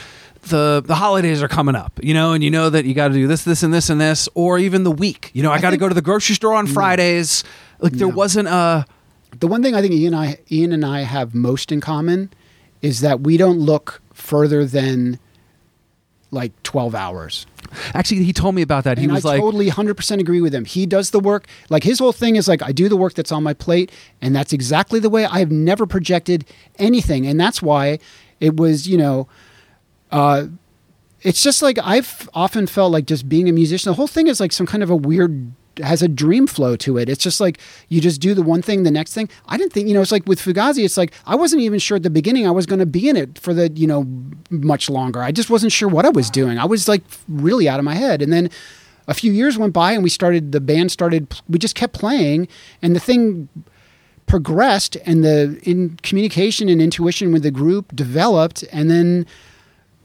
The, 0.46 0.84
the 0.86 0.96
holidays 0.96 1.41
are 1.41 1.48
coming 1.48 1.74
up, 1.74 1.98
you 2.04 2.14
know, 2.14 2.34
and 2.34 2.44
you 2.44 2.52
know 2.52 2.70
that 2.70 2.84
you 2.84 2.94
got 2.94 3.08
to 3.08 3.14
do 3.14 3.28
this, 3.28 3.46
this, 3.46 3.64
and 3.64 3.74
this, 3.74 3.89
and 3.89 4.02
this, 4.02 4.28
or 4.34 4.60
even 4.60 4.84
the 4.84 4.91
week. 4.91 5.32
You 5.32 5.41
know, 5.41 5.54
I, 5.54 5.62
got 5.62 5.70
to 5.70 5.78
go 5.78 5.88
to 5.88 5.96
the 5.96 6.02
grocery 6.02 6.36
store 6.36 6.54
on 6.54 6.68
mm. 6.68 6.74
Fridays. 6.74 7.46
Like 7.80 7.94
there 7.94 8.10
No. 8.10 8.14
wasn't 8.14 8.50
a 8.50 8.86
the 9.39 9.48
one 9.48 9.64
thing 9.64 9.74
I 9.74 9.82
think 9.82 9.94
Ian, 9.94 10.14
and 10.14 10.22
I, 10.22 10.38
Ian 10.52 10.74
and 10.74 10.86
I 10.86 11.02
have 11.04 11.34
most 11.34 11.72
in 11.72 11.80
common 11.80 12.30
is 12.82 13.00
that 13.00 13.22
we 13.22 13.38
don't 13.38 13.60
look 13.60 14.02
further 14.14 14.66
than 14.66 15.18
like 16.34 16.51
12 16.63 16.95
hours. 16.95 17.45
Actually, 17.93 18.23
he 18.23 18.34
told 18.34 18.55
me 18.55 18.61
about 18.61 18.84
that. 18.84 18.97
He 18.97 19.05
and 19.05 19.13
was 19.13 19.25
I 19.25 19.29
like, 19.29 19.41
totally 19.41 19.69
100% 19.69 20.19
agree 20.19 20.41
with 20.41 20.53
him. 20.53 20.65
He 20.65 20.86
does 20.86 21.11
the 21.11 21.19
work. 21.19 21.47
Like 21.69 21.84
his 21.84 21.99
whole 21.99 22.11
thing 22.11 22.36
is 22.36 22.47
like, 22.47 22.61
I 22.61 22.71
do 22.71 22.89
the 22.89 22.97
work 22.97 23.13
that's 23.13 23.31
on 23.31 23.43
my 23.43 23.53
plate. 23.53 23.91
And 24.21 24.36
that's 24.36 24.53
exactly 24.53 24.99
the 24.99 25.09
way 25.09 25.25
I 25.25 25.39
have 25.39 25.51
never 25.51 25.86
projected 25.86 26.45
anything. 26.77 27.25
And 27.25 27.39
that's 27.39 27.61
why 27.61 27.99
it 28.39 28.57
was, 28.57 28.88
you 28.88 28.97
know, 28.97 29.27
uh, 30.11 30.47
it's 31.21 31.41
just 31.41 31.61
like 31.61 31.77
I've 31.81 32.29
often 32.34 32.67
felt 32.67 32.91
like 32.91 33.05
just 33.05 33.29
being 33.29 33.47
a 33.47 33.53
musician. 33.53 33.89
The 33.89 33.95
whole 33.95 34.07
thing 34.07 34.27
is 34.27 34.39
like 34.39 34.51
some 34.51 34.67
kind 34.67 34.84
of 34.84 34.89
a 34.89 34.95
weird 34.95 35.53
has 35.82 36.01
a 36.01 36.07
dream 36.07 36.47
flow 36.47 36.76
to 36.78 36.97
it. 36.97 37.09
It's 37.09 37.24
just 37.24 37.39
like 37.39 37.59
you 37.89 38.01
just 38.01 38.21
do 38.21 38.34
the 38.34 38.41
one 38.41 38.61
thing, 38.61 38.84
the 38.84 38.91
next 38.91 39.13
thing. 39.13 39.30
I 39.47 39.57
didn't 39.57 39.74
think, 39.74 39.88
you 39.88 39.93
know, 39.93 40.01
it's 40.01 40.11
like 40.11 40.26
with 40.28 40.39
Fugazi, 40.39 40.84
it's 40.84 40.97
like 40.97 41.13
I 41.26 41.36
wasn't 41.36 41.61
even 41.61 41.80
sure 41.80 41.97
at 41.97 42.03
the 42.03 42.09
beginning 42.09 42.47
I 42.47 42.51
was 42.51 42.65
going 42.65 42.80
to 42.80 42.86
be 42.86 43.09
in 43.09 43.15
it 43.15 43.39
for 43.39 43.53
the, 43.53 43.71
you 43.71 43.88
know, 43.88 44.07
much 44.49 44.89
longer. 44.89 45.21
I 45.21 45.32
just 45.32 45.49
wasn't 45.49 45.71
sure 45.71 45.89
what 45.89 46.05
I 46.05 46.09
was 46.09 46.30
doing. 46.30 46.57
I 46.57 46.65
was 46.65 46.88
like 46.88 47.03
really 47.28 47.67
out 47.67 47.80
of 47.80 47.86
my 47.86 47.95
head. 47.95 48.21
And 48.21 48.32
then 48.32 48.49
a 49.07 49.13
few 49.13 49.32
years 49.32 49.57
went 49.57 49.74
by 49.74 49.91
and 49.91 50.03
we 50.03 50.09
started, 50.09 50.51
the 50.51 50.61
band 50.61 50.91
started, 50.91 51.34
we 51.49 51.59
just 51.59 51.76
kept 51.76 51.93
playing 51.93 52.47
and 52.82 52.95
the 52.95 52.99
thing 52.99 53.49
progressed 54.26 54.95
and 55.05 55.24
the 55.24 55.59
in 55.63 55.97
communication 56.01 56.69
and 56.69 56.82
intuition 56.82 57.34
with 57.34 57.43
the 57.43 57.51
group 57.51 57.93
developed 57.95 58.63
and 58.71 58.89
then 58.89 59.26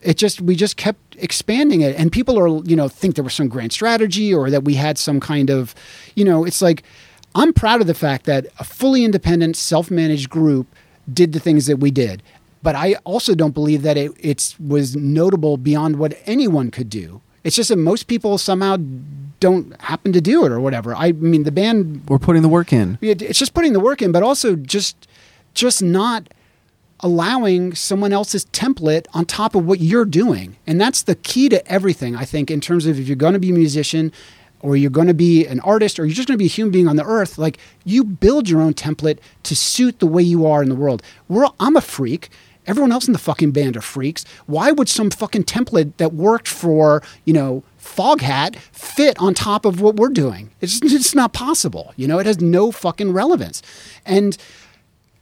it 0.02 0.16
just 0.16 0.40
we 0.40 0.54
just 0.54 0.76
kept 0.76 1.16
expanding 1.16 1.80
it. 1.80 1.96
And 1.96 2.12
people 2.12 2.38
are 2.38 2.62
you 2.64 2.76
know 2.76 2.88
think 2.88 3.14
there 3.14 3.24
was 3.24 3.34
some 3.34 3.48
grand 3.48 3.72
strategy 3.72 4.32
or 4.32 4.50
that 4.50 4.64
we 4.64 4.74
had 4.74 4.98
some 4.98 5.20
kind 5.20 5.50
of 5.50 5.74
you 6.14 6.24
know 6.24 6.44
it's 6.44 6.62
like 6.62 6.82
i'm 7.34 7.52
proud 7.52 7.80
of 7.80 7.86
the 7.86 7.94
fact 7.94 8.24
that 8.26 8.46
a 8.58 8.64
fully 8.64 9.04
independent 9.04 9.56
self-managed 9.56 10.30
group 10.30 10.66
did 11.12 11.32
the 11.32 11.40
things 11.40 11.66
that 11.66 11.78
we 11.78 11.90
did. 11.90 12.22
But 12.62 12.74
i 12.74 12.94
also 13.04 13.34
don't 13.34 13.54
believe 13.54 13.82
that 13.82 13.96
it 13.96 14.12
it's 14.18 14.58
was 14.58 14.96
notable 14.96 15.56
beyond 15.56 15.96
what 15.98 16.18
anyone 16.26 16.70
could 16.70 16.90
do. 16.90 17.20
It's 17.44 17.56
just 17.56 17.68
that 17.68 17.76
most 17.76 18.08
people 18.08 18.36
somehow 18.38 18.76
don't 19.40 19.80
happen 19.80 20.12
to 20.12 20.20
do 20.20 20.44
it 20.44 20.50
or 20.52 20.60
whatever. 20.60 20.94
I 20.94 21.12
mean 21.12 21.44
the 21.44 21.52
band 21.52 22.02
We're 22.08 22.18
putting 22.18 22.42
the 22.42 22.48
work 22.48 22.72
in. 22.72 22.98
it's 23.00 23.38
just 23.38 23.54
putting 23.54 23.72
the 23.72 23.80
work 23.80 24.02
in, 24.02 24.12
but 24.12 24.22
also 24.22 24.56
just 24.56 25.08
just 25.54 25.82
not 25.82 26.28
allowing 27.00 27.74
someone 27.74 28.12
else's 28.12 28.44
template 28.46 29.06
on 29.14 29.24
top 29.24 29.54
of 29.54 29.64
what 29.64 29.80
you're 29.80 30.04
doing. 30.04 30.56
And 30.66 30.80
that's 30.80 31.02
the 31.02 31.14
key 31.14 31.48
to 31.48 31.66
everything, 31.70 32.16
I 32.16 32.24
think, 32.24 32.50
in 32.50 32.60
terms 32.60 32.86
of 32.86 32.98
if 32.98 33.06
you're 33.06 33.16
going 33.16 33.34
to 33.34 33.38
be 33.38 33.50
a 33.50 33.54
musician 33.54 34.12
or 34.60 34.76
you're 34.76 34.90
going 34.90 35.06
to 35.06 35.14
be 35.14 35.46
an 35.46 35.60
artist 35.60 35.98
or 35.98 36.04
you're 36.04 36.14
just 36.14 36.26
going 36.26 36.36
to 36.36 36.42
be 36.42 36.46
a 36.46 36.48
human 36.48 36.72
being 36.72 36.88
on 36.88 36.96
the 36.96 37.04
earth, 37.04 37.38
like 37.38 37.58
you 37.84 38.02
build 38.02 38.48
your 38.48 38.60
own 38.60 38.74
template 38.74 39.18
to 39.44 39.54
suit 39.54 40.00
the 40.00 40.06
way 40.06 40.22
you 40.22 40.46
are 40.46 40.62
in 40.62 40.68
the 40.68 40.74
world. 40.74 41.02
We're, 41.28 41.46
I'm 41.60 41.76
a 41.76 41.80
freak. 41.80 42.30
Everyone 42.66 42.92
else 42.92 43.06
in 43.06 43.12
the 43.12 43.18
fucking 43.18 43.52
band 43.52 43.76
are 43.76 43.80
freaks. 43.80 44.24
Why 44.46 44.72
would 44.72 44.88
some 44.88 45.10
fucking 45.10 45.44
template 45.44 45.96
that 45.96 46.12
worked 46.12 46.48
for, 46.48 47.02
you 47.24 47.32
know, 47.32 47.62
Foghat 47.80 48.56
fit 48.72 49.18
on 49.18 49.32
top 49.32 49.64
of 49.64 49.80
what 49.80 49.96
we're 49.96 50.10
doing? 50.10 50.50
It's, 50.60 50.80
it's 50.82 51.14
not 51.14 51.32
possible. 51.32 51.94
You 51.96 52.08
know, 52.08 52.18
it 52.18 52.26
has 52.26 52.40
no 52.40 52.70
fucking 52.72 53.12
relevance. 53.12 53.62
And 54.04 54.36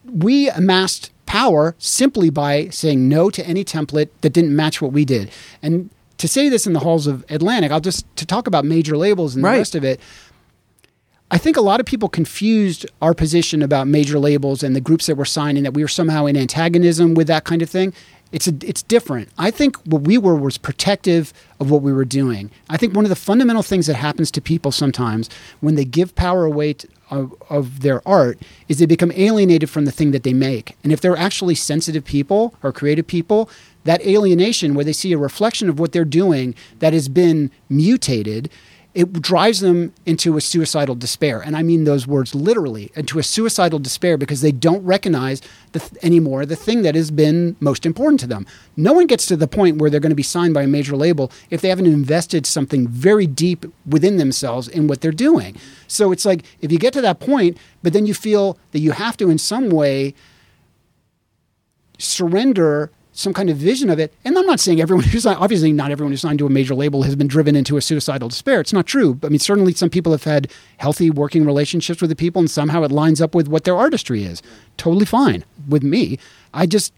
we 0.05 0.49
amassed 0.49 1.11
power 1.37 1.75
simply 1.79 2.31
by 2.31 2.69
saying 2.71 3.09
no 3.09 3.29
to 3.31 3.47
any 3.47 3.65
template 3.65 4.09
that 4.23 4.31
didn't 4.33 4.55
match 4.57 4.81
what 4.81 4.93
we 4.93 5.05
did. 5.05 5.31
And 5.63 5.91
to 6.19 6.27
say 6.27 6.49
this 6.49 6.67
in 6.67 6.73
the 6.73 6.81
halls 6.81 7.07
of 7.07 7.25
Atlantic, 7.29 7.71
I'll 7.71 7.81
just 7.81 8.05
to 8.17 8.25
talk 8.25 8.47
about 8.47 8.65
major 8.65 8.97
labels 8.97 9.35
and 9.35 9.45
Right. 9.45 9.53
the 9.55 9.59
rest 9.59 9.75
of 9.75 9.85
it. 9.85 10.01
I 11.31 11.39
think 11.39 11.57
a 11.57 11.61
lot 11.61 11.81
of 11.81 11.87
people 11.87 12.09
confused 12.09 12.87
our 13.03 13.13
position 13.13 13.61
about 13.61 13.87
major 13.89 14.19
labels 14.19 14.63
and 14.63 14.75
the 14.77 14.81
groups 14.81 15.07
that 15.07 15.17
were 15.17 15.25
signing 15.27 15.65
that 15.65 15.75
we 15.75 15.83
were 15.83 15.89
somehow 15.89 16.25
in 16.27 16.37
antagonism 16.37 17.15
with 17.15 17.27
that 17.27 17.45
kind 17.45 17.63
of 17.63 17.69
thing. 17.69 17.93
It's 18.33 18.49
a, 18.49 18.55
it's 18.63 18.83
different. 18.83 19.29
I 19.39 19.51
think 19.51 19.77
what 19.85 20.03
we 20.03 20.19
were 20.19 20.35
was 20.35 20.59
protective 20.59 21.33
of 21.61 21.71
what 21.71 21.83
we 21.83 21.93
were 21.93 22.05
doing. 22.05 22.51
I 22.69 22.77
think 22.77 22.95
one 22.95 23.05
of 23.05 23.09
the 23.09 23.17
fundamental 23.17 23.63
things 23.63 23.87
that 23.87 23.95
happens 23.95 24.31
to 24.33 24.41
people 24.41 24.73
sometimes 24.73 25.31
when 25.61 25.77
they 25.77 25.85
give 25.85 26.15
power 26.17 26.45
away 26.45 26.75
to, 26.75 26.89
of, 27.11 27.35
of 27.49 27.83
their 27.83 28.07
art 28.07 28.39
is 28.69 28.79
they 28.79 28.87
become 28.87 29.13
alienated 29.15 29.71
from 29.71 29.85
the 29.85 29.93
thing 29.93 30.11
that 30.11 30.25
they 30.25 30.33
make. 30.33 30.77
And 30.83 30.93
if 30.93 31.01
they're 31.01 31.17
actually 31.17 31.55
sensitive 31.55 32.05
people 32.05 32.55
or 32.63 32.73
creative 32.73 33.07
people, 33.07 33.49
that 33.85 34.05
alienation 34.05 34.75
where 34.75 34.85
they 34.85 34.93
see 34.93 35.13
a 35.13 35.19
reflection 35.19 35.69
of 35.69 35.79
what 35.79 35.93
they're 35.93 36.05
doing 36.05 36.55
that 36.81 36.93
has 36.93 37.09
been 37.09 37.53
mutated 37.69 38.51
it 38.97 39.13
drives 39.21 39.61
them 39.61 39.93
into 40.07 40.39
a 40.39 40.41
suicidal 40.41 40.95
despair. 40.95 41.43
And 41.43 41.55
I 41.55 41.63
mean 41.63 41.85
those 41.85 42.07
words 42.07 42.35
literally, 42.35 42.91
into 42.95 43.19
a 43.19 43.23
suicidal 43.23 43.79
despair 43.79 44.17
because 44.17 44.41
they 44.41 44.53
don't 44.53 44.83
recognize 44.85 45.43
the 45.73 45.81
th- 45.81 46.03
anymore 46.03 46.47
the 46.47 46.57
thing 46.57 46.81
that 46.81 46.95
has 46.95 47.11
been 47.11 47.57
most 47.61 47.85
important 47.85 48.21
to 48.21 48.27
them. 48.27 48.47
No 48.75 48.95
one 48.95 49.07
gets 49.07 49.27
to 49.27 49.37
the 49.37 49.47
point 49.47 49.77
where 49.77 49.91
they're 49.91 50.01
going 50.01 50.11
to 50.11 50.17
be 50.17 50.23
signed 50.23 50.55
by 50.55 50.63
a 50.63 50.67
major 50.67 50.97
label 50.97 51.31
if 51.51 51.61
they 51.61 51.69
haven't 51.69 51.85
invested 51.85 52.47
something 52.47 52.89
very 52.89 53.27
deep 53.27 53.67
within 53.85 54.17
themselves 54.17 54.67
in 54.67 54.87
what 54.87 55.03
they're 55.03 55.13
doing. 55.13 55.59
So 55.89 56.11
it's 56.11 56.25
like 56.25 56.45
if 56.63 56.73
you 56.73 56.79
get 56.79 56.95
to 56.95 57.03
that 57.03 57.21
point, 57.21 57.59
but 57.83 57.93
then 57.93 58.07
you 58.07 58.15
feel 58.15 58.59
that 58.73 58.79
you 58.79 58.93
have 58.93 59.19
to 59.19 59.29
in 59.29 59.37
some 59.37 59.69
way 59.69 60.15
surrender 61.99 62.91
some 63.17 63.33
kind 63.33 63.49
of 63.49 63.57
vision 63.57 63.89
of 63.89 63.99
it. 63.99 64.13
And 64.25 64.39
I'm 64.39 64.47
not 64.47 64.61
saying 64.61 64.81
everyone 64.81 65.05
who's 65.09 65.25
signed, 65.25 65.39
obviously 65.41 65.73
not 65.73 65.91
everyone 65.91 66.13
who's 66.13 66.21
signed 66.21 66.39
to 66.39 66.47
a 66.47 66.51
major 66.51 66.75
label 66.75 67.03
has 67.03 67.17
been 67.17 67.27
driven 67.27 67.57
into 67.57 67.77
a 67.77 67.83
suicidal 67.83 68.29
despair. 68.29 68.61
It's 68.61 68.73
not 68.73 68.87
true. 68.87 69.19
I 69.23 69.29
mean, 69.29 69.39
certainly 69.39 69.73
some 69.73 69.91
people 69.91 70.13
have 70.13 70.25
had 70.25 70.51
healthy 70.77 71.11
working 71.11 71.45
relationships 71.45 72.01
with 72.01 72.11
the 72.11 72.17
people 72.17 72.41
and 72.41 72.51
somehow 72.51 72.83
it 72.83 72.93
lines 72.93 73.21
up 73.21 73.35
with 73.35 73.49
what 73.49 73.65
their 73.65 73.77
artistry 73.77 74.25
is. 74.25 74.43
Totally 74.77 75.07
fine 75.07 75.45
with 75.67 75.83
me. 75.83 76.19
I 76.53 76.67
just, 76.67 76.93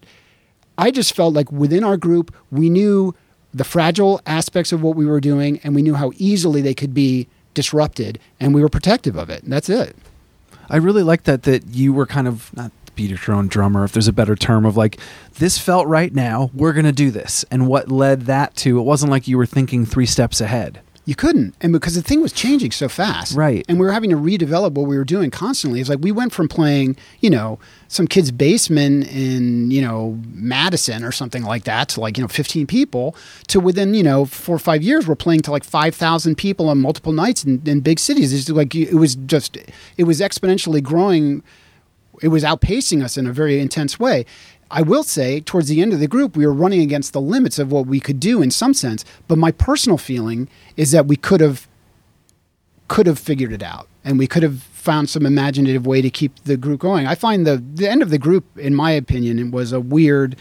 I 0.77 0.91
just 0.91 1.15
felt 1.15 1.35
like 1.35 1.51
within 1.53 1.85
our 1.85 1.97
group, 1.97 2.35
we 2.51 2.69
knew 2.69 3.15
the 3.55 3.65
fragile 3.65 4.21
aspects 4.27 4.73
of 4.73 4.83
what 4.83 4.97
we 4.97 5.07
were 5.07 5.21
doing 5.21 5.61
and 5.63 5.75
we 5.75 5.83
knew 5.83 5.95
how 5.95 6.13
easily 6.17 6.61
they 6.61 6.75
could 6.75 6.93
be 6.93 7.29
disrupted 7.55 8.19
and 8.41 8.55
we 8.55 8.61
were 8.61 8.69
protective 8.69 9.17
of 9.17 9.31
it. 9.31 9.45
And 9.45 9.53
that's 9.53 9.69
it. 9.69 9.97
I 10.69 10.77
really 10.77 11.03
like 11.03 11.25
that 11.25 11.45
that 11.45 11.67
you 11.69 11.93
were 11.93 12.07
kind 12.07 12.29
of 12.29 12.55
not 12.55 12.73
beat 12.99 13.27
your 13.27 13.37
own 13.37 13.47
drummer 13.47 13.85
if 13.85 13.93
there's 13.93 14.09
a 14.09 14.13
better 14.13 14.35
term 14.35 14.67
of 14.67 14.77
like 14.77 14.99
this 15.39 15.57
felt 15.57 15.87
right 15.87 16.13
now 16.13 16.51
we're 16.53 16.73
going 16.73 16.85
to 16.85 16.91
do 16.91 17.13
this 17.13 17.45
and 17.49 17.69
what 17.69 17.93
led 17.93 18.23
that 18.23 18.57
to 18.57 18.77
it 18.77 18.83
wasn't 18.83 19.09
like 19.09 19.29
you 19.29 19.39
were 19.39 19.47
thinking 19.47 19.87
3 19.87 20.05
steps 20.05 20.41
ahead. 20.41 20.81
You 21.05 21.15
couldn't, 21.15 21.55
and 21.63 21.73
because 21.73 21.95
the 21.95 22.03
thing 22.03 22.21
was 22.21 22.35
changing 22.35 22.71
so 22.71 22.87
fast, 22.87 23.35
Right. 23.35 23.65
And 23.67 23.81
we 23.81 23.87
were 23.87 23.93
having 23.93 24.11
to 24.11 24.17
redevelop 24.17 24.73
what 24.73 24.87
we 24.87 24.99
were 24.99 25.07
doing 25.07 25.31
constantly. 25.31 25.81
It's 25.81 25.89
like 25.89 26.01
we 26.03 26.13
went 26.13 26.35
from 26.35 26.49
playing, 26.49 26.99
you 27.21 27.31
know, 27.31 27.59
some 27.87 28.07
kid's 28.07 28.31
basement 28.31 29.11
in, 29.11 29.71
you 29.71 29.81
know, 29.81 30.19
Madison 30.35 31.03
or 31.03 31.11
something 31.11 31.45
like 31.45 31.65
that 31.65 31.89
to 31.91 32.01
like 32.03 32.19
you 32.19 32.25
know, 32.25 32.29
fifteen 32.29 32.67
people, 32.67 33.17
to 33.47 33.59
within 33.59 33.95
you 33.95 34.03
know 34.03 34.27
four 34.27 34.57
or 34.57 34.59
five 34.59 34.83
years, 34.83 35.09
we're 35.09 35.15
playing 35.15 35.41
to 35.43 35.51
like 35.51 35.65
five 35.65 35.95
thousand 35.95 36.37
people 36.37 36.69
on 36.69 36.79
multiple 36.79 37.13
nights 37.13 37.43
in, 37.43 37.63
in 37.65 37.81
big 37.81 37.99
cities. 37.99 38.35
It's 38.35 38.51
like 38.51 38.75
it 38.75 38.93
was 38.93 39.15
just, 39.15 39.57
it 39.97 40.05
was 40.05 40.21
exponentially 40.21 40.83
growing. 40.83 41.43
It 42.23 42.29
was 42.29 42.45
outpacing 42.45 43.03
us 43.03 43.17
in 43.17 43.27
a 43.27 43.33
very 43.33 43.61
intense 43.61 43.99
way. 43.99 44.27
I 44.71 44.83
will 44.83 45.03
say, 45.03 45.41
towards 45.41 45.69
the 45.69 45.81
end 45.81 45.93
of 45.93 46.01
the 46.01 46.09
group, 46.09 46.37
we 46.37 46.47
were 46.47 46.53
running 46.53 46.83
against 46.83 47.13
the 47.13 47.21
limits 47.21 47.59
of 47.59 47.73
what 47.73 47.87
we 47.87 48.01
could 48.01 48.21
do 48.21 48.43
in 48.43 48.51
some 48.51 48.75
sense. 48.75 49.05
But 49.27 49.39
my 49.39 49.51
personal 49.51 49.99
feeling 49.99 50.49
is 50.77 50.91
that 50.91 51.07
we 51.07 51.17
could 51.17 51.41
have 51.41 51.67
could 52.89 53.07
have 53.07 53.19
figured 53.19 53.53
it 53.53 53.63
out, 53.63 53.87
and 54.03 54.19
we 54.19 54.27
could 54.27 54.43
have 54.43 54.63
found 54.63 55.11
some 55.11 55.27
imaginative 55.27 55.87
way 55.87 56.01
to 56.01 56.09
keep 56.09 56.35
the 56.45 56.57
group 56.57 56.81
going. 56.81 57.07
I 57.07 57.15
find 57.15 57.47
the 57.47 57.63
the 57.75 57.89
end 57.89 58.03
of 58.03 58.11
the 58.11 58.19
group, 58.19 58.45
in 58.59 58.75
my 58.75 58.91
opinion, 58.93 59.51
was 59.51 59.73
a 59.73 59.81
weird. 59.81 60.37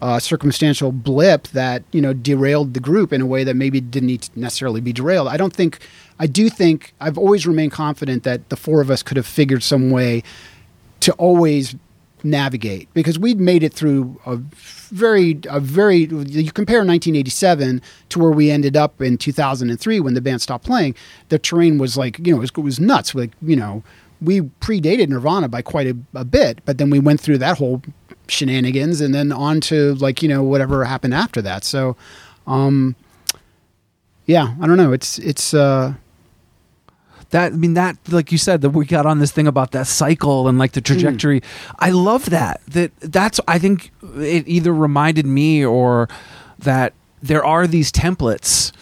Uh, 0.00 0.20
circumstantial 0.20 0.92
blip 0.92 1.48
that 1.48 1.82
you 1.90 2.00
know 2.00 2.12
derailed 2.12 2.72
the 2.72 2.78
group 2.78 3.12
in 3.12 3.20
a 3.20 3.26
way 3.26 3.42
that 3.42 3.56
maybe 3.56 3.80
didn't 3.80 4.06
need 4.06 4.22
to 4.22 4.30
necessarily 4.38 4.80
be 4.80 4.92
derailed. 4.92 5.26
I 5.26 5.36
don't 5.36 5.52
think. 5.52 5.80
I 6.20 6.28
do 6.28 6.48
think 6.48 6.94
I've 7.00 7.18
always 7.18 7.48
remained 7.48 7.72
confident 7.72 8.22
that 8.22 8.48
the 8.48 8.54
four 8.54 8.80
of 8.80 8.92
us 8.92 9.02
could 9.02 9.16
have 9.16 9.26
figured 9.26 9.64
some 9.64 9.90
way 9.90 10.22
to 11.00 11.12
always 11.14 11.74
navigate 12.24 12.92
because 12.94 13.18
we'd 13.18 13.40
made 13.40 13.62
it 13.62 13.72
through 13.72 14.20
a 14.26 14.36
very 14.36 15.38
a 15.48 15.60
very 15.60 16.00
you 16.00 16.50
compare 16.52 16.78
1987 16.78 17.80
to 18.08 18.18
where 18.18 18.30
we 18.30 18.50
ended 18.50 18.76
up 18.76 19.00
in 19.00 19.16
2003 19.16 20.00
when 20.00 20.14
the 20.14 20.20
band 20.20 20.42
stopped 20.42 20.64
playing 20.64 20.94
the 21.28 21.38
terrain 21.38 21.78
was 21.78 21.96
like 21.96 22.18
you 22.18 22.32
know 22.32 22.38
it 22.38 22.40
was, 22.40 22.50
it 22.50 22.58
was 22.58 22.80
nuts. 22.80 23.14
Like 23.14 23.32
you 23.42 23.56
know 23.56 23.82
we 24.20 24.40
predated 24.40 25.08
nirvana 25.08 25.48
by 25.48 25.62
quite 25.62 25.86
a, 25.86 25.96
a 26.14 26.24
bit 26.24 26.60
but 26.64 26.78
then 26.78 26.90
we 26.90 26.98
went 26.98 27.20
through 27.20 27.38
that 27.38 27.58
whole 27.58 27.82
shenanigans 28.26 29.00
and 29.00 29.14
then 29.14 29.30
on 29.32 29.60
to 29.60 29.94
like 29.96 30.22
you 30.22 30.28
know 30.28 30.42
whatever 30.42 30.84
happened 30.84 31.14
after 31.14 31.40
that. 31.42 31.64
So 31.64 31.96
um 32.46 32.96
yeah 34.26 34.54
i 34.60 34.66
don't 34.66 34.76
know. 34.76 34.92
It's 34.92 35.18
it's 35.18 35.54
uh 35.54 35.94
that 37.30 37.52
I 37.52 37.56
mean 37.56 37.74
that 37.74 37.96
like 38.08 38.32
you 38.32 38.38
said 38.38 38.62
that 38.62 38.70
we 38.70 38.86
got 38.86 39.06
on 39.06 39.18
this 39.18 39.32
thing 39.32 39.46
about 39.46 39.72
that 39.72 39.86
cycle 39.86 40.48
and 40.48 40.58
like 40.58 40.72
the 40.72 40.80
hmm. 40.80 40.84
trajectory. 40.84 41.42
I 41.78 41.90
love 41.90 42.30
that. 42.30 42.60
That 42.68 42.96
that's 43.00 43.40
I 43.46 43.58
think 43.58 43.90
it 44.16 44.46
either 44.46 44.72
reminded 44.72 45.26
me 45.26 45.64
or 45.64 46.08
that 46.58 46.92
there 47.22 47.44
are 47.44 47.66
these 47.66 47.92
templates 47.92 48.72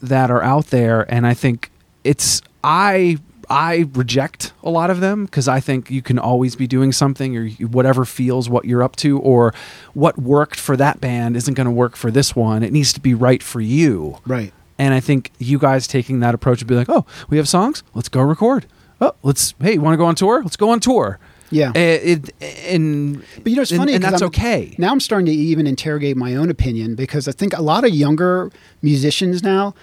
that 0.00 0.30
are 0.30 0.42
out 0.42 0.66
there 0.66 1.12
and 1.12 1.26
I 1.26 1.34
think 1.34 1.70
it's 2.04 2.42
I 2.64 3.18
I 3.50 3.86
reject 3.92 4.52
a 4.62 4.70
lot 4.70 4.88
of 4.88 5.00
them 5.00 5.26
because 5.26 5.46
I 5.46 5.60
think 5.60 5.90
you 5.90 6.00
can 6.00 6.18
always 6.18 6.56
be 6.56 6.66
doing 6.66 6.90
something 6.90 7.36
or 7.36 7.48
whatever 7.66 8.06
feels 8.06 8.48
what 8.48 8.64
you're 8.64 8.82
up 8.82 8.96
to 8.96 9.18
or 9.18 9.52
what 9.92 10.16
worked 10.16 10.58
for 10.58 10.76
that 10.78 11.00
band 11.00 11.36
isn't 11.36 11.54
going 11.54 11.66
to 11.66 11.72
work 11.72 11.94
for 11.96 12.10
this 12.10 12.34
one. 12.34 12.62
It 12.62 12.72
needs 12.72 12.94
to 12.94 13.00
be 13.00 13.12
right 13.12 13.42
for 13.42 13.60
you. 13.60 14.18
right 14.26 14.54
And 14.82 14.92
I 14.94 14.98
think 15.00 15.30
you 15.38 15.58
guys 15.60 15.86
taking 15.86 16.18
that 16.20 16.34
approach 16.34 16.58
would 16.60 16.66
be 16.66 16.74
like, 16.74 16.88
oh, 16.88 17.06
we 17.30 17.36
have 17.36 17.48
songs, 17.48 17.84
let's 17.94 18.08
go 18.08 18.20
record. 18.20 18.66
Oh, 19.00 19.12
let's 19.22 19.54
hey, 19.60 19.74
you 19.74 19.80
want 19.80 19.92
to 19.94 19.96
go 19.96 20.06
on 20.06 20.16
tour? 20.16 20.42
Let's 20.42 20.56
go 20.56 20.70
on 20.70 20.80
tour. 20.80 21.20
Yeah. 21.52 21.68
Uh, 21.68 21.72
it, 21.76 22.30
and 22.66 23.22
But 23.42 23.50
you 23.50 23.56
know, 23.56 23.62
it's 23.62 23.70
and- 23.70 23.78
funny, 23.78 23.92
and 23.94 24.02
'cause 24.02 24.10
that's 24.12 24.22
I'm- 24.22 24.28
okay. 24.28 24.74
Now 24.78 24.90
I'm 24.90 24.98
starting 24.98 25.26
to 25.26 25.32
even 25.32 25.68
interrogate 25.68 26.16
my 26.16 26.34
own 26.34 26.50
opinion 26.50 26.96
because 26.96 27.28
I 27.28 27.32
think 27.32 27.56
a 27.56 27.62
lot 27.62 27.84
of 27.84 27.94
younger 27.94 28.50
musicians 28.80 29.42
now 29.44 29.74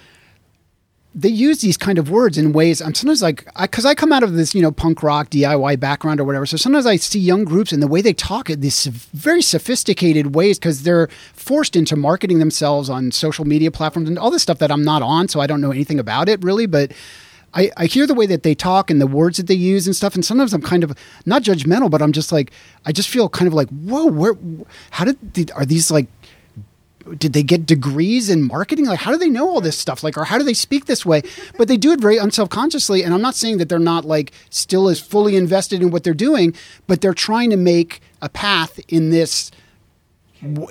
they 1.14 1.28
use 1.28 1.60
these 1.60 1.76
kind 1.76 1.98
of 1.98 2.08
words 2.08 2.38
in 2.38 2.52
ways. 2.52 2.80
I'm 2.80 2.94
sometimes 2.94 3.20
like, 3.20 3.44
because 3.60 3.84
I, 3.84 3.94
come 3.94 4.12
out 4.12 4.22
of 4.22 4.34
this, 4.34 4.54
you 4.54 4.62
know, 4.62 4.70
punk 4.70 5.02
rock 5.02 5.28
DIY 5.30 5.80
background 5.80 6.20
or 6.20 6.24
whatever. 6.24 6.46
So 6.46 6.56
sometimes 6.56 6.86
I 6.86 6.96
see 6.96 7.18
young 7.18 7.44
groups 7.44 7.72
and 7.72 7.82
the 7.82 7.88
way 7.88 8.00
they 8.00 8.12
talk 8.12 8.48
in 8.48 8.60
these 8.60 8.86
very 8.86 9.42
sophisticated 9.42 10.36
ways 10.36 10.58
because 10.58 10.84
they're 10.84 11.08
forced 11.32 11.74
into 11.74 11.96
marketing 11.96 12.38
themselves 12.38 12.88
on 12.88 13.10
social 13.10 13.44
media 13.44 13.72
platforms 13.72 14.08
and 14.08 14.18
all 14.18 14.30
this 14.30 14.42
stuff 14.42 14.58
that 14.58 14.70
I'm 14.70 14.84
not 14.84 15.02
on, 15.02 15.26
so 15.26 15.40
I 15.40 15.48
don't 15.48 15.60
know 15.60 15.72
anything 15.72 15.98
about 15.98 16.28
it 16.28 16.42
really, 16.42 16.66
but. 16.66 16.92
I, 17.52 17.72
I 17.76 17.86
hear 17.86 18.06
the 18.06 18.14
way 18.14 18.26
that 18.26 18.44
they 18.44 18.54
talk 18.54 18.92
and 18.92 19.00
the 19.00 19.08
words 19.08 19.38
that 19.38 19.48
they 19.48 19.54
use 19.54 19.88
and 19.88 19.96
stuff, 19.96 20.14
and 20.14 20.24
sometimes 20.24 20.52
I'm 20.52 20.62
kind 20.62 20.84
of 20.84 20.96
not 21.26 21.42
judgmental, 21.42 21.90
but 21.90 22.00
I'm 22.00 22.12
just 22.12 22.30
like 22.30 22.52
I 22.86 22.92
just 22.92 23.08
feel 23.08 23.28
kind 23.28 23.48
of 23.48 23.54
like 23.54 23.68
whoa, 23.70 24.06
where, 24.06 24.34
how 24.90 25.04
did 25.04 25.50
are 25.56 25.64
these 25.64 25.90
like 25.90 26.06
did 27.18 27.32
they 27.32 27.42
get 27.42 27.66
degrees 27.66 28.28
in 28.28 28.42
marketing? 28.42 28.86
Like, 28.86 29.00
how 29.00 29.10
do 29.10 29.18
they 29.18 29.28
know 29.28 29.48
all 29.48 29.60
this 29.60 29.78
stuff? 29.78 30.02
Like, 30.02 30.16
or 30.16 30.24
how 30.24 30.38
do 30.38 30.44
they 30.44 30.54
speak 30.54 30.86
this 30.86 31.04
way? 31.04 31.22
But 31.56 31.68
they 31.68 31.76
do 31.76 31.92
it 31.92 32.00
very 32.00 32.16
unselfconsciously. 32.16 33.04
And 33.04 33.14
I'm 33.14 33.22
not 33.22 33.34
saying 33.34 33.58
that 33.58 33.68
they're 33.68 33.78
not 33.78 34.04
like 34.04 34.32
still 34.50 34.88
as 34.88 35.00
fully 35.00 35.36
invested 35.36 35.82
in 35.82 35.90
what 35.90 36.04
they're 36.04 36.14
doing, 36.14 36.54
but 36.86 37.00
they're 37.00 37.14
trying 37.14 37.50
to 37.50 37.56
make 37.56 38.00
a 38.22 38.28
path 38.28 38.78
in 38.88 39.10
this 39.10 39.50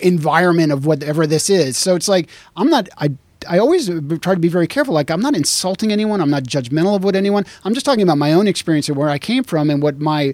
environment 0.02 0.72
of 0.72 0.86
whatever 0.86 1.28
this 1.28 1.50
is. 1.50 1.78
So 1.78 1.96
it's 1.96 2.08
like 2.08 2.30
I'm 2.56 2.70
not. 2.70 2.90
I 2.98 3.12
I 3.48 3.58
always 3.60 3.88
try 4.22 4.34
to 4.34 4.40
be 4.40 4.50
very 4.50 4.68
careful. 4.68 4.94
Like 4.94 5.10
I'm 5.10 5.22
not 5.22 5.36
insulting 5.36 5.92
anyone. 5.92 6.22
I'm 6.22 6.30
not 6.30 6.44
judgmental 6.44 6.96
of 6.96 7.04
what 7.04 7.16
anyone. 7.16 7.46
I'm 7.64 7.74
just 7.74 7.86
talking 7.86 8.04
about 8.04 8.18
my 8.18 8.34
own 8.34 8.48
experience 8.48 8.88
and 8.90 8.98
where 8.98 9.10
I 9.10 9.20
came 9.20 9.44
from 9.44 9.70
and 9.70 9.82
what 9.82 10.00
my 10.00 10.34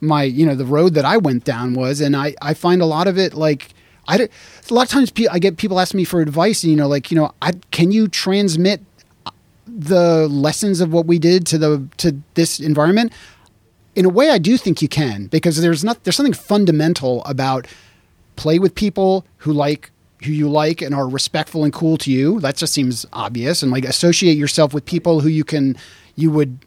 my 0.00 0.22
you 0.24 0.46
know 0.46 0.54
the 0.54 0.66
road 0.66 0.94
that 0.94 1.04
I 1.04 1.16
went 1.16 1.44
down 1.44 1.74
was. 1.74 2.00
And 2.00 2.16
I 2.16 2.34
I 2.42 2.54
find 2.54 2.82
a 2.82 2.86
lot 2.86 3.06
of 3.06 3.18
it 3.18 3.34
like. 3.34 3.70
A 4.08 4.28
lot 4.70 4.82
of 4.82 4.88
times 4.88 5.12
I 5.30 5.38
get 5.38 5.56
people 5.56 5.80
asking 5.80 5.98
me 5.98 6.04
for 6.04 6.20
advice, 6.20 6.62
and 6.62 6.70
you 6.70 6.76
know, 6.76 6.88
like 6.88 7.10
you 7.10 7.16
know, 7.16 7.32
I, 7.42 7.52
can 7.70 7.92
you 7.92 8.08
transmit 8.08 8.80
uh, 9.24 9.30
the 9.66 10.28
lessons 10.28 10.80
of 10.80 10.92
what 10.92 11.06
we 11.06 11.18
did 11.18 11.46
to 11.46 11.58
the 11.58 11.88
to 11.98 12.16
this 12.34 12.60
environment? 12.60 13.12
In 13.94 14.04
a 14.04 14.10
way, 14.10 14.30
I 14.30 14.38
do 14.38 14.56
think 14.56 14.82
you 14.82 14.88
can 14.88 15.26
because 15.26 15.60
there's 15.60 15.82
not 15.82 16.04
there's 16.04 16.16
something 16.16 16.32
fundamental 16.32 17.24
about 17.24 17.66
play 18.36 18.58
with 18.58 18.74
people 18.74 19.24
who 19.38 19.52
like 19.52 19.90
who 20.24 20.32
you 20.32 20.48
like 20.48 20.82
and 20.82 20.94
are 20.94 21.08
respectful 21.08 21.64
and 21.64 21.72
cool 21.72 21.96
to 21.98 22.10
you. 22.10 22.40
That 22.40 22.56
just 22.56 22.72
seems 22.72 23.06
obvious, 23.12 23.62
and 23.62 23.72
like 23.72 23.84
associate 23.84 24.36
yourself 24.36 24.72
with 24.72 24.84
people 24.84 25.20
who 25.20 25.28
you 25.28 25.44
can 25.44 25.76
you 26.14 26.30
would 26.30 26.58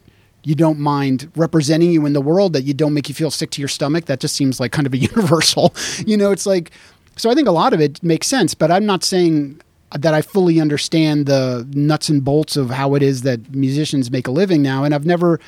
you 0.42 0.54
don't 0.54 0.78
mind 0.78 1.30
representing 1.36 1.90
you 1.90 2.06
in 2.06 2.12
the 2.12 2.20
world 2.20 2.52
that 2.54 2.62
you 2.62 2.72
don't 2.72 2.94
make 2.94 3.08
you 3.08 3.14
feel 3.14 3.30
sick 3.30 3.50
to 3.50 3.60
your 3.60 3.68
stomach. 3.68 4.06
That 4.06 4.20
just 4.20 4.34
seems 4.34 4.58
like 4.58 4.72
kind 4.72 4.86
of 4.86 4.94
a 4.94 4.96
universal. 5.12 5.74
You 6.06 6.16
know, 6.16 6.30
it's 6.30 6.46
like 6.46 6.70
so 7.16 7.30
I 7.30 7.34
think 7.34 7.48
a 7.48 7.52
lot 7.52 7.72
of 7.72 7.80
it 7.80 8.02
makes 8.02 8.26
sense, 8.26 8.54
but 8.54 8.70
I'm 8.70 8.86
not 8.86 9.04
saying 9.04 9.60
that 9.98 10.14
I 10.14 10.22
fully 10.22 10.60
understand 10.60 11.26
the 11.26 11.66
nuts 11.72 12.08
and 12.08 12.24
bolts 12.24 12.56
of 12.56 12.70
how 12.70 12.94
it 12.94 13.02
is 13.02 13.22
that 13.22 13.54
musicians 13.54 14.10
make 14.10 14.26
a 14.26 14.30
living 14.30 14.62
now. 14.62 14.84
And 14.84 14.94
I've 14.94 15.04
never, 15.04 15.40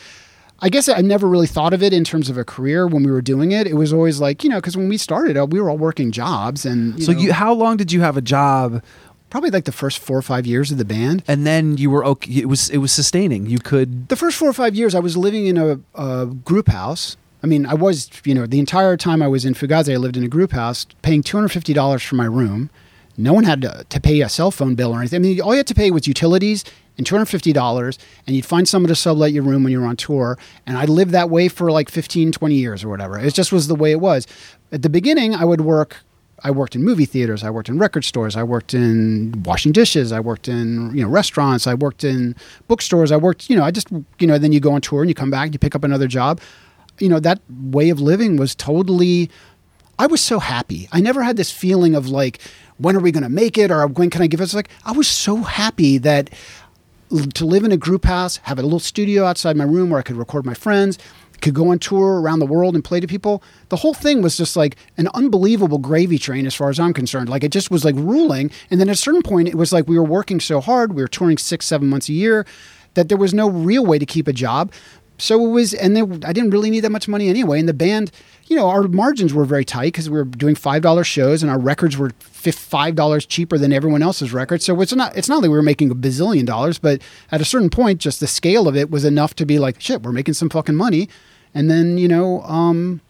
I 0.60 0.68
guess 0.68 0.88
I 0.88 1.00
never 1.00 1.28
really 1.28 1.46
thought 1.46 1.72
of 1.72 1.82
it 1.82 1.92
in 1.92 2.02
terms 2.04 2.28
of 2.28 2.36
a 2.36 2.44
career 2.44 2.86
when 2.86 3.04
we 3.04 3.10
were 3.10 3.22
doing 3.22 3.52
it. 3.52 3.66
It 3.66 3.74
was 3.74 3.92
always 3.92 4.20
like, 4.20 4.42
you 4.42 4.50
know, 4.50 4.56
because 4.56 4.76
when 4.76 4.88
we 4.88 4.96
started, 4.96 5.36
uh, 5.36 5.46
we 5.46 5.60
were 5.60 5.70
all 5.70 5.78
working 5.78 6.10
jobs. 6.10 6.66
And 6.66 6.98
you 6.98 7.04
so 7.04 7.12
know, 7.12 7.20
you, 7.20 7.32
how 7.32 7.52
long 7.52 7.76
did 7.76 7.92
you 7.92 8.00
have 8.00 8.16
a 8.16 8.20
job, 8.20 8.82
probably 9.30 9.50
like 9.50 9.64
the 9.64 9.72
first 9.72 10.00
four 10.00 10.18
or 10.18 10.22
five 10.22 10.44
years 10.44 10.72
of 10.72 10.78
the 10.78 10.84
band. 10.84 11.22
and 11.28 11.46
then 11.46 11.76
you 11.76 11.88
were 11.88 12.04
okay? 12.04 12.40
It 12.40 12.48
was 12.48 12.68
it 12.70 12.78
was 12.78 12.90
sustaining. 12.90 13.46
You 13.46 13.60
could 13.60 14.08
The 14.08 14.16
first 14.16 14.36
four 14.36 14.48
or 14.48 14.52
five 14.52 14.74
years, 14.74 14.94
I 14.94 15.00
was 15.00 15.16
living 15.16 15.46
in 15.46 15.56
a, 15.56 15.78
a 15.94 16.26
group 16.26 16.68
house. 16.68 17.16
I 17.42 17.46
mean, 17.46 17.66
I 17.66 17.74
was, 17.74 18.08
you 18.24 18.34
know, 18.34 18.46
the 18.46 18.60
entire 18.60 18.96
time 18.96 19.20
I 19.20 19.28
was 19.28 19.44
in 19.44 19.54
Fugazi, 19.54 19.92
I 19.92 19.96
lived 19.96 20.16
in 20.16 20.22
a 20.22 20.28
group 20.28 20.52
house, 20.52 20.86
paying 21.02 21.22
two 21.22 21.36
hundred 21.36 21.48
fifty 21.48 21.72
dollars 21.72 22.02
for 22.02 22.14
my 22.14 22.24
room. 22.26 22.70
No 23.16 23.32
one 23.32 23.44
had 23.44 23.60
to, 23.62 23.84
to 23.88 24.00
pay 24.00 24.20
a 24.22 24.28
cell 24.28 24.50
phone 24.50 24.74
bill 24.74 24.92
or 24.92 25.00
anything. 25.00 25.16
I 25.16 25.20
mean, 25.20 25.40
all 25.40 25.52
you 25.52 25.58
had 25.58 25.66
to 25.66 25.74
pay 25.74 25.90
was 25.90 26.06
utilities 26.06 26.64
and 26.96 27.06
two 27.06 27.14
hundred 27.14 27.26
fifty 27.26 27.52
dollars, 27.52 27.98
and 28.26 28.36
you'd 28.36 28.46
find 28.46 28.68
someone 28.68 28.88
to 28.88 28.94
sublet 28.94 29.32
your 29.32 29.42
room 29.42 29.64
when 29.64 29.72
you 29.72 29.80
were 29.80 29.86
on 29.86 29.96
tour. 29.96 30.38
And 30.66 30.78
I 30.78 30.84
lived 30.84 31.10
that 31.12 31.30
way 31.30 31.48
for 31.48 31.70
like 31.70 31.90
15, 31.90 32.32
20 32.32 32.54
years 32.54 32.84
or 32.84 32.88
whatever. 32.88 33.18
It 33.18 33.34
just 33.34 33.52
was 33.52 33.66
the 33.66 33.74
way 33.74 33.90
it 33.90 34.00
was. 34.00 34.26
At 34.70 34.82
the 34.82 34.90
beginning, 34.90 35.34
I 35.34 35.44
would 35.44 35.62
work. 35.62 35.96
I 36.44 36.50
worked 36.50 36.74
in 36.74 36.82
movie 36.82 37.04
theaters. 37.04 37.44
I 37.44 37.50
worked 37.50 37.68
in 37.68 37.78
record 37.78 38.04
stores. 38.04 38.34
I 38.34 38.42
worked 38.42 38.74
in 38.74 39.42
washing 39.44 39.70
dishes. 39.70 40.10
I 40.10 40.20
worked 40.20 40.48
in 40.48 40.94
you 40.94 41.02
know 41.02 41.08
restaurants. 41.08 41.66
I 41.66 41.74
worked 41.74 42.04
in 42.04 42.34
bookstores. 42.68 43.12
I 43.12 43.16
worked 43.16 43.50
you 43.50 43.56
know 43.56 43.64
I 43.64 43.70
just 43.70 43.90
you 44.18 44.26
know 44.26 44.38
then 44.38 44.52
you 44.52 44.60
go 44.60 44.72
on 44.72 44.80
tour 44.80 45.02
and 45.02 45.10
you 45.10 45.14
come 45.14 45.30
back. 45.30 45.52
You 45.52 45.58
pick 45.58 45.74
up 45.74 45.84
another 45.84 46.06
job. 46.08 46.40
You 46.98 47.08
know 47.08 47.20
that 47.20 47.40
way 47.48 47.90
of 47.90 48.00
living 48.00 48.36
was 48.36 48.54
totally. 48.54 49.30
I 49.98 50.06
was 50.06 50.20
so 50.20 50.38
happy. 50.38 50.88
I 50.90 51.00
never 51.00 51.22
had 51.22 51.36
this 51.36 51.50
feeling 51.50 51.94
of 51.94 52.08
like 52.08 52.40
when 52.78 52.96
are 52.96 53.00
we 53.00 53.12
going 53.12 53.22
to 53.22 53.28
make 53.28 53.56
it 53.56 53.70
or 53.70 53.86
when 53.86 54.10
can 54.10 54.22
I 54.22 54.26
give 54.26 54.40
us 54.40 54.54
like 54.54 54.68
I 54.84 54.92
was 54.92 55.06
so 55.06 55.36
happy 55.36 55.98
that 55.98 56.30
to 57.34 57.44
live 57.44 57.64
in 57.64 57.72
a 57.72 57.76
group 57.76 58.04
house, 58.04 58.38
have 58.44 58.58
a 58.58 58.62
little 58.62 58.80
studio 58.80 59.24
outside 59.24 59.56
my 59.56 59.64
room 59.64 59.90
where 59.90 60.00
I 60.00 60.02
could 60.02 60.16
record 60.16 60.46
my 60.46 60.54
friends, 60.54 60.98
could 61.42 61.54
go 61.54 61.70
on 61.70 61.78
tour 61.78 62.20
around 62.20 62.38
the 62.38 62.46
world 62.46 62.74
and 62.74 62.82
play 62.82 63.00
to 63.00 63.06
people. 63.06 63.42
The 63.68 63.76
whole 63.76 63.92
thing 63.92 64.22
was 64.22 64.36
just 64.36 64.56
like 64.56 64.76
an 64.96 65.08
unbelievable 65.12 65.78
gravy 65.78 66.18
train 66.18 66.46
as 66.46 66.54
far 66.54 66.70
as 66.70 66.80
I'm 66.80 66.94
concerned. 66.94 67.28
Like 67.28 67.44
it 67.44 67.52
just 67.52 67.70
was 67.70 67.84
like 67.84 67.96
ruling. 67.96 68.50
And 68.70 68.80
then 68.80 68.88
at 68.88 68.94
a 68.94 68.96
certain 68.96 69.22
point, 69.22 69.48
it 69.48 69.56
was 69.56 69.72
like 69.72 69.86
we 69.86 69.98
were 69.98 70.04
working 70.04 70.40
so 70.40 70.60
hard, 70.60 70.94
we 70.94 71.02
were 71.02 71.08
touring 71.08 71.36
six, 71.36 71.66
seven 71.66 71.88
months 71.88 72.08
a 72.08 72.12
year, 72.12 72.46
that 72.94 73.08
there 73.08 73.18
was 73.18 73.34
no 73.34 73.50
real 73.50 73.84
way 73.84 73.98
to 73.98 74.06
keep 74.06 74.28
a 74.28 74.32
job. 74.32 74.72
So 75.22 75.44
it 75.44 75.50
was, 75.50 75.72
and 75.72 75.96
I 76.24 76.32
didn't 76.32 76.50
really 76.50 76.68
need 76.68 76.80
that 76.80 76.90
much 76.90 77.06
money 77.06 77.28
anyway. 77.28 77.60
And 77.60 77.68
the 77.68 77.72
band, 77.74 78.10
you 78.46 78.56
know, 78.56 78.68
our 78.68 78.82
margins 78.88 79.32
were 79.32 79.44
very 79.44 79.64
tight 79.64 79.92
because 79.92 80.10
we 80.10 80.16
were 80.16 80.24
doing 80.24 80.56
five 80.56 80.82
dollars 80.82 81.06
shows, 81.06 81.44
and 81.44 81.50
our 81.50 81.60
records 81.60 81.96
were 81.96 82.10
five 82.20 82.96
dollars 82.96 83.24
cheaper 83.24 83.56
than 83.56 83.72
everyone 83.72 84.02
else's 84.02 84.32
records. 84.32 84.64
So 84.64 84.80
it's 84.80 84.92
not, 84.92 85.16
it's 85.16 85.28
not 85.28 85.36
like 85.36 85.44
we 85.44 85.56
were 85.56 85.62
making 85.62 85.92
a 85.92 85.94
bazillion 85.94 86.44
dollars, 86.44 86.80
but 86.80 87.00
at 87.30 87.40
a 87.40 87.44
certain 87.44 87.70
point, 87.70 88.00
just 88.00 88.18
the 88.18 88.26
scale 88.26 88.66
of 88.66 88.76
it 88.76 88.90
was 88.90 89.04
enough 89.04 89.36
to 89.36 89.46
be 89.46 89.60
like, 89.60 89.80
shit, 89.80 90.02
we're 90.02 90.10
making 90.10 90.34
some 90.34 90.50
fucking 90.50 90.74
money. 90.74 91.08
And 91.54 91.70
then, 91.70 91.98
you 91.98 92.08
know, 92.08 92.42
um, 92.42 93.00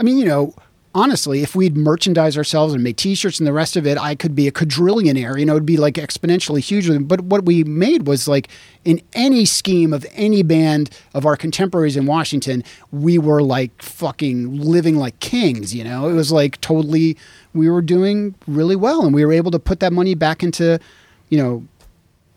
I 0.00 0.02
mean, 0.02 0.18
you 0.18 0.24
know, 0.24 0.56
honestly, 0.94 1.42
if 1.42 1.54
we'd 1.54 1.76
merchandise 1.76 2.36
ourselves 2.36 2.74
and 2.74 2.82
make 2.82 2.96
T-shirts 2.96 3.38
and 3.38 3.46
the 3.46 3.52
rest 3.52 3.76
of 3.76 3.86
it, 3.86 3.98
I 3.98 4.14
could 4.14 4.34
be 4.34 4.46
a 4.46 4.52
quadrillionaire. 4.52 5.38
You 5.38 5.46
know, 5.46 5.54
it'd 5.54 5.66
be 5.66 5.76
like 5.76 5.94
exponentially 5.94 6.60
huge. 6.60 6.88
But 7.08 7.22
what 7.22 7.44
we 7.44 7.64
made 7.64 8.06
was 8.06 8.28
like 8.28 8.48
in 8.84 9.00
any 9.14 9.44
scheme 9.44 9.92
of 9.92 10.06
any 10.12 10.42
band 10.42 10.90
of 11.14 11.24
our 11.24 11.36
contemporaries 11.36 11.96
in 11.96 12.06
Washington, 12.06 12.62
we 12.90 13.18
were 13.18 13.42
like 13.42 13.82
fucking 13.82 14.58
living 14.60 14.96
like 14.96 15.18
kings. 15.20 15.74
You 15.74 15.84
know, 15.84 16.08
it 16.08 16.14
was 16.14 16.32
like 16.32 16.60
totally. 16.60 17.16
We 17.54 17.68
were 17.68 17.82
doing 17.82 18.34
really 18.46 18.76
well, 18.76 19.04
and 19.04 19.14
we 19.14 19.24
were 19.24 19.32
able 19.32 19.50
to 19.50 19.58
put 19.58 19.80
that 19.80 19.92
money 19.92 20.14
back 20.14 20.42
into, 20.42 20.80
you 21.28 21.38
know, 21.38 21.66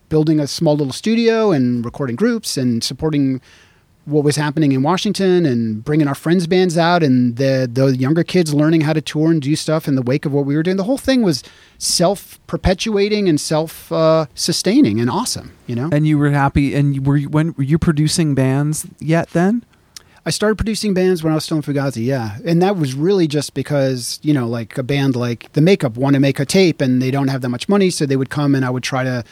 building 0.10 0.40
a 0.40 0.48
small 0.48 0.76
little 0.76 0.94
studio 0.94 1.52
and 1.52 1.84
recording 1.84 2.16
groups 2.16 2.58
and 2.58 2.84
supporting 2.84 3.42
what 4.06 4.24
was 4.24 4.36
happening 4.36 4.72
in 4.72 4.84
Washington 4.84 5.46
and 5.46 5.84
bringing 5.84 6.08
our 6.08 6.16
friends' 6.16 6.48
bands 6.48 6.78
out 6.78 7.04
and 7.04 7.38
the 7.38 7.70
the 7.72 7.96
younger 7.98 8.24
kids 8.24 8.54
learning 8.54 8.82
how 8.82 8.94
to 8.94 9.02
tour 9.02 9.32
and 9.32 9.42
do 9.42 9.56
stuff 9.56 9.88
in 9.88 9.96
the 9.96 10.02
wake 10.02 10.26
of 10.26 10.32
what 10.32 10.46
we 10.46 10.56
were 10.56 10.64
doing. 10.64 10.78
The 10.78 10.84
whole 10.84 10.98
thing 10.98 11.22
was 11.22 11.44
self 11.78 12.40
perpetuating 12.48 13.28
and 13.28 13.40
self 13.40 13.92
uh, 13.92 14.28
sustaining 14.36 15.00
and 15.00 15.10
awesome. 15.10 15.54
You 15.68 15.76
know, 15.76 15.90
and 15.92 16.06
you 16.06 16.18
were 16.18 16.30
happy. 16.30 16.76
And 16.76 16.96
you 16.96 17.02
were 17.02 17.18
you, 17.18 17.30
when 17.30 17.54
were 17.58 17.64
you 17.64 17.80
producing 17.80 18.36
bands 18.36 18.86
yet? 19.00 19.30
Then 19.30 19.66
I 20.26 20.32
started 20.32 20.56
producing 20.56 20.94
bands 20.94 21.24
when 21.24 21.32
I 21.32 21.36
was 21.36 21.46
still 21.46 21.58
in 21.58 21.64
Fugazi, 21.64 22.04
yeah, 22.06 22.38
and 22.46 22.62
that 22.62 22.78
was 22.78 22.96
really 22.96 23.28
just 23.28 23.54
because 23.54 24.20
you 24.24 24.34
know, 24.34 24.48
like 24.48 24.78
a 24.78 24.84
band 24.84 25.16
like 25.16 25.52
the 25.54 25.62
Makeup 25.62 25.98
want 25.98 26.16
to 26.16 26.20
make 26.20 26.40
a 26.40 26.46
tape 26.46 26.82
and 26.82 27.02
they 27.02 27.12
don't 27.12 27.28
have 27.28 27.42
that 27.42 27.50
much 27.50 27.70
money, 27.70 27.90
so 27.90 28.06
they 28.06 28.18
would 28.18 28.30
come 28.30 28.56
and 28.56 28.66
I 28.66 28.70
would 28.70 28.84
try 28.84 29.04
to, 29.04 29.24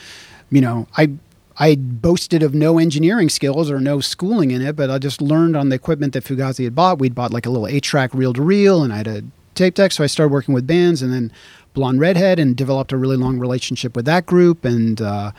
you 0.49 0.61
know, 0.61 0.87
I. 0.97 1.11
I 1.57 1.75
boasted 1.75 2.41
of 2.41 2.55
no 2.55 2.79
engineering 2.79 3.29
skills 3.29 3.69
or 3.69 3.79
no 3.79 3.99
schooling 3.99 4.51
in 4.51 4.61
it, 4.61 4.75
but 4.75 4.89
I 4.89 4.97
just 4.97 5.21
learned 5.21 5.55
on 5.55 5.69
the 5.69 5.75
equipment 5.75 6.13
that 6.13 6.23
Fugazi 6.23 6.63
had 6.63 6.73
bought. 6.73 6.99
We'd 6.99 7.13
bought 7.13 7.31
like 7.31 7.45
a 7.45 7.49
little 7.49 7.67
eight-track 7.67 8.13
reel-to-reel, 8.13 8.83
and 8.83 8.91
I 8.91 8.97
had 8.97 9.07
a 9.07 9.23
tape 9.53 9.75
deck, 9.75 9.91
so 9.91 10.03
I 10.03 10.07
started 10.07 10.31
working 10.31 10.53
with 10.53 10.65
bands, 10.65 11.01
and 11.01 11.13
then 11.13 11.31
Blonde 11.73 11.99
Redhead, 11.99 12.39
and 12.39 12.55
developed 12.55 12.91
a 12.91 12.97
really 12.97 13.17
long 13.17 13.37
relationship 13.37 13.95
with 13.95 14.05
that 14.05 14.25
group, 14.25 14.65
and 14.65 15.01
uh, 15.01 15.31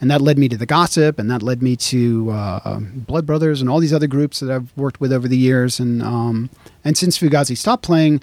and 0.00 0.10
that 0.10 0.20
led 0.20 0.36
me 0.36 0.48
to 0.48 0.56
the 0.56 0.66
Gossip, 0.66 1.18
and 1.18 1.30
that 1.30 1.42
led 1.42 1.62
me 1.62 1.76
to 1.76 2.30
uh, 2.30 2.80
Blood 2.80 3.24
Brothers, 3.24 3.60
and 3.60 3.70
all 3.70 3.78
these 3.78 3.92
other 3.92 4.08
groups 4.08 4.40
that 4.40 4.50
I've 4.50 4.76
worked 4.76 5.00
with 5.00 5.12
over 5.12 5.28
the 5.28 5.38
years, 5.38 5.80
and 5.80 6.02
um, 6.02 6.50
and 6.84 6.98
since 6.98 7.18
Fugazi 7.18 7.56
stopped 7.56 7.84
playing, 7.84 8.20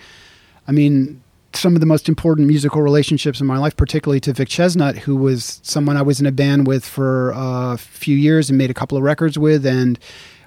I 0.68 0.72
mean, 0.72 1.22
some 1.54 1.76
of 1.76 1.80
the 1.80 1.86
most 1.86 2.08
important 2.08 2.48
musical 2.48 2.82
relationships 2.82 3.42
in 3.42 3.48
my 3.48 3.58
life, 3.58 3.76
particularly 3.76 4.20
to 4.22 4.34
Vic 4.34 4.50
Chesnutt, 4.50 5.00
who 5.00 5.16
was 5.16 5.60
someone 5.64 5.98
I 5.98 6.02
was 6.02 6.20
in 6.20 6.26
a 6.26 6.32
band 6.32 6.68
with 6.68 6.86
for 6.86 7.34
a 7.36 7.78
few 7.78 8.16
years 8.16 8.50
and 8.50 8.58
made 8.58 8.70
a 8.70 8.74
couple 8.74 8.98
of 8.98 9.04
records 9.04 9.38
with, 9.38 9.66
and 9.66 10.00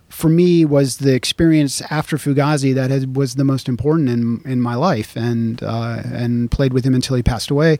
for 0.09 0.29
me 0.29 0.65
was 0.65 0.99
the 0.99 1.15
experience 1.15 1.81
after 1.91 2.17
Fugazi 2.17 2.75
that 2.75 2.91
has, 2.91 3.07
was 3.07 3.35
the 3.35 3.45
most 3.45 3.69
important 3.69 4.09
in 4.09 4.43
in 4.45 4.61
my 4.61 4.75
life, 4.75 5.17
and 5.17 5.63
uh, 5.63 6.03
and 6.05 6.51
played 6.51 6.73
with 6.73 6.85
him 6.85 6.95
until 6.95 7.17
he 7.17 7.23
passed 7.23 7.51
away. 7.51 7.79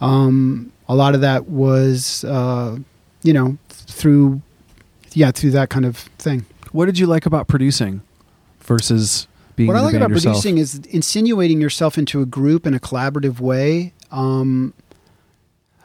Um, 0.00 0.72
a 0.88 0.94
lot 0.94 1.14
of 1.14 1.20
that 1.22 1.48
was, 1.48 2.24
uh, 2.24 2.76
you 3.22 3.32
know, 3.32 3.56
through 3.68 4.42
yeah, 5.12 5.30
through 5.30 5.52
that 5.52 5.70
kind 5.70 5.86
of 5.86 5.96
thing. 6.18 6.44
what 6.72 6.86
did 6.86 6.98
you 6.98 7.06
like 7.06 7.24
about 7.24 7.46
producing 7.46 8.02
versus 8.60 9.28
being 9.56 9.68
what 9.68 9.76
I 9.76 9.80
like 9.80 9.94
about 9.94 10.10
yourself. 10.10 10.34
producing 10.34 10.58
is 10.58 10.76
insinuating 10.90 11.60
yourself 11.60 11.98
into 11.98 12.20
a 12.20 12.26
group 12.26 12.66
in 12.66 12.74
a 12.74 12.80
collaborative 12.80 13.40
way. 13.40 13.92
Um, 14.10 14.74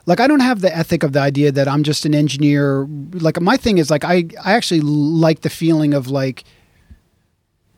like 0.06 0.20
I 0.20 0.28
don't 0.28 0.40
have 0.40 0.62
the 0.62 0.76
ethic 0.76 1.04
of 1.04 1.14
the 1.14 1.20
idea 1.20 1.52
that 1.52 1.68
I'm 1.68 1.84
just 1.84 2.06
an 2.06 2.16
engineer. 2.16 2.88
Like 3.14 3.40
my 3.40 3.58
thing 3.58 3.78
is 3.78 3.90
like 3.92 4.04
I 4.04 4.26
I 4.44 4.54
actually 4.54 4.82
like 4.82 5.42
the 5.42 5.50
feeling 5.50 5.94
of 5.94 6.08
like 6.08 6.44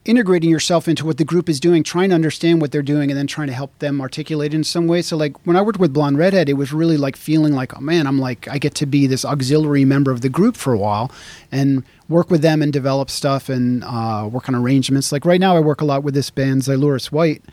integrating 0.04 0.50
yourself 0.50 0.88
into 0.88 1.06
what 1.06 1.18
the 1.18 1.24
group 1.24 1.48
is 1.48 1.60
doing, 1.60 1.84
trying 1.84 2.10
to 2.10 2.16
understand 2.16 2.60
what 2.60 2.72
they're 2.72 2.82
doing, 2.82 3.12
and 3.12 3.18
then 3.18 3.28
trying 3.28 3.48
to 3.48 3.54
help 3.54 3.78
them 3.80 4.02
articulate 4.02 4.54
in 4.54 4.64
some 4.64 4.88
way. 4.88 5.02
So, 5.02 5.16
like 5.16 5.46
when 5.46 5.56
I 5.56 5.62
worked 5.62 5.80
with 5.80 5.94
Blonde 5.94 6.18
Redhead, 6.18 6.50
it 6.50 6.54
was 6.54 6.74
really 6.74 6.98
like 6.98 7.16
feeling 7.16 7.54
like, 7.54 7.78
oh 7.78 7.82
man, 7.82 8.08
I'm 8.08 8.20
like 8.20 8.48
I 8.48 8.58
get 8.58 8.74
to 8.76 8.86
be 8.86 9.08
this 9.08 9.24
auxiliary 9.24 9.86
member 9.86 10.12
of 10.12 10.22
the 10.22 10.30
group 10.30 10.58
for 10.58 10.74
a 10.74 10.78
while, 10.78 11.12
and 11.52 11.84
work 12.10 12.32
with 12.32 12.42
them 12.42 12.62
and 12.62 12.74
develop 12.74 13.10
stuff 13.10 13.50
and 13.50 13.84
uh, 13.84 14.28
work 14.32 14.50
on 14.50 14.56
arrangements. 14.56 15.12
Like 15.12 15.26
right 15.26 15.40
now, 15.40 15.56
I 15.56 15.60
work 15.60 15.82
a 15.82 15.86
lot 15.86 16.04
with 16.04 16.14
this 16.14 16.30
band 16.30 16.64
Xylouris 16.64 17.12
White, 17.12 17.44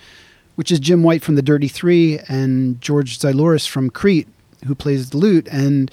which 0.54 0.72
is 0.72 0.80
Jim 0.80 1.02
White 1.02 1.22
from 1.22 1.34
the 1.34 1.42
Dirty 1.42 1.68
Three 1.68 2.18
and 2.28 2.80
George 2.80 3.18
Xylouris 3.18 3.68
from 3.68 3.90
Crete, 3.90 4.28
who 4.66 4.74
plays 4.74 5.10
the 5.10 5.18
lute, 5.18 5.48
and 5.52 5.90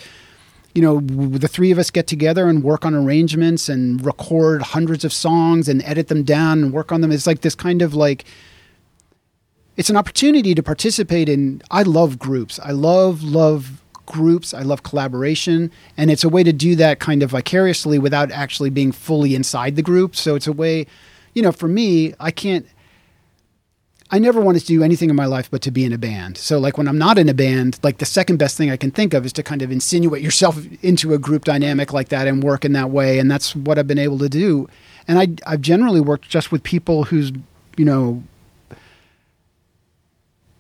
you 0.76 0.82
know, 0.82 1.00
the 1.00 1.48
three 1.48 1.72
of 1.72 1.80
us 1.80 1.90
get 1.90 2.06
together 2.06 2.50
and 2.50 2.62
work 2.62 2.86
on 2.86 2.94
arrangements 2.94 3.70
and 3.70 4.06
record 4.06 4.62
hundreds 4.62 5.06
of 5.06 5.14
songs 5.14 5.70
and 5.70 5.82
edit 5.84 6.10
them 6.10 6.24
down 6.24 6.62
and 6.62 6.74
work 6.74 6.92
on 6.92 7.00
them. 7.00 7.14
It's 7.14 7.26
like 7.26 7.42
this 7.42 7.56
kind 7.56 7.82
of 7.82 7.94
like, 7.94 8.26
it's 9.78 9.90
an 9.90 9.96
opportunity 9.96 10.54
to 10.54 10.62
participate 10.62 11.30
in. 11.30 11.62
I 11.72 11.84
love 11.84 12.20
groups. 12.20 12.60
I 12.60 12.72
love, 12.72 13.24
love 13.24 13.82
groups. 14.06 14.54
I 14.54 14.64
love 14.64 14.84
collaboration. 14.84 15.72
And 15.96 16.12
it's 16.12 16.26
a 16.26 16.30
way 16.30 16.44
to 16.44 16.52
do 16.52 16.76
that 16.76 17.00
kind 17.00 17.24
of 17.24 17.32
vicariously 17.32 17.98
without 17.98 18.30
actually 18.32 18.70
being 18.70 18.92
fully 18.92 19.34
inside 19.34 19.78
the 19.78 19.82
group. 19.82 20.14
So 20.14 20.36
it's 20.36 20.48
a 20.48 20.54
way, 20.54 20.88
you 21.34 21.42
know, 21.42 21.54
for 21.54 21.70
me, 21.70 22.14
I 22.20 22.32
can't. 22.32 22.68
I 24.12 24.20
never 24.20 24.40
wanted 24.40 24.60
to 24.60 24.66
do 24.68 24.84
anything 24.84 25.10
in 25.10 25.16
my 25.16 25.26
life 25.26 25.50
but 25.50 25.62
to 25.64 25.72
be 25.72 25.84
in 25.84 25.92
a 25.92 25.98
band. 25.98 26.38
So 26.38 26.60
like 26.60 26.78
when 26.78 26.88
I'm 26.88 26.98
not 26.98 27.18
in 27.18 27.28
a 27.28 27.34
band, 27.34 27.80
like 27.82 27.98
the 27.98 28.06
second 28.06 28.38
best 28.38 28.56
thing 28.56 28.70
I 28.70 28.78
can 28.78 28.92
think 28.92 29.14
of 29.16 29.26
is 29.26 29.34
to 29.34 29.44
kind 29.44 29.64
of 29.64 29.72
insinuate 29.72 30.22
yourself 30.22 30.60
into 30.84 31.14
a 31.14 31.18
group 31.18 31.44
dynamic 31.44 31.92
like 31.92 32.10
that 32.10 32.28
and 32.28 32.44
work 32.44 32.64
in 32.64 32.74
that 32.74 32.92
way. 32.92 33.18
And 33.18 33.32
that's 33.32 33.56
what 33.56 33.80
I've 33.80 33.88
been 33.88 34.00
able 34.00 34.20
to 34.20 34.30
do. 34.30 34.70
And 35.08 35.18
I 35.18 35.52
I've 35.52 35.62
generally 35.62 36.02
worked 36.02 36.30
just 36.30 36.52
with 36.52 36.62
people 36.62 37.06
who's, 37.06 37.32
you 37.78 37.86
know, 37.86 38.24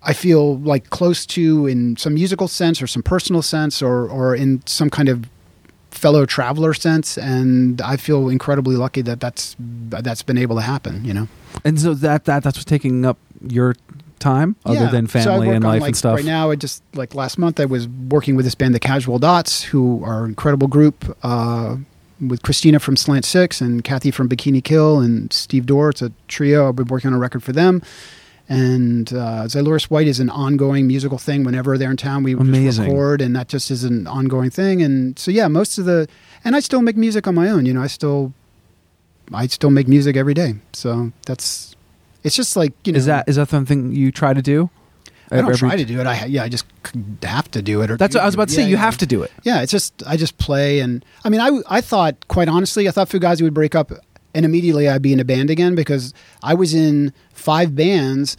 I 0.01 0.13
feel 0.13 0.57
like 0.59 0.89
close 0.89 1.26
to 1.27 1.67
in 1.67 1.97
some 1.97 2.15
musical 2.15 2.47
sense 2.47 2.81
or 2.81 2.88
some 2.88 3.03
personal 3.03 3.43
sense 3.43 3.81
or 3.81 4.07
or 4.07 4.35
in 4.35 4.65
some 4.65 4.89
kind 4.89 5.07
of 5.07 5.30
fellow 5.91 6.26
traveler 6.26 6.73
sense 6.73 7.17
and 7.17 7.80
I 7.81 7.95
feel 7.95 8.27
incredibly 8.30 8.76
lucky 8.76 9.01
that 9.03 9.19
that's 9.19 9.55
that's 9.59 10.23
been 10.23 10.38
able 10.38 10.55
to 10.55 10.61
happen, 10.63 11.05
you 11.05 11.13
know. 11.13 11.27
And 11.65 11.79
so 11.79 11.93
that 11.95 12.25
that 12.25 12.43
that's 12.43 12.57
what's 12.57 12.65
taking 12.65 13.05
up 13.05 13.17
your 13.45 13.75
time, 14.19 14.55
other 14.65 14.85
Yeah. 14.85 14.91
than 14.91 15.07
family 15.07 15.47
work 15.47 15.55
and 15.55 15.63
life 15.65 15.81
like, 15.81 15.89
and 15.89 15.97
stuff. 15.97 16.15
Right 16.15 16.25
now, 16.25 16.51
I 16.51 16.55
just 16.55 16.83
like 16.93 17.13
last 17.15 17.37
month, 17.37 17.59
I 17.59 17.65
was 17.65 17.87
working 17.87 18.35
with 18.35 18.45
this 18.45 18.55
band, 18.55 18.73
the 18.73 18.79
Casual 18.79 19.19
Dots, 19.19 19.63
who 19.63 20.03
are 20.03 20.23
an 20.23 20.29
incredible 20.29 20.67
group 20.67 21.17
uh, 21.23 21.77
with 22.25 22.41
Christina 22.43 22.79
from 22.79 22.95
Slant 22.95 23.25
Six 23.25 23.59
and 23.61 23.83
Kathy 23.83 24.11
from 24.11 24.29
Bikini 24.29 24.63
Kill 24.63 24.99
and 24.99 25.33
Steve 25.33 25.65
Dore. 25.65 25.89
It's 25.89 26.01
a 26.01 26.11
trio. 26.27 26.69
I've 26.69 26.75
been 26.75 26.87
working 26.87 27.09
on 27.09 27.13
a 27.13 27.19
record 27.19 27.43
for 27.43 27.51
them. 27.51 27.81
And 28.47 29.11
uh, 29.11 29.47
White 29.89 30.07
is 30.07 30.19
an 30.19 30.29
ongoing 30.29 30.85
musical 30.87 31.17
thing. 31.17 31.43
Whenever 31.43 31.77
they're 31.77 31.89
in 31.89 31.97
town, 31.97 32.21
we 32.23 32.35
record, 32.35 33.21
and 33.21 33.35
that 33.35 33.47
just 33.47 33.71
is 33.71 33.83
an 33.83 34.05
ongoing 34.05 34.51
thing. 34.51 34.83
And 34.83 35.17
so, 35.17 35.31
yeah, 35.31 35.47
most 35.47 35.79
of 35.79 35.85
the, 35.85 36.07
and 36.43 36.55
I 36.55 36.59
still 36.59 36.83
make 36.83 36.95
music 36.95 37.27
on 37.27 37.33
my 37.33 37.49
own. 37.49 37.65
You 37.65 37.73
know, 37.73 37.81
I 37.81 37.87
still, 37.87 38.33
I 39.34 39.47
still 39.47 39.69
make 39.72 39.88
music 39.88 40.15
every 40.15 40.34
day. 40.34 40.56
So 40.73 41.11
that's, 41.26 41.76
it's 42.23 42.35
just 42.35 42.56
like 42.56 42.73
you 42.85 42.93
know, 42.93 42.97
is 42.97 43.06
that 43.06 43.27
is 43.27 43.35
that 43.38 43.49
something 43.49 43.91
you 43.91 44.11
try 44.11 44.34
to 44.34 44.41
do? 44.41 44.69
I 45.31 45.38
don't 45.38 45.45
Every- 45.45 45.57
try 45.57 45.76
to 45.76 45.85
do 45.85 45.99
it. 45.99 46.06
I 46.06 46.26
yeah, 46.26 46.43
I 46.43 46.49
just 46.49 46.65
have 47.23 47.49
to 47.52 47.61
do 47.61 47.81
it. 47.81 47.89
Or 47.89 47.97
That's 47.97 48.14
what 48.15 48.22
I 48.22 48.26
was 48.27 48.35
about 48.35 48.49
to 48.49 48.53
say. 48.53 48.64
You 48.64 48.76
yeah. 48.76 48.77
have 48.77 48.97
to 48.99 49.06
do 49.07 49.23
it. 49.23 49.31
Yeah, 49.43 49.61
it's 49.64 49.72
just 49.72 50.03
I 50.06 50.18
just 50.18 50.38
play, 50.38 50.80
and 50.80 51.03
I 51.23 51.30
mean, 51.30 51.41
I 51.41 51.61
I 51.68 51.81
thought 51.81 52.27
quite 52.27 52.47
honestly, 52.47 52.88
I 52.88 52.91
thought 52.91 53.10
Fugazi 53.10 53.41
would 53.41 53.53
break 53.56 53.73
up, 53.73 53.91
and 54.35 54.45
immediately 54.45 54.88
I'd 54.88 55.02
be 55.02 55.14
in 55.14 55.19
a 55.19 55.26
band 55.26 55.49
again 55.49 55.73
because 55.73 56.14
I 56.43 56.53
was 56.53 56.76
in 56.76 57.11
five 57.34 57.76
bands 57.76 58.38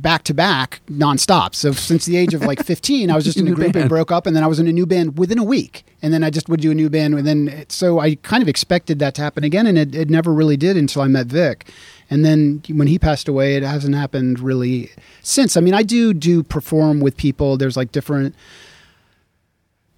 back 0.00 0.24
to 0.24 0.34
back 0.34 0.80
nonstop. 0.90 1.54
So 1.54 1.72
since 1.72 2.04
the 2.06 2.16
age 2.16 2.34
of 2.34 2.42
like 2.42 2.62
15, 2.64 3.10
I 3.10 3.14
was 3.14 3.24
just 3.24 3.38
in 3.38 3.46
a 3.48 3.52
group 3.52 3.72
band. 3.72 3.82
and 3.84 3.88
broke 3.88 4.10
up, 4.12 4.26
and 4.26 4.34
then 4.36 4.42
I 4.42 4.46
was 4.46 4.58
in 4.58 4.66
a 4.68 4.72
new 4.72 4.86
band 4.86 5.18
within 5.18 5.38
a 5.38 5.44
week, 5.44 5.84
and 6.02 6.12
then 6.12 6.22
I 6.24 6.30
just 6.30 6.48
would 6.48 6.60
do 6.60 6.70
a 6.70 6.74
new 6.74 6.88
band, 6.90 7.14
and 7.14 7.26
then 7.26 7.48
it, 7.48 7.72
so 7.72 7.98
I 7.98 8.14
kind 8.16 8.42
of 8.42 8.48
expected 8.48 8.98
that 9.00 9.14
to 9.16 9.22
happen 9.22 9.44
again, 9.44 9.66
and 9.66 9.76
it, 9.78 9.94
it 9.94 10.10
never 10.10 10.32
really 10.32 10.56
did 10.56 10.76
until 10.76 11.02
I 11.02 11.08
met 11.08 11.26
Vic. 11.26 11.70
And 12.10 12.24
then 12.24 12.62
when 12.68 12.88
he 12.88 12.98
passed 12.98 13.28
away, 13.28 13.56
it 13.56 13.62
hasn't 13.62 13.94
happened 13.94 14.40
really 14.40 14.90
since. 15.22 15.56
I 15.56 15.60
mean, 15.60 15.74
I 15.74 15.82
do 15.82 16.14
do 16.14 16.42
perform 16.42 17.00
with 17.00 17.16
people. 17.18 17.56
There's 17.58 17.76
like 17.76 17.92
different 17.92 18.34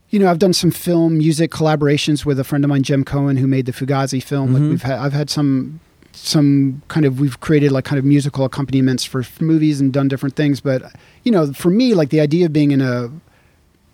you 0.08 0.18
know, 0.18 0.28
I've 0.28 0.40
done 0.40 0.52
some 0.52 0.72
film 0.72 1.18
music 1.18 1.52
collaborations 1.52 2.24
with 2.26 2.40
a 2.40 2.42
friend 2.42 2.64
of 2.64 2.68
mine, 2.68 2.82
Jem 2.82 3.04
Cohen, 3.04 3.36
who 3.36 3.46
made 3.46 3.66
the 3.66 3.70
Fugazi 3.72 4.20
film. 4.20 4.52
Like 4.52 4.62
Mhm. 4.64 4.70
we've 4.70 4.82
had, 4.82 4.98
I've 4.98 5.12
had 5.12 5.30
some, 5.30 5.78
some 6.12 6.82
kind 6.88 7.06
of, 7.06 7.20
we've 7.20 7.40
created 7.40 7.72
like 7.72 7.84
kind 7.84 7.98
of 7.98 8.04
musical 8.04 8.44
accompaniments 8.44 9.04
for, 9.04 9.24
movies 9.40 9.80
and 9.80 9.92
done 9.92 10.08
different 10.08 10.36
things. 10.36 10.60
But 10.60 10.94
you 11.24 11.32
know, 11.32 11.52
for 11.52 11.70
me, 11.70 11.94
like 11.94 12.10
the 12.10 12.20
idea 12.20 12.46
of 12.46 12.52
being 12.52 12.70
in 12.70 12.80
a, 12.80 13.10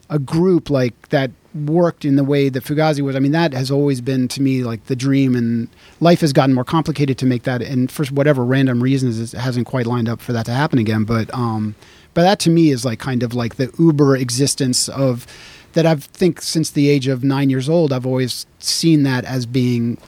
a 0.09 0.19
group 0.19 0.71
like 0.71 1.09
that 1.09 1.31
worked 1.65 2.05
in 2.05 2.17
the 2.17 2.25
way 2.25 2.49
that 2.49 2.65
Fugazi 2.65 3.01
was. 3.01 3.17
I 3.17 3.19
mean, 3.19 3.33
that 3.33 3.53
has 3.55 3.71
always 3.71 4.01
been 4.01 4.29
to 4.29 4.43
me 4.43 4.63
like 4.63 4.85
the 4.87 4.97
dream, 4.97 5.35
and 5.35 5.69
life 6.01 6.21
has 6.21 6.33
gotten 6.33 6.55
more 6.55 6.65
complicated 6.65 7.19
to 7.19 7.27
make 7.27 7.45
that. 7.45 7.63
And 7.63 7.91
for 7.91 8.05
whatever 8.07 8.45
random 8.45 8.83
reasons, 8.83 9.35
it 9.35 9.39
hasn't 9.39 9.67
quite 9.67 9.87
lined 9.87 10.09
up 10.09 10.21
for 10.21 10.33
that 10.33 10.47
to 10.47 10.53
happen 10.53 10.79
again. 10.79 11.05
But 11.05 11.33
um, 11.35 11.75
but 12.15 12.23
that 12.23 12.39
to 12.41 12.51
me 12.51 12.71
is 12.71 12.85
like 12.85 12.99
kind 12.99 13.23
of 13.23 13.35
like 13.35 13.57
the 13.57 13.73
uber 13.79 14.17
existence 14.17 14.89
of 14.89 15.27
that. 15.73 15.87
I've 15.87 16.05
think 16.05 16.43
since 16.43 16.71
the 16.71 16.89
age 16.89 17.09
of 17.09 17.25
nine 17.25 17.51
years 17.51 17.69
old, 17.69 17.93
I've 17.93 18.07
always 18.07 18.47
seen 18.59 19.03
that 19.05 19.25
as 19.25 19.47
being 19.47 19.99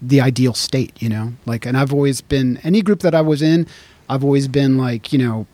the 0.00 0.20
ideal 0.20 0.54
state. 0.54 1.00
You 1.00 1.08
know, 1.08 1.32
like, 1.44 1.66
and 1.66 1.76
I've 1.76 1.92
always 1.92 2.20
been 2.20 2.58
any 2.58 2.82
group 2.82 3.00
that 3.00 3.14
I 3.14 3.20
was 3.20 3.42
in. 3.42 3.66
I've 4.08 4.22
always 4.22 4.48
been 4.48 4.78
like, 4.78 5.12
you 5.12 5.18
know, 5.18 5.46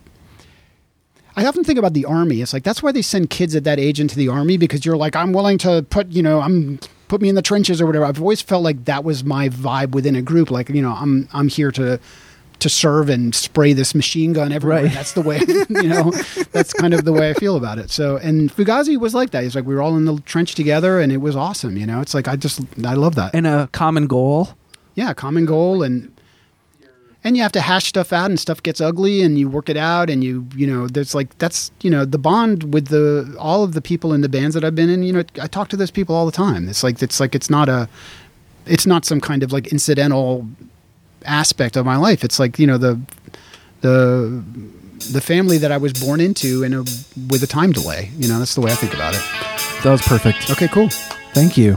I 1.37 1.47
often 1.47 1.65
think 1.65 1.79
about 1.79 1.95
the 1.95 2.05
army. 2.05 2.43
It's 2.43 2.53
like 2.53 2.65
that's 2.65 2.83
why 2.83 2.93
they 2.93 3.03
send 3.03 3.31
kids 3.31 3.57
at 3.57 3.65
that 3.65 3.79
age 3.79 4.01
into 4.01 4.17
the 4.17 4.29
army 4.29 4.57
because 4.57 4.85
you're 4.85 4.97
like, 4.97 5.17
I'm 5.17 5.33
willing 5.33 5.59
to 5.59 5.85
put, 5.89 6.09
you 6.09 6.23
know, 6.23 6.41
I'm 6.41 6.79
put 7.09 7.21
me 7.21 7.29
in 7.29 7.35
the 7.35 7.43
trenches 7.43 7.81
or 7.81 7.87
whatever. 7.87 8.05
I've 8.05 8.21
always 8.21 8.41
felt 8.43 8.63
like 8.63 8.85
that 8.87 9.05
was 9.05 9.25
my 9.25 9.49
vibe 9.49 9.91
within 9.91 10.17
a 10.17 10.23
group. 10.23 10.51
Like, 10.51 10.69
you 10.69 10.83
know, 10.83 10.93
I'm 10.93 11.29
I'm 11.33 11.49
here 11.49 11.71
to 11.73 11.99
to 12.63 12.69
serve 12.69 13.09
and 13.09 13.35
spray 13.35 13.73
this 13.73 13.95
machine 13.95 14.33
gun 14.33 14.53
everywhere. 14.53 14.85
Right. 14.85 14.93
That's 14.93 15.13
the 15.13 15.21
way, 15.21 15.41
you 15.69 15.89
know, 15.89 16.13
that's 16.53 16.73
kind 16.73 16.95
of 16.95 17.05
the 17.05 17.13
way 17.13 17.31
I 17.31 17.35
feel 17.35 17.57
about 17.57 17.79
it. 17.79 17.91
So, 17.91 18.17
and 18.17 18.51
Fugazi 18.51 18.97
was 18.97 19.15
like 19.15 19.31
that. 19.31 19.43
He's 19.43 19.55
like, 19.57 19.67
we 19.67 19.75
were 19.75 19.83
all 19.83 19.97
in 19.97 20.05
the 20.05 20.21
trench 20.21 20.55
together 20.55 21.01
and 21.01 21.13
it 21.13 21.17
was 21.19 21.35
awesome. 21.35 21.77
You 21.77 21.87
know, 21.87 22.01
it's 22.01 22.15
like, 22.15 22.29
I 22.29 22.37
just, 22.37 22.61
I 22.85 22.95
love 22.95 23.17
that. 23.17 23.35
And 23.35 23.47
a 23.47 23.69
common 23.73 24.07
goal. 24.07 24.51
yeah, 24.95 25.13
common 25.13 25.45
goal 25.45 25.83
and 25.83 26.09
and 27.25 27.37
you 27.37 27.43
have 27.43 27.53
to 27.53 27.61
hash 27.61 27.87
stuff 27.87 28.13
out 28.13 28.31
and 28.31 28.39
stuff 28.39 28.63
gets 28.63 28.81
ugly 28.81 29.23
and 29.23 29.39
you 29.39 29.49
work 29.49 29.69
it 29.69 29.77
out 29.77 30.11
and 30.11 30.25
you 30.25 30.47
you 30.57 30.67
know 30.67 30.89
there's 30.89 31.15
like 31.15 31.37
that's 31.39 31.71
you 31.81 31.89
know 31.89 32.05
the 32.05 32.19
bond 32.19 32.75
with 32.75 32.89
the 32.89 33.37
all 33.39 33.63
of 33.63 33.75
the 33.75 33.81
people 33.81 34.13
in 34.13 34.23
the 34.23 34.29
bands 34.29 34.55
that 34.55 34.65
I've 34.65 34.75
been 34.75 34.91
in 34.91 35.05
you 35.05 35.13
know 35.13 35.23
I 35.41 35.47
talk 35.47 35.69
to 35.69 35.77
those 35.77 35.93
people 35.93 36.17
all 36.17 36.27
the 36.27 36.33
time 36.33 36.69
it's 36.69 36.83
like 36.83 37.01
it's 37.01 37.21
like 37.21 37.37
it's 37.37 37.49
not 37.49 37.69
a 37.69 37.89
it's 38.67 38.87
not 38.87 39.05
some 39.05 39.21
kind 39.21 39.45
of 39.45 39.53
like 39.53 39.69
incidental 39.69 40.49
aspect 41.25 41.77
of 41.77 41.85
my 41.85 41.97
life 41.97 42.25
it's 42.25 42.39
like 42.39 42.59
you 42.59 42.67
know 42.67 42.79
the 42.79 43.01
the 43.81 44.43
the 45.11 45.21
family 45.21 45.59
that 45.59 45.73
I 45.73 45.77
was 45.79 45.93
born 45.93 46.21
into 46.21 46.63
and 46.65 46.75
with 47.29 47.43
a 47.43 47.47
time 47.49 47.73
delay 47.73 48.11
you 48.17 48.29
know 48.29 48.39
that's 48.39 48.55
the 48.55 48.61
way 48.61 48.71
I 48.73 48.75
think 48.77 48.95
about 48.95 49.15
it 49.15 49.23
That 49.83 49.91
was 49.91 50.03
perfect. 50.03 50.51
okay 50.51 50.69
cool 50.69 50.89
Thank 51.35 51.57
you. 51.57 51.77